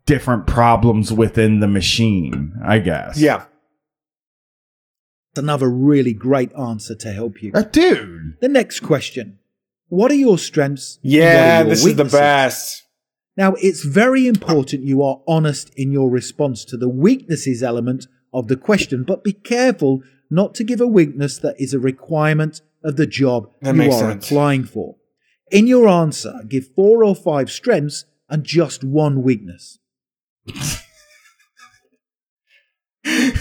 different 0.05 0.47
problems 0.47 1.11
within 1.11 1.59
the 1.59 1.67
machine. 1.67 2.53
I 2.63 2.79
guess. 2.79 3.17
Yeah. 3.19 3.45
That's 5.33 5.43
another 5.43 5.69
really 5.69 6.13
great 6.13 6.53
answer 6.53 6.95
to 6.95 7.11
help 7.11 7.41
you. 7.41 7.51
Uh, 7.53 7.63
dude. 7.63 8.37
The 8.39 8.47
next 8.49 8.81
question 8.81 9.39
What 9.87 10.11
are 10.11 10.15
your 10.15 10.37
strengths? 10.37 10.99
Yeah, 11.01 11.61
your 11.61 11.69
this 11.69 11.85
is 11.85 11.95
the 11.95 12.05
best. 12.05 12.83
Now, 13.35 13.53
it's 13.55 13.83
very 13.83 14.27
important 14.27 14.83
you 14.83 15.01
are 15.01 15.21
honest 15.27 15.71
in 15.75 15.91
your 15.91 16.09
response 16.11 16.63
to 16.65 16.77
the 16.77 16.89
weaknesses 16.89 17.63
element 17.63 18.05
of 18.31 18.47
the 18.47 18.55
question, 18.55 19.03
but 19.03 19.23
be 19.23 19.33
careful 19.33 20.03
not 20.29 20.53
to 20.55 20.63
give 20.63 20.79
a 20.81 20.87
weakness 20.87 21.39
that 21.39 21.55
is 21.59 21.73
a 21.73 21.79
requirement 21.79 22.61
of 22.83 22.95
the 22.95 23.07
job 23.07 23.49
That 23.61 23.75
you 23.75 23.91
are 23.91 23.91
sense. 23.91 24.25
applying 24.27 24.65
for. 24.65 24.97
In 25.51 25.65
your 25.67 25.87
answer, 25.87 26.41
give 26.47 26.67
four 26.75 27.03
or 27.03 27.15
five 27.15 27.49
strengths 27.49 28.05
and 28.29 28.43
just 28.43 28.83
one 28.83 29.23
weakness. 29.23 29.79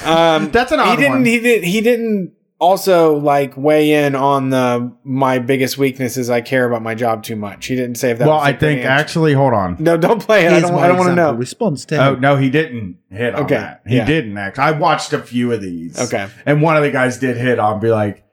Um, 0.04 0.50
That's 0.50 0.72
an 0.72 0.80
he 0.80 0.96
didn't. 0.96 1.10
one. 1.12 1.24
He 1.24 1.38
did. 1.38 1.62
He 1.62 1.80
didn't 1.80 2.32
also 2.58 3.16
like 3.18 3.56
weigh 3.56 3.92
in 3.92 4.16
on 4.16 4.50
the 4.50 4.92
my 5.04 5.38
biggest 5.38 5.78
weaknesses. 5.78 6.28
I 6.30 6.40
care 6.40 6.66
about 6.66 6.82
my 6.82 6.96
job 6.96 7.22
too 7.22 7.36
much. 7.36 7.66
He 7.66 7.76
didn't 7.76 7.94
say 7.94 8.10
if 8.10 8.18
that. 8.18 8.26
well, 8.26 8.38
was 8.38 8.46
I 8.48 8.50
a 8.50 8.58
think 8.58 8.80
answer. 8.80 8.88
actually, 8.90 9.32
hold 9.34 9.52
on. 9.54 9.76
No, 9.78 9.96
don't 9.96 10.20
play 10.20 10.46
it. 10.46 10.52
I 10.52 10.58
don't. 10.60 10.74
I 10.74 10.88
don't 10.88 10.96
want 10.98 11.10
to 11.10 11.14
know. 11.14 11.32
response 11.34 11.84
to 11.86 12.04
Oh 12.04 12.14
no, 12.16 12.36
he 12.36 12.50
didn't 12.50 12.98
hit 13.08 13.36
on 13.36 13.44
Okay, 13.44 13.54
that. 13.54 13.82
He 13.86 13.96
yeah. 13.98 14.04
didn't 14.04 14.36
actually. 14.36 14.64
I 14.64 14.70
watched 14.72 15.12
a 15.12 15.20
few 15.20 15.52
of 15.52 15.60
these. 15.62 15.96
Okay. 15.96 16.28
and 16.44 16.60
one 16.60 16.76
of 16.76 16.82
the 16.82 16.90
guys 16.90 17.18
did 17.18 17.36
hit 17.36 17.60
on. 17.60 17.78
Be 17.78 17.90
like, 17.90 18.24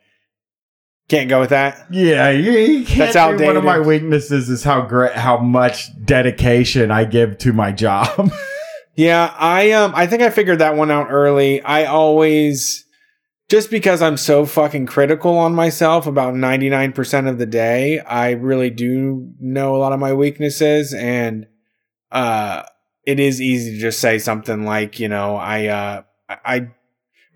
Can't 1.09 1.29
go 1.29 1.39
with 1.39 1.51
that. 1.51 1.85
Yeah, 1.91 2.31
you, 2.31 2.51
you 2.51 2.85
can't 2.85 3.13
That's 3.13 3.37
do- 3.39 3.45
One 3.45 3.55
of 3.55 3.63
my 3.63 3.79
weaknesses 3.79 4.49
is 4.49 4.63
how 4.63 4.81
great, 4.81 5.13
how 5.13 5.37
much 5.37 5.89
dedication 6.03 6.89
I 6.89 7.05
give 7.05 7.37
to 7.39 7.53
my 7.53 7.71
job. 7.71 8.31
Yeah, 8.99 9.33
I 9.37 9.71
um 9.71 9.93
I 9.95 10.07
think 10.07 10.21
I 10.21 10.29
figured 10.29 10.59
that 10.59 10.75
one 10.75 10.91
out 10.91 11.07
early. 11.09 11.61
I 11.61 11.85
always 11.85 12.83
just 13.47 13.71
because 13.71 14.01
I'm 14.01 14.17
so 14.17 14.45
fucking 14.45 14.87
critical 14.87 15.37
on 15.37 15.55
myself 15.55 16.05
about 16.05 16.33
99% 16.33 17.29
of 17.29 17.37
the 17.39 17.45
day, 17.45 17.99
I 18.01 18.31
really 18.31 18.69
do 18.69 19.31
know 19.39 19.75
a 19.75 19.77
lot 19.79 19.93
of 19.93 20.01
my 20.01 20.11
weaknesses 20.11 20.93
and 20.93 21.47
uh 22.11 22.63
it 23.05 23.21
is 23.21 23.39
easy 23.39 23.71
to 23.75 23.79
just 23.79 24.01
say 24.01 24.19
something 24.19 24.65
like, 24.65 24.99
you 24.99 25.07
know, 25.07 25.37
I 25.37 25.67
uh 25.67 26.01
I, 26.27 26.67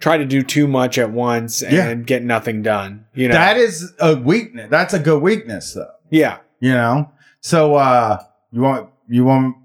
try 0.01 0.17
to 0.17 0.25
do 0.25 0.43
too 0.43 0.67
much 0.67 0.97
at 0.97 1.11
once 1.11 1.61
and 1.63 1.73
Yeah. 1.73 1.93
get 1.93 2.23
nothing 2.23 2.61
done, 2.61 3.05
you 3.13 3.29
know. 3.29 3.35
that 3.35 3.55
is 3.55 3.93
a 4.01 4.17
weakness. 4.17 4.67
That's 4.69 4.93
a 4.93 4.99
good 4.99 5.21
weakness, 5.21 5.73
though. 5.73 5.87
yeah. 6.09 6.39
You 6.59 6.73
know. 6.73 7.09
So, 7.39 7.75
uh, 7.75 8.21
you 8.51 8.61
want 8.61 8.89
you 9.07 9.23
want? 9.23 9.55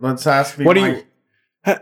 Let's 0.00 0.26
ask 0.26 0.58
me. 0.58 0.64
What 0.64 0.74
do 0.74 0.80
you 0.86 1.02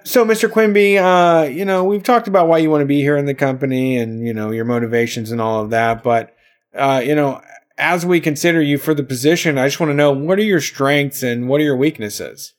So, 0.05 0.27
Mr. 0.27 0.51
Quinby, 0.51 0.99
uh, 0.99 1.45
you 1.45 1.65
know, 1.65 1.85
we've 1.85 2.03
talked 2.03 2.29
about 2.29 2.49
why 2.49 2.59
you 2.59 2.71
want 2.71 2.83
to 2.83 2.87
be 2.87 3.01
here 3.01 3.17
in 3.17 3.25
the 3.25 3.35
company 3.35 3.97
and, 3.97 4.27
you 4.27 4.35
know, 4.35 4.51
your 4.51 4.67
motivations 4.67 5.31
and 5.31 5.41
all 5.41 5.63
of 5.63 5.71
that. 5.71 6.03
But, 6.03 6.37
uh, 6.75 7.01
you 7.03 7.15
know, 7.15 7.41
as 7.79 8.05
we 8.05 8.21
consider 8.21 8.61
you 8.61 8.77
for 8.77 8.93
the 8.93 9.03
position, 9.03 9.57
I 9.57 9.67
just 9.67 9.81
want 9.81 9.91
to 9.91 9.95
know 9.95 10.13
what 10.13 10.39
are 10.39 10.43
your 10.43 10.61
strengths 10.61 11.23
and 11.23 11.49
what 11.49 11.63
are 11.63 11.65
your 11.65 11.77
weaknesses? 11.77 12.53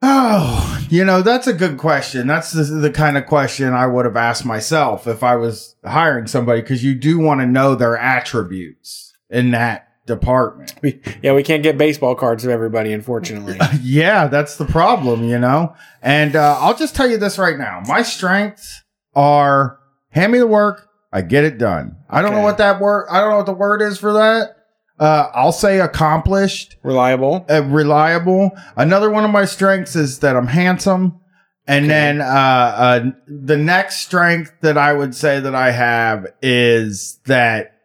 Oh, 0.00 0.78
you 0.88 1.04
know, 1.04 1.22
that's 1.22 1.48
a 1.48 1.52
good 1.52 1.76
question. 1.76 2.28
That's 2.28 2.52
the, 2.52 2.62
the 2.62 2.92
kind 2.92 3.18
of 3.18 3.26
question 3.26 3.74
I 3.74 3.88
would 3.88 4.04
have 4.04 4.16
asked 4.16 4.44
myself 4.44 5.08
if 5.08 5.24
I 5.24 5.34
was 5.34 5.74
hiring 5.84 6.28
somebody 6.28 6.60
because 6.60 6.84
you 6.84 6.94
do 6.94 7.18
want 7.18 7.40
to 7.40 7.46
know 7.46 7.74
their 7.74 7.96
attributes 7.96 9.12
in 9.28 9.50
that 9.50 9.87
department. 10.08 10.74
We, 10.82 11.00
yeah, 11.22 11.32
we 11.34 11.44
can't 11.44 11.62
get 11.62 11.78
baseball 11.78 12.16
cards 12.16 12.44
of 12.44 12.50
everybody, 12.50 12.92
unfortunately. 12.92 13.58
yeah, 13.82 14.26
that's 14.26 14.56
the 14.56 14.64
problem, 14.64 15.22
you 15.22 15.38
know? 15.38 15.74
And 16.02 16.34
uh, 16.34 16.56
I'll 16.58 16.76
just 16.76 16.96
tell 16.96 17.08
you 17.08 17.16
this 17.18 17.38
right 17.38 17.56
now. 17.56 17.82
My 17.86 18.02
strengths 18.02 18.82
are 19.14 19.78
hand 20.10 20.32
me 20.32 20.38
the 20.38 20.46
work, 20.48 20.88
I 21.12 21.22
get 21.22 21.44
it 21.44 21.58
done. 21.58 21.96
I 22.10 22.20
don't 22.22 22.32
know 22.32 22.40
what 22.42 22.58
that 22.58 22.80
word, 22.80 23.06
I 23.10 23.20
don't 23.20 23.30
know 23.30 23.36
what 23.36 23.46
the 23.46 23.52
word 23.52 23.80
is 23.82 23.98
for 23.98 24.14
that. 24.14 24.56
Uh, 24.98 25.30
I'll 25.32 25.52
say 25.52 25.78
accomplished, 25.78 26.76
Reliable. 26.82 27.46
uh, 27.48 27.62
reliable. 27.62 28.50
Another 28.76 29.08
one 29.10 29.24
of 29.24 29.30
my 29.30 29.44
strengths 29.44 29.94
is 29.94 30.18
that 30.20 30.34
I'm 30.34 30.48
handsome. 30.48 31.20
And 31.68 31.84
Okay. 31.84 31.88
then 31.88 32.20
uh, 32.22 32.24
uh, 32.24 33.04
the 33.28 33.56
next 33.58 34.00
strength 34.00 34.52
that 34.62 34.76
I 34.78 34.92
would 34.94 35.14
say 35.14 35.38
that 35.38 35.54
I 35.54 35.70
have 35.70 36.26
is 36.42 37.20
that 37.26 37.76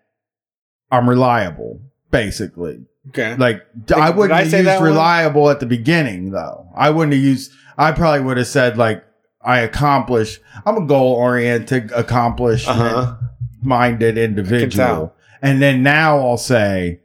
I'm 0.89 1.07
reliable, 1.09 1.81
basically. 2.13 2.85
Okay. 3.09 3.35
Like 3.35 3.63
Did- 3.85 3.97
I 3.97 4.09
wouldn't 4.11 4.31
I 4.39 4.43
have 4.45 4.53
used 4.53 4.65
one? 4.79 4.83
reliable 4.83 5.49
at 5.49 5.59
the 5.59 5.65
beginning 5.65 6.31
though. 6.31 6.65
I 6.73 6.89
wouldn't 6.89 7.13
have 7.13 7.21
used 7.21 7.51
I 7.77 7.91
probably 7.91 8.21
would 8.21 8.37
have 8.37 8.47
said 8.47 8.77
like 8.77 9.03
I 9.41 9.59
accomplish 9.59 10.39
I'm 10.65 10.77
a 10.77 10.85
goal 10.85 11.13
oriented, 11.13 11.91
accomplishment 11.91 12.79
Uh-huh. 12.79 13.15
minded 13.61 14.17
individual. 14.17 15.13
And 15.41 15.61
then 15.61 15.83
now 15.83 16.17
I'll 16.19 16.37
say 16.37 17.01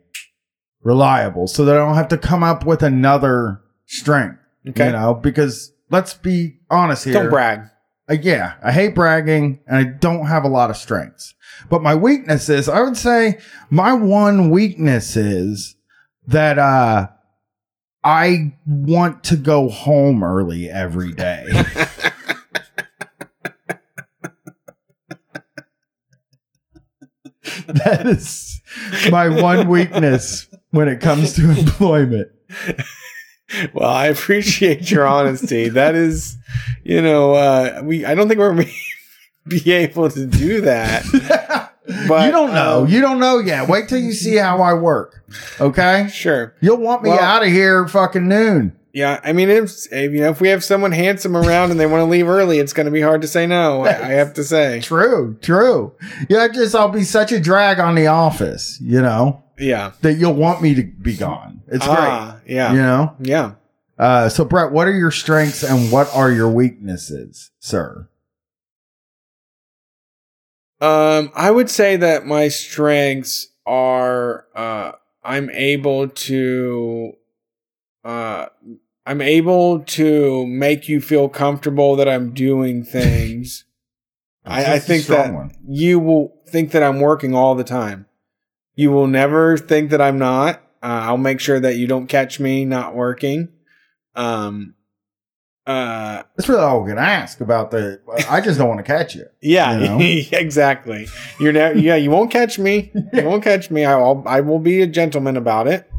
reliable 0.83 1.49
so 1.49 1.65
that 1.65 1.75
I 1.75 1.79
don't 1.79 1.97
have 1.97 2.09
to 2.09 2.19
come 2.19 2.45
up 2.45 2.65
with 2.65 2.83
another 2.85 3.61
strength. 3.87 4.39
Okay. 4.69 4.87
You 4.87 4.93
know, 4.93 5.15
because 5.15 5.73
let's 5.91 6.15
be 6.15 6.59
honest 6.71 7.05
here. 7.05 7.15
Don't 7.15 7.31
brag. 7.31 7.63
Uh, 8.09 8.17
yeah, 8.23 8.55
I 8.63 8.73
hate 8.73 8.95
bragging 8.95 9.61
and 9.67 9.77
I 9.77 9.85
don't 9.85 10.27
have 10.27 10.45
a 10.45 10.49
lot 10.49 10.71
of 10.71 10.77
strengths. 10.77 11.35
But 11.69 11.83
my 11.83 11.95
weakness 11.95 12.49
is, 12.49 12.69
I 12.69 12.81
would 12.81 12.97
say 12.97 13.39
my 13.71 13.93
one 13.93 14.51
weakness 14.51 15.17
is 15.17 15.77
that 16.27 16.59
uh 16.59 17.09
I 18.05 18.55
want 18.65 19.25
to 19.25 19.37
go 19.37 19.69
home 19.69 20.23
early 20.23 20.71
every 20.71 21.13
day. 21.13 21.45
that 27.67 28.07
is 28.07 28.61
my 29.11 29.29
one 29.29 29.69
weakness 29.69 30.49
when 30.71 30.89
it 30.89 31.01
comes 31.01 31.35
to 31.35 31.51
employment. 31.51 32.29
Well, 33.73 33.89
I 33.89 34.07
appreciate 34.07 34.91
your 34.91 35.07
honesty. 35.07 35.69
That 35.69 35.95
is, 35.95 36.37
you 36.85 37.01
know, 37.03 37.33
uh, 37.35 37.81
we. 37.83 38.05
I 38.05 38.15
don't 38.15 38.29
think 38.29 38.39
we're 38.41 38.65
be 39.49 39.73
able 39.73 40.11
to 40.11 40.27
do 40.27 40.61
that. 40.63 41.05
But, 42.07 42.27
you 42.27 42.33
don't 42.33 42.53
know. 42.53 42.83
um, 42.83 42.89
you 42.89 43.01
don't 43.01 43.19
know 43.19 43.39
yet. 43.39 43.67
Wait 43.67 43.89
till 43.89 43.97
you 43.99 44.13
see 44.13 44.37
how 44.37 44.61
I 44.61 44.75
work. 44.75 45.25
Okay? 45.59 46.11
Sure. 46.13 46.55
You'll 46.61 46.77
want 46.77 47.03
me 47.03 47.09
Well- 47.09 47.19
out 47.19 47.43
of 47.43 47.49
here 47.49 47.89
fucking 47.89 48.29
noon. 48.29 48.78
Yeah, 48.99 49.21
I 49.23 49.33
mean, 49.33 49.49
if, 49.49 49.71
you 49.93 50.21
know, 50.21 50.31
if 50.31 50.41
we 50.41 50.49
have 50.49 50.65
someone 50.65 50.91
handsome 50.91 51.37
around 51.37 51.71
and 51.71 51.79
they 51.79 51.87
want 51.87 52.01
to 52.01 52.05
leave 52.07 52.27
early, 52.27 52.59
it's 52.59 52.73
going 52.73 52.87
to 52.87 52.91
be 52.91 53.01
hard 53.01 53.23
to 53.23 53.29
say 53.29 53.47
no. 53.47 53.85
I, 53.85 53.91
I 53.91 54.09
have 54.15 54.35
to 54.35 54.43
say, 54.43 54.81
True, 54.83 55.39
true. 55.41 55.95
Yeah, 56.29 56.49
just 56.49 56.75
I'll 56.75 56.89
be 56.89 57.05
such 57.05 57.31
a 57.31 57.39
drag 57.39 57.79
on 57.79 57.95
the 57.95 58.09
office, 58.09 58.77
you 58.81 59.01
know, 59.01 59.45
yeah, 59.57 59.93
that 60.01 60.15
you'll 60.15 60.35
want 60.35 60.63
me 60.63 60.75
to 60.75 60.83
be 60.83 61.17
gone. 61.17 61.63
It's 61.69 61.87
ah, 61.87 62.41
great. 62.43 62.57
yeah, 62.57 62.73
You 62.73 62.79
know? 62.79 63.15
yeah. 63.21 63.53
Uh 63.97 64.29
so 64.29 64.45
Brett, 64.45 64.73
what 64.73 64.89
are 64.89 64.93
your 64.97 65.13
strengths 65.13 65.63
and 65.63 65.93
what 65.93 66.13
are 66.13 66.33
your 66.33 66.51
weaknesses, 66.51 67.53
sir? 67.61 68.09
Um, 70.81 71.31
I 71.37 71.53
would 71.53 71.71
say 71.71 71.97
that 71.97 72.27
my 72.27 72.49
strengths 72.49 73.49
are, 73.65 74.47
uh, 74.57 74.93
I'm 75.23 75.51
able 75.51 76.09
to, 76.09 77.13
uh, 78.05 78.47
I'm 79.09 79.23
able 79.23 79.81
to 79.81 80.47
make 80.47 80.87
you 80.87 81.01
feel 81.01 81.31
comfortable 81.31 81.97
that 81.97 82.07
I'm 82.07 82.35
doing 82.35 82.85
things. 82.85 83.65
I, 84.45 84.75
I 84.75 84.79
think 84.81 85.07
that 85.07 85.33
one. 85.33 85.51
you 85.67 85.99
will 85.99 86.35
think 86.47 86.73
that 86.73 86.83
I'm 86.83 87.01
working 87.01 87.35
all 87.35 87.55
the 87.55 87.65
time. 87.65 88.05
You 88.75 88.91
will 88.91 89.07
never 89.07 89.57
think 89.57 89.91
that 89.93 90.03
I'm 90.03 90.19
not. 90.19 90.57
Uh, 90.83 91.09
I'll 91.09 91.17
make 91.17 91.41
sure 91.41 91.59
that 91.59 91.77
you 91.77 91.87
don't 91.87 92.07
catch 92.07 92.39
me 92.39 92.67
not 92.67 92.95
working. 92.95 93.49
Um, 94.15 94.75
uh, 95.67 96.25
That's 96.37 96.51
really 96.51 96.61
all 96.61 96.83
we 96.83 96.91
can 96.91 96.99
ask 96.99 97.41
about 97.41 97.71
the. 97.71 98.03
I 98.29 98.43
just 98.43 98.59
don't 98.59 98.69
want 98.69 98.79
to 98.79 98.85
catch 98.85 99.15
you. 99.15 99.25
yeah, 99.41 99.79
You 99.79 99.87
know? 99.87 99.99
exactly. 100.39 101.09
You're 101.41 101.55
never, 101.55 101.79
yeah, 101.79 101.97
you 101.97 102.11
won't 102.11 102.31
catch 102.31 102.59
me. 102.59 102.93
You 103.15 103.25
won't 103.25 103.43
catch 103.43 103.71
me. 103.71 103.87
I 103.87 103.97
will, 103.97 104.23
I 104.27 104.41
will 104.41 104.59
be 104.59 104.83
a 104.83 104.87
gentleman 104.87 105.39
about 105.39 105.67
it. 105.67 105.91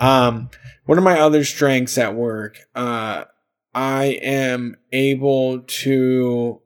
Um, 0.00 0.50
what 0.88 0.96
of 0.96 1.04
my 1.04 1.20
other 1.20 1.44
strengths 1.44 1.98
at 1.98 2.14
work? 2.14 2.60
Uh, 2.74 3.24
I 3.74 4.04
am 4.22 4.74
able 4.90 5.60
to 5.60 6.62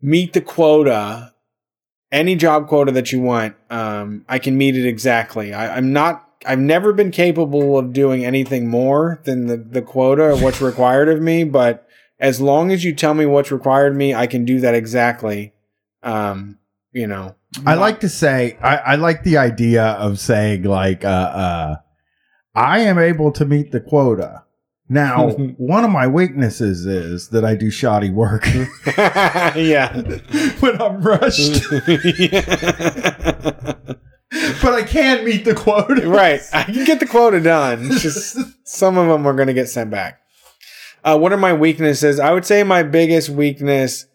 meet 0.00 0.32
the 0.32 0.40
quota, 0.40 1.34
any 2.10 2.36
job 2.36 2.68
quota 2.68 2.90
that 2.92 3.12
you 3.12 3.20
want. 3.20 3.54
Um, 3.68 4.24
I 4.30 4.38
can 4.38 4.56
meet 4.56 4.76
it 4.76 4.88
exactly. 4.88 5.52
I, 5.52 5.76
I'm 5.76 5.92
not. 5.92 6.26
I've 6.46 6.58
never 6.58 6.94
been 6.94 7.10
capable 7.10 7.76
of 7.76 7.92
doing 7.92 8.24
anything 8.24 8.66
more 8.66 9.20
than 9.24 9.46
the, 9.46 9.58
the 9.58 9.82
quota 9.82 10.22
of 10.22 10.42
what's 10.42 10.62
required 10.62 11.10
of 11.10 11.20
me, 11.20 11.44
but 11.44 11.86
as 12.18 12.40
long 12.40 12.72
as 12.72 12.82
you 12.82 12.94
tell 12.94 13.12
me 13.12 13.26
what's 13.26 13.52
required 13.52 13.92
of 13.92 13.98
me, 13.98 14.14
I 14.14 14.26
can 14.26 14.46
do 14.46 14.58
that 14.60 14.74
exactly. 14.74 15.52
Um, 16.02 16.60
you 16.92 17.06
know, 17.06 17.36
I 17.66 17.74
like 17.74 18.00
to 18.00 18.08
say 18.08 18.56
I, 18.62 18.76
I 18.76 18.94
like 18.94 19.22
the 19.22 19.36
idea 19.36 19.84
of 19.84 20.18
saying 20.18 20.62
like 20.62 21.04
uh 21.04 21.08
uh 21.08 21.76
I 22.58 22.80
am 22.80 22.98
able 22.98 23.30
to 23.32 23.44
meet 23.44 23.70
the 23.70 23.80
quota. 23.80 24.42
Now, 24.88 25.30
one 25.58 25.84
of 25.84 25.92
my 25.92 26.08
weaknesses 26.08 26.86
is 26.86 27.28
that 27.28 27.44
I 27.44 27.54
do 27.54 27.70
shoddy 27.70 28.10
work 28.10 28.46
yeah. 28.96 29.94
when 30.60 30.82
I'm 30.82 31.00
rushed, 31.00 31.62
but 34.60 34.74
I 34.74 34.82
can 34.82 35.24
meet 35.24 35.44
the 35.44 35.54
quota. 35.56 36.08
right. 36.08 36.40
I 36.52 36.64
can 36.64 36.84
get 36.84 36.98
the 36.98 37.06
quota 37.06 37.40
done. 37.40 37.92
It's 37.92 38.02
just 38.02 38.36
some 38.64 38.98
of 38.98 39.06
them 39.06 39.24
are 39.24 39.34
going 39.34 39.46
to 39.46 39.54
get 39.54 39.68
sent 39.68 39.90
back. 39.90 40.20
Uh, 41.04 41.16
what 41.16 41.32
are 41.32 41.38
my 41.38 41.52
weaknesses? 41.52 42.18
I 42.18 42.32
would 42.32 42.44
say 42.44 42.64
my 42.64 42.82
biggest 42.82 43.28
weakness 43.28 44.06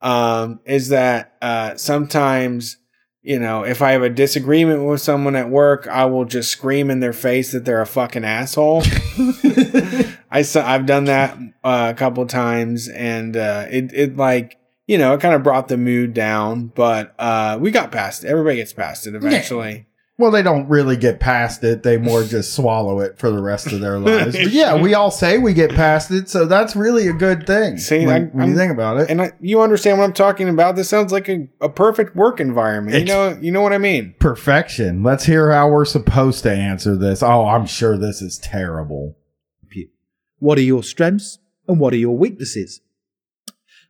um, 0.00 0.58
is 0.64 0.88
that 0.88 1.34
uh, 1.40 1.76
sometimes, 1.76 2.78
you 3.22 3.38
know, 3.38 3.64
if 3.64 3.80
I 3.82 3.92
have 3.92 4.02
a 4.02 4.10
disagreement 4.10 4.84
with 4.84 5.00
someone 5.00 5.36
at 5.36 5.48
work, 5.48 5.86
I 5.86 6.06
will 6.06 6.24
just 6.24 6.50
scream 6.50 6.90
in 6.90 6.98
their 6.98 7.12
face 7.12 7.52
that 7.52 7.64
they're 7.64 7.80
a 7.80 7.86
fucking 7.86 8.24
asshole. 8.24 8.82
I 10.30 10.44
I've 10.56 10.86
done 10.86 11.04
that 11.04 11.38
uh, 11.62 11.92
a 11.94 11.96
couple 11.96 12.26
times, 12.26 12.88
and 12.88 13.36
uh, 13.36 13.66
it 13.70 13.92
it 13.92 14.16
like 14.16 14.58
you 14.88 14.98
know 14.98 15.14
it 15.14 15.20
kind 15.20 15.36
of 15.36 15.44
brought 15.44 15.68
the 15.68 15.76
mood 15.76 16.14
down, 16.14 16.72
but 16.74 17.14
uh, 17.18 17.58
we 17.60 17.70
got 17.70 17.92
past 17.92 18.24
it. 18.24 18.28
Everybody 18.28 18.56
gets 18.56 18.72
past 18.72 19.06
it 19.06 19.14
eventually. 19.14 19.86
Well, 20.18 20.30
they 20.30 20.42
don't 20.42 20.68
really 20.68 20.96
get 20.96 21.20
past 21.20 21.64
it. 21.64 21.82
They 21.82 21.96
more 21.96 22.22
just 22.22 22.52
swallow 22.56 23.00
it 23.00 23.18
for 23.18 23.30
the 23.30 23.42
rest 23.42 23.72
of 23.72 23.80
their 23.80 23.98
lives. 23.98 24.36
But 24.36 24.52
yeah, 24.52 24.80
we 24.80 24.94
all 24.94 25.10
say 25.10 25.38
we 25.38 25.54
get 25.54 25.70
past 25.70 26.10
it, 26.10 26.28
so 26.28 26.44
that's 26.44 26.76
really 26.76 27.08
a 27.08 27.12
good 27.12 27.46
thing. 27.46 27.78
See, 27.78 28.06
when, 28.06 28.22
I- 28.24 28.36
when 28.36 28.48
you 28.48 28.56
think 28.56 28.72
about 28.72 28.98
it. 28.98 29.10
and 29.10 29.22
I, 29.22 29.32
you 29.40 29.62
understand 29.62 29.98
what 29.98 30.04
I'm 30.04 30.12
talking 30.12 30.48
about. 30.48 30.76
This 30.76 30.88
sounds 30.88 31.12
like 31.12 31.28
a, 31.28 31.48
a 31.60 31.68
perfect 31.68 32.14
work 32.14 32.40
environment. 32.40 32.98
You 32.98 33.04
know, 33.06 33.38
you 33.40 33.50
know 33.50 33.62
what 33.62 33.72
I 33.72 33.78
mean. 33.78 34.14
Perfection. 34.18 35.02
Let's 35.02 35.24
hear 35.24 35.50
how 35.50 35.68
we're 35.68 35.84
supposed 35.84 36.42
to 36.44 36.52
answer 36.52 36.96
this. 36.96 37.22
Oh, 37.22 37.46
I'm 37.46 37.66
sure 37.66 37.96
this 37.96 38.20
is 38.20 38.38
terrible. 38.38 39.16
What 40.42 40.58
are 40.58 40.62
your 40.62 40.82
strengths 40.82 41.38
and 41.68 41.78
what 41.78 41.92
are 41.92 41.98
your 41.98 42.16
weaknesses? 42.16 42.80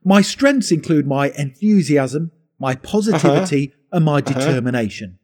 My 0.04 0.20
strengths 0.20 0.70
include 0.70 1.06
my 1.06 1.30
enthusiasm, 1.30 2.30
my 2.58 2.72
uh-huh. 2.72 2.80
positivity, 2.82 3.72
and 3.90 4.04
my 4.04 4.18
uh-huh. 4.18 4.34
determination. 4.34 5.18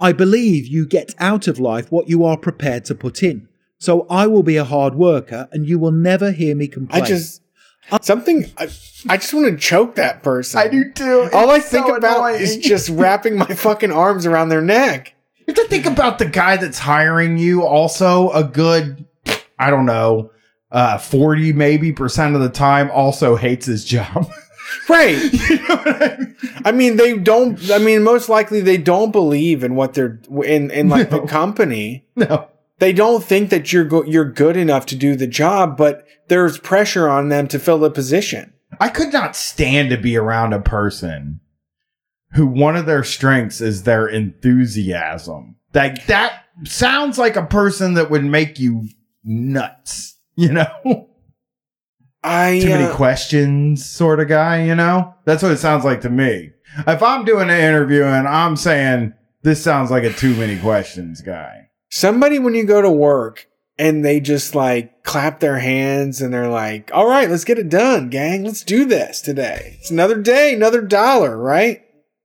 I 0.00 0.12
believe 0.12 0.66
you 0.66 0.86
get 0.86 1.14
out 1.18 1.46
of 1.46 1.58
life 1.58 1.92
what 1.92 2.08
you 2.08 2.24
are 2.24 2.36
prepared 2.36 2.84
to 2.86 2.94
put 2.94 3.22
in. 3.22 3.48
So 3.78 4.06
I 4.10 4.26
will 4.26 4.42
be 4.42 4.56
a 4.56 4.64
hard 4.64 4.94
worker 4.94 5.48
and 5.52 5.66
you 5.66 5.78
will 5.78 5.92
never 5.92 6.32
hear 6.32 6.54
me 6.54 6.68
complain. 6.68 7.02
I 7.02 7.06
just 7.06 7.42
something. 8.02 8.44
I, 8.56 8.64
I 9.08 9.16
just 9.16 9.32
want 9.34 9.46
to 9.46 9.56
choke 9.56 9.94
that 9.96 10.22
person. 10.22 10.60
I 10.60 10.68
do 10.68 10.90
too. 10.92 11.28
All 11.32 11.50
I 11.50 11.60
think 11.60 11.88
about 11.88 12.34
is 12.34 12.58
just 12.58 12.88
wrapping 12.88 13.36
my 13.36 13.46
fucking 13.46 13.90
arms 13.90 14.26
around 14.26 14.48
their 14.50 14.62
neck. 14.62 15.14
You 15.38 15.54
have 15.54 15.64
to 15.64 15.68
think 15.68 15.86
about 15.86 16.18
the 16.18 16.26
guy 16.26 16.56
that's 16.56 16.78
hiring 16.78 17.38
you 17.38 17.64
also 17.64 18.30
a 18.30 18.44
good, 18.44 19.04
I 19.58 19.70
don't 19.70 19.86
know, 19.86 20.30
uh, 20.70 20.98
40 20.98 21.52
maybe 21.54 21.92
percent 21.92 22.36
of 22.36 22.42
the 22.42 22.48
time 22.50 22.90
also 22.90 23.34
hates 23.36 23.66
his 23.66 23.84
job. 23.84 24.30
Right. 24.88 25.16
you 25.32 25.68
know 25.68 25.82
I 25.84 26.16
mean? 26.18 26.36
I 26.66 26.72
mean, 26.72 26.96
they 26.96 27.16
don't. 27.18 27.70
I 27.70 27.78
mean, 27.78 28.02
most 28.02 28.28
likely 28.28 28.60
they 28.60 28.76
don't 28.76 29.10
believe 29.12 29.62
in 29.64 29.74
what 29.74 29.94
they're 29.94 30.20
in 30.44 30.70
in 30.70 30.88
like 30.88 31.10
No. 31.10 31.20
the 31.20 31.26
company. 31.26 32.06
No. 32.16 32.48
They 32.78 32.92
don't 32.92 33.22
think 33.22 33.50
that 33.50 33.72
you're 33.72 33.84
go- 33.84 34.04
you're 34.04 34.30
good 34.30 34.56
enough 34.56 34.86
to 34.86 34.96
do 34.96 35.14
the 35.16 35.26
job, 35.26 35.76
but 35.76 36.06
there's 36.28 36.58
pressure 36.58 37.08
on 37.08 37.28
them 37.28 37.46
to 37.48 37.58
fill 37.58 37.78
the 37.78 37.90
position. 37.90 38.52
I 38.80 38.88
could 38.88 39.12
not 39.12 39.36
stand 39.36 39.90
to 39.90 39.98
be 39.98 40.16
around 40.16 40.52
a 40.54 40.60
person 40.60 41.40
who 42.32 42.46
one 42.46 42.76
of 42.76 42.86
their 42.86 43.04
strengths 43.04 43.60
is 43.60 43.82
their 43.82 44.06
enthusiasm. 44.06 45.56
Like 45.74 46.06
that 46.06 46.44
sounds 46.64 47.18
like 47.18 47.36
a 47.36 47.44
person 47.46 47.94
that 47.94 48.10
would 48.10 48.24
make 48.24 48.58
you 48.58 48.88
nuts, 49.24 50.16
you 50.36 50.52
know? 50.52 51.08
I 52.22 52.60
Too 52.60 52.68
many 52.68 52.84
uh, 52.84 52.94
questions 52.94 53.84
sort 53.84 54.20
of 54.20 54.28
guy, 54.28 54.64
you 54.64 54.74
know? 54.74 55.14
That's 55.24 55.42
what 55.42 55.52
it 55.52 55.58
sounds 55.58 55.84
like 55.84 56.02
to 56.02 56.10
me. 56.10 56.50
If 56.86 57.02
I'm 57.02 57.24
doing 57.24 57.50
an 57.50 57.58
interview 57.58 58.04
and 58.04 58.28
I'm 58.28 58.56
saying 58.56 59.14
this 59.42 59.62
sounds 59.62 59.90
like 59.90 60.04
a 60.04 60.12
too 60.12 60.34
many 60.36 60.58
questions 60.58 61.20
guy. 61.22 61.68
somebody 61.88 62.38
when 62.38 62.54
you 62.54 62.64
go 62.64 62.82
to 62.82 62.90
work 62.90 63.48
and 63.78 64.04
they 64.04 64.20
just 64.20 64.54
like 64.54 65.02
clap 65.02 65.40
their 65.40 65.58
hands 65.58 66.20
and 66.20 66.32
they're 66.32 66.50
like, 66.50 66.90
"All 66.92 67.08
right, 67.08 67.30
let's 67.30 67.44
get 67.44 67.58
it 67.58 67.70
done, 67.70 68.10
gang. 68.10 68.44
Let's 68.44 68.62
do 68.62 68.84
this 68.84 69.22
today. 69.22 69.78
It's 69.80 69.90
another 69.90 70.20
day, 70.20 70.54
another 70.54 70.82
dollar, 70.82 71.36
right?" 71.36 71.82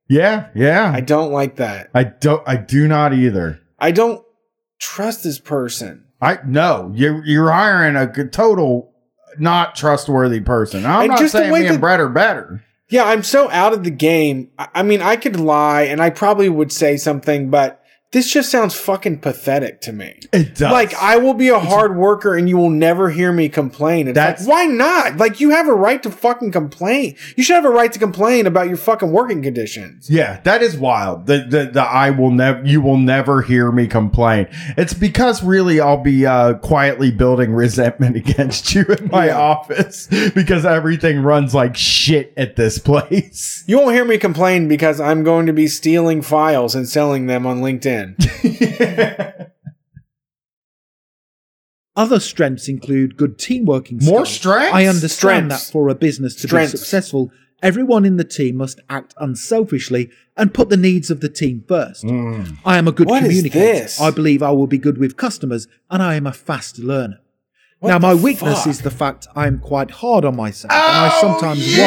Yeah, 0.08 0.48
yeah. 0.54 0.92
I 0.94 1.00
don't 1.00 1.32
like 1.32 1.56
that. 1.56 1.90
I 1.94 2.04
don't 2.04 2.46
I 2.46 2.56
do 2.56 2.86
not 2.86 3.14
either. 3.14 3.60
I 3.78 3.90
don't 3.90 4.22
trust 4.78 5.24
this 5.24 5.40
person. 5.40 6.04
I 6.20 6.38
no, 6.46 6.92
you're 6.94 7.24
you're 7.24 7.50
hiring 7.50 7.96
a 7.96 8.28
total 8.28 8.92
not 9.40 9.76
trustworthy 9.76 10.40
person. 10.40 10.86
I'm 10.86 11.02
And 11.02 11.08
not 11.10 11.18
just 11.18 11.32
saying 11.32 11.52
me 11.52 11.66
and 11.66 11.80
Brett 11.80 12.00
are 12.00 12.08
better. 12.08 12.64
Yeah, 12.88 13.04
I'm 13.04 13.22
so 13.22 13.50
out 13.50 13.72
of 13.72 13.84
the 13.84 13.90
game. 13.90 14.50
I 14.58 14.82
mean, 14.82 15.02
I 15.02 15.16
could 15.16 15.40
lie 15.40 15.82
and 15.82 16.00
I 16.00 16.10
probably 16.10 16.48
would 16.48 16.70
say 16.72 16.96
something, 16.96 17.50
but 17.50 17.82
this 18.16 18.32
just 18.32 18.50
sounds 18.50 18.74
fucking 18.74 19.18
pathetic 19.18 19.82
to 19.82 19.92
me. 19.92 20.18
It 20.32 20.54
does. 20.54 20.72
Like 20.72 20.94
I 20.94 21.18
will 21.18 21.34
be 21.34 21.48
a 21.50 21.58
hard 21.58 21.96
worker 21.98 22.34
and 22.34 22.48
you 22.48 22.56
will 22.56 22.70
never 22.70 23.10
hear 23.10 23.30
me 23.30 23.50
complain. 23.50 24.08
It's 24.08 24.14
That's- 24.14 24.46
like 24.46 24.48
why 24.48 24.64
not? 24.64 25.18
Like 25.18 25.38
you 25.38 25.50
have 25.50 25.68
a 25.68 25.74
right 25.74 26.02
to 26.02 26.10
fucking 26.10 26.50
complain. 26.50 27.14
You 27.36 27.42
should 27.44 27.56
have 27.56 27.66
a 27.66 27.70
right 27.70 27.92
to 27.92 27.98
complain 27.98 28.46
about 28.46 28.68
your 28.68 28.78
fucking 28.78 29.12
working 29.12 29.42
conditions. 29.42 30.08
Yeah, 30.08 30.40
that 30.44 30.62
is 30.62 30.78
wild. 30.78 31.26
The 31.26 31.44
the, 31.46 31.70
the 31.74 31.82
I 31.82 32.08
will 32.08 32.30
never 32.30 32.64
you 32.64 32.80
will 32.80 32.96
never 32.96 33.42
hear 33.42 33.70
me 33.70 33.86
complain. 33.86 34.48
It's 34.78 34.94
because 34.94 35.42
really 35.42 35.78
I'll 35.78 36.02
be 36.02 36.24
uh, 36.24 36.54
quietly 36.54 37.10
building 37.10 37.52
resentment 37.64 38.16
against 38.16 38.74
you 38.74 38.84
in 38.84 39.08
my 39.08 39.26
Yeah. 39.26 39.38
office 39.38 40.06
because 40.34 40.64
everything 40.64 41.20
runs 41.22 41.54
like 41.54 41.76
shit 41.76 42.32
at 42.38 42.56
this 42.56 42.78
place. 42.90 43.62
You 43.66 43.76
won't 43.76 43.94
hear 43.94 44.06
me 44.06 44.16
complain 44.16 44.68
because 44.68 45.02
I'm 45.02 45.22
going 45.22 45.44
to 45.44 45.52
be 45.52 45.66
stealing 45.68 46.22
files 46.22 46.74
and 46.74 46.88
selling 46.88 47.26
them 47.26 47.44
on 47.44 47.60
LinkedIn. 47.60 48.05
Other 51.96 52.20
strengths 52.20 52.68
include 52.68 53.16
good 53.16 53.38
teamwork 53.38 53.86
skills. 53.86 54.04
More 54.04 54.26
strengths? 54.26 54.74
I 54.74 54.84
understand 54.84 55.46
Strengths. 55.50 55.66
that 55.66 55.72
for 55.72 55.88
a 55.88 55.94
business 55.94 56.34
to 56.36 56.46
Strengths. 56.46 56.72
be 56.72 56.78
successful, 56.78 57.32
everyone 57.62 58.04
in 58.04 58.18
the 58.18 58.24
team 58.24 58.56
must 58.56 58.80
act 58.90 59.14
unselfishly 59.18 60.10
and 60.36 60.52
put 60.52 60.68
the 60.68 60.76
needs 60.76 61.10
of 61.10 61.20
the 61.20 61.30
team 61.30 61.64
first. 61.66 62.04
Mm. 62.04 62.58
I 62.66 62.76
am 62.76 62.86
a 62.86 62.92
good 62.92 63.08
What 63.08 63.22
is 63.22 63.28
communicator. 63.30 63.58
this? 63.80 63.98
I 63.98 64.10
believe 64.10 64.42
I 64.42 64.50
will 64.50 64.66
be 64.66 64.76
good 64.76 64.98
with 64.98 65.16
customers, 65.16 65.66
and 65.90 66.02
I 66.02 66.16
am 66.16 66.26
a 66.26 66.32
fast 66.34 66.78
learner. 66.78 67.18
What 67.86 67.92
now, 67.92 67.98
my 67.98 68.14
weakness 68.14 68.58
fuck? 68.60 68.66
is 68.68 68.80
the 68.82 68.90
fact 68.90 69.26
I 69.34 69.46
am 69.46 69.58
quite 69.58 69.90
hard 69.90 70.24
on 70.24 70.36
myself, 70.36 70.72
and 70.72 70.80
I 70.82 71.10
Oh, 71.14 71.20
sometimes 71.20 71.76
yeah! 71.76 71.84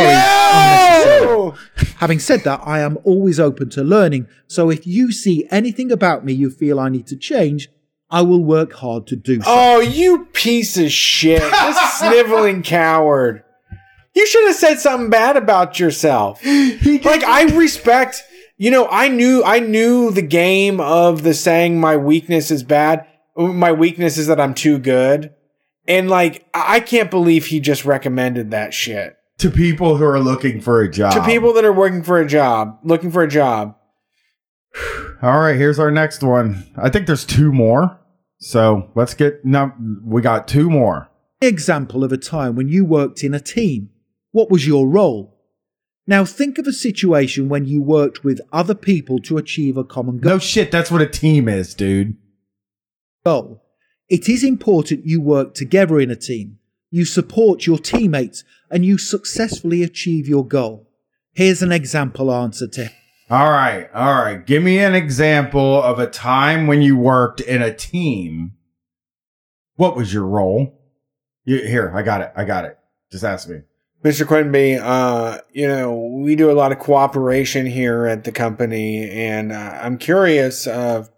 worry 1.03 1.19
unnecessarily. 1.19 1.95
Having 1.97 2.19
said 2.19 2.43
that, 2.45 2.61
I 2.63 2.79
am 2.79 2.97
always 3.03 3.39
open 3.39 3.69
to 3.71 3.83
learning, 3.83 4.27
so 4.47 4.69
if 4.69 4.85
you 4.87 5.11
see 5.11 5.47
anything 5.51 5.91
about 5.91 6.25
me 6.25 6.33
you 6.33 6.49
feel 6.49 6.79
I 6.79 6.89
need 6.89 7.07
to 7.07 7.15
change, 7.15 7.69
I 8.09 8.21
will 8.23 8.43
work 8.43 8.73
hard 8.73 9.05
to 9.07 9.15
do 9.15 9.41
so. 9.41 9.45
Oh, 9.47 9.79
you 9.81 10.25
piece 10.33 10.77
of 10.77 10.91
shit. 10.91 11.41
This 11.41 11.93
sniveling 11.99 12.63
coward. 12.63 13.43
You 14.15 14.25
should 14.25 14.47
have 14.47 14.55
said 14.55 14.79
something 14.79 15.09
bad 15.09 15.37
about 15.37 15.79
yourself. 15.79 16.41
Like 16.45 17.23
I 17.23 17.43
respect, 17.55 18.23
you 18.57 18.71
know, 18.71 18.87
I 18.89 19.07
knew 19.09 19.43
I 19.43 19.59
knew 19.59 20.11
the 20.11 20.21
game 20.23 20.79
of 20.81 21.23
the 21.23 21.33
saying 21.33 21.79
my 21.79 21.97
weakness 21.97 22.49
is 22.51 22.63
bad. 22.63 23.05
My 23.37 23.71
weakness 23.71 24.17
is 24.17 24.27
that 24.27 24.39
I'm 24.39 24.53
too 24.53 24.79
good. 24.79 25.33
And 25.89 26.09
like 26.09 26.47
I 26.53 26.75
I 26.75 26.79
can't 26.79 27.11
believe 27.11 27.47
he 27.47 27.59
just 27.59 27.83
recommended 27.83 28.51
that 28.51 28.73
shit. 28.73 29.17
To 29.39 29.49
people 29.49 29.97
who 29.97 30.05
are 30.05 30.19
looking 30.19 30.61
for 30.61 30.81
a 30.81 30.89
job. 30.89 31.13
To 31.13 31.23
people 31.25 31.51
that 31.53 31.65
are 31.65 31.73
working 31.73 32.03
for 32.03 32.19
a 32.19 32.27
job, 32.27 32.77
looking 32.83 33.11
for 33.11 33.23
a 33.23 33.27
job. 33.27 33.75
All 35.21 35.39
right, 35.39 35.55
here's 35.55 35.79
our 35.79 35.91
next 35.91 36.21
one. 36.21 36.65
I 36.77 36.89
think 36.89 37.07
there's 37.07 37.25
two 37.25 37.51
more. 37.51 37.99
So 38.37 38.89
let's 38.95 39.13
get 39.13 39.43
no 39.43 39.73
we 40.03 40.21
got 40.21 40.47
two 40.47 40.69
more. 40.69 41.09
Example 41.41 42.03
of 42.03 42.11
a 42.11 42.17
time 42.17 42.55
when 42.55 42.67
you 42.67 42.85
worked 42.85 43.23
in 43.23 43.33
a 43.33 43.39
team. 43.39 43.89
What 44.31 44.51
was 44.51 44.67
your 44.67 44.87
role? 44.87 45.37
Now 46.05 46.25
think 46.25 46.57
of 46.57 46.67
a 46.67 46.73
situation 46.73 47.49
when 47.49 47.65
you 47.65 47.81
worked 47.81 48.23
with 48.23 48.41
other 48.51 48.75
people 48.75 49.19
to 49.19 49.37
achieve 49.37 49.77
a 49.77 49.83
common 49.83 50.17
goal. 50.17 50.33
No 50.33 50.39
shit, 50.39 50.71
that's 50.71 50.91
what 50.91 51.01
a 51.01 51.07
team 51.07 51.47
is, 51.47 51.73
dude. 51.73 52.17
goal. 53.23 53.63
It 54.09 54.27
is 54.27 54.43
important 54.43 55.05
you 55.05 55.21
work 55.21 55.53
together 55.53 55.99
in 55.99 56.09
a 56.09 56.15
team. 56.15 56.57
You 56.89 57.05
support 57.05 57.67
your 57.67 57.77
teammates 57.77 58.43
and 58.71 58.83
you 58.83 58.97
successfully 58.97 59.83
achieve 59.83 60.27
your 60.27 60.45
goal. 60.45 60.87
Here's 61.33 61.61
an 61.61 61.71
example 61.71 62.33
answer 62.33 62.67
to 62.69 62.89
All 63.29 63.51
right, 63.51 63.87
all 63.93 64.23
right. 64.23 64.43
Give 64.43 64.63
me 64.63 64.79
an 64.79 64.95
example 64.95 65.81
of 65.83 65.99
a 65.99 66.07
time 66.07 66.65
when 66.65 66.81
you 66.81 66.97
worked 66.97 67.39
in 67.39 67.61
a 67.61 67.73
team. 67.73 68.53
What 69.75 69.95
was 69.95 70.11
your 70.11 70.25
role? 70.25 70.81
You, 71.45 71.57
here, 71.57 71.93
I 71.95 72.01
got 72.01 72.21
it. 72.21 72.31
I 72.35 72.45
got 72.45 72.65
it. 72.65 72.79
Just 73.11 73.23
ask 73.23 73.47
me. 73.47 73.61
Mr. 74.03 74.25
Quinby, 74.25 74.79
uh, 74.81 75.39
you 75.51 75.67
know, 75.67 75.93
we 75.93 76.35
do 76.35 76.49
a 76.49 76.53
lot 76.53 76.71
of 76.71 76.79
cooperation 76.79 77.65
here 77.65 78.05
at 78.05 78.23
the 78.23 78.31
company, 78.31 79.09
and 79.09 79.51
uh, 79.51 79.79
I'm 79.81 79.97
curious 79.97 80.65
of 80.67 81.11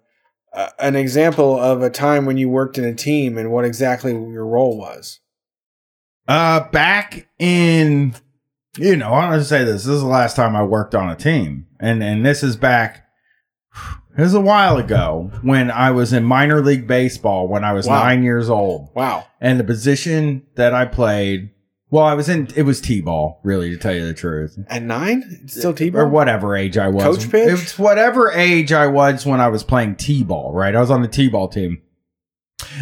an 0.79 0.95
example 0.95 1.57
of 1.59 1.81
a 1.81 1.89
time 1.89 2.25
when 2.25 2.37
you 2.37 2.49
worked 2.49 2.77
in 2.77 2.83
a 2.85 2.93
team 2.93 3.37
and 3.37 3.51
what 3.51 3.65
exactly 3.65 4.11
your 4.11 4.45
role 4.45 4.77
was. 4.77 5.19
Uh, 6.27 6.61
back 6.69 7.27
in, 7.39 8.13
you 8.77 8.95
know, 8.95 9.07
I 9.07 9.29
want 9.29 9.41
to 9.41 9.45
say 9.45 9.63
this. 9.63 9.83
This 9.85 9.95
is 9.95 10.01
the 10.01 10.07
last 10.07 10.35
time 10.35 10.55
I 10.55 10.63
worked 10.63 10.95
on 10.95 11.09
a 11.09 11.15
team, 11.15 11.67
and 11.79 12.03
and 12.03 12.25
this 12.25 12.43
is 12.43 12.55
back. 12.55 13.05
This 14.17 14.27
is 14.27 14.33
a 14.33 14.41
while 14.41 14.77
ago 14.77 15.31
when 15.41 15.71
I 15.71 15.91
was 15.91 16.11
in 16.13 16.23
minor 16.25 16.61
league 16.61 16.85
baseball 16.85 17.47
when 17.47 17.63
I 17.63 17.71
was 17.73 17.87
Wow. 17.87 18.03
nine 18.03 18.23
years 18.23 18.49
old, 18.49 18.89
Wow. 18.93 19.25
and 19.39 19.59
the 19.59 19.63
position 19.63 20.43
that 20.55 20.73
I 20.73 20.85
played. 20.85 21.49
Well, 21.91 22.05
I 22.05 22.13
was 22.13 22.29
in. 22.29 22.47
It 22.55 22.63
was 22.63 22.79
t-ball, 22.79 23.41
really, 23.43 23.69
to 23.71 23.77
tell 23.77 23.93
you 23.93 24.05
the 24.05 24.13
truth. 24.13 24.57
At 24.69 24.81
nine? 24.81 25.47
Still 25.47 25.73
T 25.73 25.89
ball. 25.89 26.01
or 26.01 26.07
whatever 26.07 26.55
age 26.55 26.77
I 26.77 26.87
was. 26.87 27.03
Coach 27.03 27.29
pitch? 27.29 27.49
It's 27.59 27.77
whatever 27.77 28.31
age 28.31 28.71
I 28.71 28.87
was 28.87 29.25
when 29.25 29.41
I 29.41 29.49
was 29.49 29.63
playing 29.63 29.97
t-ball, 29.97 30.53
right? 30.53 30.73
I 30.73 30.79
was 30.79 30.89
on 30.89 31.01
the 31.01 31.09
t-ball 31.09 31.49
team. 31.49 31.81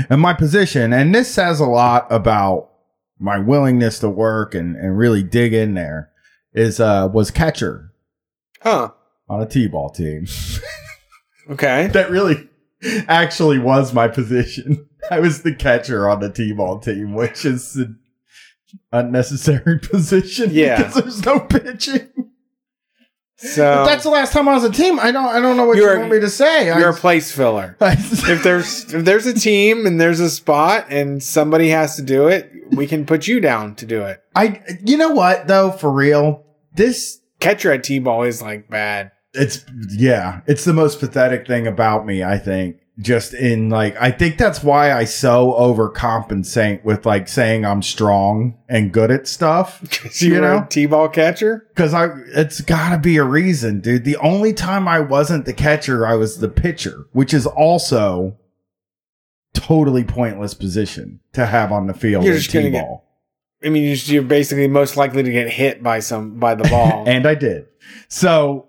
And 0.09 0.21
my 0.21 0.33
position, 0.33 0.93
and 0.93 1.13
this 1.15 1.33
says 1.33 1.59
a 1.59 1.65
lot 1.65 2.05
about 2.11 2.69
my 3.17 3.39
willingness 3.39 3.97
to 3.99 4.09
work 4.09 4.53
and, 4.53 4.75
and 4.75 4.95
really 4.97 5.23
dig 5.23 5.53
in 5.53 5.73
there, 5.73 6.11
is 6.53 6.79
uh 6.79 7.09
was 7.11 7.31
catcher 7.31 7.91
Huh. 8.61 8.91
on 9.27 9.41
a 9.41 9.45
t-ball 9.47 9.89
team. 9.89 10.27
Okay. 11.49 11.87
that 11.87 12.11
really 12.11 12.47
actually 13.07 13.57
was 13.57 13.91
my 13.91 14.07
position. 14.07 14.87
I 15.11 15.19
was 15.19 15.41
the 15.41 15.55
catcher 15.55 16.07
on 16.07 16.19
the 16.19 16.31
t-ball 16.31 16.79
team, 16.79 17.15
which 17.15 17.43
is 17.43 17.75
unnecessary 18.91 19.79
position 19.91 20.49
Yeah. 20.51 20.77
because 20.77 20.93
there's 20.95 21.25
no 21.25 21.39
pitching. 21.39 22.09
So 23.37 23.83
If 23.83 23.87
that's 23.87 24.03
the 24.03 24.09
last 24.09 24.33
time 24.33 24.49
I 24.49 24.53
was 24.53 24.65
a 24.65 24.69
team. 24.71 24.99
I 24.99 25.11
don't. 25.11 25.25
I 25.27 25.39
don't 25.39 25.55
know 25.55 25.65
what 25.65 25.77
you 25.77 25.85
want 25.87 26.11
me 26.11 26.19
to 26.19 26.29
say. 26.29 26.65
you're 26.65 26.91
I, 26.91 26.93
a 26.93 26.93
place 26.93 27.31
filler. 27.31 27.77
I, 27.81 27.93
If 27.93 28.43
there's 28.43 28.93
if 28.93 29.05
there's 29.05 29.25
a 29.27 29.33
team 29.33 29.85
and 29.85 29.99
there's 29.99 30.19
a 30.19 30.29
spot 30.29 30.87
and 30.89 31.23
somebody 31.23 31.69
has 31.69 31.95
to 31.95 32.01
do 32.01 32.27
it, 32.27 32.51
we 32.71 32.85
can 32.85 33.05
put 33.05 33.27
you 33.27 33.39
down 33.39 33.75
to 33.75 33.85
do 33.85 34.01
it. 34.03 34.21
I. 34.35 34.61
You 34.83 34.97
know 34.97 35.11
what 35.11 35.47
though? 35.47 35.71
For 35.71 35.89
real, 35.89 36.45
this. 36.73 37.17
Catcher 37.39 37.71
at 37.71 37.85
T-ball 37.85 38.23
is 38.23 38.41
like 38.41 38.69
bad. 38.69 39.11
It's 39.33 39.63
yeah. 39.91 40.41
It's 40.45 40.65
the 40.65 40.73
most 40.73 40.99
pathetic 40.99 41.47
thing 41.47 41.65
about 41.67 42.05
me. 42.05 42.21
I 42.21 42.37
think. 42.37 42.75
Just 42.99 43.33
in 43.33 43.69
like, 43.69 43.95
I 44.01 44.11
think 44.11 44.37
that's 44.37 44.61
why 44.61 44.91
I 44.91 45.05
so 45.05 45.53
overcompensate 45.53 46.83
with 46.83 47.05
like 47.05 47.27
saying 47.29 47.65
I'm 47.65 47.81
strong 47.81 48.57
and 48.67 48.91
good 48.91 49.09
at 49.09 49.27
stuff. 49.27 49.81
'Cause 49.91 50.21
you, 50.21 50.33
You 50.35 50.41
know? 50.41 50.67
T-ball 50.69 51.09
catcher. 51.09 51.67
Cause 51.75 51.93
I, 51.93 52.09
it's 52.35 52.59
gotta 52.61 52.97
be 52.97 53.15
a 53.17 53.23
reason, 53.23 53.79
dude. 53.79 54.03
The 54.03 54.17
only 54.17 54.51
time 54.53 54.87
I 54.87 54.99
wasn't 54.99 55.45
the 55.45 55.53
catcher, 55.53 56.05
I 56.05 56.15
was 56.15 56.39
the 56.39 56.49
pitcher, 56.49 57.05
which 57.13 57.33
is 57.33 57.45
also 57.45 58.37
totally 59.53 60.03
pointless 60.03 60.53
position 60.53 61.19
to 61.33 61.45
have 61.45 61.71
on 61.71 61.87
the 61.87 61.93
field. 61.93 62.23
You're 62.23 62.35
just 62.35 62.51
gonna 62.53 62.69
get- 62.69 62.81
T-ball. 62.81 63.05
I 63.63 63.67
mean, 63.69 63.97
you're 64.05 64.21
basically 64.23 64.67
most 64.69 64.95
likely 64.95 65.21
to 65.21 65.31
get 65.31 65.49
hit 65.49 65.83
by 65.83 65.99
some 65.99 66.39
by 66.39 66.55
the 66.55 66.63
ball. 66.69 67.03
and 67.07 67.25
I 67.27 67.35
did. 67.35 67.65
So, 68.07 68.68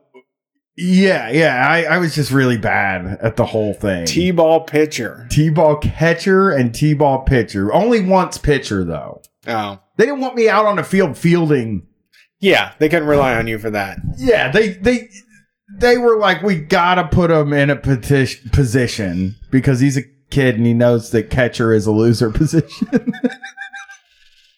yeah, 0.76 1.30
yeah, 1.30 1.66
I, 1.68 1.82
I 1.84 1.98
was 1.98 2.14
just 2.14 2.30
really 2.30 2.56
bad 2.58 3.18
at 3.22 3.36
the 3.36 3.44
whole 3.46 3.74
thing. 3.74 4.06
T-ball 4.06 4.62
pitcher. 4.64 5.26
T-ball 5.30 5.76
catcher 5.78 6.50
and 6.50 6.74
T-ball 6.74 7.22
pitcher. 7.22 7.72
Only 7.72 8.00
once 8.00 8.38
pitcher 8.38 8.84
though. 8.84 9.22
Oh, 9.46 9.80
They 9.96 10.06
didn't 10.06 10.20
want 10.20 10.34
me 10.36 10.48
out 10.48 10.66
on 10.66 10.76
the 10.76 10.84
field 10.84 11.16
fielding. 11.18 11.86
yeah. 12.40 12.72
They 12.78 12.88
couldn't 12.88 13.08
rely 13.08 13.34
on 13.36 13.46
you 13.46 13.58
for 13.58 13.70
that. 13.70 13.98
Yeah, 14.16 14.50
they 14.50 14.70
they 14.74 15.08
they 15.78 15.98
were 15.98 16.18
like, 16.18 16.42
we 16.42 16.56
gotta 16.56 17.06
put 17.08 17.30
him 17.30 17.52
in 17.52 17.70
a 17.70 17.76
peti- 17.76 18.48
position 18.52 19.36
because 19.50 19.80
he's 19.80 19.96
a 19.96 20.02
kid 20.30 20.56
and 20.56 20.66
he 20.66 20.74
knows 20.74 21.10
that 21.10 21.30
catcher 21.30 21.72
is 21.72 21.86
a 21.86 21.92
loser 21.92 22.30
position. 22.32 23.12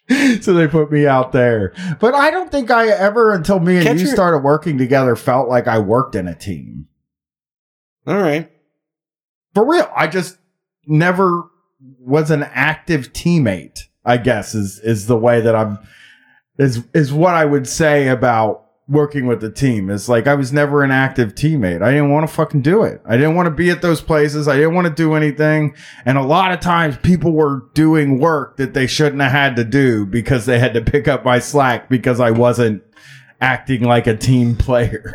so 0.41 0.53
they 0.55 0.67
put 0.67 0.91
me 0.91 1.07
out 1.07 1.33
there. 1.33 1.73
But 2.01 2.15
I 2.15 2.31
don't 2.31 2.51
think 2.51 2.71
I 2.71 2.89
ever, 2.89 3.33
until 3.35 3.61
me 3.61 3.77
and 3.77 3.99
you 3.99 4.07
Catcher- 4.07 4.15
started 4.15 4.39
working 4.39 4.79
together, 4.79 5.17
felt 5.17 5.49
like 5.49 5.67
I 5.67 5.79
worked 5.79 6.15
in 6.15 6.27
a 6.29 6.35
team. 6.35 6.89
All 8.07 8.19
right. 8.19 8.51
For 9.55 9.65
real. 9.65 9.91
I 9.95 10.07
just 10.09 10.39
never 10.87 11.45
was 11.99 12.31
an 12.31 12.43
active 12.43 13.13
teammate, 13.13 13.81
I 14.05 14.17
guess 14.17 14.55
is 14.55 14.79
is 14.81 15.07
the 15.07 15.17
way 15.17 15.41
that 15.41 15.55
I'm 15.55 15.79
is 16.59 16.83
is 16.95 17.13
what 17.13 17.35
I 17.35 17.45
would 17.45 17.67
say 17.69 18.09
about 18.09 18.67
working 18.93 19.27
with 19.27 19.41
the 19.41 19.51
team. 19.51 19.91
Is 19.91 20.09
like 20.09 20.27
I 20.27 20.35
was 20.35 20.53
never 20.53 20.83
an 20.85 20.91
active 20.91 21.35
teammate. 21.35 21.83
I 21.83 21.91
didn't 21.91 22.11
want 22.11 22.29
to 22.29 22.33
fucking 22.33 22.63
do 22.63 22.83
it. 22.85 23.01
I 23.05 23.17
didn't 23.17 23.35
want 23.35 23.47
to 23.47 23.51
be 23.51 23.71
at 23.71 23.83
those 23.83 24.01
places. 24.01 24.47
I 24.47 24.57
didn't 24.57 24.75
want 24.75 24.87
to 24.87 24.93
do 24.95 25.15
anything. 25.15 25.75
And 26.05 26.17
a 26.19 26.23
lot 26.23 26.53
of 26.53 26.61
times 26.61 26.97
people 26.99 27.33
were 27.33 27.65
doing 27.75 28.19
work 28.21 28.59
that 28.59 28.75
they 28.75 28.87
shouldn't 28.87 29.23
have 29.23 29.33
had 29.33 29.57
to 29.57 29.65
do 29.65 30.07
because 30.07 30.47
they 30.47 30.59
had 30.59 30.75
to 30.75 30.81
pick 30.83 31.09
up 31.09 31.25
my 31.25 31.39
slack 31.39 31.89
because 31.89 32.21
I 32.21 32.31
wasn't 32.31 32.83
acting 33.41 33.83
like 33.83 34.07
a 34.07 34.17
team 34.17 34.55
player. 34.57 35.13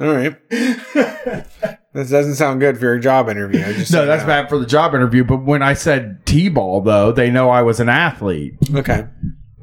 All 0.00 0.12
right. 0.12 0.36
this 0.50 2.10
doesn't 2.10 2.34
sound 2.34 2.60
good 2.60 2.78
for 2.78 2.84
your 2.84 2.98
job 2.98 3.28
interview. 3.28 3.60
I 3.64 3.72
just 3.72 3.92
No, 3.92 4.06
that's 4.06 4.24
bad 4.24 4.48
for 4.48 4.58
the 4.58 4.66
job 4.66 4.94
interview. 4.94 5.24
But 5.24 5.44
when 5.44 5.62
I 5.62 5.74
said 5.74 6.26
T-ball, 6.26 6.80
though, 6.82 7.12
they 7.12 7.30
know 7.30 7.50
I 7.50 7.62
was 7.62 7.80
an 7.80 7.88
athlete, 7.88 8.54
Okay. 8.74 9.06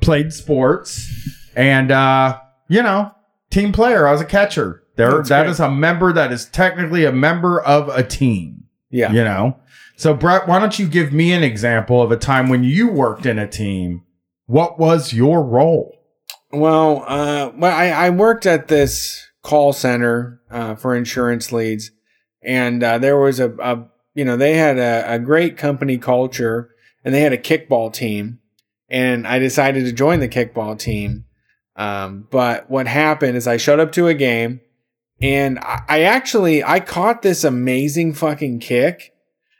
played 0.01 0.31
sports, 0.33 1.09
and 1.55 1.91
uh, 1.91 2.39
you 2.69 2.81
know, 2.81 3.11
team 3.51 3.71
player. 3.71 4.07
I 4.07 4.11
was 4.11 4.21
a 4.21 4.25
catcher. 4.25 4.83
There, 4.95 5.17
That's 5.17 5.29
that 5.29 5.43
great. 5.43 5.51
is 5.51 5.59
a 5.59 5.69
member 5.69 6.11
that 6.13 6.31
is 6.31 6.45
technically 6.45 7.05
a 7.05 7.11
member 7.11 7.61
of 7.61 7.89
a 7.89 8.03
team. 8.03 8.65
Yeah. 8.89 9.11
You 9.11 9.23
know. 9.23 9.57
So, 9.95 10.15
Brett, 10.15 10.47
why 10.47 10.57
don't 10.57 10.79
you 10.79 10.87
give 10.87 11.13
me 11.13 11.31
an 11.31 11.43
example 11.43 12.01
of 12.01 12.11
a 12.11 12.17
time 12.17 12.49
when 12.49 12.63
you 12.63 12.89
worked 12.89 13.25
in 13.25 13.37
a 13.37 13.47
team? 13.47 14.03
What 14.47 14.79
was 14.79 15.13
your 15.13 15.43
role? 15.43 15.95
Well, 16.51 17.03
uh, 17.07 17.51
well, 17.55 17.77
I, 17.77 17.89
I 17.89 18.09
worked 18.09 18.45
at 18.45 18.67
this 18.67 19.27
call 19.43 19.73
center 19.73 20.41
uh, 20.49 20.75
for 20.75 20.95
insurance 20.95 21.51
leads, 21.51 21.91
and 22.41 22.83
uh, 22.83 22.97
there 22.97 23.17
was 23.17 23.39
a, 23.39 23.51
a, 23.59 23.85
you 24.13 24.25
know, 24.25 24.35
they 24.35 24.55
had 24.55 24.77
a, 24.77 25.13
a 25.13 25.19
great 25.19 25.55
company 25.55 25.97
culture, 25.97 26.71
and 27.05 27.13
they 27.13 27.21
had 27.21 27.31
a 27.31 27.37
kickball 27.37 27.93
team, 27.93 28.39
and 28.89 29.25
I 29.25 29.39
decided 29.39 29.85
to 29.85 29.93
join 29.93 30.19
the 30.19 30.27
kickball 30.27 30.77
team. 30.77 31.25
Um, 31.75 32.27
but 32.29 32.69
what 32.69 32.87
happened 32.87 33.37
is 33.37 33.47
I 33.47 33.57
showed 33.57 33.79
up 33.79 33.91
to 33.93 34.07
a 34.07 34.13
game, 34.13 34.59
and 35.21 35.59
I, 35.59 35.81
I 35.87 36.01
actually 36.03 36.63
I 36.63 36.79
caught 36.79 37.21
this 37.21 37.43
amazing 37.43 38.13
fucking 38.13 38.59
kick. 38.59 39.13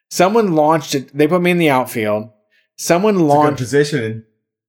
Someone 0.10 0.54
launched 0.56 0.94
it. 0.96 1.16
They 1.18 1.28
put 1.28 1.42
me 1.42 1.52
in 1.52 1.58
the 1.58 1.70
outfield. 1.70 2.30
Someone 2.78 3.16
It's 3.16 3.24
launched. 3.24 3.60
position. 3.60 4.26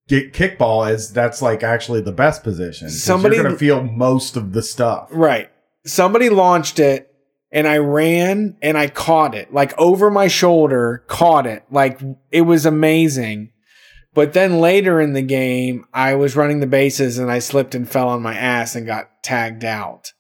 Get 0.09 0.33
kickball 0.33 0.91
is 0.93 1.13
that's 1.13 1.41
like 1.41 1.63
actually 1.63 2.01
the 2.01 2.13
best 2.13 2.43
position. 2.43 2.91
Somebody- 2.91 3.37
you're 3.37 3.45
gonna 3.45 3.57
feel 3.57 3.83
most 3.83 4.37
of 4.37 4.53
the 4.53 4.63
stuff. 4.63 5.09
Right. 5.11 5.49
Somebody 5.87 6.29
launched 6.29 6.79
it 6.79 7.09
and 7.51 7.67
I 7.67 7.79
ran 7.79 8.57
and 8.61 8.77
I 8.77 8.89
caught 8.89 9.35
it 9.35 9.53
like 9.55 9.79
over 9.79 10.11
my 10.11 10.29
shoulder, 10.29 11.05
caught 11.07 11.47
it. 11.47 11.63
Like 11.71 12.01
it 12.31 12.43
was 12.43 12.67
amazing. 12.67 13.52
But 14.15 14.35
then 14.35 14.61
later 14.61 15.01
in 15.01 15.15
the 15.15 15.23
game, 15.23 15.87
I 15.93 16.15
was 16.15 16.37
running 16.37 16.61
the 16.61 16.67
bases 16.67 17.19
and 17.19 17.31
I 17.31 17.39
slipped 17.39 17.75
and 17.75 17.89
fell 17.89 18.09
on 18.09 18.23
my 18.23 18.35
ass 18.35 18.75
and 18.75 18.87
got 18.87 19.23
tagged 19.23 19.65
out. 19.65 20.13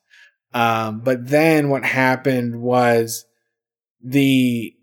Um, 0.55 1.01
but 1.01 1.29
then 1.29 1.69
what 1.69 1.85
happened 1.85 2.61
was 2.63 3.25
the 4.03 4.75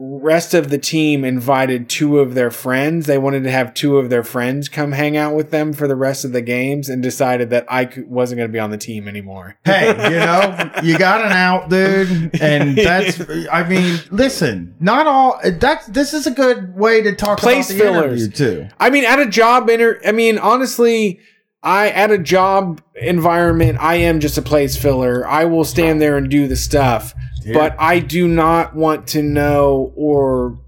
rest 0.00 0.54
of 0.54 0.70
the 0.70 0.78
team 0.78 1.24
invited 1.24 1.88
two 1.88 2.20
of 2.20 2.34
their 2.34 2.52
friends. 2.52 3.06
They 3.06 3.18
wanted 3.18 3.42
to 3.42 3.50
have 3.50 3.74
two 3.74 3.98
of 3.98 4.10
their 4.10 4.22
friends 4.22 4.68
come 4.68 4.92
hang 4.92 5.16
out 5.16 5.34
with 5.34 5.50
them 5.50 5.72
for 5.72 5.88
the 5.88 5.96
rest 5.96 6.24
of 6.24 6.30
the 6.30 6.40
games 6.40 6.88
and 6.88 7.02
decided 7.02 7.50
that 7.50 7.66
I 7.68 7.90
wasn't 8.06 8.38
going 8.38 8.48
to 8.48 8.52
be 8.52 8.60
on 8.60 8.70
the 8.70 8.78
team 8.78 9.08
anymore. 9.08 9.56
Hey, 9.64 9.88
you 9.88 10.18
know, 10.20 10.70
you 10.82 10.96
got 10.98 11.24
an 11.26 11.32
out, 11.32 11.68
dude, 11.68 12.40
and 12.40 12.76
that's. 12.78 13.20
I 13.50 13.68
mean, 13.68 13.98
listen, 14.10 14.74
not 14.80 15.06
all. 15.06 15.40
That's 15.44 15.86
this 15.86 16.14
is 16.14 16.26
a 16.26 16.30
good 16.30 16.74
way 16.74 17.02
to 17.02 17.14
talk 17.14 17.38
Place 17.38 17.68
about 17.70 17.78
the 17.78 17.84
fillers. 17.84 18.22
interview 18.22 18.36
too. 18.68 18.68
I 18.78 18.90
mean, 18.90 19.04
at 19.04 19.18
a 19.18 19.26
job 19.26 19.68
inter, 19.68 20.00
I 20.06 20.12
mean, 20.12 20.38
honestly, 20.38 21.20
I 21.62 21.90
at 21.90 22.10
a 22.10 22.18
job 22.18 22.80
environment, 22.94 23.78
I 23.80 23.96
am 23.96 24.20
just 24.20 24.38
a 24.38 24.42
place 24.42 24.76
filler. 24.76 25.26
I 25.26 25.44
will 25.44 25.64
stand 25.64 26.00
there 26.00 26.16
and 26.16 26.30
do 26.30 26.46
the 26.48 26.56
stuff, 26.56 27.14
but 27.54 27.76
I 27.78 27.98
do 27.98 28.28
not 28.28 28.74
want 28.74 29.06
to 29.08 29.22
know 29.22 29.92
or 29.96 30.58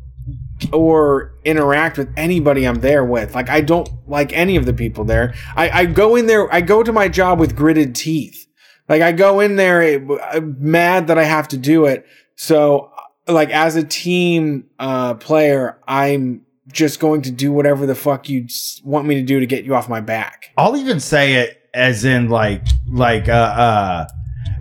or 0.72 1.34
interact 1.44 1.96
with 1.96 2.12
anybody 2.16 2.66
I'm 2.66 2.80
there 2.80 3.04
with. 3.04 3.34
Like 3.34 3.48
I 3.48 3.60
don't 3.60 3.88
like 4.06 4.32
any 4.32 4.56
of 4.56 4.66
the 4.66 4.72
people 4.74 5.04
there. 5.04 5.34
I, 5.56 5.70
I 5.70 5.86
go 5.86 6.16
in 6.16 6.26
there. 6.26 6.52
I 6.52 6.60
go 6.60 6.82
to 6.82 6.92
my 6.92 7.08
job 7.08 7.38
with 7.38 7.56
gritted 7.56 7.94
teeth. 7.94 8.46
Like 8.88 9.02
I 9.02 9.12
go 9.12 9.40
in 9.40 9.56
there 9.56 9.82
eh, 9.82 10.40
mad 10.40 11.06
that 11.06 11.18
I 11.18 11.24
have 11.24 11.48
to 11.48 11.56
do 11.56 11.86
it. 11.86 12.06
So 12.36 12.92
like 13.26 13.50
as 13.50 13.76
a 13.76 13.84
team 13.84 14.68
uh, 14.78 15.14
player, 15.14 15.78
I'm 15.86 16.44
just 16.68 17.00
going 17.00 17.22
to 17.22 17.30
do 17.30 17.52
whatever 17.52 17.86
the 17.86 17.94
fuck 17.94 18.28
you 18.28 18.46
want 18.84 19.06
me 19.06 19.14
to 19.16 19.22
do 19.22 19.40
to 19.40 19.46
get 19.46 19.64
you 19.64 19.74
off 19.74 19.88
my 19.88 20.00
back. 20.00 20.50
I'll 20.56 20.76
even 20.76 21.00
say 21.00 21.34
it 21.34 21.56
as 21.72 22.04
in 22.04 22.28
like 22.28 22.66
like 22.88 23.28
uh 23.28 23.32
uh 23.32 24.08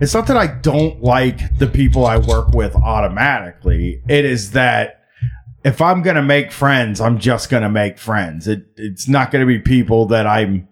it's 0.00 0.14
not 0.14 0.26
that 0.28 0.36
I 0.36 0.46
don't 0.46 1.02
like 1.02 1.58
the 1.58 1.66
people 1.66 2.06
I 2.06 2.16
work 2.16 2.50
with 2.50 2.74
automatically. 2.74 4.02
It 4.08 4.24
is 4.24 4.52
that 4.52 5.00
if 5.64 5.82
I'm 5.82 6.02
gonna 6.02 6.22
make 6.22 6.52
friends, 6.52 7.00
I'm 7.00 7.18
just 7.18 7.50
gonna 7.50 7.68
make 7.68 7.98
friends. 7.98 8.48
It 8.48 8.64
it's 8.76 9.08
not 9.08 9.30
gonna 9.30 9.46
be 9.46 9.58
people 9.58 10.06
that 10.06 10.26
I'm 10.26 10.68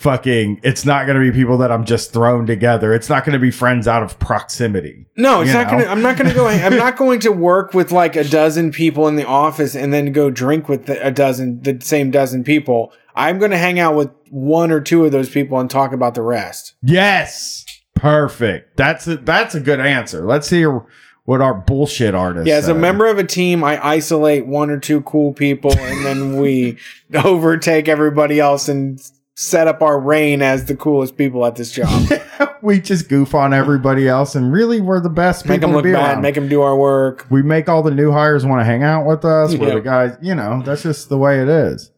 fucking 0.00 0.60
it's 0.64 0.84
not 0.84 1.06
gonna 1.06 1.20
be 1.20 1.30
people 1.30 1.58
that 1.58 1.70
I'm 1.70 1.84
just 1.84 2.12
thrown 2.12 2.44
together. 2.44 2.92
It's 2.92 3.08
not 3.08 3.24
gonna 3.24 3.38
be 3.38 3.52
friends 3.52 3.86
out 3.86 4.02
of 4.02 4.18
proximity. 4.18 5.06
No, 5.16 5.42
it's 5.42 5.52
not 5.52 5.70
gonna. 5.70 5.84
I'm 5.84 6.02
not 6.02 6.16
gonna 6.16 6.34
go. 6.34 6.46
I'm 6.48 6.76
not 6.76 6.96
going 6.96 7.20
to 7.20 7.30
work 7.30 7.74
with 7.74 7.92
like 7.92 8.16
a 8.16 8.24
dozen 8.24 8.72
people 8.72 9.06
in 9.06 9.14
the 9.14 9.26
office 9.26 9.76
and 9.76 9.92
then 9.92 10.10
go 10.10 10.30
drink 10.30 10.68
with 10.68 10.86
the, 10.86 11.06
a 11.06 11.12
dozen, 11.12 11.62
the 11.62 11.78
same 11.80 12.10
dozen 12.10 12.42
people. 12.42 12.92
I'm 13.14 13.38
going 13.38 13.50
to 13.50 13.58
hang 13.58 13.78
out 13.78 13.94
with 13.94 14.10
one 14.30 14.70
or 14.70 14.80
two 14.80 15.04
of 15.04 15.12
those 15.12 15.28
people 15.28 15.60
and 15.60 15.68
talk 15.68 15.92
about 15.92 16.14
the 16.14 16.22
rest. 16.22 16.74
Yes. 16.82 17.64
Perfect. 18.02 18.76
That's 18.76 19.06
a 19.06 19.16
that's 19.16 19.54
a 19.54 19.60
good 19.60 19.78
answer. 19.78 20.24
Let's 20.26 20.50
hear 20.50 20.84
what 21.24 21.40
our 21.40 21.54
bullshit 21.54 22.16
artist 22.16 22.48
Yeah, 22.48 22.56
as 22.56 22.64
a 22.64 22.72
said. 22.72 22.78
member 22.80 23.06
of 23.06 23.16
a 23.16 23.22
team, 23.22 23.62
I 23.62 23.78
isolate 23.80 24.44
one 24.44 24.70
or 24.70 24.80
two 24.80 25.02
cool 25.02 25.32
people 25.32 25.70
and 25.78 26.04
then 26.04 26.36
we 26.36 26.78
overtake 27.14 27.86
everybody 27.86 28.40
else 28.40 28.68
and 28.68 29.00
set 29.36 29.68
up 29.68 29.82
our 29.82 30.00
reign 30.00 30.42
as 30.42 30.64
the 30.64 30.74
coolest 30.74 31.16
people 31.16 31.46
at 31.46 31.54
this 31.54 31.70
job. 31.70 32.10
we 32.62 32.80
just 32.80 33.08
goof 33.08 33.36
on 33.36 33.54
everybody 33.54 34.08
else 34.08 34.34
and 34.34 34.52
really 34.52 34.80
we're 34.80 34.98
the 34.98 35.08
best 35.08 35.44
people 35.44 35.54
make 35.54 35.60
them 35.60 35.70
to 35.70 35.76
look 35.76 35.84
be 35.84 35.92
bad, 35.92 36.14
around. 36.14 36.22
make 36.22 36.34
them 36.34 36.48
do 36.48 36.60
our 36.60 36.76
work. 36.76 37.24
we 37.30 37.40
make 37.40 37.68
all 37.68 37.84
the 37.84 37.92
new 37.92 38.10
hires 38.10 38.44
want 38.44 38.60
to 38.60 38.64
hang 38.64 38.82
out 38.82 39.06
with 39.06 39.24
us 39.24 39.54
we're 39.54 39.74
the 39.74 39.80
guys 39.80 40.16
you 40.20 40.34
know 40.34 40.60
that's 40.64 40.82
just 40.82 41.08
the 41.08 41.16
way 41.16 41.40
it 41.40 41.48
is 41.48 41.92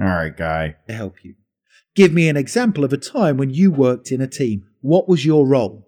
all 0.00 0.06
right 0.06 0.34
guy 0.38 0.76
to 0.88 0.94
help 0.94 1.22
you. 1.22 1.34
Give 1.94 2.14
me 2.14 2.30
an 2.30 2.36
example 2.38 2.82
of 2.82 2.94
a 2.94 2.96
time 2.96 3.36
when 3.36 3.50
you 3.50 3.70
worked 3.70 4.10
in 4.10 4.22
a 4.22 4.26
team. 4.26 4.66
What 4.80 5.08
was 5.08 5.24
your 5.24 5.46
role? 5.46 5.86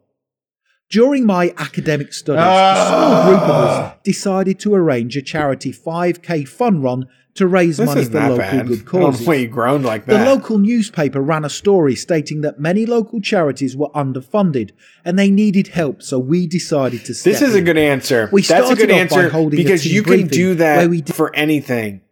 During 0.90 1.24
my 1.24 1.54
academic 1.56 2.12
studies, 2.12 2.40
a 2.42 2.44
small 2.44 3.12
ah! 3.14 3.26
group 3.26 3.40
of 3.42 3.50
us 3.50 3.94
decided 4.04 4.60
to 4.60 4.74
arrange 4.74 5.16
a 5.16 5.22
charity 5.22 5.72
5k 5.72 6.46
fun 6.46 6.82
run 6.82 7.06
to 7.34 7.46
raise 7.46 7.78
This 7.78 7.86
money 7.86 8.04
for 8.04 8.10
that 8.10 8.28
local 8.32 8.36
bad. 8.36 8.66
good 8.66 8.80
I 8.80 8.84
don't 8.84 9.00
know 9.00 9.06
causes. 9.06 9.26
why 9.26 9.34
you 9.36 9.48
groaned 9.48 9.86
like 9.86 10.04
The 10.04 10.22
local 10.22 10.58
newspaper 10.58 11.22
ran 11.22 11.46
a 11.46 11.48
story 11.48 11.94
stating 11.94 12.42
that 12.42 12.60
many 12.60 12.84
local 12.84 13.22
charities 13.22 13.74
were 13.74 13.88
underfunded 13.94 14.72
and 15.02 15.18
they 15.18 15.30
needed 15.30 15.68
help, 15.68 16.02
so 16.02 16.18
we 16.18 16.46
decided 16.46 17.06
to 17.06 17.14
step 17.14 17.32
This 17.32 17.40
is 17.40 17.54
a 17.54 17.62
good 17.62 17.78
answer. 17.78 18.28
We 18.30 18.42
That's 18.42 18.68
a 18.68 18.74
good 18.74 18.90
started 18.90 18.90
by 18.90 18.94
answer 19.16 19.28
holding 19.30 19.56
because 19.56 19.86
you 19.86 20.02
can 20.02 20.26
do 20.26 20.56
that 20.56 20.90
we 20.90 21.00
did- 21.00 21.16
for 21.16 21.34
anything. 21.34 22.02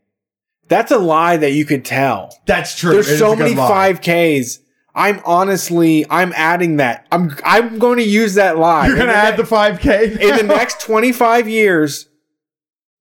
That's 0.69 0.91
a 0.91 0.99
lie 0.99 1.37
that 1.37 1.51
you 1.53 1.67
could 1.67 1.85
tell. 1.85 2.35
that's 2.47 2.75
true 2.79 2.93
There's 2.95 3.19
so 3.19 3.37
many 3.37 3.55
5Ks. 3.55 4.61
I'm 4.95 5.21
honestly, 5.25 6.05
I'm 6.11 6.33
adding 6.35 6.77
that. 6.79 7.07
I'm 7.13 7.37
I'm 7.45 7.79
going 7.79 7.99
to 7.99 8.05
use 8.05 8.35
that 8.35 8.59
lie. 8.59 8.87
you're 8.89 8.97
gonna 8.97 9.11
In 9.11 9.17
add 9.17 9.37
the 9.37 9.45
5k 9.45 10.19
in 10.21 10.37
the 10.37 10.43
next 10.55 10.81
25 10.85 11.49
years. 11.49 12.09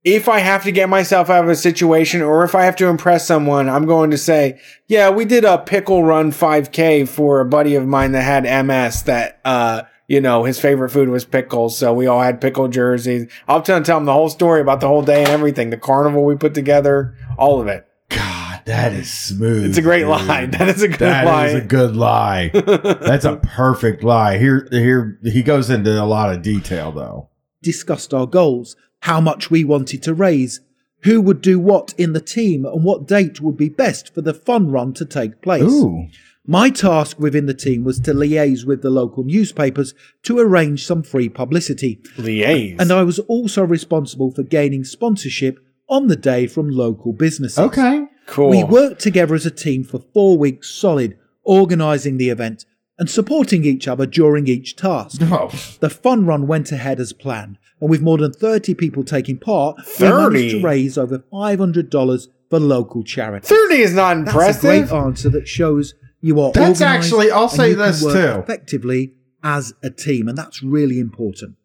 If 0.05 0.29
I 0.29 0.39
have 0.39 0.63
to 0.63 0.71
get 0.71 0.87
myself 0.87 1.29
out 1.29 1.43
of 1.43 1.49
a 1.49 1.55
situation 1.57 2.21
or 2.21 2.45
if 2.45 2.55
I 2.55 2.63
have 2.63 2.77
to 2.77 2.87
impress 2.87 3.27
someone, 3.27 3.67
I'm 3.67 3.85
going 3.85 4.11
to 4.11 4.17
say, 4.17 4.59
yeah, 4.87 5.09
we 5.09 5.25
did 5.25 5.43
a 5.43 5.57
pickle 5.57 6.05
run 6.05 6.31
5K 6.31 7.05
for 7.07 7.41
a 7.41 7.45
buddy 7.45 7.75
of 7.75 7.85
mine 7.85 8.13
that 8.13 8.21
had 8.21 8.65
MS 8.65 9.03
that, 9.03 9.41
uh, 9.43 9.81
you 10.07 10.21
know, 10.21 10.45
his 10.45 10.57
favorite 10.57 10.91
food 10.91 11.09
was 11.09 11.25
pickles. 11.25 11.77
So 11.77 11.93
we 11.93 12.07
all 12.07 12.21
had 12.21 12.39
pickle 12.39 12.69
jerseys. 12.69 13.29
I'll 13.49 13.61
tell, 13.61 13.83
tell 13.83 13.97
him 13.97 14.05
the 14.05 14.13
whole 14.13 14.29
story 14.29 14.61
about 14.61 14.79
the 14.79 14.87
whole 14.87 15.01
day 15.03 15.19
and 15.19 15.29
everything. 15.31 15.69
The 15.69 15.77
carnival 15.77 16.23
we 16.23 16.35
put 16.35 16.53
together, 16.53 17.15
all 17.37 17.59
of 17.59 17.67
it. 17.67 17.85
god 18.09 18.38
that 18.65 18.93
is 18.93 19.11
smooth 19.11 19.65
It's 19.65 19.77
a 19.77 19.81
great 19.81 19.99
dude. 20.01 20.09
lie. 20.09 20.45
That 20.51 20.69
is 20.69 20.81
a 20.81 20.87
good 20.87 20.99
That 20.99 21.25
lie. 21.25 21.47
is 21.47 21.55
a 21.55 21.61
good 21.61 21.95
lie 21.95 22.49
that's 22.53 23.25
a 23.25 23.37
perfect 23.37 24.03
lie 24.03 24.37
here 24.37 24.67
here 24.71 25.19
he 25.23 25.41
goes 25.43 25.69
into 25.69 25.91
a 26.01 26.05
lot 26.05 26.33
of 26.33 26.41
detail 26.41 26.91
though 26.91 27.29
discussed 27.61 28.13
our 28.13 28.25
goals, 28.25 28.75
how 29.01 29.19
much 29.19 29.51
we 29.51 29.63
wanted 29.65 30.01
to 30.03 30.13
raise, 30.13 30.61
who 31.03 31.19
would 31.19 31.41
do 31.41 31.59
what 31.59 31.93
in 31.97 32.13
the 32.13 32.21
team, 32.21 32.63
and 32.65 32.85
what 32.85 33.05
date 33.05 33.41
would 33.41 33.57
be 33.57 33.67
best 33.67 34.13
for 34.13 34.21
the 34.21 34.33
fun 34.33 34.71
run 34.71 34.93
to 34.93 35.03
take 35.05 35.41
place. 35.41 35.63
ooh 35.63 36.07
My 36.47 36.69
task 36.69 37.19
within 37.19 37.47
the 37.47 37.53
team 37.53 37.83
was 37.83 37.99
to 38.01 38.13
liaise 38.13 38.65
with 38.65 38.81
the 38.81 38.89
local 38.89 39.23
newspapers 39.25 39.93
to 40.23 40.39
arrange 40.39 40.85
some 40.85 41.03
free 41.03 41.27
publicity, 41.27 41.99
Liaise. 42.17 42.77
and 42.79 42.91
I 42.93 43.03
was 43.03 43.19
also 43.19 43.63
responsible 43.63 44.31
for 44.31 44.43
gaining 44.43 44.85
sponsorship 44.85 45.59
on 45.89 46.07
the 46.07 46.15
day 46.15 46.47
from 46.47 46.69
local 46.69 47.11
businesses. 47.11 47.59
okay 47.59 48.05
cool. 48.29 48.49
We 48.49 48.63
worked 48.63 49.01
together 49.01 49.35
as 49.35 49.45
a 49.45 49.51
team 49.51 49.83
for 49.83 49.99
four 50.13 50.37
weeks 50.37 50.69
solid, 50.69 51.17
organising 51.43 52.17
the 52.17 52.29
event 52.29 52.65
and 52.97 53.09
supporting 53.09 53.63
each 53.65 53.87
other 53.87 54.05
during 54.05 54.47
each 54.47 54.75
task. 54.75 55.21
oh 55.23 55.49
The 55.79 55.89
fun 55.89 56.25
run 56.25 56.47
went 56.47 56.71
ahead 56.71 56.99
as 56.99 57.13
planned, 57.13 57.57
and 57.79 57.89
with 57.89 58.01
more 58.01 58.17
than 58.17 58.33
30 58.33 58.73
people 58.75 59.03
taking 59.03 59.37
part, 59.37 59.77
we 59.99 60.07
managed 60.07 60.55
to 60.55 60.61
raise 60.61 60.97
over 60.97 61.19
$500 61.31 62.27
for 62.49 62.59
local 62.59 63.03
charity. 63.03 63.47
30 63.47 63.75
is 63.75 63.93
not 63.93 64.17
impressive. 64.17 64.61
That's 64.61 64.91
a 64.91 64.93
great 64.93 64.99
answer 65.05 65.29
that 65.29 65.47
shows 65.47 65.93
you 66.21 66.39
are 66.41 66.51
That's 66.51 66.81
actually- 66.81 67.31
I'll 67.31 67.43
and 67.43 67.51
say 67.51 67.69
you 67.69 67.75
can 67.77 67.85
this 67.85 68.03
work 68.03 68.13
too. 68.13 68.39
effectively 68.41 69.13
as 69.43 69.73
a 69.81 69.89
team, 69.89 70.27
and 70.27 70.37
that's 70.37 70.61
really 70.61 70.99
important. 70.99 71.55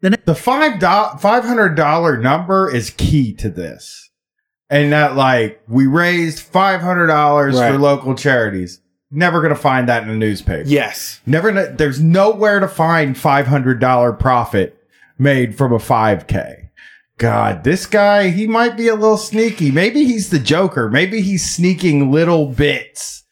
The 0.00 0.34
five 0.34 0.78
do- 0.78 1.18
five 1.18 1.44
hundred 1.44 1.74
dollar 1.74 2.18
number 2.18 2.70
is 2.72 2.90
key 2.90 3.32
to 3.34 3.48
this, 3.48 4.07
and 4.70 4.92
that 4.92 5.16
like 5.16 5.62
we 5.68 5.86
raised 5.86 6.40
five 6.40 6.80
hundred 6.80 7.06
dollars 7.08 7.56
Right. 7.58 7.72
for 7.72 7.78
local 7.78 8.14
charities. 8.14 8.80
Never 9.10 9.40
gonna 9.40 9.54
find 9.54 9.88
that 9.88 10.02
in 10.02 10.10
a 10.10 10.16
newspaper. 10.16 10.68
yes. 10.68 11.20
Never. 11.24 11.50
There's 11.68 12.00
nowhere 12.00 12.60
to 12.60 12.68
find 12.68 13.16
five 13.16 13.46
hundred 13.46 13.80
dollar 13.80 14.12
profit 14.12 14.76
made 15.18 15.56
from 15.56 15.72
a 15.72 15.78
five 15.78 16.26
k. 16.26 16.70
God, 17.16 17.64
this 17.64 17.86
guy 17.86 18.28
he 18.30 18.46
might 18.46 18.76
be 18.76 18.86
a 18.88 18.94
little 18.94 19.16
sneaky. 19.16 19.70
Maybe 19.70 20.04
he's 20.04 20.30
the 20.30 20.38
Joker. 20.38 20.88
Maybe 20.90 21.20
he's 21.22 21.48
sneaking 21.48 22.12
little 22.12 22.46
bits 22.46 23.24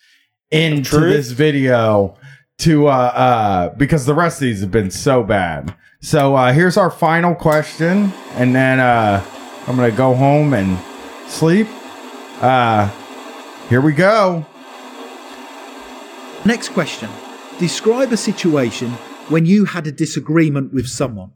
into 0.50 0.88
Truth? 0.90 1.12
this 1.12 1.30
video 1.32 2.16
to 2.60 2.86
uh 2.88 2.90
uh 2.90 3.68
because 3.76 4.06
the 4.06 4.14
rest 4.14 4.38
of 4.38 4.46
these 4.46 4.60
have 4.62 4.70
been 4.70 4.90
so 4.90 5.22
bad. 5.22 5.74
So 6.00 6.34
uh 6.34 6.52
here's 6.52 6.76
our 6.78 6.90
final 6.90 7.34
question 7.34 8.12
and 8.34 8.54
then 8.54 8.80
uh 8.80 9.22
I'm 9.68 9.76
going 9.76 9.90
to 9.90 9.96
go 9.96 10.14
home 10.14 10.54
and 10.54 10.78
sleep. 11.28 11.68
Uh 12.40 12.90
here 13.68 13.80
we 13.80 13.92
go. 13.92 14.46
Next 16.44 16.68
question. 16.68 17.10
Describe 17.58 18.12
a 18.12 18.16
situation 18.16 18.90
when 19.28 19.44
you 19.44 19.64
had 19.64 19.88
a 19.88 19.92
disagreement 19.92 20.72
with 20.72 20.86
someone. 20.86 21.32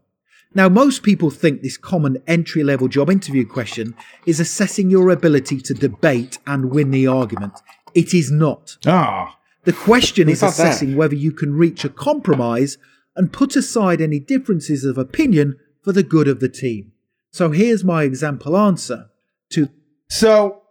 Now, 0.53 0.69
most 0.69 1.03
people 1.03 1.29
think 1.29 1.61
this 1.61 1.77
common 1.77 2.21
entry 2.27 2.63
level 2.63 2.87
job 2.87 3.09
interview 3.09 3.45
question 3.45 3.95
is 4.25 4.39
assessing 4.39 4.89
your 4.89 5.09
ability 5.09 5.59
to 5.61 5.73
debate 5.73 6.39
and 6.47 6.71
win 6.71 6.91
the 6.91 7.07
argument. 7.07 7.53
It 7.93 8.13
is 8.13 8.31
not. 8.31 8.77
Ah. 8.85 9.37
The 9.63 9.73
question 9.73 10.29
is 10.29 10.39
thought 10.39 10.55
that? 10.55 10.69
assessing 10.69 10.95
whether 10.95 11.15
you 11.15 11.31
can 11.31 11.53
reach 11.53 11.83
a 11.83 11.89
compromise 11.89 12.77
and 13.15 13.33
put 13.33 13.55
aside 13.55 13.99
any 13.99 14.19
differences 14.19 14.85
of 14.85 14.97
opinion 14.97 15.57
for 15.81 15.91
the 15.91 16.03
good 16.03 16.27
of 16.27 16.39
the 16.39 16.49
team. 16.49 16.93
So 17.31 17.51
here's 17.51 17.83
my 17.83 18.03
example 18.03 18.57
answer 18.57 19.09
to 19.49 19.69
So 20.11 20.63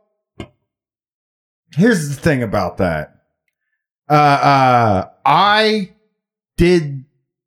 here's 1.74 2.10
the 2.10 2.14
thing 2.14 2.42
about 2.42 2.76
that. 2.76 3.14
Uh 4.06 4.12
uh 4.12 5.08
I 5.24 5.92
did 6.58 7.06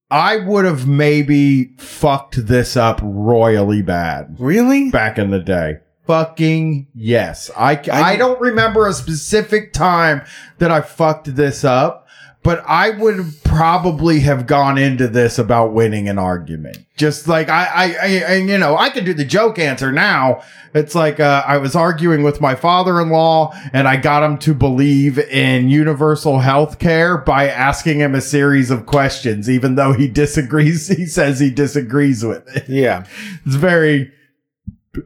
I 0.09 0.37
would 0.37 0.65
have 0.65 0.87
maybe 0.87 1.75
fucked 1.77 2.47
this 2.47 2.75
up 2.75 2.99
royally 3.03 3.83
bad 3.83 4.37
Really? 4.39 4.89
back 4.89 5.19
in 5.19 5.29
the 5.29 5.39
day. 5.39 5.81
Fucking 6.07 6.87
yes. 6.95 7.51
I, 7.55 7.79
I 7.91 8.15
don't 8.15 8.41
remember 8.41 8.87
a 8.87 8.93
specific 8.93 9.71
time 9.71 10.23
that 10.57 10.71
I 10.71 10.81
fucked 10.81 11.35
this 11.35 11.63
up, 11.63 12.02
but 12.43 12.63
I 12.67 12.89
would 12.91 13.25
probably 13.43 14.19
have 14.21 14.45
gone 14.47 14.77
into 14.77 15.07
this 15.07 15.39
about 15.39 15.73
winning 15.73 16.09
an 16.09 16.17
argument. 16.19 16.77
Just 16.97 17.27
like 17.27 17.49
I, 17.49 17.65
I, 17.65 17.83
I, 17.85 18.23
I 18.29 18.35
you 18.35 18.57
know, 18.57 18.77
I 18.77 18.89
could 18.89 19.05
do 19.05 19.13
the 19.13 19.25
joke 19.25 19.57
answer 19.57 19.91
now. 19.91 20.41
It's 20.73 20.95
like, 20.95 21.19
uh, 21.19 21.43
I 21.45 21.57
was 21.57 21.75
arguing 21.75 22.23
with 22.23 22.41
my 22.41 22.55
father-in-law 22.55 23.53
and 23.73 23.87
I 23.87 23.95
got 23.95 24.23
him 24.23 24.37
to 24.39 24.53
believe 24.55 25.19
in 25.19 25.69
universal 25.69 26.39
health 26.39 26.79
care 26.79 27.17
by 27.17 27.47
asking 27.47 27.99
him 27.99 28.15
a 28.15 28.21
series 28.21 28.71
of 28.71 28.85
questions, 28.87 29.49
even 29.49 29.75
though 29.75 29.93
he 29.93 30.07
disagrees. 30.07 30.87
He 30.97 31.05
says 31.05 31.39
he 31.39 31.49
disagrees 31.51 32.23
with 32.25 32.47
it 32.55 32.67
Yeah. 32.67 33.05
it's 33.45 33.55
very 33.55 34.11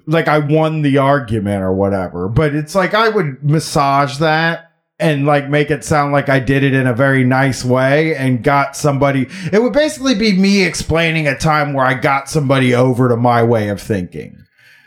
like 0.06 0.28
I 0.28 0.40
won 0.40 0.82
the 0.82 0.98
argument 0.98 1.64
or 1.64 1.74
whatever. 1.74 2.28
But 2.28 2.56
it's 2.56 2.76
like 2.76 2.94
I 2.94 3.10
would 3.10 3.44
massage 3.44 4.18
that 4.18 4.67
and 5.00 5.26
like 5.26 5.48
make 5.50 5.70
it 5.70 5.84
sound 5.84 6.12
like 6.12 6.28
I 6.30 6.40
did 6.40 6.64
it 6.64 6.74
in 6.74 6.88
a 6.88 6.94
very 6.94 7.24
nice 7.24 7.64
way 7.64 8.16
and 8.16 8.44
got 8.44 8.76
somebody. 8.76 9.28
It 9.52 9.62
would 9.62 9.74
basically 9.74 10.16
be 10.16 10.34
me 10.34 10.64
explaining 10.64 11.28
a 11.28 11.38
time 11.38 11.74
where 11.74 11.86
I 11.86 11.94
got 11.94 12.30
somebody 12.30 12.74
over 12.74 13.08
to 13.10 13.16
my 13.18 13.44
way 13.44 13.70
of 13.70 13.80
thinking, 13.82 14.38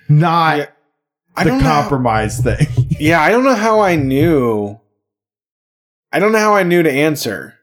not 0.09 0.59
Yeah. 0.59 0.67
I 1.37 1.45
the 1.45 1.51
don't 1.51 1.59
know 1.59 1.65
how- 1.65 1.81
compromise 1.83 2.41
thing. 2.41 2.67
Yeah, 3.01 3.23
I 3.23 3.31
don't 3.31 3.45
know 3.45 3.55
how 3.55 3.81
I 3.81 3.97
knew. 3.97 4.79
I 6.13 6.19
don't 6.19 6.33
know 6.33 6.39
how 6.39 6.55
I 6.55 6.65
knew 6.65 6.83
to 6.83 6.91
answer 6.91 7.55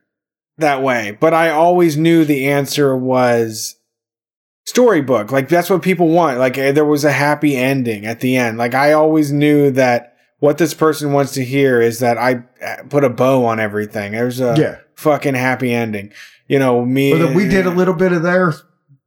that 0.56 0.82
way, 0.82 1.16
but 1.20 1.32
I 1.32 1.50
always 1.50 1.96
knew 1.96 2.24
the 2.24 2.48
answer 2.48 2.96
was 2.96 3.76
storybook. 4.66 5.30
Like 5.30 5.48
that's 5.48 5.70
what 5.70 5.82
people 5.82 6.08
want. 6.08 6.38
Like 6.38 6.58
eh, 6.58 6.72
there 6.72 6.84
was 6.84 7.04
a 7.04 7.12
happy 7.12 7.56
ending 7.56 8.04
at 8.04 8.18
the 8.20 8.36
end. 8.36 8.58
Like 8.58 8.74
I 8.74 8.92
always 8.94 9.30
knew 9.32 9.70
that 9.72 10.07
what 10.40 10.58
this 10.58 10.74
person 10.74 11.12
wants 11.12 11.32
to 11.32 11.44
hear 11.44 11.80
is 11.80 11.98
that 12.00 12.18
I 12.18 12.44
eh, 12.60 12.82
put 12.88 13.04
a 13.04 13.10
bow 13.10 13.44
on 13.44 13.58
everything. 13.60 14.12
There's 14.12 14.40
a 14.40 14.54
yeah. 14.58 14.78
fucking 14.94 15.34
happy 15.34 15.72
ending. 15.72 16.12
You 16.46 16.58
know, 16.58 16.84
me 16.84 17.12
that 17.12 17.34
we 17.34 17.48
did 17.48 17.66
a 17.66 17.70
little 17.70 17.94
bit 17.94 18.12
of 18.12 18.22
their 18.22 18.54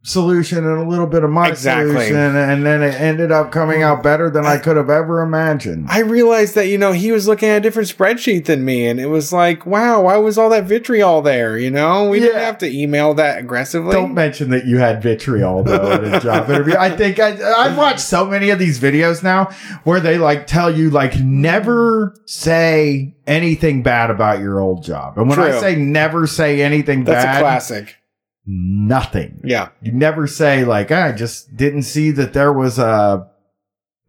solution 0.03 0.57
and 0.65 0.79
a 0.79 0.89
little 0.89 1.05
bit 1.05 1.23
of 1.23 1.29
my 1.29 1.49
Exactly. 1.49 1.91
solution 1.93 2.15
and 2.35 2.65
then 2.65 2.81
it 2.81 2.99
ended 2.99 3.31
up 3.31 3.51
coming 3.51 3.83
out 3.83 4.01
better 4.01 4.31
than 4.31 4.45
I 4.47 4.57
could 4.57 4.75
have 4.75 4.89
ever 4.89 5.21
imagined. 5.21 5.85
I 5.89 5.99
realized 5.99 6.55
that, 6.55 6.67
you 6.67 6.79
know, 6.79 6.91
he 6.91 7.11
was 7.11 7.27
looking 7.27 7.49
at 7.49 7.57
a 7.57 7.59
different 7.59 7.87
spreadsheet 7.87 8.45
than 8.45 8.65
me. 8.65 8.87
And 8.87 8.99
it 8.99 9.05
was 9.05 9.31
like, 9.31 9.65
wow, 9.67 10.01
why 10.01 10.17
was 10.17 10.39
all 10.39 10.49
that 10.49 10.63
vitriol 10.63 11.21
there? 11.21 11.55
You 11.55 11.69
know, 11.69 12.09
we 12.09 12.19
didn't 12.19 12.41
have 12.41 12.57
to 12.59 12.67
email 12.67 13.13
that 13.13 13.37
aggressively. 13.37 13.93
Don't 13.93 14.15
mention 14.15 14.49
that 14.49 14.65
you 14.65 14.79
had 14.79 15.03
vitriol 15.03 15.63
though 15.63 15.91
in 15.91 16.13
a 16.15 16.19
job 16.19 16.49
interview. 16.49 16.75
I 16.79 16.89
think 16.89 17.19
I, 17.19 17.37
I've 17.65 17.77
watched 17.77 17.99
so 17.99 18.25
many 18.25 18.49
of 18.49 18.57
these 18.57 18.79
videos 18.79 19.21
now 19.21 19.51
where 19.83 19.99
they 19.99 20.17
like 20.17 20.47
tell 20.47 20.75
you 20.75 20.89
like 20.89 21.19
never 21.19 22.15
say 22.25 23.13
anything 23.27 23.83
bad 23.83 24.09
about 24.09 24.39
your 24.39 24.59
old 24.59 24.83
job. 24.83 25.17
And 25.19 25.29
when 25.29 25.39
I 25.39 25.59
say 25.59 25.75
never 25.75 26.25
say 26.25 26.61
anything 26.61 27.03
That's 27.03 27.23
bad, 27.23 27.37
a 27.37 27.39
classic. 27.41 27.97
Nothing. 28.45 29.41
Yeah. 29.43 29.69
You 29.81 29.91
never 29.91 30.27
say 30.27 30.63
like 30.65 30.91
I 30.91 31.11
just 31.11 31.55
didn't 31.55 31.83
see 31.83 32.11
that 32.11 32.33
there 32.33 32.51
was 32.53 32.79
a 32.79 33.27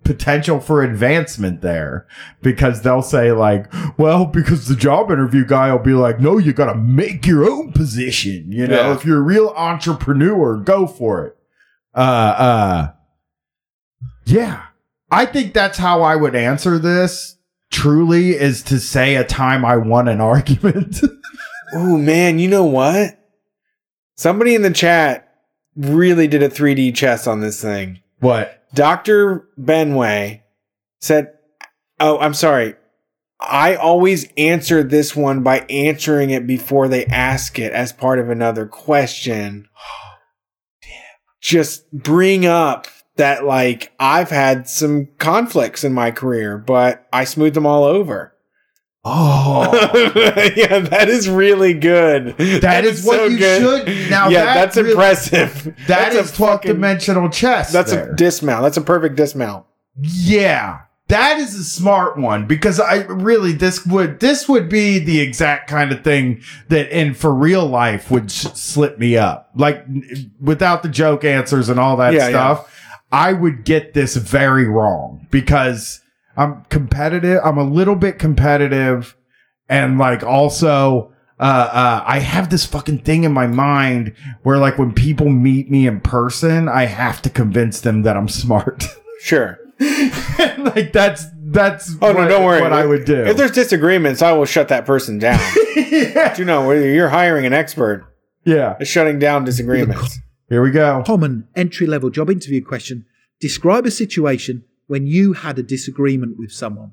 potential 0.04 0.58
for 0.58 0.82
advancement 0.82 1.60
there 1.60 2.06
because 2.42 2.82
they'll 2.82 3.02
say 3.02 3.30
like, 3.32 3.72
well, 3.98 4.24
because 4.26 4.66
the 4.66 4.74
job 4.74 5.10
interview 5.12 5.44
guy 5.44 5.70
will 5.70 5.78
be 5.78 5.92
like, 5.92 6.18
no, 6.18 6.38
you 6.38 6.52
got 6.52 6.72
to 6.72 6.74
make 6.74 7.24
your 7.26 7.48
own 7.48 7.72
position. 7.72 8.50
You 8.50 8.66
know, 8.66 8.74
Yeah. 8.88 8.94
if 8.94 9.04
you're 9.04 9.18
a 9.18 9.22
real 9.22 9.52
entrepreneur, 9.56 10.56
go 10.56 10.86
for 10.88 11.26
it. 11.26 11.36
Uh, 11.94 11.98
uh, 12.38 12.92
yeah, 14.24 14.62
I 15.10 15.26
think 15.26 15.52
that's 15.54 15.78
how 15.78 16.02
I 16.02 16.16
would 16.16 16.34
answer 16.34 16.78
this. 16.78 17.36
Truly, 17.70 18.30
is 18.30 18.62
to 18.64 18.78
say 18.78 19.14
a 19.14 19.24
time 19.24 19.64
I 19.64 19.76
won 19.76 20.08
an 20.08 20.20
argument. 20.20 21.00
Oh, 21.74 21.96
man, 21.96 22.38
you 22.38 22.48
know 22.48 22.64
what? 22.66 23.18
Somebody 24.16 24.54
in 24.54 24.62
the 24.62 24.70
chat 24.70 25.34
really 25.76 26.28
did 26.28 26.42
a 26.42 26.48
3D 26.48 26.94
chess 26.94 27.26
on 27.26 27.40
this 27.40 27.60
thing. 27.60 28.00
what? 28.20 28.58
Dr. 28.74 29.48
Benway 29.60 30.42
said, 31.00 31.34
Oh, 32.00 32.18
I'm 32.18 32.34
sorry. 32.34 32.74
I 33.38 33.74
always 33.74 34.28
answer 34.36 34.82
this 34.82 35.14
one 35.16 35.42
by 35.42 35.60
answering 35.68 36.30
it 36.30 36.46
before 36.46 36.88
they 36.88 37.04
ask 37.06 37.58
it 37.58 37.72
as 37.72 37.92
part 37.92 38.18
of 38.18 38.30
another 38.30 38.66
question. 38.66 39.68
Just 41.40 41.90
bring 41.92 42.46
up 42.46 42.86
that, 43.16 43.44
like, 43.44 43.92
I've 43.98 44.30
had 44.30 44.68
some 44.68 45.08
conflicts 45.18 45.84
in 45.84 45.92
my 45.92 46.12
career, 46.12 46.56
but 46.56 47.06
I 47.12 47.24
smooth 47.24 47.54
them 47.54 47.66
all 47.66 47.84
over. 47.84 48.31
Oh. 49.04 49.70
yeah, 50.56 50.78
that 50.78 51.08
is 51.08 51.28
really 51.28 51.74
good. 51.74 52.36
That 52.38 52.84
is 52.84 53.04
what 53.04 53.30
you 53.30 53.38
should- 53.38 54.10
now 54.10 54.28
yeah, 54.28 54.44
that 54.44 54.54
that's 54.54 54.76
really- 54.76 54.90
impressive. 54.92 55.64
That 55.88 56.12
That's 56.12 56.14
a 56.16 56.20
is 56.20 56.32
12 56.32 56.52
fucking- 56.52 56.72
dimensional 56.72 57.28
chess. 57.28 57.72
That's 57.72 57.90
there. 57.92 58.12
a 58.12 58.16
dismount. 58.16 58.62
That's 58.62 58.76
a 58.76 58.80
perfect 58.82 59.16
dismount. 59.16 59.66
yeah. 60.00 60.80
That 61.08 61.38
is 61.40 61.54
a 61.56 61.64
smart 61.64 62.16
one 62.16 62.46
because 62.46 62.80
I 62.80 63.02
really 63.02 63.52
this 63.52 63.84
would 63.84 64.20
this 64.20 64.48
would 64.48 64.70
be 64.70 64.98
the 64.98 65.20
exact 65.20 65.68
kind 65.68 65.92
of 65.92 66.02
thing 66.02 66.40
that 66.68 66.88
in 66.96 67.12
for 67.12 67.34
real 67.34 67.66
life 67.66 68.10
would 68.10 68.30
sh- 68.30 68.46
slip 68.54 68.98
me 68.98 69.18
up. 69.18 69.50
Like 69.54 69.84
without 70.40 70.82
the 70.82 70.88
joke 70.88 71.22
answers 71.24 71.68
and 71.68 71.78
all 71.78 71.98
that 71.98 72.14
Yeah, 72.14 72.30
stuff, 72.30 72.80
I 73.10 73.34
would 73.34 73.64
get 73.66 73.92
this 73.92 74.16
very 74.16 74.66
wrong 74.66 75.26
because 75.30 76.00
I'm 76.36 76.64
competitive. 76.64 77.40
I'm 77.44 77.58
a 77.58 77.64
little 77.64 77.96
bit 77.96 78.18
competitive 78.18 79.16
and 79.68 79.98
like 79.98 80.22
also 80.22 81.12
uh, 81.40 81.42
uh, 81.72 82.04
I 82.06 82.20
have 82.20 82.50
this 82.50 82.64
fucking 82.64 83.00
thing 83.00 83.24
in 83.24 83.32
my 83.32 83.48
mind 83.48 84.14
where 84.42 84.58
like 84.58 84.78
when 84.78 84.92
people 84.92 85.28
meet 85.28 85.70
me 85.70 85.88
in 85.88 86.00
person, 86.00 86.68
I 86.68 86.84
have 86.84 87.20
to 87.22 87.30
convince 87.30 87.80
them 87.80 88.02
that 88.02 88.16
I'm 88.16 88.28
smart. 88.28 88.84
Sure. 89.22 89.56
like 89.78 90.92
that's 90.92 91.26
that's 91.44 91.94
Oh 92.02 92.10
no, 92.10 92.26
don't 92.26 92.44
worry. 92.44 92.60
what 92.60 92.72
I 92.72 92.84
would 92.84 93.04
do. 93.04 93.22
If 93.24 93.36
there's 93.36 93.52
disagreements, 93.52 94.20
I 94.20 94.32
will 94.32 94.46
shut 94.46 94.66
that 94.66 94.84
person 94.84 95.20
down. 95.20 95.38
yeah. 95.76 96.36
you 96.36 96.44
know, 96.44 96.72
you're 96.72 97.08
hiring 97.08 97.46
an 97.46 97.52
expert 97.52 98.04
yeah. 98.44 98.74
at 98.80 98.88
shutting 98.88 99.20
down 99.20 99.44
disagreements. 99.44 100.18
Here 100.48 100.60
we 100.60 100.72
go. 100.72 101.04
Common 101.06 101.46
entry 101.54 101.86
level 101.86 102.10
job 102.10 102.30
interview 102.30 102.64
question 102.64 103.06
Describe 103.40 103.86
a 103.86 103.92
situation 103.92 104.64
when 104.92 105.06
you 105.06 105.32
had 105.32 105.58
a 105.58 105.62
disagreement 105.62 106.36
with 106.38 106.52
someone. 106.52 106.90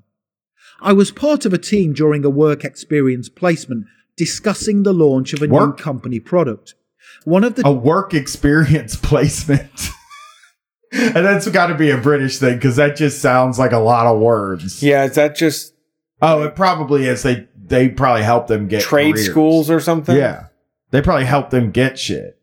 I 0.79 0.93
was 0.93 1.11
part 1.11 1.45
of 1.45 1.51
a 1.53 1.57
team 1.57 1.91
during 1.91 2.23
a 2.23 2.29
work 2.29 2.63
experience 2.63 3.27
placement 3.27 3.87
discussing 4.15 4.83
the 4.83 4.93
launch 4.93 5.33
of 5.33 5.41
a 5.41 5.47
Work? 5.47 5.77
new 5.77 5.83
company 5.83 6.21
product. 6.21 6.75
One 7.25 7.43
of 7.43 7.55
the 7.55 7.67
A 7.67 7.73
work 7.73 8.13
experience 8.13 8.95
placement. 9.09 9.89
and 10.93 11.13
that's 11.25 11.49
got 11.49 11.67
to 11.67 11.75
be 11.75 11.89
a 11.89 11.97
British 11.97 12.37
thing 12.39 12.55
because 12.55 12.77
that 12.77 12.95
just 12.95 13.21
sounds 13.21 13.59
like 13.59 13.73
a 13.73 13.79
lot 13.79 14.07
of 14.07 14.21
words. 14.21 14.81
Yeah, 14.81 15.03
is 15.03 15.15
that 15.15 15.35
just 15.35 15.73
Oh, 16.21 16.43
it 16.43 16.55
probably 16.55 17.05
is. 17.05 17.23
They 17.23 17.47
they 17.61 17.89
probably 17.89 18.23
help 18.23 18.47
them 18.47 18.69
get 18.69 18.81
trade 18.81 19.15
careers. 19.15 19.29
schools 19.29 19.69
or 19.69 19.81
something? 19.81 20.15
Yeah, 20.15 20.45
they 20.91 21.01
probably 21.01 21.25
help 21.25 21.49
them 21.49 21.71
get 21.71 21.99
shit. 21.99 22.37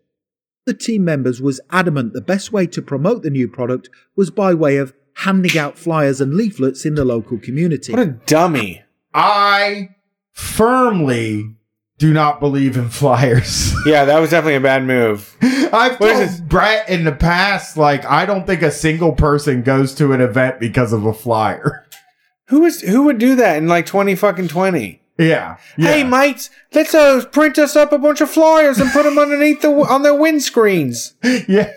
the 0.67 0.75
team 0.75 1.03
members 1.05 1.41
was 1.41 1.61
adamant 1.71 2.13
the 2.13 2.21
best 2.21 2.53
way 2.53 2.67
to 2.67 2.83
promote 2.83 3.23
the 3.23 3.31
new 3.31 3.49
product 3.49 3.89
was 4.17 4.31
by 4.31 4.53
way 4.53 4.77
of 4.77 4.93
handing 5.17 5.59
out 5.59 5.79
flyers 5.79 6.21
and 6.21 6.35
leaflets 6.35 6.85
in 6.85 6.95
the 6.95 7.05
local 7.05 7.39
community. 7.39 7.93
What 7.93 8.03
a 8.03 8.07
dummy. 8.07 8.83
I 9.15 9.91
firmly 10.33 11.55
do 11.99 12.13
not 12.13 12.41
believe 12.41 12.77
in 12.77 12.89
flyers. 12.91 13.73
Yeah, 13.87 14.05
that 14.07 14.19
was 14.19 14.31
definitely 14.31 14.57
a 14.57 14.61
bad 14.61 14.85
move. 14.85 15.37
I've 15.43 16.01
What 16.01 16.17
is 16.17 16.39
told? 16.39 16.49
Brett 16.49 16.89
in 16.89 17.05
the 17.05 17.13
past, 17.13 17.77
like, 17.77 18.05
I 18.05 18.27
don't 18.27 18.45
think 18.45 18.63
a 18.63 18.71
single 18.73 19.13
person 19.13 19.63
goes 19.63 19.95
to 19.95 20.13
an 20.13 20.21
event 20.21 20.59
because 20.59 20.93
of 20.93 21.07
a 21.07 21.13
flyer. 21.15 21.87
Who 22.49 22.65
is 22.65 22.81
who 22.81 23.03
would 23.05 23.19
do 23.19 23.35
that 23.37 23.57
in 23.59 23.67
like 23.67 23.87
twenty 23.87 24.15
fucking 24.15 24.47
twenty? 24.49 25.03
Yeah. 25.19 25.57
Hey 25.77 26.05
mates, 26.05 26.49
let's 26.73 26.95
uh, 26.95 27.25
print 27.33 27.59
us 27.59 27.75
up 27.75 27.91
a 27.91 27.99
bunch 27.99 28.21
of 28.21 28.31
flyers 28.31 28.79
and 28.79 28.89
put 28.93 29.03
them 29.03 29.19
underneath 29.19 29.63
the 29.63 29.71
on 29.71 30.03
their 30.03 30.13
windscreens. 30.13 31.15
Yeah. 31.49 31.73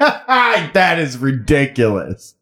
that 0.00 0.98
is 0.98 1.18
ridiculous. 1.18 2.34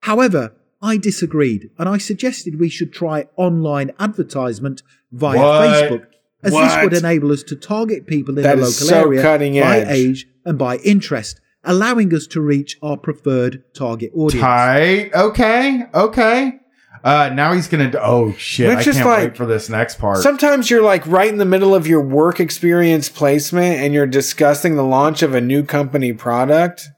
However, 0.00 0.52
I 0.82 0.96
disagreed 0.96 1.70
and 1.78 1.88
I 1.88 1.98
suggested 1.98 2.58
we 2.58 2.68
should 2.70 2.92
try 2.92 3.26
online 3.36 3.90
advertisement 3.98 4.82
via 5.12 5.38
What? 5.38 5.68
Facebook, 5.68 6.06
as 6.42 6.52
this 6.52 6.82
would 6.84 6.92
enable 6.94 7.32
us 7.32 7.42
to 7.44 7.56
target 7.56 8.06
people 8.06 8.36
in 8.38 8.42
That 8.42 8.56
the 8.56 8.62
local 8.62 8.72
so 8.72 9.00
area 9.06 9.22
cutting 9.22 9.60
by 9.60 9.78
edge. 9.80 9.88
age 9.90 10.26
and 10.46 10.58
by 10.58 10.76
interest, 10.78 11.40
allowing 11.64 12.14
us 12.14 12.26
to 12.28 12.40
reach 12.40 12.78
our 12.82 12.96
preferred 12.96 13.62
target 13.74 14.10
audience. 14.14 14.42
Tight. 14.42 15.10
Okay. 15.14 15.84
Okay. 15.92 16.52
Uh, 17.04 17.30
now 17.32 17.52
he's 17.54 17.66
gonna. 17.66 17.90
Oh 17.98 18.32
shit! 18.34 18.68
It's 18.70 18.80
I 18.80 18.84
just 18.84 18.98
can't 18.98 19.08
like- 19.08 19.18
wait 19.28 19.36
for 19.36 19.46
this 19.46 19.70
next 19.70 19.98
part. 19.98 20.18
Sometimes 20.18 20.68
you're 20.68 20.82
like 20.82 21.06
right 21.06 21.28
in 21.30 21.38
the 21.38 21.46
middle 21.46 21.74
of 21.74 21.86
your 21.86 22.02
work 22.02 22.40
experience 22.40 23.08
placement 23.08 23.76
and 23.80 23.94
you're 23.94 24.06
discussing 24.06 24.76
the 24.76 24.82
launch 24.84 25.22
of 25.22 25.34
a 25.34 25.40
new 25.40 25.62
company 25.62 26.12
product 26.12 26.88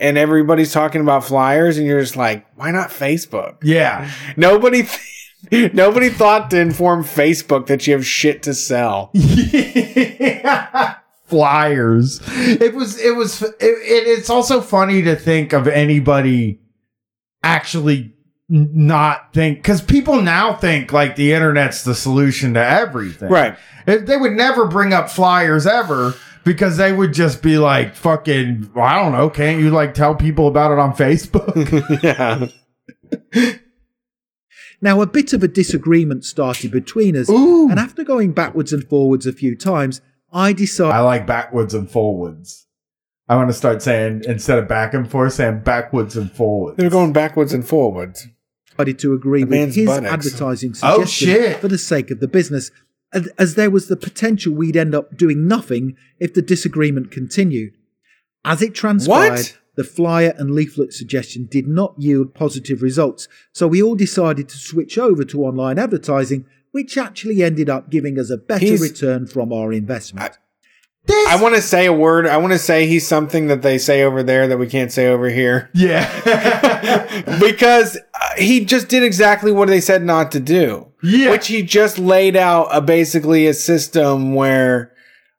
and 0.00 0.18
everybody's 0.18 0.72
talking 0.72 1.00
about 1.00 1.24
flyers 1.24 1.78
and 1.78 1.86
you're 1.86 2.00
just 2.00 2.16
like, 2.16 2.46
why 2.56 2.70
not 2.70 2.90
Facebook? 2.90 3.56
yeah. 3.62 4.10
Nobody 4.36 4.88
nobody 5.72 6.10
thought 6.10 6.50
to 6.50 6.60
inform 6.60 7.04
Facebook 7.04 7.66
that 7.66 7.86
you 7.86 7.92
have 7.92 8.06
shit 8.06 8.42
to 8.44 8.54
sell. 8.54 9.12
Flyers. 11.26 12.20
It 12.26 12.74
was. 12.74 12.98
It 13.00 13.14
was. 13.14 13.40
It, 13.40 13.54
it, 13.60 14.18
it's 14.18 14.28
also 14.28 14.60
funny 14.60 15.02
to 15.02 15.14
think 15.14 15.52
of 15.52 15.68
anybody 15.68 16.60
actually 17.44 18.12
not 18.48 19.32
think 19.32 19.58
because 19.58 19.80
people 19.80 20.20
now 20.22 20.54
think 20.54 20.92
like 20.92 21.14
the 21.14 21.32
internet's 21.32 21.84
the 21.84 21.94
solution 21.94 22.54
to 22.54 22.64
everything. 22.64 23.28
Right. 23.30 23.56
They 23.86 24.16
would 24.16 24.32
never 24.32 24.66
bring 24.66 24.92
up 24.92 25.08
flyers 25.08 25.68
ever 25.68 26.14
because 26.44 26.76
they 26.76 26.92
would 26.92 27.12
just 27.12 27.42
be 27.42 27.58
like 27.58 27.94
fucking 27.94 28.70
I 28.76 28.96
don't 29.02 29.12
know, 29.12 29.30
can't 29.30 29.60
you 29.60 29.70
like 29.70 29.94
tell 29.94 30.14
people 30.14 30.48
about 30.48 30.72
it 30.72 30.78
on 30.78 30.92
Facebook? 30.94 32.02
yeah. 32.02 32.48
Now, 34.82 35.02
a 35.02 35.06
bit 35.06 35.32
of 35.34 35.42
a 35.42 35.48
disagreement 35.48 36.24
started 36.24 36.70
between 36.70 37.14
us, 37.14 37.28
Ooh. 37.28 37.68
and 37.68 37.78
after 37.78 38.02
going 38.02 38.32
backwards 38.32 38.72
and 38.72 38.82
forwards 38.88 39.26
a 39.26 39.32
few 39.32 39.54
times, 39.54 40.00
I 40.32 40.54
decided. 40.54 40.94
I 40.94 41.00
like 41.00 41.26
backwards 41.26 41.74
and 41.74 41.90
forwards. 41.90 42.66
I 43.28 43.36
want 43.36 43.50
to 43.50 43.54
start 43.54 43.82
saying 43.82 44.22
instead 44.26 44.58
of 44.58 44.66
back 44.68 44.94
and 44.94 45.08
forth, 45.08 45.34
saying 45.34 45.60
backwards 45.60 46.16
and 46.16 46.32
forwards. 46.32 46.78
They're 46.78 46.88
going 46.90 47.12
backwards 47.12 47.52
and 47.52 47.66
forwards. 47.66 48.26
decided 48.70 48.98
to 49.00 49.12
agree 49.12 49.40
The 49.44 49.50
with 49.50 49.58
man's 49.58 49.74
his 49.74 49.86
buttocks. 49.86 50.12
advertising 50.26 50.70
Oh, 50.82 50.94
suggestion 51.04 51.28
shit. 51.28 51.56
for 51.58 51.68
the 51.68 51.78
sake 51.78 52.10
of 52.10 52.20
the 52.20 52.26
business, 52.28 52.70
as, 53.12 53.54
there 53.54 53.70
was 53.70 53.88
the 53.88 53.96
potential 53.96 54.52
we'd 54.54 54.76
end 54.76 54.94
up 54.94 55.16
doing 55.16 55.46
nothing 55.48 55.96
if 56.18 56.32
the 56.34 56.42
disagreement 56.42 57.10
continued. 57.10 57.74
As 58.44 58.62
it 58.62 58.74
transpired, 58.74 59.30
What? 59.32 59.58
the 59.76 59.84
flyer 59.84 60.34
and 60.38 60.50
leaflet 60.52 60.92
suggestion 60.92 61.46
did 61.50 61.66
not 61.66 61.94
yield 61.98 62.34
positive 62.34 62.82
results, 62.82 63.28
so 63.52 63.66
we 63.66 63.82
all 63.82 63.96
decided 63.96 64.48
to 64.48 64.58
switch 64.58 64.98
over 64.98 65.24
to 65.24 65.44
online 65.44 65.78
advertising, 65.78 66.44
which 66.72 66.96
actually 66.96 67.42
ended 67.42 67.68
up 67.68 67.90
giving 67.90 68.18
us 68.18 68.30
a 68.30 68.36
better 68.36 68.64
He's- 68.64 68.80
return 68.80 69.26
from 69.26 69.52
our 69.52 69.72
investment. 69.72 70.38
This, 71.06 71.28
I 71.28 71.40
want 71.42 71.54
to 71.54 71.62
say 71.62 71.86
a 71.86 71.92
word. 71.92 72.26
I 72.26 72.36
want 72.36 72.52
to 72.52 72.58
say 72.58 72.86
he's 72.86 73.06
something 73.06 73.46
that 73.46 73.62
they 73.62 73.78
say 73.78 74.02
over 74.02 74.22
there 74.22 74.46
that 74.48 74.58
we 74.58 74.66
can't 74.66 74.92
say 74.92 75.06
over 75.08 75.28
here. 75.30 75.70
yeah, 75.74 77.38
because 77.40 77.96
uh, 77.96 78.34
he 78.36 78.64
just 78.64 78.88
did 78.88 79.02
exactly 79.02 79.50
what 79.50 79.68
they 79.68 79.80
said 79.80 80.02
not 80.02 80.30
to 80.32 80.40
do. 80.40 80.86
Yeah. 81.02 81.30
Which 81.30 81.46
he 81.46 81.62
just 81.62 81.98
laid 81.98 82.36
out 82.36 82.68
a 82.70 82.80
basically 82.82 83.46
a 83.46 83.54
system 83.54 84.34
where 84.34 84.92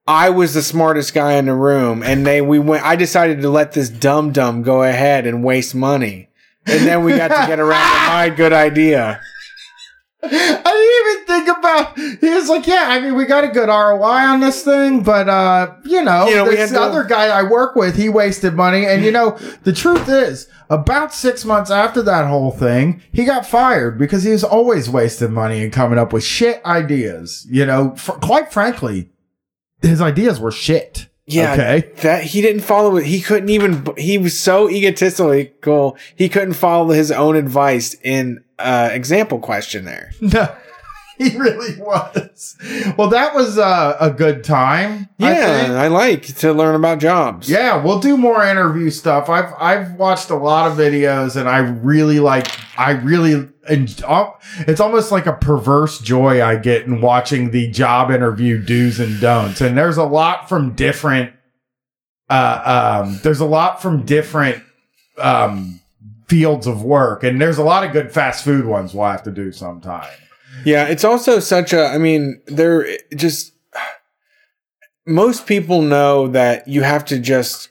I 0.08 0.32
was 0.32 0.56
the 0.56 0.64
smartest 0.64 1.14
guy 1.14 1.34
in 1.34 1.46
the 1.46 1.54
room 1.54 2.02
and 2.02 2.26
they 2.26 2.42
we 2.42 2.58
went 2.58 2.84
I 2.84 2.96
decided 2.96 3.42
to 3.42 3.50
let 3.50 3.74
this 3.74 3.90
dumb 3.90 4.32
dumb 4.32 4.64
go 4.64 4.82
ahead 4.84 5.28
and 5.28 5.44
waste 5.44 5.76
money. 5.76 6.30
And 6.66 6.86
then 6.88 7.04
we 7.04 7.16
got 7.16 7.28
to 7.30 7.48
get 7.48 7.60
around 7.60 7.92
to 7.92 8.08
my 8.08 8.30
good 8.30 8.54
idea. 8.54 9.22
I 10.24 11.18
didn't 11.28 11.36
even 11.42 11.48
think 11.48 11.58
about. 11.58 11.98
He 12.22 12.30
was 12.36 12.48
like, 12.50 12.68
"Yeah, 12.68 12.86
I 12.90 13.00
mean, 13.00 13.16
we 13.16 13.26
got 13.26 13.44
a 13.44 13.48
good 13.48 13.70
ROI 13.70 14.04
on 14.04 14.40
this 14.40 14.64
thing, 14.64 15.02
but 15.04 15.28
uh, 15.28 15.74
you 15.84 16.04
know, 16.04 16.28
You 16.28 16.36
know, 16.36 16.46
this 16.50 16.70
had 16.72 16.78
to- 16.78 16.82
other 16.82 17.04
guy 17.04 17.28
I 17.28 17.44
work 17.44 17.76
with, 17.76 17.96
he 17.96 18.08
wasted 18.10 18.54
money, 18.54 18.86
and 18.86 19.04
you 19.04 19.12
know, 19.12 19.38
the 19.64 19.74
truth 19.74 20.08
is, 20.10 20.48
about 20.70 21.14
six 21.14 21.44
months 21.44 21.72
after 21.72 22.02
that 22.04 22.28
whole 22.28 22.52
thing, 22.52 23.02
he 23.12 23.26
got 23.26 23.46
fired 23.48 23.98
because 23.98 24.24
he 24.24 24.32
was 24.32 24.44
always 24.44 24.90
wasting 24.90 25.34
money 25.34 25.64
and 25.64 25.74
coming 25.74 25.98
up 25.98 26.14
with 26.14 26.24
shit 26.24 26.64
ideas. 26.66 27.48
You 27.50 27.66
know, 27.66 27.96
fr- 27.96 28.12
quite 28.14 28.54
frankly, 28.54 29.10
his 29.82 30.02
ideas 30.02 30.40
were 30.40 30.52
shit. 30.52 31.08
Yeah, 31.26 31.54
Okay. 31.54 31.90
that 32.02 32.24
he 32.26 32.42
didn't 32.42 32.62
follow 32.62 32.98
it. 32.98 33.06
He 33.06 33.22
couldn't 33.22 33.50
even. 33.50 33.88
He 33.98 34.18
was 34.18 34.38
so 34.40 34.70
egotistical. 34.70 35.98
He 36.16 36.30
couldn't 36.30 36.54
follow 36.54 36.90
his 36.92 37.12
own 37.12 37.36
advice 37.36 37.96
in 38.04 38.44
uh, 38.64 38.90
example 38.94 39.40
question 39.40 39.86
there. 39.86 40.12
No, 40.22 40.48
he 41.18 41.38
really 41.38 41.80
was. 41.80 42.56
Well, 42.98 43.10
that 43.10 43.36
was 43.36 43.60
uh, 43.60 43.96
a 44.00 44.10
good 44.10 44.44
time. 44.44 45.08
I 45.20 45.34
Yeah, 45.34 45.62
think. 45.62 45.74
I, 45.74 45.88
like 45.88 46.24
to 46.38 46.52
learn 46.52 46.74
about 46.74 46.98
jobs. 47.00 47.48
Yeah, 47.48 47.84
we'll 47.84 48.00
do 48.00 48.18
more 48.18 48.44
interview 48.44 48.90
stuff. 48.90 49.30
I've 49.30 49.54
I've 49.60 49.94
watched 49.94 50.32
a 50.32 50.36
lot 50.36 50.72
of 50.72 50.78
videos 50.78 51.36
and 51.36 51.48
I 51.48 51.60
really 51.60 52.20
like 52.20 52.48
I 52.80 52.92
really 52.92 53.48
and 53.70 54.04
it's 54.68 54.80
almost 54.80 55.12
like 55.12 55.28
a 55.28 55.34
perverse 55.34 56.00
joy 56.00 56.42
I 56.44 56.56
get 56.56 56.88
in 56.88 57.02
watching 57.02 57.52
the 57.52 57.70
job 57.70 58.10
interview 58.10 58.58
do's 58.64 59.00
and 59.00 59.22
don'ts. 59.22 59.62
And 59.62 59.78
there's 59.78 59.98
a 59.98 60.04
lot 60.06 60.50
from 60.50 60.74
different 60.74 61.34
uh 62.32 63.04
um 63.04 63.20
there's 63.24 63.42
a 63.42 63.46
lot 63.46 63.82
from 63.82 64.04
different 64.06 64.64
um 65.20 65.81
fields 66.32 66.66
of 66.66 66.82
work 66.82 67.26
and 67.26 67.42
there's 67.42 67.58
a 67.58 67.64
lot 67.64 67.84
of 67.84 67.92
good 67.92 68.10
fast 68.10 68.46
food 68.46 68.66
ones 68.66 68.94
we'll 68.94 69.06
have 69.06 69.22
to 69.22 69.32
do 69.32 69.52
sometime. 69.52 70.08
Yeah, 70.64 70.86
it's 70.88 71.04
also 71.04 71.42
such 71.42 71.74
a. 71.74 71.88
I 71.88 71.98
mean, 71.98 72.42
they're 72.46 72.88
just. 73.14 73.54
Most 75.06 75.46
people 75.46 75.82
know 75.82 76.30
that 76.30 76.70
you 76.70 76.84
have 76.84 77.04
to 77.06 77.20
just 77.20 77.70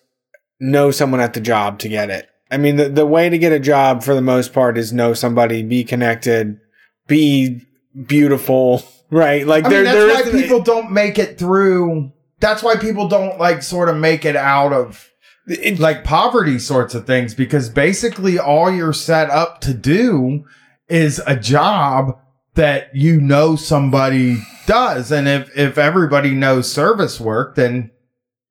know 0.59 0.91
someone 0.91 1.21
at 1.21 1.33
the 1.33 1.41
job 1.41 1.79
to 1.79 1.89
get 1.89 2.11
it. 2.11 2.29
I 2.51 2.59
mean, 2.59 2.77
the, 2.77 2.91
the 2.91 3.07
way 3.07 3.31
to 3.31 3.39
get 3.39 3.53
a 3.53 3.61
job 3.61 4.03
for 4.03 4.15
the 4.15 4.21
most 4.21 4.53
part 4.53 4.77
is 4.77 4.93
know 4.93 5.15
somebody, 5.15 5.63
be 5.63 5.83
connected, 5.83 6.61
be 7.07 7.63
beautiful, 8.07 8.83
right? 9.11 9.47
Like 9.47 9.65
I 9.65 9.69
mean, 9.71 9.85
there, 9.85 10.07
that's 10.07 10.27
why 10.27 10.33
people 10.33 10.61
don't 10.61 10.91
make 10.91 11.19
it 11.19 11.39
through. 11.39 12.13
That's 12.41 12.63
why 12.63 12.77
people 12.77 13.09
don't 13.09 13.39
like 13.39 13.63
sort 13.63 13.89
of 13.89 13.97
make 13.97 14.27
it 14.27 14.37
out 14.37 14.75
of 14.75 15.10
it- 15.47 15.79
like 15.79 16.05
poverty 16.05 16.59
sorts 16.59 16.95
of 16.95 17.07
things 17.07 17.35
because 17.35 17.69
basically 17.69 18.39
all 18.39 18.71
you're 18.71 18.93
set 18.93 19.31
up 19.31 19.61
to 19.63 19.75
do 19.75 20.45
is 20.89 21.21
a 21.27 21.37
job 21.37 22.19
that 22.55 22.95
you 22.95 23.21
know 23.21 23.57
somebody 23.57 24.43
does 24.67 25.11
and 25.13 25.27
if 25.29 25.57
if 25.57 25.79
everybody 25.79 26.31
knows 26.33 26.71
service 26.71 27.21
work 27.21 27.55
then 27.55 27.91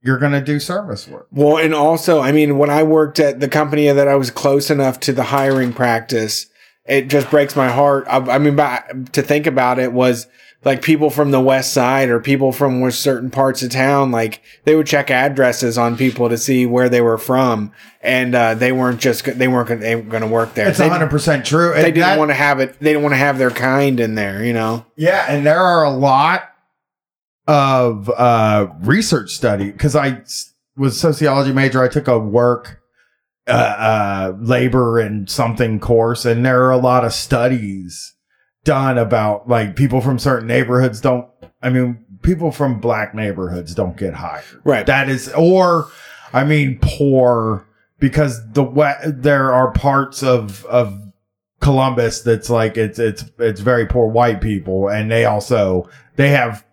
you're 0.01 0.17
going 0.17 0.31
to 0.31 0.41
do 0.41 0.59
service 0.61 1.07
work 1.09 1.27
Well, 1.29 1.57
and 1.57 1.73
also, 1.73 2.21
I 2.21 2.31
mean, 2.31 2.57
when 2.57 2.69
I 2.69 2.83
worked 2.83 3.19
at 3.19 3.41
the 3.41 3.49
company 3.49 3.91
that 3.91 4.07
I 4.07 4.15
was 4.15 4.31
close 4.31 4.69
enough 4.71 4.97
to 5.01 5.11
the 5.11 5.23
hiring 5.23 5.73
practice, 5.73 6.45
it 6.85 7.09
just 7.09 7.29
breaks 7.29 7.53
my 7.57 7.67
heart. 7.67 8.05
I, 8.07 8.19
I 8.19 8.37
mean, 8.37 8.55
but 8.55 9.11
to 9.11 9.21
think 9.21 9.45
about 9.45 9.77
it 9.77 9.91
was 9.91 10.25
like 10.65 10.81
people 10.81 11.09
from 11.09 11.31
the 11.31 11.39
west 11.39 11.73
side 11.73 12.09
or 12.09 12.19
people 12.19 12.51
from 12.51 12.89
certain 12.91 13.29
parts 13.29 13.63
of 13.63 13.71
town, 13.71 14.11
like 14.11 14.41
they 14.65 14.75
would 14.75 14.87
check 14.87 15.09
addresses 15.09 15.77
on 15.77 15.95
people 15.95 16.27
to 16.27 16.37
see 16.37 16.65
where 16.65 16.89
they 16.89 17.01
were 17.01 17.17
from, 17.17 17.71
and 18.01 18.35
uh, 18.35 18.55
they 18.55 18.71
weren't 18.71 18.99
just 18.99 19.23
they 19.25 19.47
weren't 19.47 19.69
gonna, 19.69 19.79
they 19.79 19.95
weren't 19.95 20.09
going 20.09 20.21
to 20.21 20.27
work 20.27 20.53
there. 20.55 20.67
it's 20.67 20.79
they, 20.79 20.89
100% 20.89 21.45
true 21.45 21.73
they 21.73 21.85
And 21.85 21.95
didn't 21.95 22.17
want 22.17 22.29
to 22.29 22.35
have 22.35 22.59
it. 22.59 22.77
They 22.79 22.91
didn't 22.91 23.03
want 23.03 23.13
to 23.13 23.17
have 23.17 23.37
their 23.37 23.51
kind 23.51 23.99
in 23.99 24.15
there, 24.15 24.43
you 24.43 24.53
know. 24.53 24.85
Yeah, 24.95 25.25
and 25.29 25.45
there 25.45 25.61
are 25.61 25.83
a 25.83 25.91
lot 25.91 26.49
of 27.47 28.09
uh, 28.09 28.67
research 28.81 29.31
study 29.31 29.71
because 29.71 29.95
i 29.95 30.21
was 30.77 30.99
sociology 30.99 31.53
major. 31.53 31.83
I 31.83 31.87
took 31.87 32.07
a 32.07 32.19
work 32.19 32.81
uh, 33.47 33.51
uh, 33.51 34.33
labor 34.39 34.99
and 34.99 35.29
something 35.29 35.79
course, 35.79 36.25
and 36.25 36.45
there 36.45 36.63
are 36.65 36.71
a 36.71 36.77
lot 36.77 37.05
of 37.05 37.13
studies 37.13 38.13
done 38.69 38.99
about 38.99 39.49
like 39.49 39.75
people 39.75 39.99
from 39.99 40.19
certain 40.19 40.47
neighborhoods 40.47 41.01
don't. 41.01 41.27
I 41.59 41.69
mean, 41.71 42.05
people 42.21 42.51
from 42.51 42.79
black 42.79 43.15
neighborhoods 43.15 43.73
don't 43.73 43.97
get 43.97 44.13
hired. 44.13 44.43
Right. 44.63 44.85
That 44.85 45.09
is, 45.09 45.33
or 45.35 45.87
I 46.33 46.43
mean, 46.43 46.77
poor 46.79 47.65
because 47.97 48.47
the 48.51 48.61
we- 48.63 49.11
there 49.11 49.51
are 49.51 49.71
parts 49.71 50.21
of 50.21 50.65
of 50.65 51.01
Columbus 51.61 52.21
that's 52.21 52.49
like 52.51 52.77
it's 52.77 52.99
it's 52.99 53.25
it's 53.39 53.59
very 53.59 53.87
poor 53.87 54.07
white 54.07 54.39
people, 54.39 54.87
and 54.87 55.09
they 55.09 55.25
also 55.25 55.89
they 56.15 56.29
have, 56.29 56.63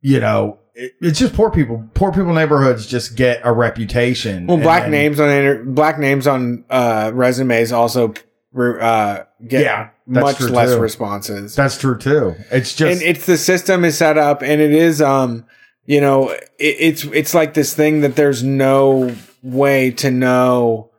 you 0.00 0.20
know, 0.20 0.60
it, 0.74 0.92
it's 1.00 1.18
just 1.18 1.34
poor 1.34 1.50
people. 1.50 1.84
Poor 1.94 2.12
people 2.12 2.32
neighborhoods 2.32 2.86
just 2.86 3.16
get 3.16 3.40
a 3.42 3.52
reputation. 3.52 4.46
Well, 4.46 4.58
black 4.58 4.88
names 4.88 5.18
on 5.18 5.30
inter- 5.30 5.64
black 5.64 5.98
names 5.98 6.28
on 6.28 6.64
uh, 6.70 7.10
resumes 7.12 7.72
also 7.72 8.14
uh, 8.56 9.24
get 9.46 9.62
Yeah, 9.62 9.88
much 10.06 10.40
less 10.40 10.72
too. 10.74 10.80
responses. 10.80 11.54
That's 11.54 11.78
true 11.78 11.98
too. 11.98 12.34
It's 12.50 12.74
just 12.74 13.00
and 13.00 13.02
it's 13.02 13.26
the 13.26 13.36
system 13.36 13.84
is 13.84 13.96
set 13.98 14.18
up 14.18 14.42
and 14.42 14.60
it 14.60 14.72
is 14.72 15.00
um 15.02 15.44
you 15.84 16.00
know 16.00 16.30
it, 16.30 16.46
it's 16.58 17.04
it's 17.04 17.34
like 17.34 17.54
this 17.54 17.74
thing 17.74 18.00
that 18.00 18.16
there's 18.16 18.42
no 18.42 19.14
way 19.42 19.90
to 19.92 20.10
know 20.10 20.90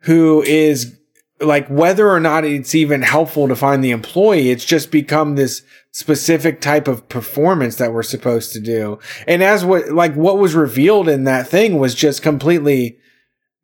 who 0.00 0.42
is 0.42 0.96
like 1.40 1.68
whether 1.68 2.10
or 2.10 2.18
not 2.20 2.44
it's 2.44 2.74
even 2.74 3.00
helpful 3.02 3.46
to 3.48 3.54
find 3.56 3.82
the 3.82 3.90
employee 3.92 4.50
it's 4.50 4.64
just 4.64 4.90
become 4.90 5.36
this 5.36 5.62
specific 5.92 6.60
type 6.60 6.88
of 6.88 7.08
performance 7.08 7.76
that 7.76 7.92
we're 7.92 8.02
supposed 8.02 8.52
to 8.52 8.60
do 8.60 8.98
and 9.26 9.42
as 9.42 9.64
what 9.64 9.88
like 9.90 10.14
what 10.14 10.36
was 10.38 10.54
revealed 10.54 11.08
in 11.08 11.24
that 11.24 11.46
thing 11.46 11.78
was 11.78 11.94
just 11.94 12.22
completely 12.22 12.98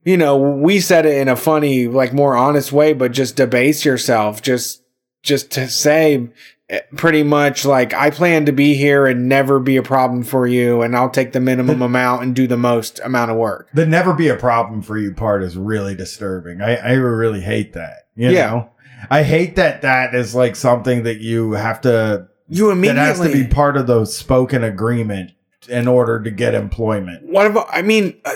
you 0.04 0.16
know 0.16 0.36
we 0.36 0.80
said 0.80 1.06
it 1.06 1.16
in 1.16 1.28
a 1.28 1.36
funny 1.36 1.86
like 1.88 2.12
more 2.12 2.36
honest 2.36 2.72
way 2.72 2.92
but 2.92 3.12
just 3.12 3.36
debase 3.36 3.84
yourself 3.84 4.42
just 4.42 4.82
just 5.22 5.50
to 5.50 5.68
say 5.68 6.28
eh, 6.68 6.80
pretty 6.96 7.22
much 7.22 7.64
like 7.64 7.94
I 7.94 8.10
plan 8.10 8.44
to 8.46 8.52
be 8.52 8.74
here 8.74 9.06
and 9.06 9.28
never 9.28 9.58
be 9.58 9.76
a 9.76 9.82
problem 9.82 10.22
for 10.22 10.46
you 10.46 10.82
and 10.82 10.94
I'll 10.96 11.10
take 11.10 11.32
the 11.32 11.40
minimum 11.40 11.80
amount 11.82 12.22
and 12.22 12.34
do 12.36 12.46
the 12.46 12.56
most 12.58 13.00
amount 13.02 13.30
of 13.30 13.36
work. 13.38 13.68
The 13.72 13.86
never 13.86 14.12
be 14.12 14.28
a 14.28 14.36
problem 14.36 14.82
for 14.82 14.98
you 14.98 15.14
part 15.14 15.42
is 15.42 15.56
really 15.56 15.94
disturbing. 15.94 16.60
I, 16.60 16.76
I 16.76 16.92
really 16.92 17.40
hate 17.40 17.72
that. 17.72 18.08
You 18.14 18.30
Yeah. 18.30 18.50
know, 18.50 18.70
I 19.10 19.22
hate 19.22 19.56
that 19.56 19.80
that 19.82 20.14
is 20.14 20.34
like 20.34 20.56
something 20.56 21.04
that 21.04 21.20
you 21.20 21.52
have 21.52 21.80
to, 21.82 22.28
You 22.48 22.66
that 22.66 22.72
immediately 22.72 23.00
has 23.02 23.20
to 23.20 23.32
be 23.32 23.46
part 23.46 23.76
of 23.78 23.86
the 23.86 24.04
spoken 24.04 24.62
agreement 24.64 25.30
in 25.68 25.88
order 25.88 26.22
to 26.22 26.30
get 26.30 26.54
employment. 26.54 27.22
what 27.24 27.46
about 27.46 27.68
I 27.72 27.80
mean 27.80 28.20
uh, 28.26 28.32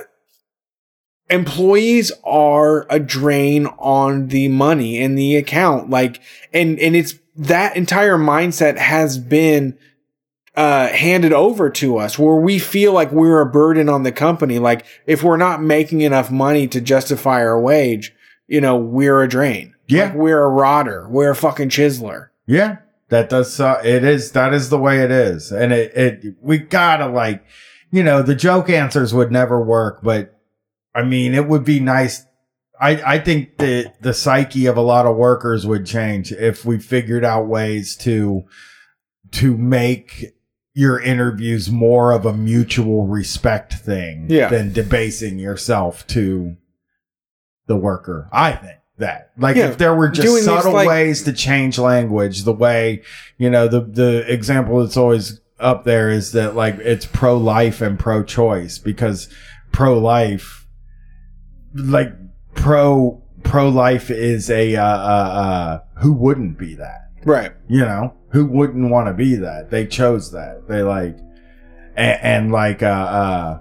employees 1.30 2.10
are 2.24 2.86
a 2.90 2.98
drain 2.98 3.66
on 3.78 4.28
the 4.28 4.48
money 4.48 4.98
in 4.98 5.14
the 5.14 5.36
account 5.36 5.90
like 5.90 6.20
and 6.52 6.78
and 6.78 6.96
it's 6.96 7.14
that 7.36 7.76
entire 7.76 8.16
mindset 8.16 8.78
has 8.78 9.18
been 9.18 9.76
uh 10.56 10.88
handed 10.88 11.32
over 11.32 11.68
to 11.68 11.98
us 11.98 12.18
where 12.18 12.36
we 12.36 12.58
feel 12.58 12.92
like 12.92 13.12
we're 13.12 13.40
a 13.40 13.46
burden 13.50 13.88
on 13.88 14.02
the 14.04 14.12
company 14.12 14.58
like 14.58 14.86
if 15.06 15.22
we're 15.22 15.36
not 15.36 15.62
making 15.62 16.00
enough 16.00 16.30
money 16.30 16.66
to 16.66 16.80
justify 16.80 17.42
our 17.42 17.60
wage 17.60 18.14
you 18.46 18.60
know 18.60 18.76
we're 18.76 19.22
a 19.22 19.28
drain 19.28 19.74
Yeah. 19.86 20.04
Like, 20.04 20.14
we're 20.14 20.42
a 20.42 20.48
rotter 20.48 21.06
we're 21.08 21.30
a 21.30 21.36
fucking 21.36 21.68
chiseler 21.68 22.28
Yeah, 22.46 22.78
that 23.10 23.28
does. 23.28 23.58
Uh, 23.60 23.80
it 23.84 24.04
is. 24.04 24.32
That 24.32 24.54
is 24.54 24.70
the 24.70 24.78
way 24.78 25.00
it 25.02 25.10
is, 25.10 25.52
and 25.52 25.72
it. 25.72 25.92
It. 25.94 26.34
We 26.40 26.58
gotta 26.58 27.06
like, 27.06 27.44
you 27.90 28.02
know, 28.02 28.22
the 28.22 28.34
joke 28.34 28.68
answers 28.70 29.12
would 29.14 29.30
never 29.30 29.60
work, 29.62 30.00
but 30.02 30.37
I 30.98 31.04
mean, 31.04 31.34
it 31.34 31.46
would 31.46 31.64
be 31.64 31.80
nice. 31.80 32.24
I 32.80 33.14
I 33.14 33.18
think 33.18 33.58
the 33.58 33.92
the 34.00 34.14
psyche 34.14 34.66
of 34.66 34.76
a 34.76 34.80
lot 34.82 35.06
of 35.06 35.16
workers 35.16 35.66
would 35.66 35.86
change 35.86 36.32
if 36.32 36.64
we 36.64 36.78
figured 36.78 37.24
out 37.24 37.46
ways 37.46 37.96
to 37.98 38.44
to 39.32 39.56
make 39.56 40.34
your 40.74 41.00
interviews 41.00 41.70
more 41.70 42.12
of 42.12 42.24
a 42.24 42.32
mutual 42.32 43.06
respect 43.06 43.74
thing 43.74 44.26
Yeah. 44.28 44.48
than 44.48 44.72
debasing 44.72 45.38
yourself 45.38 46.06
to 46.08 46.56
the 47.66 47.76
worker. 47.76 48.28
I 48.32 48.52
think 48.52 48.78
that 48.98 49.30
like 49.38 49.56
Yeah. 49.56 49.66
if 49.68 49.78
there 49.78 49.94
were 49.94 50.08
just 50.08 50.44
subtle 50.44 50.72
like- 50.72 50.88
ways 50.88 51.22
to 51.24 51.32
change 51.32 51.78
language, 51.78 52.44
the 52.44 52.52
way 52.52 53.02
you 53.38 53.50
know 53.50 53.68
the 53.68 53.80
the 53.80 54.32
example 54.32 54.80
that's 54.82 54.96
always 54.96 55.40
up 55.60 55.84
there 55.84 56.10
is 56.10 56.32
that 56.32 56.54
like 56.54 56.76
it's 56.78 57.06
pro 57.06 57.36
life 57.36 57.80
and 57.80 57.98
pro 57.98 58.22
choice 58.22 58.78
because 58.78 59.28
pro 59.72 59.98
life 59.98 60.66
like 61.74 62.12
pro 62.54 63.22
pro 63.42 63.68
life 63.68 64.10
is 64.10 64.50
a 64.50 64.76
uh, 64.76 64.84
uh 64.84 64.86
uh 64.86 65.80
who 66.00 66.12
wouldn't 66.12 66.58
be 66.58 66.74
that? 66.74 67.10
Right. 67.24 67.52
You 67.68 67.80
know? 67.80 68.14
Who 68.32 68.44
wouldn't 68.46 68.90
want 68.90 69.08
to 69.08 69.14
be 69.14 69.36
that? 69.36 69.70
They 69.70 69.86
chose 69.86 70.32
that. 70.32 70.68
They 70.68 70.82
like 70.82 71.16
and, 71.96 72.20
and 72.22 72.52
like 72.52 72.82
uh 72.82 72.86
uh 72.86 73.60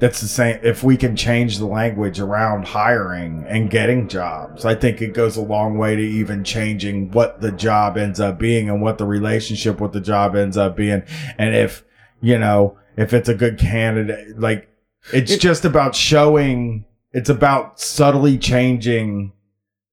that's 0.00 0.20
the 0.20 0.28
same 0.28 0.58
if 0.62 0.82
we 0.82 0.96
can 0.96 1.14
change 1.16 1.58
the 1.58 1.66
language 1.66 2.18
around 2.18 2.66
hiring 2.66 3.44
and 3.46 3.70
getting 3.70 4.08
jobs 4.08 4.64
i 4.64 4.74
think 4.74 5.00
it 5.00 5.14
goes 5.14 5.36
a 5.36 5.40
long 5.40 5.78
way 5.78 5.94
to 5.94 6.02
even 6.02 6.42
changing 6.42 7.10
what 7.12 7.40
the 7.40 7.52
job 7.52 7.96
ends 7.96 8.18
up 8.18 8.36
being 8.36 8.68
and 8.68 8.82
what 8.82 8.98
the 8.98 9.06
relationship 9.06 9.80
with 9.80 9.92
the 9.92 10.00
job 10.00 10.34
ends 10.34 10.56
up 10.56 10.76
being. 10.76 11.02
And 11.38 11.54
if 11.54 11.84
you 12.20 12.38
know 12.38 12.76
if 12.96 13.12
it's 13.12 13.28
a 13.28 13.34
good 13.34 13.58
candidate 13.58 14.38
like 14.38 14.68
it's 15.12 15.32
It- 15.32 15.40
just 15.40 15.64
about 15.64 15.94
showing 15.94 16.84
it's 17.12 17.28
about 17.30 17.78
subtly 17.78 18.36
changing 18.38 19.32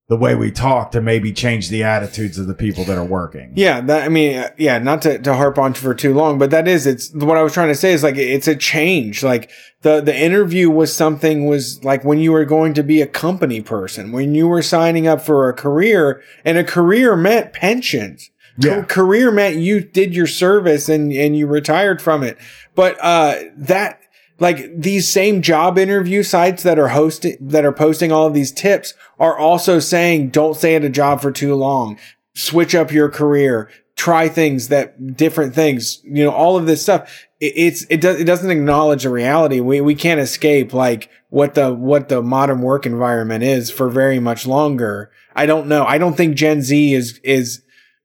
the 0.09 0.17
way 0.17 0.35
we 0.35 0.51
talk 0.51 0.91
to 0.91 0.99
maybe 0.99 1.31
change 1.31 1.69
the 1.69 1.83
attitudes 1.83 2.37
of 2.37 2.45
the 2.45 2.53
people 2.53 2.83
that 2.83 2.97
are 2.97 3.05
working. 3.05 3.53
Yeah, 3.55 3.79
that 3.79 4.03
I 4.03 4.09
mean, 4.09 4.39
uh, 4.39 4.49
yeah, 4.57 4.77
not 4.77 5.01
to, 5.03 5.17
to 5.19 5.35
harp 5.35 5.57
on 5.57 5.73
for 5.73 5.93
too 5.93 6.13
long, 6.13 6.37
but 6.37 6.49
that 6.49 6.67
is 6.67 6.85
it's 6.85 7.13
what 7.13 7.37
I 7.37 7.43
was 7.43 7.53
trying 7.53 7.69
to 7.69 7.75
say 7.75 7.93
is 7.93 8.03
like 8.03 8.17
it's 8.17 8.47
a 8.47 8.55
change. 8.55 9.23
Like 9.23 9.49
the 9.83 10.01
the 10.01 10.13
interview 10.17 10.69
was 10.69 10.93
something 10.93 11.45
was 11.45 11.81
like 11.85 12.03
when 12.03 12.19
you 12.19 12.33
were 12.33 12.43
going 12.43 12.73
to 12.73 12.83
be 12.83 13.01
a 13.01 13.07
company 13.07 13.61
person, 13.61 14.11
when 14.11 14.35
you 14.35 14.49
were 14.49 14.61
signing 14.61 15.07
up 15.07 15.21
for 15.21 15.47
a 15.47 15.53
career, 15.53 16.21
and 16.43 16.57
a 16.57 16.63
career 16.65 17.15
meant 17.15 17.53
pensions. 17.53 18.29
Yeah. 18.57 18.81
Career 18.83 19.31
meant 19.31 19.55
you 19.55 19.79
did 19.79 20.13
your 20.13 20.27
service 20.27 20.89
and 20.89 21.13
and 21.13 21.37
you 21.37 21.47
retired 21.47 22.01
from 22.01 22.21
it. 22.23 22.37
But 22.75 22.97
uh 23.01 23.35
that 23.55 24.00
like 24.41 24.71
these 24.75 25.07
same 25.07 25.43
job 25.43 25.77
interview 25.77 26.23
sites 26.23 26.63
that 26.63 26.79
are 26.79 26.87
hosting 26.87 27.37
that 27.39 27.63
are 27.63 27.71
posting 27.71 28.11
all 28.11 28.25
of 28.25 28.33
these 28.33 28.51
tips 28.51 28.95
are 29.19 29.37
also 29.37 29.77
saying 29.77 30.29
don't 30.29 30.55
stay 30.55 30.75
at 30.75 30.83
a 30.83 30.89
job 30.89 31.21
for 31.21 31.31
too 31.31 31.53
long. 31.53 31.99
Switch 32.33 32.73
up 32.73 32.91
your 32.91 33.07
career. 33.07 33.69
Try 33.95 34.27
things 34.27 34.69
that 34.69 35.15
different 35.15 35.53
things 35.53 36.01
you 36.03 36.23
know 36.23 36.31
all 36.31 36.57
of 36.57 36.65
this 36.65 36.81
stuff. 36.81 37.27
It, 37.39 37.53
it's 37.55 37.85
it 37.91 38.01
does 38.01 38.19
it 38.19 38.23
doesn't 38.23 38.49
acknowledge 38.49 39.03
the 39.03 39.11
reality. 39.11 39.59
We 39.59 39.79
we 39.79 39.93
can't 39.93 40.19
escape 40.19 40.73
like 40.73 41.07
what 41.29 41.53
the 41.53 41.71
what 41.71 42.09
the 42.09 42.23
modern 42.23 42.61
work 42.61 42.87
environment 42.87 43.43
is 43.43 43.69
for 43.69 43.89
very 43.89 44.19
much 44.19 44.47
longer. 44.47 45.11
I 45.35 45.45
don't 45.45 45.67
know. 45.67 45.85
I 45.85 45.99
don't 45.99 46.17
think 46.17 46.35
gen 46.35 46.63
z 46.63 46.95
is 46.95 47.19
is 47.23 47.61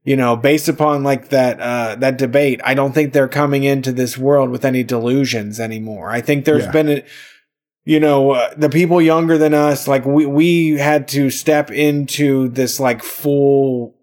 you 0.07 0.17
know 0.17 0.37
based 0.37 0.69
upon 0.69 1.03
like 1.03 1.29
that 1.29 1.61
uh 1.61 1.95
that 1.97 2.17
debate 2.17 2.61
i 2.65 2.73
don't 2.75 2.93
think 2.95 3.13
they're 3.13 3.29
coming 3.29 3.65
into 3.65 3.93
this 3.93 4.17
world 4.17 4.49
with 4.51 4.65
any 4.65 4.83
delusions 4.83 5.61
anymore. 5.61 6.11
I 6.11 6.21
think 6.23 6.45
there's 6.47 6.65
Yeah. 6.65 6.71
been 6.73 6.89
a 6.89 7.03
you 7.85 8.01
know 8.01 8.31
uh, 8.31 8.55
the 8.57 8.71
people 8.71 9.01
younger 9.03 9.37
than 9.37 9.53
us 9.55 9.87
like 9.87 10.05
we 10.07 10.25
we 10.27 10.79
had 10.79 11.07
to 11.09 11.29
step 11.31 11.71
into 11.71 12.49
this 12.49 12.81
like 12.81 13.03
full 13.03 13.95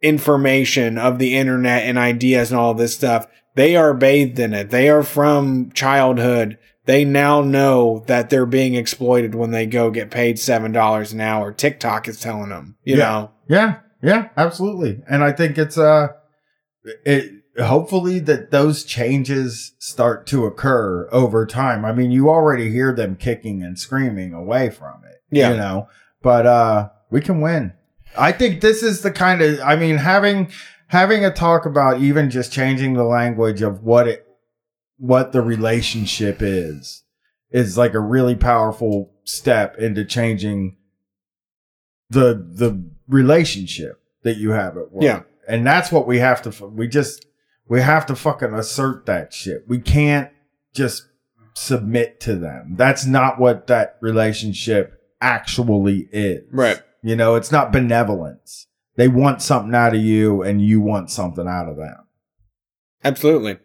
information 0.00 0.98
of 0.98 1.18
the 1.18 1.36
internet 1.36 1.82
and 1.84 1.98
ideas 1.98 2.50
and 2.50 2.58
all 2.60 2.74
this 2.74 2.94
stuff. 2.94 3.26
They 3.54 3.76
are 3.76 3.94
bathed 3.94 4.38
in 4.38 4.52
it. 4.54 4.70
They 4.70 4.88
are 4.88 5.02
from 5.02 5.70
childhood. 5.72 6.58
They 6.86 7.04
now 7.04 7.42
know 7.42 8.02
that 8.06 8.28
they're 8.30 8.46
being 8.46 8.74
exploited 8.74 9.34
when 9.34 9.52
they 9.52 9.66
go 9.66 9.90
get 9.90 10.10
paid 10.10 10.38
seven 10.38 10.72
dollars 10.72 11.12
an 11.12 11.20
hour. 11.20 11.52
Tiktok 11.52 12.08
is 12.08 12.18
telling 12.18 12.48
them 12.48 12.76
you 12.84 12.96
Yeah. 12.96 13.08
know? 13.10 13.30
Yeah, 13.48 13.74
yeah, 14.02 14.28
absolutely. 14.36 15.02
And 15.08 15.22
I 15.22 15.32
think 15.32 15.58
it's 15.58 15.78
uh 15.78 16.08
it 17.04 17.30
hopefully 17.58 18.18
that 18.20 18.50
those 18.50 18.84
changes 18.84 19.74
start 19.78 20.26
to 20.26 20.44
occur 20.46 21.08
over 21.12 21.46
time. 21.46 21.84
I 21.84 21.92
mean, 21.92 22.10
you 22.10 22.28
already 22.28 22.70
hear 22.70 22.94
them 22.94 23.16
kicking 23.16 23.62
and 23.62 23.78
screaming 23.78 24.32
away 24.32 24.70
from 24.70 25.02
it. 25.04 25.22
Yeah. 25.30 25.50
You 25.50 25.56
know, 25.56 25.88
but 26.22 26.46
uh 26.46 26.88
we 27.10 27.20
can 27.20 27.40
win. 27.40 27.74
I 28.18 28.32
think 28.32 28.60
this 28.60 28.82
is 28.82 29.02
the 29.02 29.12
kind 29.12 29.40
of 29.40 29.60
I 29.60 29.76
mean, 29.76 29.96
having 29.98 30.50
having 30.88 31.24
a 31.24 31.32
talk 31.32 31.64
about 31.64 32.00
even 32.00 32.28
just 32.28 32.52
changing 32.52 32.94
the 32.94 33.04
language 33.04 33.62
of 33.62 33.82
what 33.82 34.08
it 34.08 34.26
what 34.98 35.32
the 35.32 35.42
relationship 35.42 36.38
is 36.40 37.02
is 37.50 37.76
like 37.76 37.94
a 37.94 38.00
really 38.00 38.34
powerful 38.34 39.12
step 39.24 39.76
into 39.78 40.04
changing 40.04 40.76
the 42.10 42.34
the 42.34 42.90
relationship 43.12 44.00
that 44.22 44.36
you 44.36 44.50
have 44.50 44.76
at 44.76 44.92
work. 44.92 45.02
Yeah. 45.02 45.22
And 45.48 45.66
that's 45.66 45.92
what 45.92 46.06
we 46.06 46.18
have 46.18 46.42
to 46.42 46.66
we 46.66 46.88
just 46.88 47.26
we 47.68 47.80
have 47.80 48.06
to 48.06 48.16
fucking 48.16 48.54
assert 48.54 49.06
that 49.06 49.32
shit. 49.32 49.64
We 49.68 49.78
can't 49.78 50.30
just 50.74 51.08
submit 51.54 52.20
to 52.20 52.34
them. 52.36 52.74
That's 52.76 53.06
not 53.06 53.38
what 53.38 53.66
that 53.66 53.98
relationship 54.00 55.00
actually 55.20 56.08
is. 56.12 56.44
Right. 56.50 56.80
You 57.02 57.16
know, 57.16 57.34
it's 57.34 57.52
not 57.52 57.72
benevolence. 57.72 58.66
They 58.96 59.08
want 59.08 59.42
something 59.42 59.74
out 59.74 59.94
of 59.94 60.00
you 60.00 60.42
and 60.42 60.60
you 60.60 60.80
want 60.80 61.10
something 61.10 61.48
out 61.48 61.68
of 61.68 61.76
them. 61.76 62.01
Absolutely. 63.04 63.58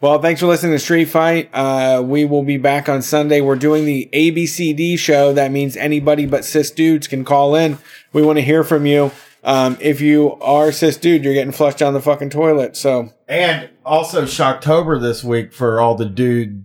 Well, 0.00 0.20
thanks 0.22 0.40
for 0.40 0.46
listening 0.46 0.72
to 0.72 0.78
Street 0.78 1.06
Fight. 1.06 1.50
Uh, 1.52 2.02
we 2.04 2.24
will 2.24 2.42
be 2.42 2.56
back 2.56 2.88
on 2.88 3.02
Sunday. 3.02 3.42
We're 3.42 3.56
doing 3.56 3.84
the 3.84 4.08
ABCD 4.12 4.98
show. 4.98 5.34
That 5.34 5.50
means 5.50 5.76
anybody 5.76 6.24
but 6.24 6.44
cis 6.44 6.70
dudes 6.70 7.06
can 7.06 7.24
call 7.24 7.54
in. 7.54 7.76
We 8.12 8.22
want 8.22 8.38
to 8.38 8.42
hear 8.42 8.64
from 8.64 8.86
you. 8.86 9.10
Um, 9.44 9.76
if 9.80 10.00
you 10.00 10.34
are 10.40 10.72
cis 10.72 10.96
dude, 10.96 11.22
you're 11.24 11.34
getting 11.34 11.52
flushed 11.52 11.78
down 11.78 11.92
the 11.92 12.00
fucking 12.00 12.30
toilet. 12.30 12.76
So 12.76 13.12
And 13.28 13.70
also 13.84 14.24
Shocktober 14.24 15.00
this 15.00 15.22
week 15.22 15.52
for 15.52 15.80
all 15.80 15.94
the 15.94 16.06
dude 16.06 16.64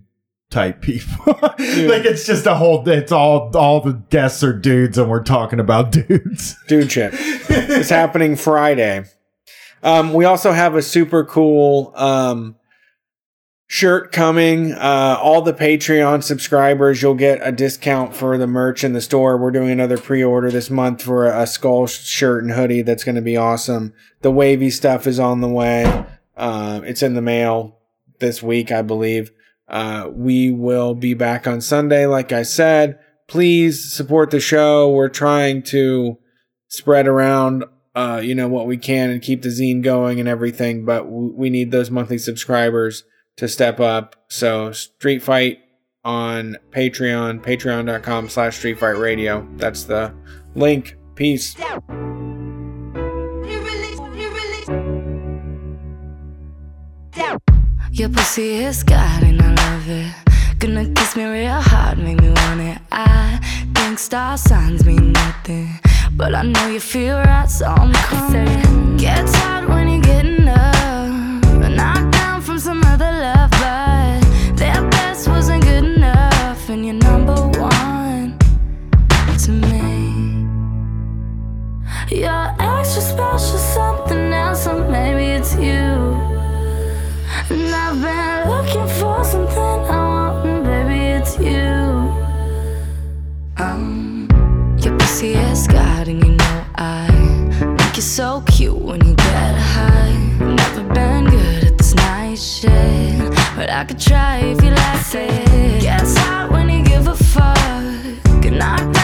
type 0.50 0.80
people. 0.80 1.38
like 1.42 2.04
it's 2.06 2.24
just 2.26 2.46
a 2.46 2.54
whole 2.54 2.88
it's 2.88 3.12
all 3.12 3.54
all 3.54 3.80
the 3.80 4.02
guests 4.10 4.42
are 4.42 4.52
dudes 4.52 4.96
and 4.96 5.10
we're 5.10 5.22
talking 5.22 5.60
about 5.60 5.92
dudes. 5.92 6.56
dude 6.68 6.90
shit. 6.90 7.12
it's 7.14 7.90
happening 7.90 8.36
Friday. 8.36 9.04
Um, 9.82 10.12
we 10.12 10.24
also 10.24 10.52
have 10.52 10.74
a 10.74 10.82
super 10.82 11.24
cool 11.24 11.92
um, 11.94 12.56
shirt 13.66 14.12
coming. 14.12 14.72
Uh, 14.72 15.18
all 15.20 15.42
the 15.42 15.52
Patreon 15.52 16.22
subscribers, 16.22 17.02
you'll 17.02 17.14
get 17.14 17.40
a 17.42 17.52
discount 17.52 18.14
for 18.14 18.38
the 18.38 18.46
merch 18.46 18.84
in 18.84 18.92
the 18.92 19.00
store. 19.00 19.36
We're 19.36 19.50
doing 19.50 19.70
another 19.70 19.98
pre-order 19.98 20.50
this 20.50 20.70
month 20.70 21.02
for 21.02 21.26
a, 21.26 21.42
a 21.42 21.46
skull 21.46 21.86
shirt 21.86 22.42
and 22.42 22.52
hoodie. 22.52 22.82
That's 22.82 23.04
going 23.04 23.16
to 23.16 23.22
be 23.22 23.36
awesome. 23.36 23.92
The 24.22 24.30
wavy 24.30 24.70
stuff 24.70 25.06
is 25.06 25.18
on 25.18 25.40
the 25.40 25.48
way. 25.48 26.04
Uh, 26.36 26.80
it's 26.84 27.02
in 27.02 27.14
the 27.14 27.22
mail 27.22 27.78
this 28.18 28.42
week, 28.42 28.70
I 28.70 28.82
believe. 28.82 29.30
Uh, 29.68 30.08
we 30.12 30.50
will 30.50 30.94
be 30.94 31.14
back 31.14 31.46
on 31.46 31.60
Sunday, 31.60 32.06
like 32.06 32.32
I 32.32 32.42
said. 32.42 32.98
Please 33.26 33.92
support 33.92 34.30
the 34.30 34.38
show. 34.38 34.90
We're 34.90 35.08
trying 35.08 35.62
to 35.64 36.18
spread 36.68 37.08
around 37.08 37.64
uh, 37.96 38.20
you 38.22 38.34
know, 38.34 38.46
what 38.46 38.66
we 38.66 38.76
can 38.76 39.10
and 39.10 39.20
keep 39.20 39.42
the 39.42 39.48
zine 39.48 39.82
going 39.82 40.20
and 40.20 40.28
everything. 40.28 40.84
But 40.84 41.04
w- 41.04 41.32
we 41.34 41.50
need 41.50 41.72
those 41.72 41.90
monthly 41.90 42.18
subscribers 42.18 43.02
to 43.36 43.48
step 43.48 43.80
up. 43.80 44.14
So 44.28 44.70
Street 44.72 45.22
Fight 45.22 45.58
on 46.04 46.56
Patreon, 46.70 47.42
patreon.com 47.42 48.28
slash 48.28 48.58
Street 48.58 48.78
Fight 48.78 48.98
Radio. 48.98 49.48
That's 49.56 49.84
the 49.84 50.14
link. 50.54 50.96
Peace. 51.16 51.56
Your 57.92 58.10
pussy 58.10 58.56
is 58.56 58.82
God 58.82 59.22
and 59.22 59.40
I 59.40 59.54
love 59.54 59.88
it. 59.88 60.14
Gonna 60.58 60.84
kiss 60.92 61.16
me 61.16 61.24
real 61.24 61.60
hard, 61.60 61.98
make 61.98 62.20
me 62.20 62.28
want 62.28 62.60
it. 62.60 62.78
I 62.92 63.40
think 63.74 63.98
star 63.98 64.36
signs 64.36 64.84
mean 64.84 65.12
nothing, 65.12 65.68
but 66.12 66.34
I 66.34 66.42
know 66.42 66.68
you 66.68 66.80
feel 66.80 67.16
right, 67.16 67.50
so 67.50 67.66
I'm 67.66 67.92
coming. 67.92 68.96
Gets 68.96 69.34
hard 69.34 69.55
shit, 102.66 103.30
but 103.56 103.70
I 103.70 103.84
could 103.84 103.98
try 103.98 104.38
if 104.38 104.62
you 104.62 104.70
like 104.70 105.14
it. 105.14 105.82
Gets 105.82 106.16
hot 106.18 106.50
when 106.50 106.68
you 106.68 106.84
give 106.84 107.06
a 107.06 107.14
fuck. 107.14 108.42
Get 108.42 108.52
knocked 108.52 108.95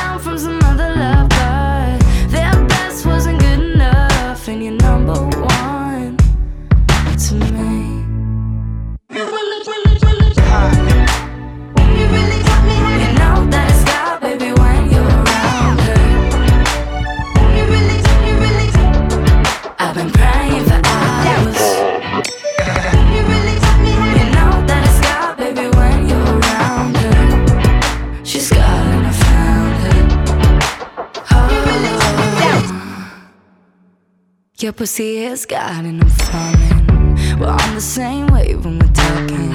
Your 34.63 34.73
pussy 34.73 35.17
is 35.17 35.45
God 35.45 35.85
and 35.85 36.01
I'm 36.01 36.09
falling. 36.09 37.41
We're 37.41 37.49
on 37.49 37.75
the 37.75 37.81
same 37.81 38.29
wave 38.29 38.65
when 38.65 38.79
we're 38.79 38.93
talking. 38.93 39.53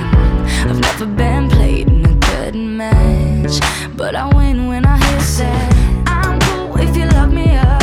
I've 0.67 0.81
never 0.81 1.05
been 1.05 1.49
played 1.49 1.87
in 1.87 2.05
a 2.05 2.13
good 2.13 2.55
match, 2.55 3.57
but 3.95 4.15
I 4.15 4.25
win 4.35 4.67
when 4.67 4.85
I 4.85 4.97
hit 4.97 5.21
that. 5.37 6.03
I'm 6.07 6.37
cool 6.41 6.77
if 6.81 6.97
you 6.97 7.05
love 7.05 7.31
me 7.31 7.55
up. 7.55 7.81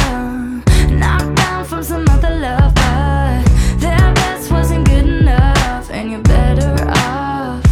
Knocked 0.91 1.37
down 1.37 1.65
from 1.65 1.83
some 1.83 2.07
other 2.11 2.29
love, 2.29 2.75
but 2.75 3.43
their 3.81 4.13
best 4.13 4.51
wasn't 4.51 4.87
good 4.87 5.07
enough, 5.07 5.91
and 5.91 6.11
you're 6.11 6.21
better 6.21 6.77
off 6.91 7.65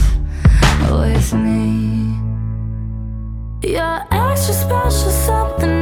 with 0.90 1.34
me. 1.34 2.16
You're 3.62 4.02
extra 4.10 4.54
special, 4.54 5.10
something 5.10 5.81